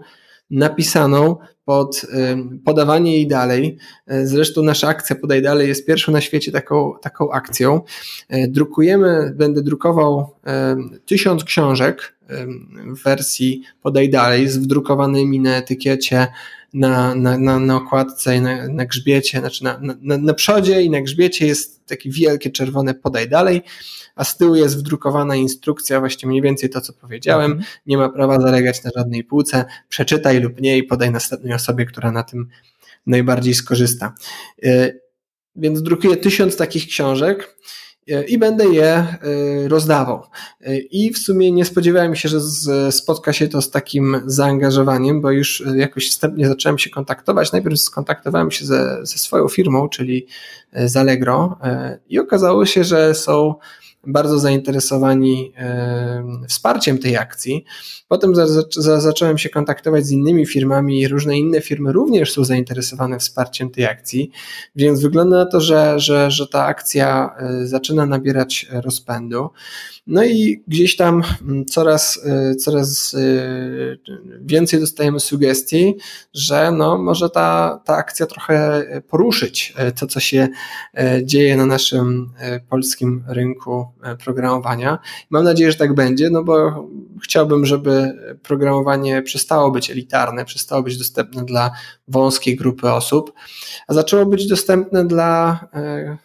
napisaną 0.52 1.36
pod 1.66 2.06
podawanie 2.66 3.14
jej 3.14 3.28
dalej. 3.28 3.78
E, 4.08 4.28
zresztą 4.28 4.64
nasza 4.64 4.88
akcja 4.88 5.16
Podaj 5.16 5.42
Dalej 5.42 5.68
jest 5.68 5.86
pierwszą 5.86 6.12
na 6.12 6.22
świecie 6.22 6.52
taką, 6.52 6.94
taką 7.02 7.32
akcją. 7.32 7.82
E, 8.30 8.48
drukujemy, 8.48 9.34
będę 9.36 9.62
drukował 9.62 10.36
tysiąc 11.06 11.44
książek 11.44 12.16
w 12.96 13.04
wersji 13.04 13.62
Podaj 13.82 14.10
Dalej 14.10 14.50
z 14.50 14.58
wdrukowanymi 14.58 15.40
na 15.40 15.58
etykiecie 15.58 16.28
na, 16.74 17.16
na, 17.16 17.38
na, 17.38 17.60
na 17.60 17.76
okładce 17.76 18.36
i 18.36 18.42
na, 18.42 18.68
na 18.68 18.86
grzbiecie, 18.86 19.40
znaczy 19.40 19.64
na, 19.64 19.80
na, 20.02 20.18
na 20.18 20.34
przodzie 20.34 20.82
i 20.82 20.90
na 20.90 21.02
grzbiecie 21.02 21.48
jest 21.48 21.86
takie 21.86 22.10
wielkie 22.10 22.50
czerwone 22.50 22.94
podaj 22.94 23.30
dalej, 23.30 23.62
a 24.16 24.24
z 24.24 24.38
tyłu 24.38 24.56
jest 24.56 24.78
wdrukowana 24.78 25.36
instrukcja, 25.36 26.00
właśnie 26.00 26.30
mniej 26.30 26.42
więcej 26.42 26.70
to, 26.70 26.82
co 26.82 26.94
powiedziałem. 26.94 27.62
Nie 27.86 27.98
ma 27.98 28.10
prawa 28.10 28.42
zalegać 28.42 28.84
na 28.84 28.92
żadnej 28.98 29.24
półce, 29.24 29.66
przeczytaj 29.90 30.40
lub 30.40 30.62
nie 30.62 30.78
i 30.78 30.84
podaj 30.84 31.12
następnej 31.12 31.54
osobie, 31.54 31.86
która 31.86 32.12
na 32.12 32.24
tym 32.24 32.50
najbardziej 33.06 33.54
skorzysta. 33.54 34.14
Y, 34.66 35.02
więc 35.56 35.82
drukuję 35.82 36.18
tysiąc 36.18 36.58
takich 36.58 36.88
książek 36.88 37.58
i 38.08 38.38
będę 38.38 38.66
je 38.66 39.08
y, 39.64 39.68
rozdawał. 39.68 40.24
Y, 40.68 40.78
I 40.78 41.14
w 41.14 41.18
sumie 41.18 41.52
nie 41.52 41.66
spodziewałem 41.66 42.16
się, 42.16 42.30
że 42.30 42.40
spotka 42.92 43.34
się 43.34 43.48
to 43.48 43.62
z 43.62 43.72
takim 43.72 44.22
zaangażowaniem, 44.26 45.22
bo 45.22 45.32
już 45.32 45.64
jakoś 45.76 46.10
wstępnie 46.10 46.48
zacząłem 46.48 46.78
się 46.78 46.90
kontaktować. 46.90 47.52
Najpierw 47.52 47.80
skontaktowałem 47.80 48.52
się 48.52 48.66
ze, 48.66 49.00
ze 49.02 49.18
swoją 49.18 49.48
firmą, 49.48 49.90
czyli 49.90 50.28
z 50.74 50.98
Allegro 50.98 51.58
i 52.10 52.20
okazało 52.20 52.66
się, 52.66 52.84
że 52.84 53.16
są 53.16 53.56
bardzo 54.08 54.40
zainteresowani 54.40 55.54
wsparciem 56.48 56.98
tej 56.98 57.18
akcji. 57.18 57.66
Potem 58.08 58.36
za, 58.36 58.48
za, 58.78 59.02
zacząłem 59.02 59.38
się 59.38 59.50
kontaktować 59.50 60.06
z 60.06 60.12
innymi 60.12 60.46
firmami 60.46 61.00
i 61.00 61.08
różne 61.08 61.38
inne 61.38 61.62
firmy 61.62 61.92
również 61.92 62.32
są 62.32 62.44
zainteresowane 62.44 63.20
wsparciem 63.20 63.70
tej 63.70 63.86
akcji, 63.86 64.32
więc 64.76 65.02
wygląda 65.02 65.38
na 65.38 65.46
to, 65.46 65.62
że, 65.62 66.00
że, 66.00 66.32
że 66.32 66.48
ta 66.48 66.66
akcja 66.66 67.36
e, 67.40 67.68
zaczyna 67.68 68.06
nabierać 68.06 68.68
rozpędu. 68.72 69.50
No 70.08 70.24
i 70.24 70.64
gdzieś 70.68 70.96
tam 70.96 71.22
mm, 71.42 71.66
coraz, 71.66 72.20
e, 72.26 72.56
coraz 72.56 73.14
e, 73.14 73.18
więcej 74.42 74.80
dostajemy 74.80 75.20
sugestii, 75.20 75.96
że 76.34 76.72
no, 76.72 76.98
może 76.98 77.30
ta, 77.30 77.82
ta 77.86 77.96
akcja 77.96 78.26
trochę 78.26 78.84
poruszyć 79.08 79.74
to, 80.00 80.08
co 80.08 80.20
się 80.20 80.48
dzieje 81.24 81.58
na 81.58 81.66
naszym 81.66 82.32
polskim 82.70 83.24
rynku 83.28 83.91
programowania. 84.24 85.00
Mam 85.30 85.44
nadzieję, 85.44 85.72
że 85.72 85.78
tak 85.78 85.96
będzie, 85.96 86.30
no 86.30 86.44
bo 86.44 86.88
chciałbym, 87.24 87.66
żeby 87.66 88.14
programowanie 88.44 89.22
przestało 89.22 89.72
być 89.72 89.92
elitarne, 89.92 90.46
przestało 90.46 90.84
być 90.84 90.98
dostępne 90.98 91.46
dla 91.46 91.72
wąskiej 92.08 92.56
grupy 92.56 92.92
osób, 92.92 93.34
a 93.88 93.94
zaczęło 93.94 94.26
być 94.26 94.48
dostępne 94.48 95.08
dla, 95.08 95.60
e, 95.74 96.18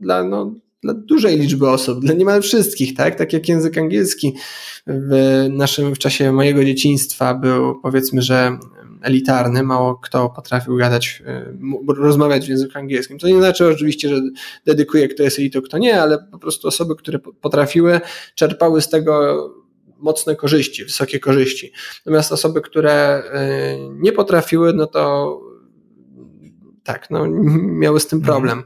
dla, 0.00 0.24
no, 0.24 0.54
dla 0.82 0.94
dużej 0.94 1.38
liczby 1.38 1.70
osób, 1.70 2.00
dla 2.00 2.14
niemal 2.14 2.42
wszystkich, 2.42 2.94
tak? 2.94 3.14
Tak 3.14 3.32
jak 3.32 3.48
język 3.48 3.78
angielski 3.78 4.34
w 4.86 5.46
naszym, 5.50 5.94
w 5.94 5.98
czasie 5.98 6.32
mojego 6.32 6.64
dzieciństwa 6.64 7.34
był 7.34 7.80
powiedzmy, 7.80 8.22
że 8.22 8.58
elitarny, 9.02 9.62
mało 9.62 9.94
kto 9.94 10.30
potrafił 10.30 10.76
gadać, 10.76 11.22
e, 11.26 11.54
rozmawiać 11.96 12.46
w 12.46 12.48
języku 12.48 12.78
angielskim. 12.78 13.18
To 13.18 13.28
nie 13.28 13.38
znaczy 13.38 13.66
oczywiście, 13.68 14.08
że 14.08 14.22
dedykuję, 14.66 15.08
kto 15.08 15.22
jest 15.22 15.38
elitą, 15.38 15.62
kto 15.62 15.78
nie, 15.78 16.02
ale 16.02 16.18
po 16.18 16.38
prostu 16.38 16.68
osoby, 16.68 16.96
które 16.96 17.18
potrafiły, 17.18 18.00
czerpały 18.34 18.82
z 18.82 18.88
tego 18.88 19.36
mocne 19.98 20.36
korzyści, 20.36 20.84
wysokie 20.84 21.20
korzyści. 21.20 21.72
Natomiast 22.06 22.32
osoby, 22.32 22.60
które 22.60 23.22
y, 23.24 23.88
nie 23.92 24.12
potrafiły, 24.12 24.72
no 24.72 24.86
to 24.86 25.51
tak, 26.84 27.10
no, 27.10 27.26
miały 27.82 28.00
z 28.00 28.06
tym 28.06 28.18
mhm. 28.18 28.34
problem. 28.34 28.62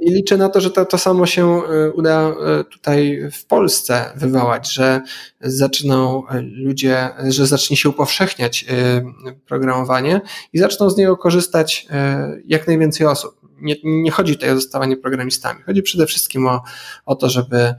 I 0.00 0.10
liczę 0.10 0.36
na 0.36 0.48
to, 0.48 0.60
że 0.60 0.70
to, 0.70 0.84
to 0.84 0.98
samo 0.98 1.26
się 1.26 1.62
y, 1.86 1.92
uda 1.92 2.30
y, 2.60 2.64
tutaj 2.64 3.20
w 3.32 3.46
Polsce 3.46 4.12
wywołać, 4.16 4.72
że 4.72 5.00
zaczną 5.40 6.22
ludzie, 6.40 7.08
że 7.28 7.46
zacznie 7.46 7.76
się 7.76 7.88
upowszechniać 7.88 8.66
programowanie 9.46 10.20
i 10.52 10.58
zaczną 10.58 10.90
z 10.90 10.96
niego 10.96 11.16
korzystać 11.16 11.86
jak 12.44 12.66
najwięcej 12.66 13.06
osób. 13.06 13.38
Nie, 13.60 13.74
nie 13.84 14.10
chodzi 14.10 14.34
tutaj 14.34 14.50
o 14.50 14.54
zostawanie 14.54 14.96
programistami. 14.96 15.62
Chodzi 15.62 15.82
przede 15.82 16.06
wszystkim 16.06 16.46
o, 16.46 16.62
o 17.06 17.16
to, 17.16 17.30
żeby, 17.30 17.74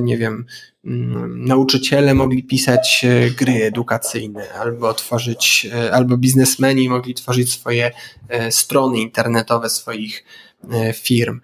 nie 0.00 0.18
wiem, 0.18 0.32
Mm, 0.34 0.46
nauczyciele 0.84 2.14
mogli 2.14 2.42
pisać 2.42 3.04
e, 3.04 3.30
gry 3.30 3.64
edukacyjne, 3.64 4.52
albo 4.52 4.94
tworzyć, 4.94 5.66
e, 5.74 5.92
albo 5.92 6.16
biznesmeni 6.16 6.88
mogli 6.88 7.14
tworzyć 7.14 7.52
swoje 7.52 7.90
e, 8.28 8.52
strony 8.52 8.98
internetowe 8.98 9.70
swoich 9.70 10.24
firm, 10.94 11.40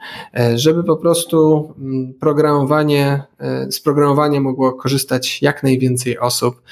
żeby 0.54 0.84
po 0.84 0.96
prostu 0.96 1.74
mm, 1.78 2.14
programowanie, 2.20 3.22
z 3.70 3.80
programowania 3.80 4.40
mogło 4.40 4.72
korzystać 4.72 5.42
jak 5.42 5.62
najwięcej 5.62 6.18
osób 6.18 6.62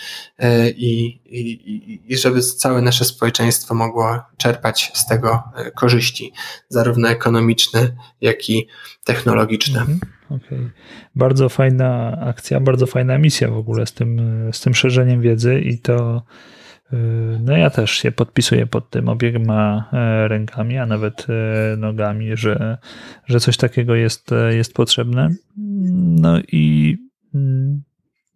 i, 0.77 1.21
i, 1.25 2.01
i 2.13 2.17
żeby 2.17 2.43
całe 2.43 2.83
nasze 2.83 3.05
społeczeństwo 3.05 3.75
mogło 3.75 4.19
czerpać 4.37 4.93
z 4.95 5.07
tego 5.07 5.43
korzyści, 5.75 6.33
zarówno 6.69 7.09
ekonomiczne, 7.09 7.97
jak 8.21 8.51
i 8.51 8.69
technologiczne. 9.05 9.81
Mhm. 9.81 10.01
Okay. 10.31 10.71
Bardzo 11.15 11.49
fajna 11.49 12.19
akcja, 12.21 12.61
bardzo 12.61 12.87
fajna 12.87 13.19
misja 13.19 13.49
w 13.49 13.57
ogóle 13.57 13.87
z 13.87 13.93
tym, 13.93 14.21
z 14.53 14.61
tym 14.61 14.75
szerzeniem 14.75 15.21
wiedzy 15.21 15.61
i 15.61 15.79
to 15.79 16.23
no 17.41 17.57
ja 17.57 17.71
też 17.71 17.91
się 17.91 18.13
podpisuję 18.13 18.67
pod 18.67 18.91
tym 18.91 19.09
obiema 19.09 19.89
e, 19.93 20.29
rękami, 20.29 20.79
a 20.79 20.87
nawet 20.87 21.27
e, 21.29 21.77
nogami, 21.77 22.37
że, 22.37 22.79
że 23.27 23.41
coś 23.41 23.57
takiego 23.57 23.95
jest, 23.95 24.33
e, 24.33 24.55
jest 24.55 24.75
potrzebne. 24.75 25.31
No 26.23 26.39
i 26.53 26.97
mm, 27.35 27.83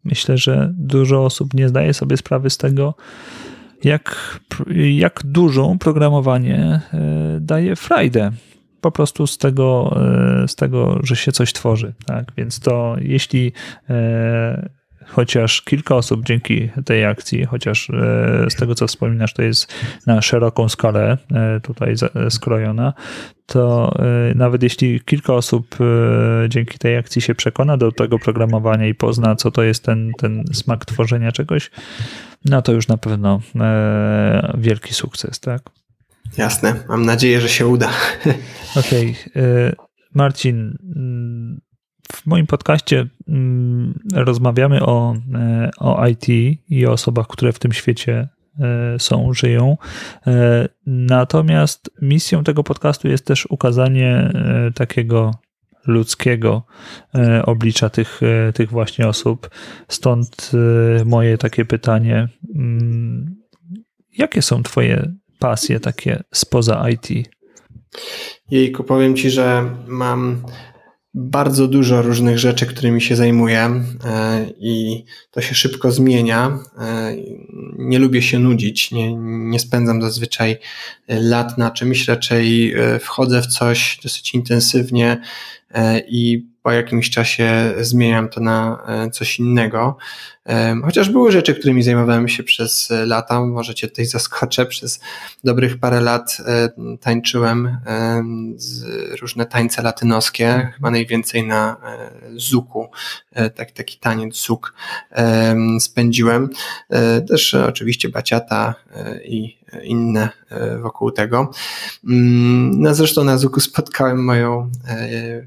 myślę, 0.05 0.39
że 0.39 0.73
dużo 0.79 1.25
osób 1.25 1.55
nie 1.55 1.69
zdaje 1.69 1.95
sobie 1.95 2.17
sprawy 2.17 2.51
z 2.51 2.57
tego, 2.57 2.95
jak, 3.85 4.39
jak 4.77 5.21
dużą 5.25 5.79
programowanie 5.79 6.81
daje 7.41 7.77
frajdę 7.77 8.31
po 8.81 8.91
prostu 8.91 9.27
z 9.27 9.39
tego, 9.39 9.97
z 10.47 10.55
tego, 10.55 11.01
że 11.03 11.17
się 11.17 11.33
coś 11.33 11.53
tworzy. 11.53 11.95
Tak? 12.07 12.33
Więc 12.37 12.61
to 12.61 12.97
jeśli 13.01 13.53
chociaż 15.09 15.63
kilka 15.63 15.95
osób 15.95 16.25
dzięki 16.25 16.71
tej 16.85 17.05
akcji, 17.05 17.45
chociaż 17.45 17.91
e, 17.91 18.47
z 18.51 18.55
tego 18.55 18.75
co 18.75 18.87
wspominasz, 18.87 19.35
to 19.35 19.43
jest 19.43 19.75
na 20.07 20.23
szeroką 20.23 20.69
skalę 20.69 21.19
e, 21.33 21.61
tutaj 21.61 21.95
skrojona, 22.31 22.93
to 23.47 23.95
nawet 24.35 24.63
jeśli 24.63 25.01
kilka 25.01 25.35
osób 25.35 25.77
dzięki 26.49 26.79
tej 26.79 26.97
akcji 26.97 27.23
się 27.23 27.35
przekona 27.35 27.77
do 27.77 27.93
tego 27.93 28.19
programowania 28.19 28.87
i 28.87 28.95
pozna, 28.95 29.37
co 29.37 29.51
to 29.51 29.63
jest 29.63 29.85
ten, 29.85 30.13
ten 30.19 30.45
smak 30.53 30.85
tworzenia 30.85 31.33
czegoś, 31.33 31.71
no 32.45 32.63
to 32.63 32.73
już 32.73 32.89
na 32.89 32.97
pewno 32.97 33.41
wielki 34.59 34.95
sukces, 34.95 35.41
tak? 35.41 35.63
Jasne, 36.39 36.75
mam 36.89 37.07
nadzieję, 37.07 37.41
że 37.41 37.49
się 37.49 37.67
uda. 37.67 37.91
Okej. 38.81 39.17
Okay. 39.31 39.89
Marcin, 40.15 40.79
w 42.13 42.27
moim 42.27 42.47
podcaście 42.47 43.07
mm, 43.29 43.99
rozmawiamy 44.15 44.87
o, 44.87 45.15
e, 45.35 45.71
o 45.79 46.07
IT 46.07 46.29
i 46.71 46.87
o 46.87 46.93
osobach, 46.93 47.27
które 47.27 47.53
w 47.53 47.59
tym 47.59 47.73
świecie 47.73 48.29
e, 48.61 48.99
są, 48.99 49.33
żyją. 49.33 49.77
E, 50.27 50.69
natomiast 50.87 51.91
misją 52.03 52.45
tego 52.45 52.65
podcastu 52.65 53.09
jest 53.09 53.27
też 53.27 53.47
ukazanie 53.47 54.33
takiego 54.75 55.35
ludzkiego 55.87 56.63
oblicza 57.45 57.91
tych, 57.91 58.21
tych 58.55 58.71
właśnie 58.71 59.09
osób. 59.09 59.51
Stąd 59.89 60.51
moje 61.05 61.39
takie 61.39 61.65
pytanie: 61.65 62.29
mm, 62.55 63.37
jakie 64.19 64.43
są 64.43 64.63
Twoje 64.63 65.13
pasje 65.39 65.81
takie 65.81 66.23
spoza 66.33 66.89
IT? 66.91 67.29
Jejku, 68.51 68.85
powiem 68.85 69.17
Ci, 69.17 69.31
że 69.31 69.71
mam 69.87 70.43
bardzo 71.19 71.69
dużo 71.69 72.03
różnych 72.03 72.39
rzeczy, 72.39 72.67
którymi 72.67 73.01
się 73.01 73.17
zajmuję 73.17 73.85
e, 74.05 74.47
i 74.61 75.05
to 75.31 75.41
się 75.41 75.55
szybko 75.55 75.91
zmienia. 75.91 76.59
E, 76.79 77.17
nie 77.79 77.99
lubię 77.99 78.23
się 78.23 78.39
nudzić, 78.39 78.91
nie, 78.91 79.15
nie 79.23 79.61
spędzam 79.61 80.03
zazwyczaj 80.03 80.57
lat 81.09 81.59
na 81.59 81.71
czymś, 81.71 82.09
raczej 82.09 82.73
e, 82.73 82.99
wchodzę 82.99 83.43
w 83.43 83.47
coś 83.47 84.01
dosyć 84.03 84.35
intensywnie 84.35 85.21
i 86.09 86.48
po 86.63 86.73
jakimś 86.73 87.11
czasie 87.11 87.75
zmieniam 87.81 88.29
to 88.29 88.41
na 88.41 88.87
coś 89.13 89.39
innego. 89.39 89.97
Chociaż 90.85 91.11
były 91.11 91.33
rzeczy, 91.33 91.55
którymi 91.55 91.83
zajmowałem 91.83 92.29
się 92.29 92.43
przez 92.43 92.89
lata, 93.07 93.41
może 93.41 93.75
cię 93.75 93.89
tutaj 93.89 94.07
zaskoczę, 94.17 94.67
przez 94.67 95.01
dobrych 95.45 95.79
parę 95.79 96.01
lat 96.01 96.39
e, 96.47 96.69
tańczyłem 97.01 97.79
różne 99.21 99.47
tańce 99.47 99.83
latynoskie, 99.83 100.73
chyba 100.75 100.91
najwięcej 100.91 101.47
na 101.47 101.77
e, 101.85 102.11
zuku, 102.37 102.91
e, 103.33 103.51
tak, 103.51 103.71
taki 103.71 103.99
taniec 103.99 104.37
zuk 104.37 104.75
spędziłem. 105.81 106.51
Też 107.29 107.55
oczywiście 107.55 108.09
baciata 108.09 108.75
i 109.25 109.59
inne 109.83 110.29
wokół 110.83 111.11
tego. 111.11 111.51
Mm, 112.09 112.81
no 112.81 112.95
zresztą 112.95 113.25
na 113.25 113.39
zuku 113.39 113.61
spotkałem 113.61 114.25
moją 114.25 114.71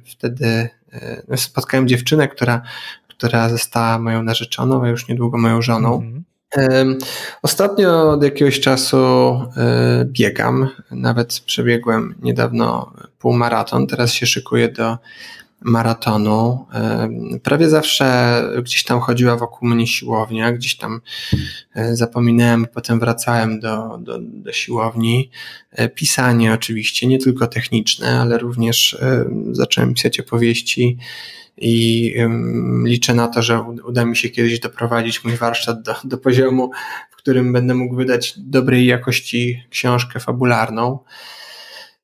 wtedy 0.05 0.69
spotkałem 1.35 1.87
dziewczynę, 1.87 2.27
która 2.27 2.61
która 3.21 3.49
została 3.49 3.99
moją 3.99 4.23
narzeczoną, 4.23 4.83
a 4.83 4.87
już 4.87 5.07
niedługo 5.07 5.37
moją 5.37 5.61
żoną. 5.61 5.93
Mhm. 5.93 6.97
Ostatnio 7.41 8.11
od 8.11 8.23
jakiegoś 8.23 8.59
czasu 8.59 8.97
e, 8.97 10.05
biegam, 10.05 10.69
nawet 10.91 11.39
przebiegłem 11.45 12.15
niedawno 12.21 12.93
półmaraton, 13.19 13.87
teraz 13.87 14.13
się 14.13 14.25
szykuję 14.25 14.69
do 14.69 14.97
maratonu. 15.61 16.65
Prawie 17.43 17.69
zawsze 17.69 18.43
gdzieś 18.63 18.83
tam 18.83 18.99
chodziła 18.99 19.37
wokół 19.37 19.69
mnie 19.69 19.87
siłownia, 19.87 20.51
gdzieś 20.51 20.77
tam 20.77 21.01
e, 21.75 21.95
zapominałem, 21.95 22.67
potem 22.73 22.99
wracałem 22.99 23.59
do, 23.59 23.97
do, 23.97 24.19
do 24.21 24.51
siłowni. 24.51 25.29
E, 25.71 25.89
pisanie 25.89 26.53
oczywiście, 26.53 27.07
nie 27.07 27.19
tylko 27.19 27.47
techniczne, 27.47 28.19
ale 28.19 28.37
również 28.37 28.97
zacząłem 29.51 29.93
pisać 29.93 30.19
opowieści 30.19 30.97
i 31.57 32.13
liczę 32.85 33.13
na 33.13 33.27
to, 33.27 33.41
że 33.41 33.61
uda 33.61 34.05
mi 34.05 34.17
się 34.17 34.29
kiedyś 34.29 34.59
doprowadzić 34.59 35.23
mój 35.23 35.35
warsztat 35.35 35.81
do, 35.81 35.95
do 36.03 36.17
poziomu, 36.17 36.71
w 37.11 37.15
którym 37.15 37.53
będę 37.53 37.73
mógł 37.73 37.95
wydać 37.95 38.33
dobrej 38.37 38.85
jakości 38.85 39.63
książkę 39.69 40.19
fabularną. 40.19 40.99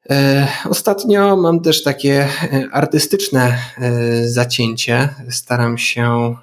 E, 0.09 0.47
ostatnio 0.65 1.38
mam 1.38 1.59
też 1.59 1.84
takie 1.84 2.27
e, 2.43 2.67
artystyczne 2.71 3.57
e, 3.77 4.27
zacięcie. 4.27 5.09
Staram 5.29 5.77
się 5.77 6.35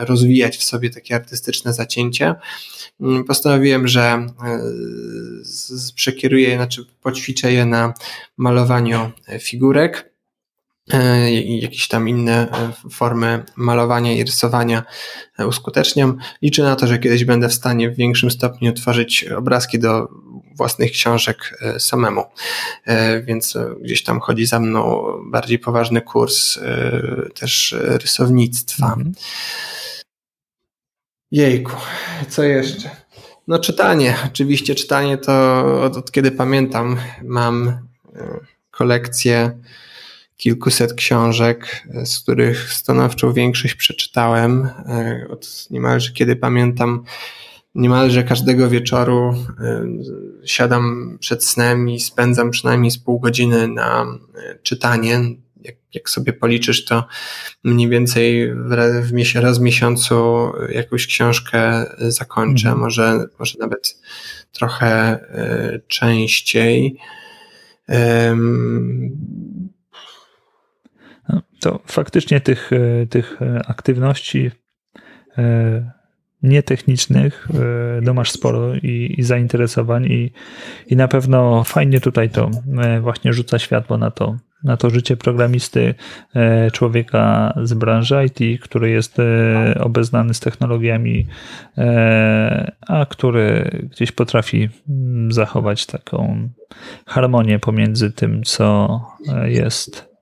rozwijać 0.00 0.56
w 0.56 0.64
sobie 0.64 0.90
takie 0.90 1.14
artystyczne 1.14 1.72
zacięcie. 1.72 2.34
Mm, 3.00 3.24
postanowiłem, 3.24 3.88
że 3.88 4.26
przekieruję, 5.94 6.56
znaczy 6.56 6.86
poćwiczę 7.02 7.52
je 7.52 7.66
na 7.66 7.94
malowaniu 8.36 9.10
figurek 9.40 10.13
jakieś 11.60 11.88
tam 11.88 12.08
inne 12.08 12.50
e, 12.50 12.72
formy 12.90 13.44
malowania 13.56 14.12
i 14.12 14.24
rysowania 14.24 14.82
e, 15.38 15.46
uskuteczniam. 15.46 16.18
Liczę 16.42 16.62
na 16.62 16.76
to, 16.76 16.86
że 16.86 16.98
kiedyś 16.98 17.24
będę 17.24 17.48
w 17.48 17.54
stanie 17.54 17.90
w 17.90 17.96
większym 17.96 18.30
stopniu 18.30 18.72
tworzyć 18.72 19.24
obrazki 19.24 19.78
do 19.78 20.08
własnych 20.56 20.92
książek 20.92 21.58
samemu. 21.78 22.24
Więc 23.24 23.58
gdzieś 23.80 24.02
tam 24.02 24.20
chodzi 24.20 24.46
za 24.46 24.60
mną 24.60 25.04
bardziej 25.26 25.58
poważny 25.58 26.02
kurs 26.02 26.58
też 27.34 27.76
rysownictwa. 27.78 28.86
Mhm. 28.86 29.12
Jejku, 31.30 31.72
co 32.28 32.42
jeszcze? 32.42 32.90
No 33.48 33.58
czytanie. 33.58 34.16
Oczywiście 34.26 34.74
czytanie 34.74 35.18
to 35.18 35.64
od, 35.82 35.96
od 35.96 36.12
kiedy 36.12 36.30
pamiętam 36.30 36.96
mam 37.22 37.78
kolekcję 38.70 39.58
kilkuset 40.44 40.94
książek, 40.94 41.86
z 42.04 42.20
których 42.20 42.72
stanowczą 42.72 43.32
większość 43.32 43.74
przeczytałem. 43.74 44.68
E, 44.88 45.26
od 45.30 45.66
niemalże 45.70 46.12
kiedy 46.12 46.36
pamiętam, 46.36 47.04
niemalże 47.74 48.24
każdego 48.24 48.70
wieczoru 48.70 49.34
e, 49.60 49.86
siadam 50.44 51.16
przed 51.20 51.44
snem 51.44 51.88
i 51.88 52.00
spędzam 52.00 52.50
przynajmniej 52.50 52.90
z 52.90 52.98
pół 52.98 53.20
godziny 53.20 53.68
na 53.68 54.02
e, 54.34 54.58
czytanie. 54.62 55.20
Jak, 55.62 55.76
jak 55.94 56.10
sobie 56.10 56.32
policzysz, 56.32 56.84
to 56.84 57.04
mniej 57.64 57.88
więcej 57.88 58.54
w, 58.54 58.68
w 58.68 59.36
raz 59.36 59.58
w 59.58 59.62
miesiącu 59.62 60.52
jakąś 60.68 61.06
książkę 61.06 61.84
zakończę, 61.98 62.68
mhm. 62.68 62.80
może, 62.80 63.26
może 63.38 63.58
nawet 63.58 63.98
trochę 64.52 65.18
częściej 65.88 66.98
to 71.64 71.80
faktycznie 71.86 72.40
tych, 72.40 72.70
e, 72.72 73.06
tych 73.06 73.42
e, 73.42 73.62
aktywności 73.66 74.50
e, 75.38 75.90
nietechnicznych 76.42 77.48
no 78.02 78.14
masz 78.14 78.30
sporo 78.30 78.74
i, 78.74 79.14
i 79.18 79.22
zainteresowań 79.22 80.04
i, 80.04 80.32
i 80.86 80.96
na 80.96 81.08
pewno 81.08 81.64
fajnie 81.64 82.00
tutaj 82.00 82.30
to 82.30 82.50
właśnie 83.00 83.32
rzuca 83.32 83.58
światło 83.58 83.98
na 83.98 84.10
to, 84.10 84.36
na 84.64 84.76
to 84.76 84.90
życie 84.90 85.16
programisty, 85.16 85.94
człowieka 86.72 87.54
z 87.62 87.74
branży 87.74 88.26
IT, 88.26 88.62
który 88.62 88.90
jest 88.90 89.16
obeznany 89.80 90.34
z 90.34 90.40
technologiami, 90.40 91.26
a 92.88 93.06
który 93.06 93.70
gdzieś 93.90 94.12
potrafi 94.12 94.68
mm, 94.88 95.32
zachować 95.32 95.86
taką 95.86 96.48
harmonię 97.06 97.58
pomiędzy 97.58 98.12
tym, 98.12 98.42
co 98.42 99.00
jest 99.44 100.13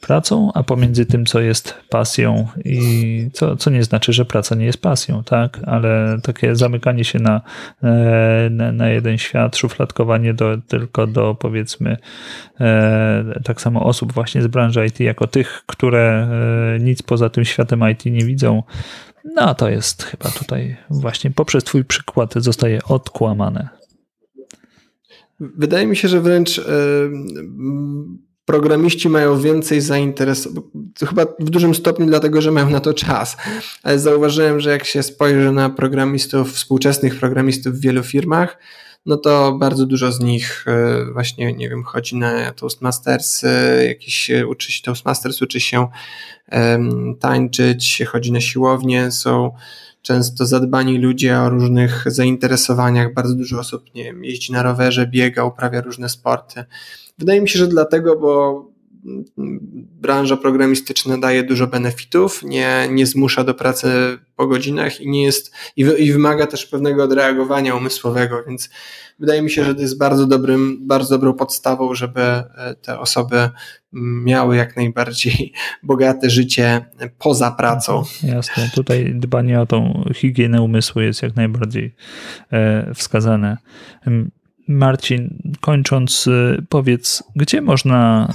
pracą, 0.00 0.50
a 0.54 0.62
pomiędzy 0.62 1.06
tym, 1.06 1.26
co 1.26 1.40
jest 1.40 1.74
pasją 1.88 2.48
i 2.64 3.30
co, 3.32 3.56
co 3.56 3.70
nie 3.70 3.84
znaczy, 3.84 4.12
że 4.12 4.24
praca 4.24 4.54
nie 4.54 4.64
jest 4.64 4.82
pasją, 4.82 5.24
tak, 5.24 5.60
ale 5.66 6.18
takie 6.22 6.56
zamykanie 6.56 7.04
się 7.04 7.18
na, 7.18 7.40
e, 7.82 8.48
na, 8.50 8.72
na 8.72 8.88
jeden 8.88 9.18
świat, 9.18 9.56
szufladkowanie 9.56 10.34
do, 10.34 10.58
tylko 10.68 11.06
do 11.06 11.34
powiedzmy 11.34 11.96
e, 12.60 13.40
tak 13.44 13.60
samo 13.60 13.84
osób 13.84 14.12
właśnie 14.12 14.42
z 14.42 14.46
branży 14.46 14.86
IT, 14.86 15.00
jako 15.00 15.26
tych, 15.26 15.62
które 15.66 16.28
e, 16.76 16.78
nic 16.80 17.02
poza 17.02 17.30
tym 17.30 17.44
światem 17.44 17.90
IT 17.90 18.04
nie 18.04 18.24
widzą, 18.24 18.62
no 19.34 19.54
to 19.54 19.68
jest 19.68 20.02
chyba 20.02 20.30
tutaj 20.30 20.76
właśnie 20.90 21.30
poprzez 21.30 21.64
twój 21.64 21.84
przykład 21.84 22.34
zostaje 22.36 22.82
odkłamane. 22.84 23.68
Wydaje 25.40 25.86
mi 25.86 25.96
się, 25.96 26.08
że 26.08 26.20
wręcz 26.20 26.60
programiści 28.48 29.08
mają 29.08 29.40
więcej 29.40 29.80
zainteresowań, 29.80 30.62
chyba 31.08 31.26
w 31.40 31.50
dużym 31.50 31.74
stopniu 31.74 32.06
dlatego, 32.06 32.40
że 32.40 32.50
mają 32.50 32.70
na 32.70 32.80
to 32.80 32.94
czas, 32.94 33.36
ale 33.82 33.98
zauważyłem, 33.98 34.60
że 34.60 34.70
jak 34.70 34.84
się 34.84 35.02
spojrzy 35.02 35.52
na 35.52 35.70
programistów, 35.70 36.52
współczesnych 36.52 37.18
programistów 37.18 37.74
w 37.74 37.80
wielu 37.80 38.02
firmach, 38.02 38.58
no 39.06 39.16
to 39.16 39.52
bardzo 39.52 39.86
dużo 39.86 40.12
z 40.12 40.20
nich 40.20 40.64
właśnie, 41.12 41.52
nie 41.52 41.68
wiem, 41.68 41.84
chodzi 41.84 42.16
na 42.16 42.52
Toastmasters, 42.52 43.42
jakieś 43.88 44.30
uczy 44.48 44.72
się 44.72 44.82
Toastmasters, 44.82 45.42
uczy 45.42 45.60
się 45.60 45.88
tańczyć, 47.20 48.02
chodzi 48.06 48.32
na 48.32 48.40
siłownię, 48.40 49.10
są 49.10 49.50
często 50.02 50.46
zadbani 50.46 50.98
ludzie 50.98 51.38
o 51.38 51.50
różnych 51.50 52.04
zainteresowaniach. 52.06 53.14
Bardzo 53.14 53.34
dużo 53.34 53.58
osób 53.58 53.94
nie 53.94 54.04
wiem, 54.04 54.24
jeździ 54.24 54.52
na 54.52 54.62
rowerze, 54.62 55.06
biega, 55.06 55.44
uprawia 55.44 55.80
różne 55.80 56.08
sporty. 56.08 56.64
Wydaje 57.18 57.40
mi 57.40 57.48
się, 57.48 57.58
że 57.58 57.66
dlatego, 57.66 58.16
bo 58.16 58.64
branża 60.00 60.36
programistyczna 60.36 61.18
daje 61.18 61.42
dużo 61.42 61.66
benefitów, 61.66 62.42
nie, 62.42 62.88
nie 62.90 63.06
zmusza 63.06 63.44
do 63.44 63.54
pracy 63.54 63.88
po 64.36 64.46
godzinach 64.46 65.00
i 65.00 65.10
nie 65.10 65.24
jest 65.24 65.54
i, 65.76 65.80
i 65.80 66.12
wymaga 66.12 66.46
też 66.46 66.66
pewnego 66.66 67.04
odreagowania 67.04 67.74
umysłowego, 67.74 68.44
więc 68.48 68.70
wydaje 69.18 69.42
mi 69.42 69.50
się, 69.50 69.64
że 69.64 69.74
to 69.74 69.80
jest 69.80 69.98
bardzo 69.98 70.26
dobrym, 70.26 70.86
bardzo 70.86 71.14
dobrą 71.14 71.34
podstawą, 71.34 71.94
żeby 71.94 72.20
e, 72.20 72.74
te 72.82 72.98
osoby 72.98 73.50
miały 74.24 74.56
jak 74.56 74.76
najbardziej 74.76 75.52
bogate 75.82 76.30
życie 76.30 76.84
poza 77.18 77.50
pracą. 77.50 78.02
Jasne, 78.22 78.70
tutaj 78.74 79.12
dbanie 79.14 79.60
o 79.60 79.66
tą 79.66 80.04
higienę 80.14 80.62
umysłu 80.62 81.02
jest 81.02 81.22
jak 81.22 81.36
najbardziej 81.36 81.94
e, 82.52 82.94
wskazane. 82.94 83.56
Marcin, 84.68 85.38
kończąc, 85.60 86.26
y, 86.26 86.64
powiedz, 86.68 87.22
gdzie 87.36 87.60
można 87.60 88.28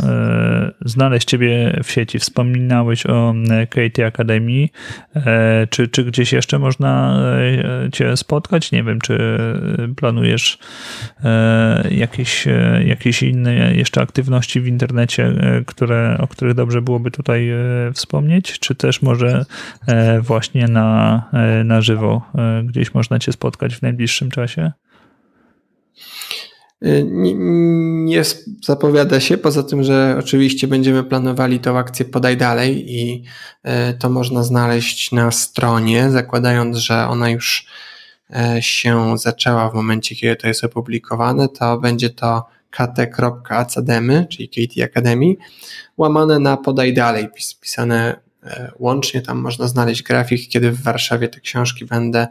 y, 0.84 0.90
znaleźć 0.90 1.28
Ciebie 1.28 1.80
w 1.84 1.92
sieci? 1.92 2.20
Wspominałeś 2.20 3.06
o 3.06 3.34
y, 3.64 3.68
Katie 3.68 4.06
Academy. 4.06 4.70
Czy, 5.70 5.88
czy 5.88 6.04
gdzieś 6.04 6.34
jeszcze 6.34 6.60
można 6.60 7.20
Cię 7.94 8.18
spotkać? 8.18 8.72
Nie 8.72 8.84
wiem, 8.84 9.02
czy 9.02 9.38
planujesz 9.96 10.58
jakieś, 11.92 12.46
jakieś 12.86 13.24
inne 13.24 13.76
jeszcze 13.76 14.02
aktywności 14.02 14.62
w 14.62 14.68
internecie, 14.68 15.34
które, 15.66 16.18
o 16.20 16.28
których 16.28 16.54
dobrze 16.54 16.82
byłoby 16.82 17.12
tutaj 17.12 17.52
wspomnieć? 17.94 18.60
Czy 18.60 18.76
też 18.76 19.02
może 19.02 19.46
właśnie 20.22 20.68
na, 20.68 21.24
na 21.66 21.82
żywo 21.82 22.22
gdzieś 22.64 22.94
można 22.94 23.20
Cię 23.20 23.32
spotkać 23.32 23.76
w 23.76 23.82
najbliższym 23.82 24.32
czasie? 24.32 24.72
Nie, 27.02 27.34
nie, 28.06 28.24
zapowiada 28.64 29.20
się, 29.20 29.38
poza 29.38 29.64
tym, 29.64 29.84
że 29.84 30.16
oczywiście 30.20 30.68
będziemy 30.68 31.04
planowali 31.04 31.60
tą 31.60 31.78
akcję 31.78 32.06
Podaj 32.06 32.38
Dalej 32.38 32.94
i 32.96 33.24
e, 33.64 33.94
to 33.94 34.10
można 34.10 34.44
znaleźć 34.44 35.12
na 35.12 35.32
stronie, 35.32 36.10
zakładając, 36.10 36.78
że 36.78 37.08
ona 37.08 37.30
już 37.30 37.68
e, 38.36 38.62
się 38.62 39.18
zaczęła 39.18 39.70
w 39.70 39.74
momencie, 39.74 40.16
kiedy 40.16 40.36
to 40.36 40.48
jest 40.48 40.64
opublikowane, 40.64 41.50
to 41.50 41.78
będzie 41.78 42.10
to 42.10 42.46
kt.academy, 42.70 44.28
czyli 44.30 44.50
KT 44.50 44.82
Academy, 44.82 45.36
łamane 45.98 46.40
na 46.40 46.58
Podaj 46.58 46.94
Dalej, 46.94 47.30
pisane 47.62 48.20
łącznie, 48.80 49.22
tam 49.22 49.38
można 49.38 49.68
znaleźć 49.68 50.04
grafik, 50.04 50.50
kiedy 50.50 50.72
w 50.72 50.82
Warszawie 50.82 51.28
te 51.28 51.40
książki 51.40 51.86
będę 51.86 52.28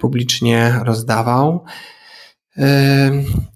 publicznie 0.00 0.80
rozdawał. 0.84 1.64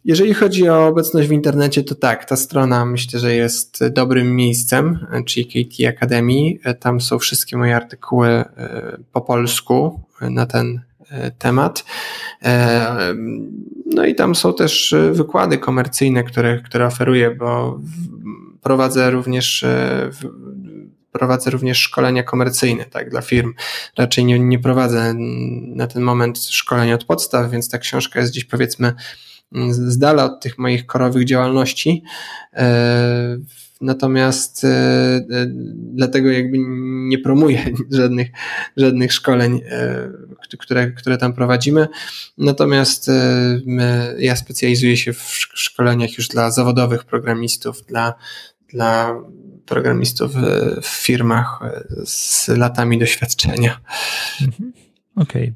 Jeżeli 0.04 0.34
chodzi 0.34 0.68
o 0.68 0.86
obecność 0.86 1.28
w 1.28 1.32
internecie, 1.32 1.84
to 1.84 1.94
tak, 1.94 2.24
ta 2.24 2.36
strona 2.36 2.84
myślę, 2.84 3.20
że 3.20 3.34
jest 3.34 3.88
dobrym 3.88 4.36
miejscem, 4.36 5.06
czyli 5.26 5.46
KT 5.46 5.86
Academy. 5.88 6.74
Tam 6.80 7.00
są 7.00 7.18
wszystkie 7.18 7.56
moje 7.56 7.76
artykuły 7.76 8.28
e, 8.28 8.46
po 9.12 9.20
polsku 9.20 10.00
na 10.20 10.46
ten 10.46 10.80
e, 11.10 11.30
temat. 11.30 11.84
E, 12.42 13.14
no 13.86 14.04
i 14.04 14.14
tam 14.14 14.34
są 14.34 14.54
też 14.54 14.94
wykłady 15.12 15.58
komercyjne, 15.58 16.24
które, 16.24 16.60
które 16.60 16.86
oferuję, 16.86 17.30
bo 17.30 17.80
prowadzę 18.62 19.10
również 19.10 19.64
prowadzę 21.12 21.50
również 21.50 21.78
szkolenia 21.78 22.22
komercyjne, 22.22 22.84
tak, 22.84 23.10
dla 23.10 23.22
firm. 23.22 23.54
Raczej 23.98 24.24
nie, 24.24 24.38
nie 24.38 24.58
prowadzę 24.58 25.14
na 25.66 25.86
ten 25.86 26.02
moment 26.02 26.38
szkolenia 26.38 26.94
od 26.94 27.04
podstaw, 27.04 27.50
więc 27.50 27.70
ta 27.70 27.78
książka 27.78 28.20
jest 28.20 28.32
gdzieś 28.32 28.44
powiedzmy 28.44 28.94
z 29.70 29.98
dala 29.98 30.24
od 30.24 30.40
tych 30.40 30.58
moich 30.58 30.86
korowych 30.86 31.24
działalności. 31.24 32.02
E, 32.52 33.38
natomiast 33.80 34.64
e, 34.64 34.68
e, 34.68 35.46
dlatego 35.74 36.30
jakby 36.30 36.56
nie 37.08 37.18
promuję 37.18 37.64
żadnych, 37.90 38.28
żadnych 38.76 39.12
szkoleń, 39.12 39.60
które, 40.58 40.90
które 40.90 41.18
tam 41.18 41.32
prowadzimy. 41.32 41.88
Natomiast 42.38 43.10
ja 44.18 44.36
specjalizuję 44.36 44.96
się 44.96 45.12
w 45.12 45.38
szkoleniach 45.54 46.18
już 46.18 46.28
dla 46.28 46.50
zawodowych 46.50 47.04
programistów, 47.04 47.86
dla, 47.86 48.14
dla 48.72 49.14
programistów 49.66 50.32
w 50.82 50.86
firmach 50.86 51.60
z 52.04 52.48
latami 52.48 52.98
doświadczenia. 52.98 53.80
Mhm. 54.42 54.72
Okej. 55.16 55.54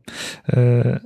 Okay. 0.49 1.01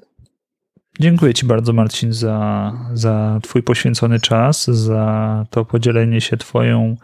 Dziękuję 1.00 1.34
Ci 1.34 1.46
bardzo, 1.46 1.72
Marcin, 1.72 2.12
za, 2.12 2.72
za 2.92 3.38
Twój 3.42 3.62
poświęcony 3.62 4.20
czas, 4.20 4.64
za 4.66 5.46
to 5.50 5.64
podzielenie 5.64 6.20
się 6.20 6.36
Twoją 6.36 6.96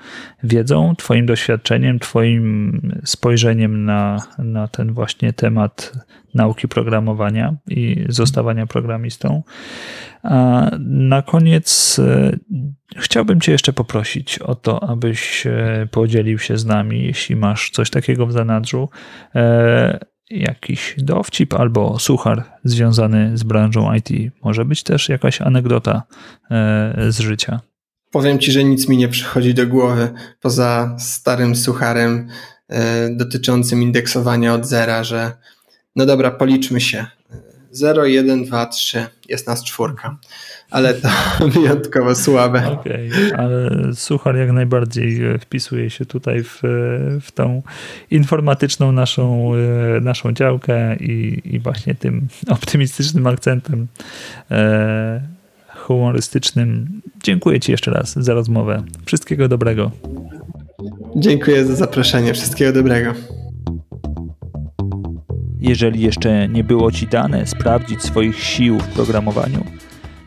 wiedzą, 0.42 0.94
Twoim 0.96 1.26
doświadczeniem, 1.26 1.98
Twoim 1.98 2.80
spojrzeniem 3.04 3.84
na, 3.84 4.22
na 4.38 4.68
ten 4.68 4.92
właśnie 4.92 5.32
temat 5.32 5.92
nauki 6.34 6.68
programowania 6.68 7.56
i 7.68 8.04
zostawania 8.08 8.66
programistą. 8.66 9.42
A 10.22 10.70
na 10.88 11.22
koniec 11.22 11.98
e, 11.98 12.36
chciałbym 12.96 13.40
Cię 13.40 13.52
jeszcze 13.52 13.72
poprosić 13.72 14.38
o 14.38 14.54
to, 14.54 14.88
abyś 14.88 15.46
e, 15.46 15.88
podzielił 15.90 16.38
się 16.38 16.56
z 16.56 16.64
nami, 16.64 17.04
jeśli 17.04 17.36
masz 17.36 17.70
coś 17.70 17.90
takiego 17.90 18.26
w 18.26 18.32
zanadrzu, 18.32 18.88
e, 19.34 20.15
jakiś 20.30 20.94
dowcip 20.98 21.54
albo 21.54 21.98
suchar 21.98 22.44
związany 22.64 23.38
z 23.38 23.42
branżą 23.42 23.94
IT. 23.94 24.32
Może 24.44 24.64
być 24.64 24.82
też 24.82 25.08
jakaś 25.08 25.40
anegdota 25.40 26.02
z 27.08 27.18
życia. 27.18 27.60
Powiem 28.10 28.38
Ci, 28.38 28.52
że 28.52 28.64
nic 28.64 28.88
mi 28.88 28.96
nie 28.96 29.08
przychodzi 29.08 29.54
do 29.54 29.66
głowy 29.66 30.10
poza 30.40 30.96
starym 30.98 31.56
sucharem 31.56 32.28
dotyczącym 33.10 33.82
indeksowania 33.82 34.54
od 34.54 34.66
zera, 34.66 35.04
że 35.04 35.32
no 35.96 36.06
dobra, 36.06 36.30
policzmy 36.30 36.80
się. 36.80 37.06
0, 37.76 38.06
1, 38.06 38.44
2, 38.44 38.66
3, 38.66 39.06
jest 39.28 39.46
nas 39.46 39.64
czwórka. 39.64 40.16
Ale 40.70 40.94
to 40.94 41.08
wyjątkowo 41.54 42.14
słabe. 42.14 42.72
Okej, 42.72 43.10
okay, 43.12 43.38
ale 43.38 43.70
Suchar 43.94 44.36
jak 44.36 44.52
najbardziej 44.52 45.24
e, 45.24 45.38
wpisuje 45.38 45.90
się 45.90 46.06
tutaj 46.06 46.42
w, 46.42 46.64
e, 46.64 46.68
w 47.20 47.32
tą 47.34 47.62
informatyczną 48.10 48.92
naszą, 48.92 49.52
e, 49.54 50.00
naszą 50.00 50.32
działkę 50.32 50.96
i, 50.96 51.42
i 51.44 51.60
właśnie 51.60 51.94
tym 51.94 52.28
optymistycznym 52.48 53.26
akcentem 53.26 53.86
humorystycznym. 55.86 57.00
Dziękuję 57.22 57.60
Ci 57.60 57.72
jeszcze 57.72 57.90
raz 57.90 58.14
za 58.14 58.34
rozmowę. 58.34 58.82
Wszystkiego 59.04 59.48
dobrego. 59.48 59.90
Dziękuję 61.16 61.64
za 61.64 61.74
zaproszenie. 61.74 62.34
Wszystkiego 62.34 62.72
dobrego. 62.72 63.14
Jeżeli 65.66 66.00
jeszcze 66.00 66.48
nie 66.48 66.64
było 66.64 66.92
Ci 66.92 67.06
dane 67.06 67.46
sprawdzić 67.46 68.02
swoich 68.02 68.42
sił 68.42 68.78
w 68.78 68.88
programowaniu, 68.88 69.64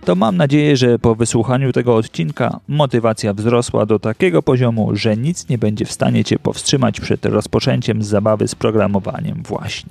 to 0.05 0.15
mam 0.15 0.37
nadzieję, 0.37 0.77
że 0.77 0.99
po 0.99 1.15
wysłuchaniu 1.15 1.71
tego 1.71 1.95
odcinka 1.95 2.59
motywacja 2.67 3.33
wzrosła 3.33 3.85
do 3.85 3.99
takiego 3.99 4.43
poziomu, 4.43 4.95
że 4.95 5.17
nic 5.17 5.49
nie 5.49 5.57
będzie 5.57 5.85
w 5.85 5.91
stanie 5.91 6.23
Cię 6.23 6.39
powstrzymać 6.39 7.01
przed 7.01 7.25
rozpoczęciem 7.25 8.03
zabawy 8.03 8.47
z 8.47 8.55
programowaniem 8.55 9.43
właśnie. 9.43 9.89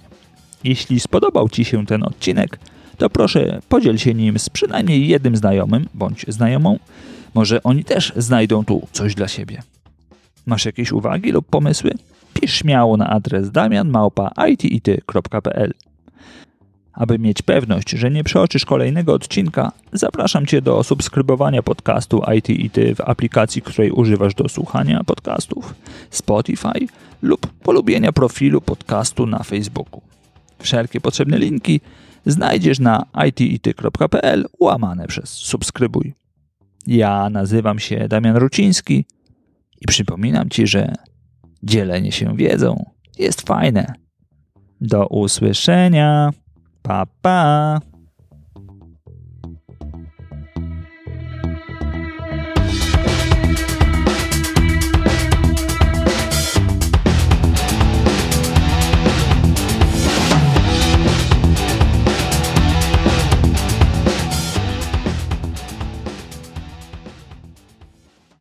Jeśli 0.65 1.01
spodobał 1.01 1.49
Ci 1.49 1.65
się 1.65 1.87
ten 1.87 2.03
odcinek, 2.03 2.59
to 2.99 3.11
proszę 3.11 3.61
podziel 3.69 3.99
się 3.99 4.15
nim 4.15 4.39
z 4.39 4.51
przynajmniej 4.51 5.09
jednym 5.09 5.37
znajomym 5.37 5.87
bądź 5.95 6.25
znajomą. 6.29 6.79
Może 7.35 7.63
oni 7.63 7.85
też 7.85 8.13
znajdą 8.17 8.65
tu 8.65 8.87
coś 8.93 9.15
dla 9.15 9.29
siebie. 9.29 9.63
Masz 10.47 10.65
jakieś 10.65 10.93
uwagi 10.93 11.33
lub 11.33 11.47
pomysły? 11.47 11.95
Pisz 12.41 12.55
śmiało 12.55 12.97
na 12.97 13.11
adres 13.11 13.51
damianmałpa.it.pl. 13.51 15.75
Aby 16.93 17.19
mieć 17.19 17.43
pewność, 17.43 17.91
że 17.91 18.11
nie 18.11 18.25
przeoczysz 18.25 18.65
kolejnego 18.65 19.15
odcinka, 19.15 19.73
zapraszam 19.93 20.47
Cię 20.47 20.63
do 20.63 20.83
subskrybowania 20.83 21.63
podcastu 21.63 22.23
IT 22.37 22.47
w 22.97 23.01
aplikacji, 23.01 23.63
której 23.63 23.91
używasz 23.91 24.35
do 24.35 24.49
słuchania 24.49 25.05
podcastów, 25.05 25.75
Spotify 26.11 26.87
lub 27.23 27.47
polubienia 27.47 28.13
profilu 28.13 28.61
podcastu 28.61 29.27
na 29.27 29.43
Facebooku. 29.43 30.01
Wszelkie 30.59 31.01
potrzebne 31.01 31.39
linki 31.39 31.81
znajdziesz 32.27 32.79
na 32.79 33.05
it.pl 33.27 34.49
łamane 34.61 35.07
przez 35.07 35.31
subskrybuj. 35.31 36.15
Ja 36.87 37.31
nazywam 37.31 37.79
się 37.79 38.09
Damian 38.09 38.37
Ruciński 38.37 39.05
i 39.81 39.87
przypominam 39.87 40.49
Ci, 40.49 40.67
że 40.67 40.93
Dzielenie 41.63 42.13
się 42.13 42.37
wiedzą 42.37 42.85
jest 43.19 43.43
fajne. 43.43 43.95
Do 44.81 45.07
usłyszenia. 45.07 46.31
Pa 46.83 47.07
pa. 47.23 47.81